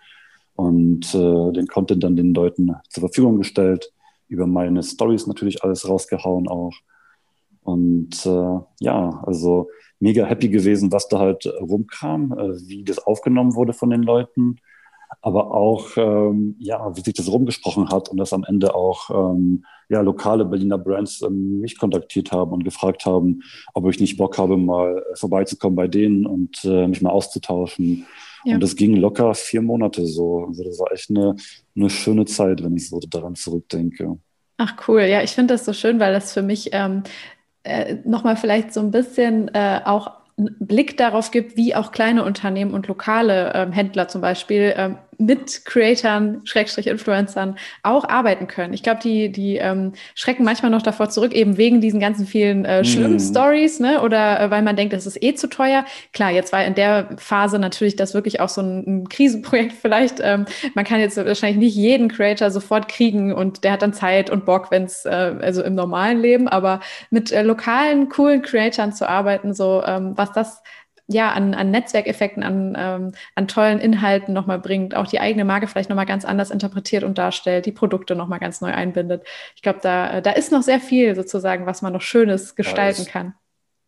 und 0.55 1.15
äh, 1.15 1.53
den 1.53 1.67
Content 1.67 2.05
dann 2.05 2.17
den 2.17 2.35
Leuten 2.35 2.75
zur 2.91 3.03
Verfügung 3.03 3.39
gestellt, 3.39 3.93
über 4.29 4.47
meine 4.47 4.83
Stories 4.83 5.27
natürlich 5.27 5.65
alles 5.65 5.89
rausgehauen 5.89 6.47
auch. 6.47 6.75
Und 7.63 8.27
äh, 8.27 8.59
ja, 8.81 9.23
also 9.25 9.69
mega 10.03 10.27
happy 10.27 10.49
gewesen, 10.49 10.91
was 10.91 11.09
da 11.09 11.21
halt 11.21 11.47
rumkam, 11.61 12.33
äh, 12.37 12.69
wie 12.69 12.83
das 12.83 12.99
aufgenommen 12.99 13.55
wurde 13.55 13.73
von 13.73 13.89
den 13.89 14.03
Leuten, 14.03 14.57
aber 15.21 15.55
auch 15.55 15.97
ähm, 15.97 16.57
ja, 16.59 16.95
wie 16.97 17.03
sich 17.03 17.15
das 17.15 17.31
rumgesprochen 17.31 17.89
hat 17.91 18.09
und 18.09 18.17
dass 18.17 18.33
am 18.33 18.45
Ende 18.45 18.75
auch 18.75 19.11
ähm, 19.11 19.65
ja 19.89 20.01
lokale 20.01 20.45
Berliner 20.45 20.79
Brands 20.79 21.23
ähm, 21.23 21.61
mich 21.61 21.79
kontaktiert 21.79 22.33
haben 22.33 22.51
und 22.51 22.65
gefragt 22.65 23.07
haben, 23.07 23.43
ob 23.75 23.89
ich 23.89 24.01
nicht 24.01 24.17
Bock 24.17 24.39
habe, 24.39 24.57
mal 24.57 25.05
vorbeizukommen 25.15 25.77
bei 25.77 25.87
denen 25.87 26.27
und 26.27 26.65
äh, 26.65 26.89
mich 26.89 27.01
mal 27.01 27.11
auszutauschen. 27.11 28.05
Ja. 28.45 28.55
Und 28.55 28.63
das 28.63 28.75
ging 28.75 28.97
locker 28.97 29.35
vier 29.35 29.63
Monate 29.63 30.05
so. 30.05 30.47
Also 30.49 30.65
das 30.65 30.81
war 30.81 30.91
echt 30.91 31.11
eine, 31.11 31.37
eine 31.77 31.91
schöne 31.91 32.25
Zeit, 32.25 32.65
wenn 32.65 32.77
ich 32.77 32.89
so 32.89 32.99
daran 32.99 33.37
zurückdenke. 33.37 34.19
Ach 34.57 34.75
cool, 34.89 35.03
ja, 35.03 35.23
ich 35.23 35.31
finde 35.31 35.55
das 35.55 35.65
so 35.65 35.73
schön, 35.73 36.01
weil 36.01 36.13
das 36.13 36.33
für 36.33 36.43
mich 36.43 36.71
ähm, 36.73 37.05
äh, 37.65 37.97
nochmal 38.05 38.37
vielleicht 38.37 38.73
so 38.73 38.81
ein 38.81 38.91
bisschen 38.91 39.49
äh, 39.55 39.81
auch 39.85 40.11
einen 40.39 40.57
Blick 40.59 40.97
darauf 40.97 41.31
gibt, 41.31 41.57
wie 41.57 41.75
auch 41.75 41.93
kleine 41.93 42.25
Unternehmen 42.25 42.73
und 42.73 42.89
lokale 42.89 43.53
ähm, 43.55 43.73
Händler 43.73 44.09
zum 44.09 44.21
Beispiel 44.21 44.75
ähm, 44.77 44.99
mit 45.19 45.65
Creatern, 45.65 46.41
Schrägstrich 46.45 46.87
Influencern 46.87 47.57
auch 47.83 48.09
arbeiten 48.09 48.49
können. 48.49 48.73
Ich 48.73 48.83
glaube, 48.83 49.01
die, 49.03 49.31
die 49.31 49.57
ähm, 49.57 49.93
schrecken 50.15 50.45
manchmal 50.45 50.71
noch 50.71 50.83
davor 50.83 51.11
zurück, 51.11 51.33
eben 51.33 51.59
wegen 51.59 51.81
diesen 51.81 52.01
ganzen 52.01 52.27
vielen 52.27 52.65
äh, 52.65 52.85
schlimmen 52.85 53.17
mm. 53.17 53.21
Stories, 53.21 53.79
ne? 53.79 54.01
Oder 54.03 54.41
äh, 54.41 54.51
weil 54.51 54.63
man 54.63 54.75
denkt, 54.75 54.93
das 54.93 55.07
ist 55.07 55.23
eh 55.23 55.35
zu 55.35 55.49
teuer. 55.49 55.85
Klar, 56.13 56.31
jetzt 56.31 56.53
war 56.53 56.65
in 56.65 56.75
der 56.75 57.11
Phase 57.19 57.59
natürlich 57.59 57.97
das 57.97 58.15
wirklich 58.15 58.41
auch 58.41 58.49
so 58.49 58.63
ein, 58.63 58.85
ein 58.87 59.09
Krisenprojekt 59.09 59.73
vielleicht. 59.81 60.21
Ähm, 60.21 60.47
man 60.75 60.85
kann 60.85 61.01
jetzt 61.01 61.17
wahrscheinlich 61.17 61.59
nicht 61.59 61.77
jeden 61.77 62.09
Creator 62.09 62.51
sofort 62.51 62.89
kriegen 62.89 63.33
und 63.33 63.65
der 63.65 63.73
hat 63.73 63.83
dann 63.83 63.93
Zeit 63.93 64.31
und 64.31 64.45
Bock, 64.45 64.71
wenn 64.71 64.85
es, 64.85 65.05
äh, 65.05 65.35
also 65.41 65.63
im 65.63 65.75
normalen 65.75 66.21
Leben, 66.21 66.49
aber 66.49 66.81
mit 67.11 67.33
äh, 67.33 67.43
lokalen, 67.43 68.09
coolen 68.09 68.43
Creatoren 68.43 68.93
zu 68.93 69.09
arbeiten, 69.09 69.55
so 69.55 69.83
ähm, 69.87 70.13
was 70.17 70.33
das 70.33 70.63
ja, 71.13 71.33
an, 71.33 71.55
an 71.55 71.71
Netzwerkeffekten, 71.71 72.43
an, 72.43 72.75
ähm, 72.77 73.13
an 73.35 73.49
tollen 73.49 73.79
Inhalten 73.79 74.35
nochmal 74.35 74.59
bringt, 74.59 74.95
auch 74.97 75.07
die 75.07 75.21
eigene 75.21 75.45
Marke 75.45 75.67
vielleicht 75.67 75.91
nochmal 75.91 76.07
ganz 76.07 76.25
anders 76.25 76.51
interpretiert 76.51 77.05
und 77.05 77.19
darstellt, 77.19 77.67
die 77.67 77.73
Produkte 77.73 78.15
nochmal 78.15 78.39
ganz 78.39 78.61
neu 78.61 78.73
einbindet. 78.73 79.25
Ich 79.55 79.63
glaube, 79.63 79.81
da, 79.83 80.21
da 80.21 80.33
ist 80.33 80.53
noch 80.53 80.63
sehr 80.63 80.81
viel 80.81 81.15
sozusagen, 81.15 81.67
was 81.67 81.83
man 81.83 81.93
noch 81.93 82.03
Schönes 82.03 82.55
gestalten 82.55 83.07
kann. 83.07 83.35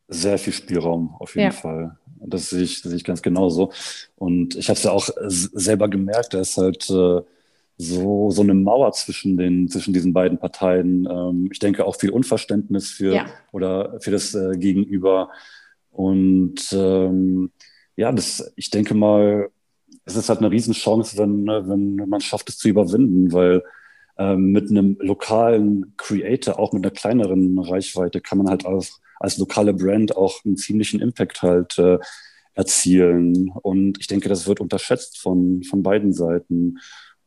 Sehr 0.08 0.38
viel 0.38 0.52
Spielraum 0.52 1.14
auf 1.18 1.34
jeden 1.34 1.46
ja. 1.46 1.52
Fall. 1.52 1.98
Das 2.26 2.50
sehe 2.50 2.62
ich, 2.62 2.82
das 2.82 2.90
sehe 2.90 2.96
ich 2.96 3.04
ganz 3.04 3.22
genauso. 3.22 3.72
Und 4.16 4.54
ich 4.56 4.68
habe 4.68 4.76
es 4.76 4.84
ja 4.84 4.92
auch 4.92 5.08
selber 5.18 5.88
gemerkt, 5.88 6.34
da 6.34 6.40
ist 6.40 6.56
halt 6.56 6.88
äh, 6.90 7.20
so, 7.76 8.30
so 8.30 8.42
eine 8.42 8.54
Mauer 8.54 8.92
zwischen, 8.92 9.36
den, 9.36 9.68
zwischen 9.68 9.92
diesen 9.92 10.12
beiden 10.12 10.38
Parteien. 10.38 11.08
Ähm, 11.10 11.48
ich 11.50 11.58
denke 11.58 11.84
auch 11.84 11.96
viel 11.96 12.10
Unverständnis 12.10 12.90
für 12.90 13.14
ja. 13.14 13.26
oder 13.52 14.00
für 14.00 14.10
das 14.10 14.34
äh, 14.34 14.56
Gegenüber. 14.56 15.30
Und 15.94 16.72
ähm, 16.72 17.52
ja, 17.96 18.10
das, 18.10 18.52
ich 18.56 18.70
denke 18.70 18.94
mal, 18.94 19.48
es 20.04 20.16
ist 20.16 20.28
halt 20.28 20.40
eine 20.40 20.50
Riesenchance, 20.50 21.16
wenn, 21.16 21.44
ne, 21.44 21.64
wenn 21.66 21.96
man 22.08 22.20
schafft, 22.20 22.48
es 22.48 22.58
zu 22.58 22.68
überwinden, 22.68 23.32
weil 23.32 23.62
ähm, 24.18 24.52
mit 24.52 24.70
einem 24.70 24.96
lokalen 25.00 25.94
Creator, 25.96 26.58
auch 26.58 26.72
mit 26.72 26.84
einer 26.84 26.92
kleineren 26.92 27.58
Reichweite, 27.58 28.20
kann 28.20 28.38
man 28.38 28.48
halt 28.48 28.66
als, 28.66 29.00
als 29.20 29.38
lokale 29.38 29.72
Brand 29.72 30.16
auch 30.16 30.44
einen 30.44 30.56
ziemlichen 30.56 31.00
Impact 31.00 31.42
halt 31.42 31.78
äh, 31.78 31.98
erzielen. 32.54 33.50
Und 33.62 33.98
ich 34.00 34.08
denke, 34.08 34.28
das 34.28 34.46
wird 34.46 34.60
unterschätzt 34.60 35.18
von, 35.18 35.62
von 35.62 35.82
beiden 35.82 36.12
Seiten. 36.12 36.78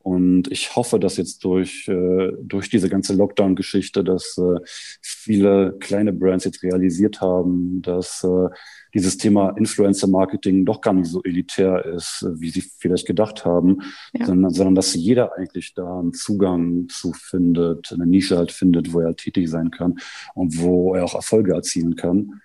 Und 0.08 0.50
ich 0.54 0.74
hoffe, 0.74 1.02
dass 1.02 1.18
jetzt 1.18 1.44
durch, 1.44 1.86
äh, 1.90 2.32
durch 2.42 2.70
diese 2.70 2.88
ganze 2.88 3.14
Lockdown-Geschichte, 3.14 4.06
dass 4.06 4.38
äh, 4.38 4.58
viele 5.02 5.76
kleine 5.82 6.14
Brands 6.14 6.46
jetzt 6.46 6.64
realisiert 6.64 7.20
haben, 7.20 7.82
dass 7.82 8.24
äh, 8.24 8.48
dieses 8.94 9.18
Thema 9.18 9.50
Influencer-Marketing 9.58 10.64
doch 10.64 10.80
gar 10.80 10.94
nicht 10.94 11.10
so 11.10 11.22
elitär 11.24 11.84
ist, 11.84 12.26
wie 12.36 12.52
sie 12.52 12.62
vielleicht 12.62 13.06
gedacht 13.06 13.44
haben, 13.44 13.82
ja. 14.14 14.26
sondern, 14.26 14.54
sondern 14.54 14.76
dass 14.76 14.94
jeder 14.94 15.36
eigentlich 15.36 15.74
da 15.74 16.00
einen 16.00 16.14
Zugang 16.14 16.88
zu 16.88 17.12
findet, 17.12 17.92
eine 17.92 18.06
Nische 18.06 18.38
halt 18.38 18.54
findet, 18.54 18.94
wo 18.94 19.02
er 19.02 19.08
halt 19.08 19.18
tätig 19.18 19.50
sein 19.50 19.72
kann 19.72 20.00
und 20.36 20.58
wo 20.62 20.96
er 20.96 21.04
auch 21.04 21.16
Erfolge 21.16 21.54
erzielen 21.54 21.98
kann. 21.98 22.42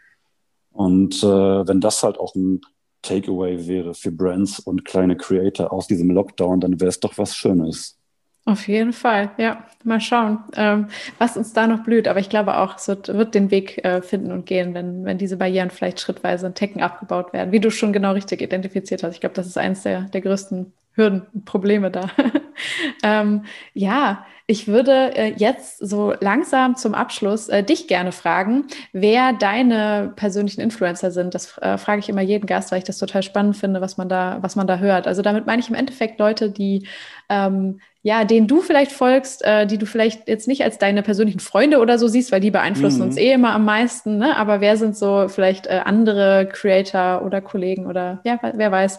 Und 0.73 1.23
äh, 1.23 1.69
wenn 1.69 1.81
das 1.81 2.03
halt 2.03 2.19
auch 2.19 2.35
ein 2.35 2.61
Takeaway 3.03 3.67
wäre 3.67 3.95
für 3.95 4.13
Brands 4.13 4.59
und 4.61 4.85
kleine 4.85 5.17
Creator 5.17 5.73
aus 5.73 5.87
diesem 5.87 6.11
Lockdown, 6.11 6.61
dann 6.61 6.81
wäre 6.81 6.89
es 6.89 7.01
doch 7.01 7.19
was 7.19 7.37
Schönes. 7.37 7.99
Auf 8.45 8.67
jeden 8.67 8.93
Fall, 8.93 9.31
ja. 9.39 9.65
Mal 9.85 10.01
schauen, 10.01 10.39
ähm, 10.57 10.89
was 11.19 11.37
uns 11.37 11.53
da 11.53 11.69
noch 11.69 11.85
blüht. 11.85 12.09
Aber 12.09 12.19
ich 12.19 12.29
glaube 12.29 12.59
auch, 12.59 12.77
es 12.77 12.89
wird, 12.89 13.09
wird 13.09 13.35
den 13.35 13.53
Weg 13.53 13.85
äh, 13.85 14.03
finden 14.03 14.33
und 14.33 14.47
gehen, 14.47 14.75
wenn, 14.75 15.05
wenn 15.05 15.19
diese 15.19 15.37
Barrieren 15.37 15.71
vielleicht 15.71 16.01
schrittweise 16.01 16.47
in 16.49 16.55
Tecken 16.55 16.83
abgebaut 16.83 17.33
werden, 17.33 17.53
wie 17.53 17.61
du 17.61 17.71
schon 17.71 17.93
genau 17.93 18.13
richtig 18.13 18.43
identifiziert 18.43 19.05
hast. 19.05 19.15
Ich 19.15 19.21
glaube, 19.21 19.37
das 19.37 19.47
ist 19.47 19.59
eines 19.59 19.83
der, 19.83 20.03
der 20.03 20.21
größten 20.21 20.73
Hürden, 20.95 21.45
Probleme 21.45 21.91
da. 21.91 22.11
ähm, 23.03 23.45
ja, 23.73 24.27
ich 24.47 24.69
würde 24.69 25.17
äh, 25.17 25.33
jetzt 25.37 25.79
so 25.79 26.15
langsam 26.21 26.77
zum 26.77 26.95
Abschluss 26.95 27.49
äh, 27.49 27.63
dich 27.63 27.89
gerne 27.89 28.13
fragen, 28.13 28.67
wer 28.93 29.33
deine 29.33 30.13
persönlichen 30.17 30.61
Influencer 30.61 31.11
sind. 31.11 31.35
Das 31.35 31.57
äh, 31.59 31.79
frage 31.79 32.01
ich 32.01 32.09
immer 32.09 32.21
jeden 32.21 32.47
Gast, 32.47 32.71
weil 32.71 32.79
ich 32.79 32.85
das 32.85 32.99
total 32.99 33.23
spannend 33.23 33.57
finde, 33.57 33.81
was 33.81 33.97
man 33.97 34.09
da, 34.09 34.39
was 34.43 34.57
man 34.57 34.67
da 34.67 34.79
hört. 34.79 35.07
Also 35.07 35.23
damit 35.23 35.47
meine 35.47 35.61
ich 35.61 35.69
im 35.69 35.75
Endeffekt 35.75 36.19
Leute, 36.19 36.51
die 36.51 36.87
ähm, 37.29 37.81
ja, 38.05 38.25
denen 38.25 38.49
du 38.49 38.61
vielleicht 38.61 38.91
folgst, 38.91 39.45
äh, 39.45 39.65
die 39.65 39.79
du 39.79 39.87
vielleicht 39.87 40.29
jetzt 40.29 40.49
nicht 40.49 40.65
als 40.65 40.77
deine 40.77 41.03
persönlichen 41.03 41.39
Freunde 41.39 41.79
oder 41.79 41.99
so 41.99 42.09
siehst, 42.09 42.33
weil 42.33 42.41
die 42.41 42.51
beeinflussen 42.51 42.99
mhm. 42.99 43.07
uns 43.07 43.17
eh 43.17 43.33
immer 43.33 43.55
am 43.55 43.65
meisten, 43.65 44.19
ne? 44.19 44.37
Aber 44.37 44.61
wer 44.61 44.77
sind 44.77 44.97
so 44.97 45.29
vielleicht 45.29 45.69
äh, 45.69 45.83
andere 45.85 46.49
Creator 46.53 47.25
oder 47.25 47.41
Kollegen 47.41 47.87
oder 47.87 48.21
ja, 48.25 48.41
wer 48.43 48.73
weiß, 48.73 48.99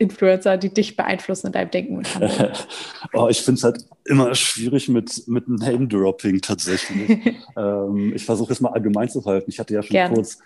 Influencer, 0.00 0.56
die 0.56 0.70
dich 0.70 0.96
beeinflussen 0.96 1.48
in 1.48 1.52
deinem 1.52 1.70
Denken 1.70 1.98
und 1.98 2.14
Handeln? 2.14 2.52
oh, 3.12 3.28
ich 3.28 3.42
finde 3.42 3.58
es 3.58 3.64
halt 3.64 3.84
immer 4.06 4.34
schwierig 4.34 4.88
mit, 4.88 5.28
mit 5.28 5.46
Name-Dropping 5.46 6.40
tatsächlich. 6.40 7.10
ähm, 7.56 8.12
ich 8.14 8.24
versuche 8.24 8.52
es 8.52 8.60
mal 8.60 8.70
allgemein 8.70 9.10
zu 9.10 9.24
halten. 9.24 9.50
Ich 9.50 9.58
hatte 9.58 9.74
ja 9.74 9.82
schon 9.82 9.90
Gerne. 9.90 10.14
kurz 10.14 10.38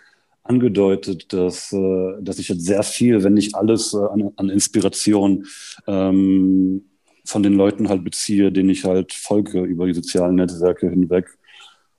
angedeutet, 0.42 1.32
dass, 1.32 1.72
äh, 1.72 2.14
dass 2.20 2.40
ich 2.40 2.48
jetzt 2.48 2.64
sehr 2.64 2.82
viel, 2.82 3.22
wenn 3.22 3.34
nicht 3.34 3.54
alles 3.54 3.94
äh, 3.94 3.98
an, 3.98 4.32
an 4.36 4.50
Inspiration 4.50 5.46
ähm, 5.86 6.84
von 7.24 7.42
den 7.42 7.54
Leuten 7.54 7.88
halt 7.88 8.02
beziehe, 8.02 8.50
denen 8.50 8.70
ich 8.70 8.84
halt 8.84 9.12
folge 9.12 9.62
über 9.62 9.86
die 9.86 9.94
sozialen 9.94 10.34
Netzwerke 10.34 10.90
hinweg. 10.90 11.38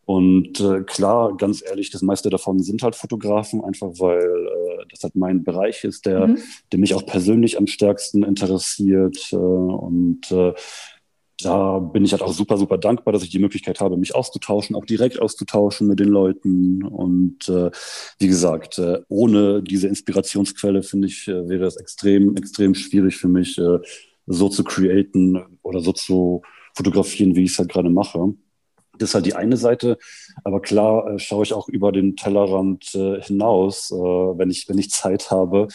Und 0.05 0.59
äh, 0.59 0.81
klar, 0.83 1.35
ganz 1.35 1.63
ehrlich, 1.67 1.89
das 1.89 2.03
meiste 2.03 2.29
davon 2.29 2.59
sind 2.59 2.83
halt 2.83 2.95
Fotografen, 2.95 3.63
einfach 3.63 3.87
weil 3.97 4.19
äh, 4.19 4.85
das 4.91 5.01
halt 5.01 5.15
mein 5.15 5.43
Bereich 5.43 5.83
ist, 5.83 6.05
der, 6.05 6.27
mhm. 6.27 6.37
der 6.71 6.79
mich 6.79 6.93
auch 6.93 7.05
persönlich 7.05 7.57
am 7.57 7.65
stärksten 7.65 8.23
interessiert. 8.23 9.17
Äh, 9.31 9.35
und 9.35 10.31
äh, 10.31 10.53
da 11.41 11.79
bin 11.79 12.05
ich 12.05 12.11
halt 12.11 12.21
auch 12.21 12.33
super, 12.33 12.57
super 12.57 12.77
dankbar, 12.77 13.11
dass 13.11 13.23
ich 13.23 13.29
die 13.29 13.39
Möglichkeit 13.39 13.79
habe, 13.81 13.97
mich 13.97 14.15
auszutauschen, 14.15 14.75
auch 14.75 14.85
direkt 14.85 15.19
auszutauschen 15.19 15.87
mit 15.87 15.99
den 15.99 16.09
Leuten. 16.09 16.83
Und 16.83 17.49
äh, 17.49 17.71
wie 18.19 18.27
gesagt, 18.27 18.77
äh, 18.77 19.01
ohne 19.09 19.61
diese 19.61 19.87
Inspirationsquelle, 19.87 20.83
finde 20.83 21.07
ich, 21.07 21.27
äh, 21.27 21.49
wäre 21.49 21.65
es 21.65 21.77
extrem, 21.77 22.37
extrem 22.37 22.75
schwierig 22.75 23.17
für 23.17 23.27
mich, 23.27 23.57
äh, 23.57 23.79
so 24.27 24.49
zu 24.49 24.63
createn 24.63 25.59
oder 25.61 25.81
so 25.81 25.91
zu 25.91 26.41
fotografieren, 26.73 27.35
wie 27.35 27.43
ich 27.43 27.51
es 27.51 27.59
halt 27.59 27.69
gerade 27.69 27.89
mache. 27.89 28.33
Das 28.99 29.09
ist 29.09 29.15
halt 29.15 29.25
die 29.25 29.35
eine 29.35 29.57
Seite. 29.57 29.97
Aber 30.43 30.61
klar 30.61 31.07
äh, 31.07 31.19
schaue 31.19 31.43
ich 31.43 31.53
auch 31.53 31.69
über 31.69 31.91
den 31.91 32.15
Tellerrand 32.15 32.93
äh, 32.95 33.21
hinaus, 33.21 33.91
äh, 33.91 33.95
wenn, 33.95 34.49
ich, 34.49 34.67
wenn 34.69 34.77
ich 34.77 34.91
Zeit 34.91 35.31
habe. 35.31 35.67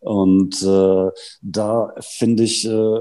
Und 0.00 0.62
äh, 0.62 1.10
da 1.42 1.94
finde 2.00 2.44
ich, 2.44 2.66
äh, 2.66 3.00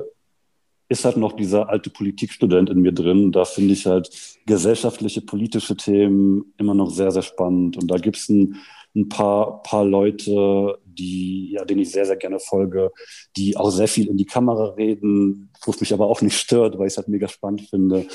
ist 0.89 1.05
halt 1.05 1.17
noch 1.17 1.33
dieser 1.33 1.69
alte 1.69 1.89
Politikstudent 1.89 2.69
in 2.69 2.79
mir 2.79 2.93
drin. 2.93 3.31
Da 3.31 3.45
finde 3.45 3.73
ich 3.73 3.85
halt 3.85 4.09
gesellschaftliche, 4.45 5.21
politische 5.21 5.75
Themen 5.75 6.53
immer 6.57 6.73
noch 6.73 6.89
sehr, 6.89 7.11
sehr 7.11 7.23
spannend. 7.23 7.77
Und 7.77 7.91
da 7.91 7.97
gibt 7.97 8.17
es 8.17 8.29
ein, 8.29 8.55
ein 8.97 9.09
paar, 9.09 9.61
paar 9.63 9.85
Leute, 9.85 10.79
die, 10.85 11.51
ja, 11.51 11.63
denen 11.65 11.81
ich 11.81 11.91
sehr, 11.91 12.05
sehr 12.05 12.15
gerne 12.15 12.39
folge, 12.39 12.91
die 13.35 13.55
auch 13.55 13.69
sehr 13.69 13.87
viel 13.87 14.07
in 14.07 14.17
die 14.17 14.25
Kamera 14.25 14.69
reden, 14.69 15.49
wo 15.63 15.71
es 15.71 15.79
mich 15.79 15.93
aber 15.93 16.07
auch 16.07 16.21
nicht 16.21 16.37
stört, 16.37 16.77
weil 16.77 16.87
ich 16.87 16.93
es 16.93 16.97
halt 16.97 17.07
mega 17.07 17.27
spannend 17.27 17.61
finde. 17.69 18.05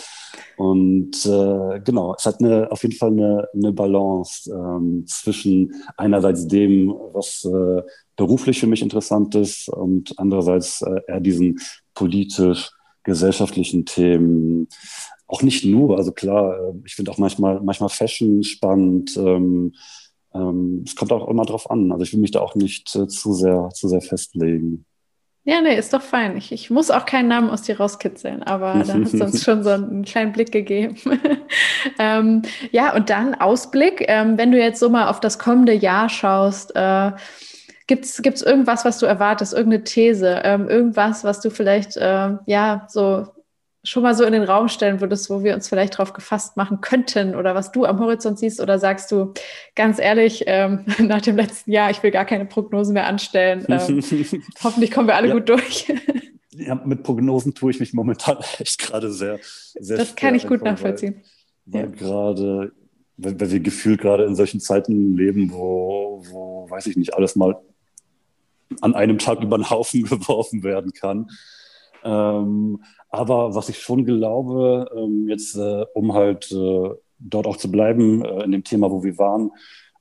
Und 0.57 1.25
äh, 1.25 1.81
genau, 1.81 2.15
es 2.17 2.27
hat 2.27 2.41
eine, 2.41 2.71
auf 2.71 2.83
jeden 2.83 2.97
Fall 2.97 3.11
eine, 3.11 3.49
eine 3.55 3.73
Balance 3.73 4.51
ähm, 4.51 5.05
zwischen 5.07 5.73
einerseits 5.97 6.47
dem, 6.49 6.91
was 7.13 7.45
äh, 7.45 7.83
beruflich 8.17 8.61
für 8.61 8.67
mich 8.67 8.83
interessant 8.83 9.35
ist 9.35 9.69
und 9.69 10.19
andererseits 10.19 10.83
äh, 10.83 11.01
eher 11.07 11.21
diesen 11.21 11.59
politisch 11.95 12.71
gesellschaftlichen 13.05 13.85
Themen. 13.85 14.69
Auch 15.27 15.43
nicht 15.43 15.65
nur, 15.65 15.97
also 15.97 16.13
klar, 16.13 16.57
äh, 16.57 16.73
ich 16.85 16.95
finde 16.95 17.11
auch 17.11 17.19
manchmal, 17.19 17.61
manchmal 17.61 17.89
Fashion 17.89 18.43
spannend. 18.43 19.17
Ähm, 19.17 19.75
ähm, 20.35 20.83
es 20.87 20.97
kommt 20.97 21.13
auch 21.13 21.29
immer 21.29 21.45
drauf 21.45 21.71
an. 21.71 21.93
Also 21.93 22.05
ich 22.05 22.13
will 22.13 22.21
mich 22.21 22.31
da 22.31 22.41
auch 22.41 22.55
nicht 22.55 22.95
äh, 22.97 23.07
zu 23.09 23.33
sehr, 23.33 23.71
zu 23.71 23.89
sehr 23.89 24.01
festlegen. 24.01 24.85
Ja, 25.45 25.61
nee, 25.61 25.77
ist 25.77 25.93
doch 25.93 26.03
fein. 26.03 26.37
Ich, 26.37 26.53
ich 26.53 26.71
muss 26.71 26.93
auch 26.93 27.05
keinen 27.05 27.27
Namen 27.27 27.51
aus 27.51 27.63
dir 27.63 27.79
rauskitzeln, 27.79 28.45
aber 28.45 28.85
da 28.87 28.95
hast 28.95 29.15
du 29.15 29.25
uns 29.25 29.43
schon 29.43 29.65
so 29.65 29.71
einen 29.71 30.05
kleinen 30.05 30.33
Blick 30.33 30.53
gegeben. 30.53 30.97
ähm, 31.99 32.43
ja, 32.71 32.95
und 32.95 33.11
dann 33.11 33.35
Ausblick. 33.35 34.05
Ähm, 34.07 34.39
wenn 34.39 34.53
du 34.53 34.59
jetzt 34.59 34.79
so 34.79 34.89
mal 34.89 35.09
auf 35.09 35.19
das 35.19 35.41
kommende 35.41 35.73
Jahr 35.73 36.09
schaust, 36.09 36.77
äh, 36.77 37.11
gibt 37.89 38.05
es 38.05 38.43
irgendwas, 38.43 38.85
was 38.85 38.99
du 38.99 39.07
erwartest, 39.07 39.53
irgendeine 39.53 39.83
These, 39.83 40.43
ähm, 40.45 40.69
irgendwas, 40.69 41.25
was 41.25 41.41
du 41.41 41.51
vielleicht, 41.51 41.97
äh, 41.97 42.37
ja, 42.47 42.87
so 42.89 43.27
schon 43.85 44.03
mal 44.03 44.15
so 44.15 44.25
in 44.25 44.33
den 44.33 44.45
Raum 44.45 44.69
stellen 44.69 45.01
würdest, 45.01 45.29
wo 45.29 45.43
wir 45.43 45.55
uns 45.55 45.69
vielleicht 45.69 45.99
drauf 45.99 46.13
gefasst 46.13 46.57
machen 46.57 46.81
könnten 46.81 47.35
oder 47.35 47.55
was 47.55 47.73
du 47.73 47.85
am 47.85 47.99
Horizont 47.99 48.39
siehst 48.39 48.61
oder 48.61 48.79
sagst 48.79 49.11
du 49.11 49.33
ganz 49.75 49.99
ehrlich, 49.99 50.45
ähm, 50.47 50.85
nach 50.99 51.21
dem 51.21 51.37
letzten 51.37 51.73
Jahr, 51.73 51.91
ich 51.91 52.03
will 52.03 52.13
gar 52.13 52.25
keine 52.25 52.47
Prognosen 52.47 52.95
mehr 52.95 53.07
anstellen. 53.07 53.67
Ähm, 53.69 54.03
hoffentlich 54.63 54.91
kommen 54.91 55.09
wir 55.09 55.17
alle 55.17 55.29
ja. 55.29 55.35
gut 55.35 55.49
durch. 55.49 55.93
ja, 56.53 56.77
mit 56.77 57.03
Prognosen 57.03 57.55
tue 57.55 57.73
ich 57.73 57.81
mich 57.81 57.93
momentan 57.93 58.39
echt 58.59 58.79
gerade 58.79 59.11
sehr, 59.11 59.41
sehr 59.79 59.97
Das 59.97 60.15
kann 60.15 60.35
ich 60.35 60.47
gut 60.47 60.63
nachvollziehen. 60.63 61.23
Weil, 61.67 61.83
weil 61.83 61.91
ja. 61.91 61.97
gerade, 61.97 62.73
weil, 63.17 63.41
weil, 63.41 63.51
wir 63.51 63.61
gefühlt 63.61 64.01
gerade 64.01 64.25
in 64.25 64.37
solchen 64.37 64.61
Zeiten 64.61 65.17
leben, 65.17 65.51
wo, 65.53 66.23
wo 66.31 66.71
weiß 66.71 66.87
ich 66.87 66.97
nicht, 66.97 67.15
alles 67.15 67.35
mal 67.35 67.61
an 68.81 68.95
einem 68.95 69.19
Tag 69.19 69.41
über 69.41 69.59
den 69.59 69.69
Haufen 69.69 70.05
geworfen 70.05 70.63
werden 70.63 70.93
kann. 70.93 71.29
Ähm, 72.05 72.83
aber 73.11 73.55
was 73.55 73.69
ich 73.69 73.79
schon 73.79 74.05
glaube, 74.05 74.91
ähm, 74.97 75.29
jetzt 75.29 75.57
äh, 75.57 75.85
um 75.95 76.15
halt 76.15 76.51
äh, 76.53 76.91
dort 77.19 77.47
auch 77.47 77.57
zu 77.57 77.71
bleiben 77.71 78.25
äh, 78.25 78.45
in 78.45 78.53
dem 78.53 78.65
Thema, 78.65 78.91
wo 78.91 79.03
wir 79.05 79.19
waren, 79.19 79.51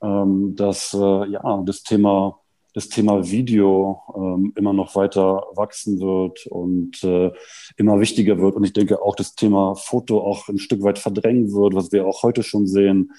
ähm, 0.01 0.55
dass 0.55 0.93
äh, 0.93 1.25
ja 1.29 1.61
das 1.65 1.83
Thema 1.83 2.41
das 2.73 2.87
Thema 2.87 3.29
Video 3.29 4.01
ähm, 4.15 4.53
immer 4.55 4.73
noch 4.73 4.95
weiter 4.95 5.43
wachsen 5.55 5.99
wird 5.99 6.45
und 6.47 7.03
äh, 7.03 7.31
immer 7.75 7.99
wichtiger 7.99 8.39
wird. 8.39 8.55
Und 8.55 8.63
ich 8.63 8.73
denke 8.73 9.01
auch 9.01 9.15
das 9.15 9.35
Thema 9.35 9.75
Foto 9.75 10.21
auch 10.21 10.47
ein 10.47 10.57
Stück 10.57 10.81
weit 10.83 10.97
verdrängen 10.97 11.51
wird, 11.51 11.75
was 11.75 11.91
wir 11.91 12.07
auch 12.07 12.23
heute 12.23 12.43
schon 12.43 12.67
sehen. 12.67 13.11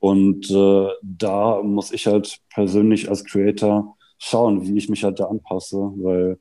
Und 0.00 0.50
äh, 0.50 0.88
da 1.02 1.62
muss 1.62 1.92
ich 1.92 2.06
halt 2.06 2.40
persönlich 2.52 3.08
als 3.08 3.24
Creator 3.24 3.96
schauen, 4.18 4.66
wie 4.66 4.76
ich 4.76 4.88
mich 4.88 5.04
halt 5.04 5.20
da 5.20 5.26
anpasse, 5.26 5.76
weil 5.76 6.38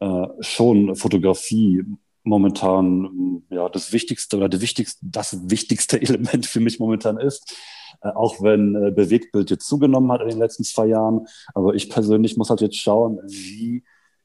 äh, 0.00 0.26
schon 0.40 0.94
Fotografie 0.96 1.84
momentan 2.24 3.42
ja 3.50 3.68
das 3.68 3.92
wichtigste 3.92 4.36
oder 4.36 4.48
das 4.48 4.60
wichtigste, 4.60 4.98
das 5.02 5.38
wichtigste 5.50 6.00
Element 6.00 6.46
für 6.46 6.60
mich 6.60 6.78
momentan 6.78 7.18
ist. 7.18 7.56
Äh, 8.02 8.10
auch 8.10 8.42
wenn 8.42 8.74
äh, 8.74 8.90
Bewegtbild 8.90 9.50
jetzt 9.50 9.66
zugenommen 9.66 10.12
hat 10.12 10.20
in 10.22 10.28
den 10.28 10.38
letzten 10.38 10.64
zwei 10.64 10.86
Jahren. 10.86 11.26
Aber 11.54 11.74
ich 11.74 11.90
persönlich 11.90 12.36
muss 12.36 12.50
halt 12.50 12.60
jetzt 12.60 12.76
schauen, 12.76 13.18
wie 13.26 13.84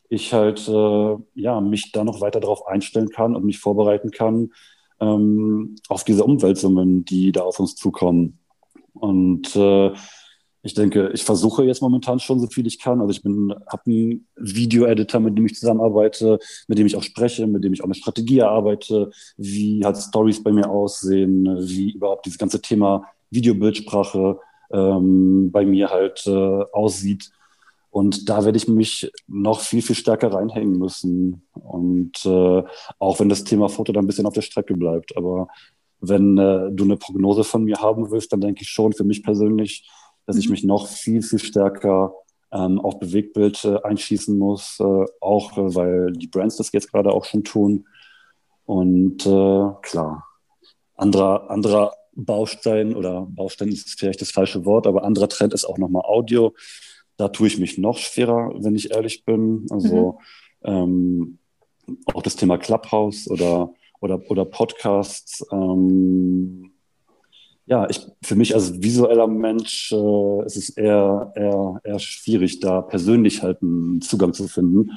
ich 0.09 0.33
halt 0.33 0.67
äh, 0.67 1.15
ja 1.33 1.61
mich 1.61 1.91
da 1.91 2.03
noch 2.03 2.21
weiter 2.21 2.39
darauf 2.39 2.67
einstellen 2.67 3.09
kann 3.09 3.35
und 3.35 3.45
mich 3.45 3.59
vorbereiten 3.59 4.11
kann 4.11 4.51
ähm, 4.99 5.75
auf 5.89 6.03
diese 6.03 6.23
Umwälzungen, 6.23 7.05
die 7.05 7.31
da 7.31 7.41
auf 7.41 7.59
uns 7.59 7.75
zukommen. 7.75 8.39
Und 8.93 9.55
äh, 9.55 9.91
ich 10.65 10.73
denke, 10.73 11.11
ich 11.13 11.23
versuche 11.23 11.65
jetzt 11.65 11.81
momentan 11.81 12.19
schon 12.19 12.39
so 12.39 12.47
viel 12.47 12.65
ich 12.65 12.79
kann. 12.79 13.01
Also 13.01 13.11
ich 13.11 13.21
bin, 13.21 13.53
habe 13.67 13.83
einen 13.85 14.27
Video-Editor, 14.37 15.19
mit 15.19 15.37
dem 15.37 15.45
ich 15.45 15.55
zusammenarbeite, 15.55 16.39
mit 16.69 16.77
dem 16.77 16.87
ich 16.87 16.95
auch 16.95 17.03
spreche, 17.03 17.45
mit 17.47 17.65
dem 17.65 17.73
ich 17.73 17.81
auch 17.81 17.85
eine 17.85 17.95
Strategie 17.95 18.39
erarbeite, 18.39 19.11
wie 19.35 19.83
halt 19.83 19.97
Stories 19.97 20.41
bei 20.41 20.53
mir 20.53 20.69
aussehen, 20.69 21.45
wie 21.59 21.91
überhaupt 21.91 22.25
dieses 22.25 22.39
ganze 22.39 22.61
Thema 22.61 23.03
Videobildsprache 23.29 24.39
ähm, 24.71 25.51
bei 25.51 25.65
mir 25.65 25.89
halt 25.89 26.25
äh, 26.27 26.63
aussieht. 26.71 27.29
Und 27.89 28.29
da 28.29 28.45
werde 28.45 28.57
ich 28.57 28.69
mich 28.69 29.11
noch 29.27 29.59
viel, 29.59 29.81
viel 29.81 29.97
stärker 29.97 30.33
reinhängen 30.33 30.79
müssen. 30.79 31.45
Und 31.53 32.25
äh, 32.25 32.63
auch 32.99 33.19
wenn 33.19 33.29
das 33.29 33.43
Thema 33.43 33.67
Foto 33.67 33.91
dann 33.91 34.05
ein 34.05 34.07
bisschen 34.07 34.25
auf 34.25 34.33
der 34.33 34.41
Strecke 34.41 34.75
bleibt. 34.75 35.17
Aber 35.17 35.49
wenn 35.99 36.37
äh, 36.37 36.71
du 36.71 36.85
eine 36.85 36.95
Prognose 36.95 37.43
von 37.43 37.65
mir 37.65 37.81
haben 37.81 38.09
willst, 38.11 38.31
dann 38.31 38.41
denke 38.41 38.61
ich 38.61 38.69
schon 38.69 38.93
für 38.93 39.03
mich 39.03 39.23
persönlich, 39.23 39.85
dass 40.25 40.35
mhm. 40.35 40.41
ich 40.41 40.49
mich 40.49 40.63
noch 40.63 40.87
viel, 40.87 41.21
viel 41.21 41.39
stärker 41.39 42.13
ähm, 42.51 42.79
auf 42.79 42.99
Bewegtbild 42.99 43.65
äh, 43.65 43.81
einschießen 43.83 44.37
muss. 44.37 44.79
Äh, 44.79 45.05
auch 45.19 45.57
äh, 45.57 45.75
weil 45.75 46.11
die 46.13 46.27
Brands 46.27 46.57
das 46.57 46.71
jetzt 46.71 46.91
gerade 46.91 47.11
auch 47.11 47.25
schon 47.25 47.43
tun. 47.43 47.87
Und 48.65 49.25
äh, 49.25 49.69
klar, 49.81 50.25
anderer, 50.95 51.49
anderer 51.49 51.93
Baustein 52.15 52.95
oder 52.95 53.27
Baustein 53.29 53.69
ist 53.69 53.99
vielleicht 53.99 54.21
das 54.21 54.31
falsche 54.31 54.65
Wort, 54.65 54.87
aber 54.87 55.03
anderer 55.03 55.27
Trend 55.27 55.53
ist 55.53 55.65
auch 55.65 55.77
nochmal 55.77 56.03
Audio. 56.05 56.53
Da 57.17 57.29
tue 57.29 57.47
ich 57.47 57.57
mich 57.57 57.77
noch 57.77 57.97
schwerer, 57.97 58.51
wenn 58.55 58.75
ich 58.75 58.91
ehrlich 58.91 59.25
bin. 59.25 59.65
Also 59.69 60.19
mhm. 60.63 61.37
ähm, 61.87 61.97
auch 62.13 62.21
das 62.21 62.35
Thema 62.35 62.57
Clubhouse 62.57 63.27
oder, 63.29 63.73
oder, 63.99 64.21
oder 64.29 64.45
Podcasts. 64.45 65.45
Ähm, 65.51 66.72
ja, 67.65 67.89
ich, 67.89 68.05
für 68.21 68.35
mich 68.35 68.55
als 68.55 68.81
visueller 68.81 69.27
Mensch 69.27 69.91
äh, 69.91 70.45
ist 70.45 70.57
es 70.57 70.69
eher, 70.69 71.31
eher, 71.35 71.79
eher 71.83 71.99
schwierig, 71.99 72.59
da 72.59 72.81
persönlich 72.81 73.41
halt 73.41 73.61
einen 73.61 74.01
Zugang 74.01 74.33
zu 74.33 74.47
finden. 74.47 74.91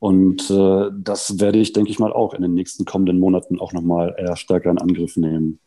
Und 0.00 0.50
äh, 0.50 0.90
das 0.98 1.38
werde 1.40 1.58
ich, 1.58 1.72
denke 1.72 1.90
ich 1.90 1.98
mal, 1.98 2.12
auch 2.12 2.34
in 2.34 2.42
den 2.42 2.54
nächsten 2.54 2.84
kommenden 2.84 3.18
Monaten 3.18 3.60
auch 3.60 3.72
nochmal 3.72 4.16
eher 4.18 4.36
stärker 4.36 4.70
in 4.70 4.78
Angriff 4.78 5.16
nehmen. 5.16 5.60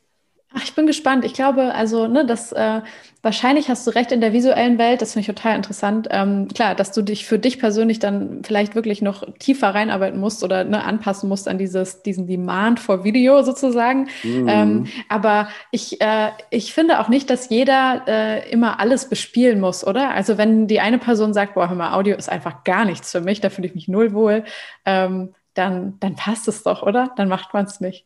Ach, 0.56 0.64
ich 0.64 0.76
bin 0.76 0.86
gespannt. 0.86 1.26
Ich 1.26 1.34
glaube, 1.34 1.74
also, 1.74 2.08
ne, 2.08 2.26
das 2.26 2.52
äh, 2.52 2.82
wahrscheinlich 3.24 3.70
hast 3.70 3.88
du 3.88 3.92
recht 3.92 4.12
in 4.12 4.22
der 4.22 4.34
visuellen 4.34 4.78
Welt, 4.78 5.02
das 5.02 5.14
finde 5.14 5.22
ich 5.22 5.36
total 5.36 5.56
interessant. 5.56 6.10
Ähm, 6.12 6.48
klar, 6.50 6.76
dass 6.76 6.92
du 6.92 7.02
dich 7.02 7.26
für 7.26 7.40
dich 7.40 7.58
persönlich 7.58 7.98
dann 7.98 8.44
vielleicht 8.44 8.76
wirklich 8.76 9.02
noch 9.02 9.24
tiefer 9.40 9.74
reinarbeiten 9.74 10.20
musst 10.20 10.44
oder 10.44 10.64
ne, 10.64 10.84
anpassen 10.84 11.28
musst 11.28 11.48
an 11.48 11.58
dieses, 11.58 12.04
diesen 12.04 12.28
Demand 12.28 12.80
for 12.80 13.04
Video 13.04 13.42
sozusagen. 13.42 14.10
Mhm. 14.24 14.48
Ähm, 14.48 14.86
aber 15.10 15.48
ich, 15.72 16.00
äh, 16.02 16.30
ich 16.52 16.74
finde 16.74 17.00
auch 17.00 17.10
nicht, 17.10 17.32
dass 17.32 17.50
jeder 17.50 18.04
äh, 18.08 18.52
immer 18.52 18.80
alles 18.80 19.10
bespielen 19.10 19.60
muss, 19.60 19.88
oder? 19.88 20.12
Also 20.12 20.38
wenn 20.38 20.68
die 20.68 20.82
eine 20.82 21.00
Person 21.00 21.34
sagt, 21.34 21.56
boah, 21.56 21.70
hör 21.70 21.76
mal, 21.76 21.94
Audio 21.94 22.16
ist 22.16 22.30
einfach 22.30 22.64
gar 22.64 22.86
nichts 22.86 23.12
für 23.12 23.22
mich, 23.22 23.42
da 23.42 23.50
fühle 23.50 23.68
ich 23.68 23.76
mich 23.76 23.88
null 23.88 24.14
wohl, 24.14 24.44
ähm, 24.86 25.34
dann, 25.56 25.98
dann 26.00 26.16
passt 26.16 26.48
es 26.48 26.62
doch, 26.62 26.84
oder? 26.84 27.12
Dann 27.16 27.28
macht 27.28 27.54
man 27.54 27.66
es 27.66 27.80
nicht. 27.80 28.06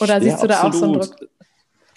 Oder 0.00 0.20
siehst 0.20 0.36
ja, 0.36 0.42
du 0.42 0.48
da 0.48 0.62
auch 0.62 0.72
so 0.72 0.84
einen 0.84 0.94
Druck? 0.94 1.16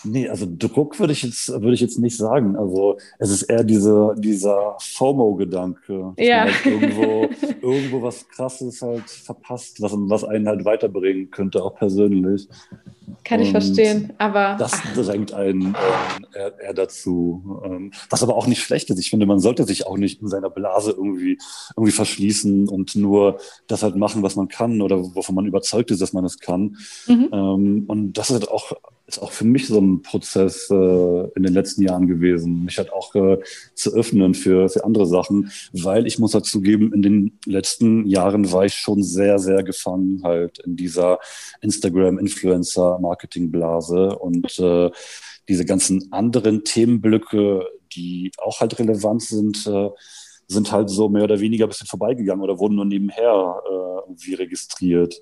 Nee, 0.04 0.30
also 0.30 0.48
Druck 0.50 1.00
würde 1.00 1.14
ich 1.14 1.24
jetzt, 1.24 1.50
würde 1.50 1.74
ich 1.74 1.82
jetzt 1.82 2.00
nicht 2.00 2.18
sagen. 2.18 2.56
Also 2.56 2.98
es 3.20 3.30
ist 3.30 3.44
eher 3.44 3.64
diese, 3.64 4.16
dieser 4.18 4.76
FOMO-Gedanke, 4.80 6.14
dass 6.16 6.26
ja. 6.26 6.46
man 6.46 6.54
halt 6.54 6.66
irgendwo, 6.66 7.30
irgendwo 7.62 8.02
was 8.02 8.28
Krasses 8.30 8.82
halt 8.82 9.10
verpasst, 9.10 9.82
was, 9.82 9.94
was 9.96 10.24
einen 10.24 10.48
halt 10.48 10.66
weiterbringen 10.66 11.32
könnte, 11.32 11.64
auch 11.64 11.76
persönlich. 11.76 12.48
Kann 13.24 13.42
ich 13.42 13.52
verstehen, 13.52 14.14
aber. 14.18 14.58
Das 14.60 14.82
drängt 14.94 15.34
einen 15.34 15.62
ähm, 15.62 15.76
eher, 16.34 16.60
eher, 16.60 16.74
dazu. 16.74 17.62
Ähm, 17.64 17.92
was 18.10 18.22
aber 18.22 18.36
auch 18.36 18.48
nicht 18.48 18.62
schlecht 18.62 18.90
ist. 18.90 19.00
Ich 19.00 19.10
finde, 19.10 19.26
man 19.26 19.40
sollte 19.40 19.64
sich 19.64 19.88
auch 19.88 19.98
nicht 19.98 20.22
in 20.22 20.28
seiner 20.28 20.50
Blase 20.50 20.92
irgendwie, 20.92 21.38
irgendwie 21.76 21.92
verschließen 21.94 22.68
und 22.68 22.96
nur 22.96 23.40
das 23.68 23.84
halt 23.84 23.96
machen, 23.96 24.24
was 24.24 24.36
man 24.36 24.50
kann 24.50 24.82
oder 24.82 25.16
wovon 25.16 25.36
man 25.36 25.46
überzeugt 25.46 25.92
ist, 25.92 26.02
dass 26.02 26.14
man 26.14 26.26
es 26.26 26.40
kann. 26.40 26.78
Mhm. 27.08 27.30
Ähm, 27.32 27.84
und 27.88 28.14
das 28.14 28.30
ist 28.30 28.36
halt 28.36 28.50
auch 28.50 28.74
ist 29.08 29.20
auch 29.20 29.32
für 29.32 29.46
mich 29.46 29.68
so 29.68 29.80
ein 29.80 30.02
Prozess 30.02 30.70
äh, 30.70 31.28
in 31.36 31.44
den 31.44 31.54
letzten 31.54 31.82
Jahren 31.82 32.08
gewesen, 32.08 32.66
mich 32.66 32.78
halt 32.78 32.92
auch 32.92 33.16
äh, 33.16 33.38
zu 33.74 33.94
öffnen 33.94 34.34
für, 34.34 34.68
für 34.68 34.84
andere 34.84 35.06
Sachen, 35.06 35.50
weil 35.72 36.06
ich 36.06 36.20
muss 36.20 36.32
dazu 36.32 36.60
geben, 36.60 36.92
in 36.94 37.02
den 37.02 37.40
letzten 37.46 38.06
Jahren 38.06 38.52
war 38.52 38.66
ich 38.66 38.74
schon 38.74 39.04
sehr, 39.04 39.40
sehr 39.40 39.64
gefangen 39.64 40.24
halt 40.24 40.60
in 40.60 40.76
dieser 40.76 41.20
Instagram-Influencer-Marketing-Blase 41.62 44.20
und 44.20 44.60
äh, 44.60 44.92
diese 45.48 45.64
ganzen 45.64 46.12
anderen 46.12 46.66
Themenblöcke, 46.66 47.66
die 47.94 48.34
auch 48.38 48.60
halt 48.60 48.78
relevant 48.78 49.22
sind, 49.22 49.66
äh, 49.68 49.90
sind 50.48 50.74
halt 50.74 50.90
so 50.90 51.08
mehr 51.08 51.24
oder 51.24 51.40
weniger 51.40 51.66
ein 51.66 51.70
bisschen 51.70 51.88
vorbeigegangen 51.88 52.44
oder 52.44 52.60
wurden 52.60 52.76
nur 52.76 52.84
nebenher 52.86 53.62
äh, 53.70 54.02
irgendwie 54.08 54.34
registriert. 54.34 55.16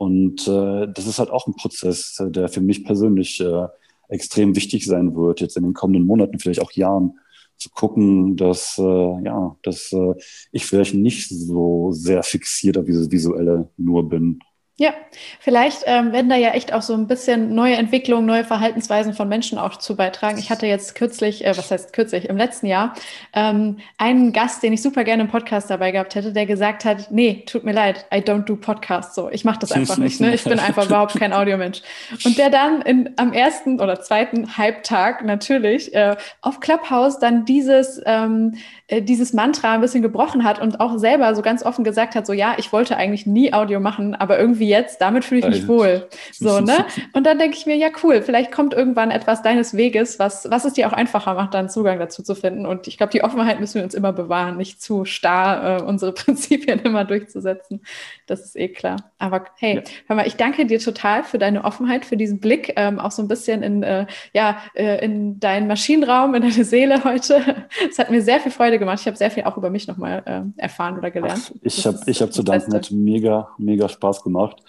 Und 0.00 0.48
äh, 0.48 0.88
das 0.94 1.06
ist 1.06 1.18
halt 1.18 1.28
auch 1.28 1.46
ein 1.46 1.56
Prozess, 1.56 2.16
der 2.18 2.48
für 2.48 2.62
mich 2.62 2.86
persönlich 2.86 3.38
äh, 3.38 3.66
extrem 4.08 4.56
wichtig 4.56 4.86
sein 4.86 5.14
wird, 5.14 5.42
jetzt 5.42 5.58
in 5.58 5.62
den 5.62 5.74
kommenden 5.74 6.06
Monaten, 6.06 6.38
vielleicht 6.38 6.62
auch 6.62 6.72
Jahren, 6.72 7.18
zu 7.58 7.68
gucken, 7.68 8.34
dass, 8.34 8.78
äh, 8.78 8.82
ja, 8.82 9.58
dass 9.62 9.92
äh, 9.92 10.14
ich 10.52 10.64
vielleicht 10.64 10.94
nicht 10.94 11.28
so 11.28 11.92
sehr 11.92 12.22
fixiert 12.22 12.78
auf 12.78 12.86
dieses 12.86 13.10
Visuelle 13.10 13.68
nur 13.76 14.08
bin. 14.08 14.40
Ja, 14.80 14.94
vielleicht 15.40 15.82
ähm, 15.84 16.10
werden 16.12 16.30
da 16.30 16.36
ja 16.36 16.52
echt 16.52 16.72
auch 16.72 16.80
so 16.80 16.94
ein 16.94 17.06
bisschen 17.06 17.54
neue 17.54 17.74
Entwicklungen, 17.74 18.24
neue 18.24 18.44
Verhaltensweisen 18.44 19.12
von 19.12 19.28
Menschen 19.28 19.58
auch 19.58 19.76
zu 19.76 19.94
beitragen. 19.94 20.38
Ich 20.38 20.48
hatte 20.48 20.66
jetzt 20.66 20.94
kürzlich, 20.94 21.44
äh, 21.44 21.50
was 21.50 21.70
heißt 21.70 21.92
kürzlich, 21.92 22.30
im 22.30 22.38
letzten 22.38 22.64
Jahr 22.64 22.94
ähm, 23.34 23.76
einen 23.98 24.32
Gast, 24.32 24.62
den 24.62 24.72
ich 24.72 24.80
super 24.80 25.04
gerne 25.04 25.24
im 25.24 25.28
Podcast 25.28 25.68
dabei 25.68 25.90
gehabt 25.90 26.14
hätte, 26.14 26.32
der 26.32 26.46
gesagt 26.46 26.86
hat, 26.86 27.10
nee, 27.10 27.44
tut 27.44 27.62
mir 27.62 27.74
leid, 27.74 28.06
I 28.10 28.20
don't 28.20 28.44
do 28.44 28.56
Podcasts 28.56 29.14
so. 29.14 29.28
Ich 29.28 29.44
mache 29.44 29.58
das 29.58 29.72
einfach 29.72 29.98
nicht. 29.98 30.18
Ne? 30.18 30.32
Ich 30.32 30.44
bin 30.44 30.58
einfach 30.58 30.86
überhaupt 30.86 31.14
kein 31.14 31.34
Audiomensch. 31.34 31.82
Und 32.24 32.38
der 32.38 32.48
dann 32.48 32.80
in, 32.80 33.10
am 33.18 33.34
ersten 33.34 33.80
oder 33.80 34.00
zweiten 34.00 34.56
Halbtag 34.56 35.26
natürlich 35.26 35.94
äh, 35.94 36.16
auf 36.40 36.60
Clubhouse 36.60 37.18
dann 37.18 37.44
dieses 37.44 38.00
ähm, 38.06 38.54
äh, 38.86 39.02
dieses 39.02 39.32
Mantra 39.32 39.74
ein 39.74 39.82
bisschen 39.82 40.00
gebrochen 40.00 40.42
hat 40.42 40.58
und 40.58 40.80
auch 40.80 40.98
selber 40.98 41.34
so 41.34 41.42
ganz 41.42 41.62
offen 41.62 41.84
gesagt 41.84 42.14
hat, 42.14 42.26
so 42.26 42.32
ja, 42.32 42.54
ich 42.56 42.72
wollte 42.72 42.96
eigentlich 42.96 43.26
nie 43.26 43.52
Audio 43.52 43.78
machen, 43.78 44.14
aber 44.14 44.38
irgendwie 44.38 44.69
jetzt, 44.70 45.00
damit 45.00 45.24
fühle 45.24 45.40
ich 45.40 45.48
mich 45.48 45.68
wohl. 45.68 46.08
So, 46.32 46.60
ne? 46.60 46.86
Und 47.12 47.26
dann 47.26 47.38
denke 47.38 47.56
ich 47.56 47.66
mir, 47.66 47.76
ja, 47.76 47.88
cool, 48.02 48.22
vielleicht 48.22 48.52
kommt 48.52 48.72
irgendwann 48.72 49.10
etwas 49.10 49.42
deines 49.42 49.76
Weges, 49.76 50.18
was, 50.18 50.50
was 50.50 50.64
es 50.64 50.72
dir 50.72 50.88
auch 50.88 50.92
einfacher 50.92 51.34
macht, 51.34 51.54
dann 51.54 51.68
Zugang 51.68 51.98
dazu 51.98 52.22
zu 52.22 52.34
finden. 52.34 52.64
Und 52.64 52.86
ich 52.88 52.96
glaube, 52.96 53.12
die 53.12 53.22
Offenheit 53.22 53.60
müssen 53.60 53.74
wir 53.74 53.84
uns 53.84 53.94
immer 53.94 54.12
bewahren, 54.12 54.56
nicht 54.56 54.80
zu 54.80 55.04
starr 55.04 55.80
äh, 55.80 55.82
unsere 55.82 56.12
Prinzipien 56.20 56.80
immer 56.80 57.04
durchzusetzen. 57.04 57.82
Das 58.26 58.40
ist 58.40 58.56
eh 58.56 58.68
klar. 58.68 58.96
Aber 59.18 59.44
hey, 59.58 59.76
ja. 59.76 59.82
hör 60.06 60.16
mal, 60.16 60.26
ich 60.26 60.36
danke 60.36 60.64
dir 60.66 60.78
total 60.78 61.24
für 61.24 61.38
deine 61.38 61.64
Offenheit, 61.64 62.04
für 62.04 62.16
diesen 62.16 62.40
Blick, 62.40 62.72
ähm, 62.76 62.98
auch 62.98 63.10
so 63.10 63.22
ein 63.22 63.28
bisschen 63.28 63.62
in, 63.62 63.82
äh, 63.82 64.06
ja, 64.32 64.58
äh, 64.74 65.04
in 65.04 65.40
deinen 65.40 65.66
Maschinenraum, 65.66 66.34
in 66.34 66.42
deine 66.42 66.64
Seele 66.64 67.04
heute. 67.04 67.66
Es 67.88 67.98
hat 67.98 68.10
mir 68.10 68.22
sehr 68.22 68.40
viel 68.40 68.52
Freude 68.52 68.78
gemacht. 68.78 69.00
Ich 69.00 69.06
habe 69.06 69.16
sehr 69.16 69.30
viel 69.30 69.44
auch 69.44 69.56
über 69.56 69.70
mich 69.70 69.86
nochmal 69.88 70.22
äh, 70.24 70.60
erfahren 70.60 70.98
oder 70.98 71.10
gelernt. 71.10 71.52
Ach, 71.52 71.60
ich 71.62 71.86
habe 71.86 71.98
ich 72.06 72.22
hab 72.22 72.32
zu 72.32 72.42
danken, 72.42 72.72
hat 72.74 72.90
mega, 72.90 73.50
mega 73.58 73.88
Spaß 73.88 74.22
gemacht. 74.22 74.59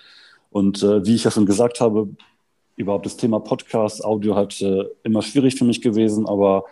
Und 0.50 0.84
äh, 0.84 1.06
wie 1.06 1.16
ich 1.16 1.24
ja 1.24 1.32
schon 1.32 1.46
gesagt 1.46 1.80
habe, 1.82 2.10
überhaupt 2.76 3.06
das 3.06 3.18
Thema 3.18 3.40
Podcast, 3.40 4.04
Audio 4.04 4.36
hat 4.36 4.62
äh, 4.62 4.86
immer 5.04 5.22
schwierig 5.22 5.56
für 5.56 5.66
mich 5.66 5.82
gewesen, 5.82 6.28
aber 6.28 6.66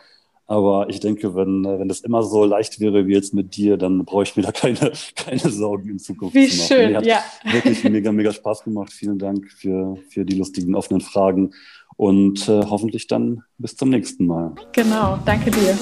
Aber 0.50 0.90
ich 0.90 1.00
denke, 1.00 1.36
wenn, 1.36 1.64
wenn 1.64 1.88
das 1.88 2.00
immer 2.00 2.24
so 2.24 2.44
leicht 2.44 2.80
wäre 2.80 3.06
wie 3.06 3.14
jetzt 3.14 3.36
mit 3.36 3.56
dir, 3.56 3.78
dann 3.78 4.04
brauche 4.04 4.24
ich 4.24 4.36
mir 4.36 4.42
da 4.42 4.52
keine, 4.64 4.94
keine 5.16 5.50
Sorgen 5.52 5.90
in 5.90 6.00
Zukunft 6.00 6.34
wie 6.34 6.48
zu 6.50 6.58
machen. 6.58 6.68
Schön, 6.68 6.96
hat 6.96 7.06
ja. 7.06 7.20
wirklich 7.52 7.84
mega, 7.96 8.12
mega 8.12 8.34
Spaß 8.34 8.64
gemacht. 8.64 8.92
Vielen 8.92 9.20
Dank 9.20 9.52
für, 9.52 9.96
für 10.10 10.26
die 10.26 10.36
lustigen, 10.36 10.74
offenen 10.74 11.02
Fragen 11.02 11.52
und 11.98 12.50
äh, 12.50 12.66
hoffentlich 12.66 13.06
dann 13.06 13.44
bis 13.60 13.76
zum 13.76 13.90
nächsten 13.90 14.26
Mal. 14.26 14.56
Genau, 14.72 15.20
danke 15.24 15.52
dir. 15.52 15.78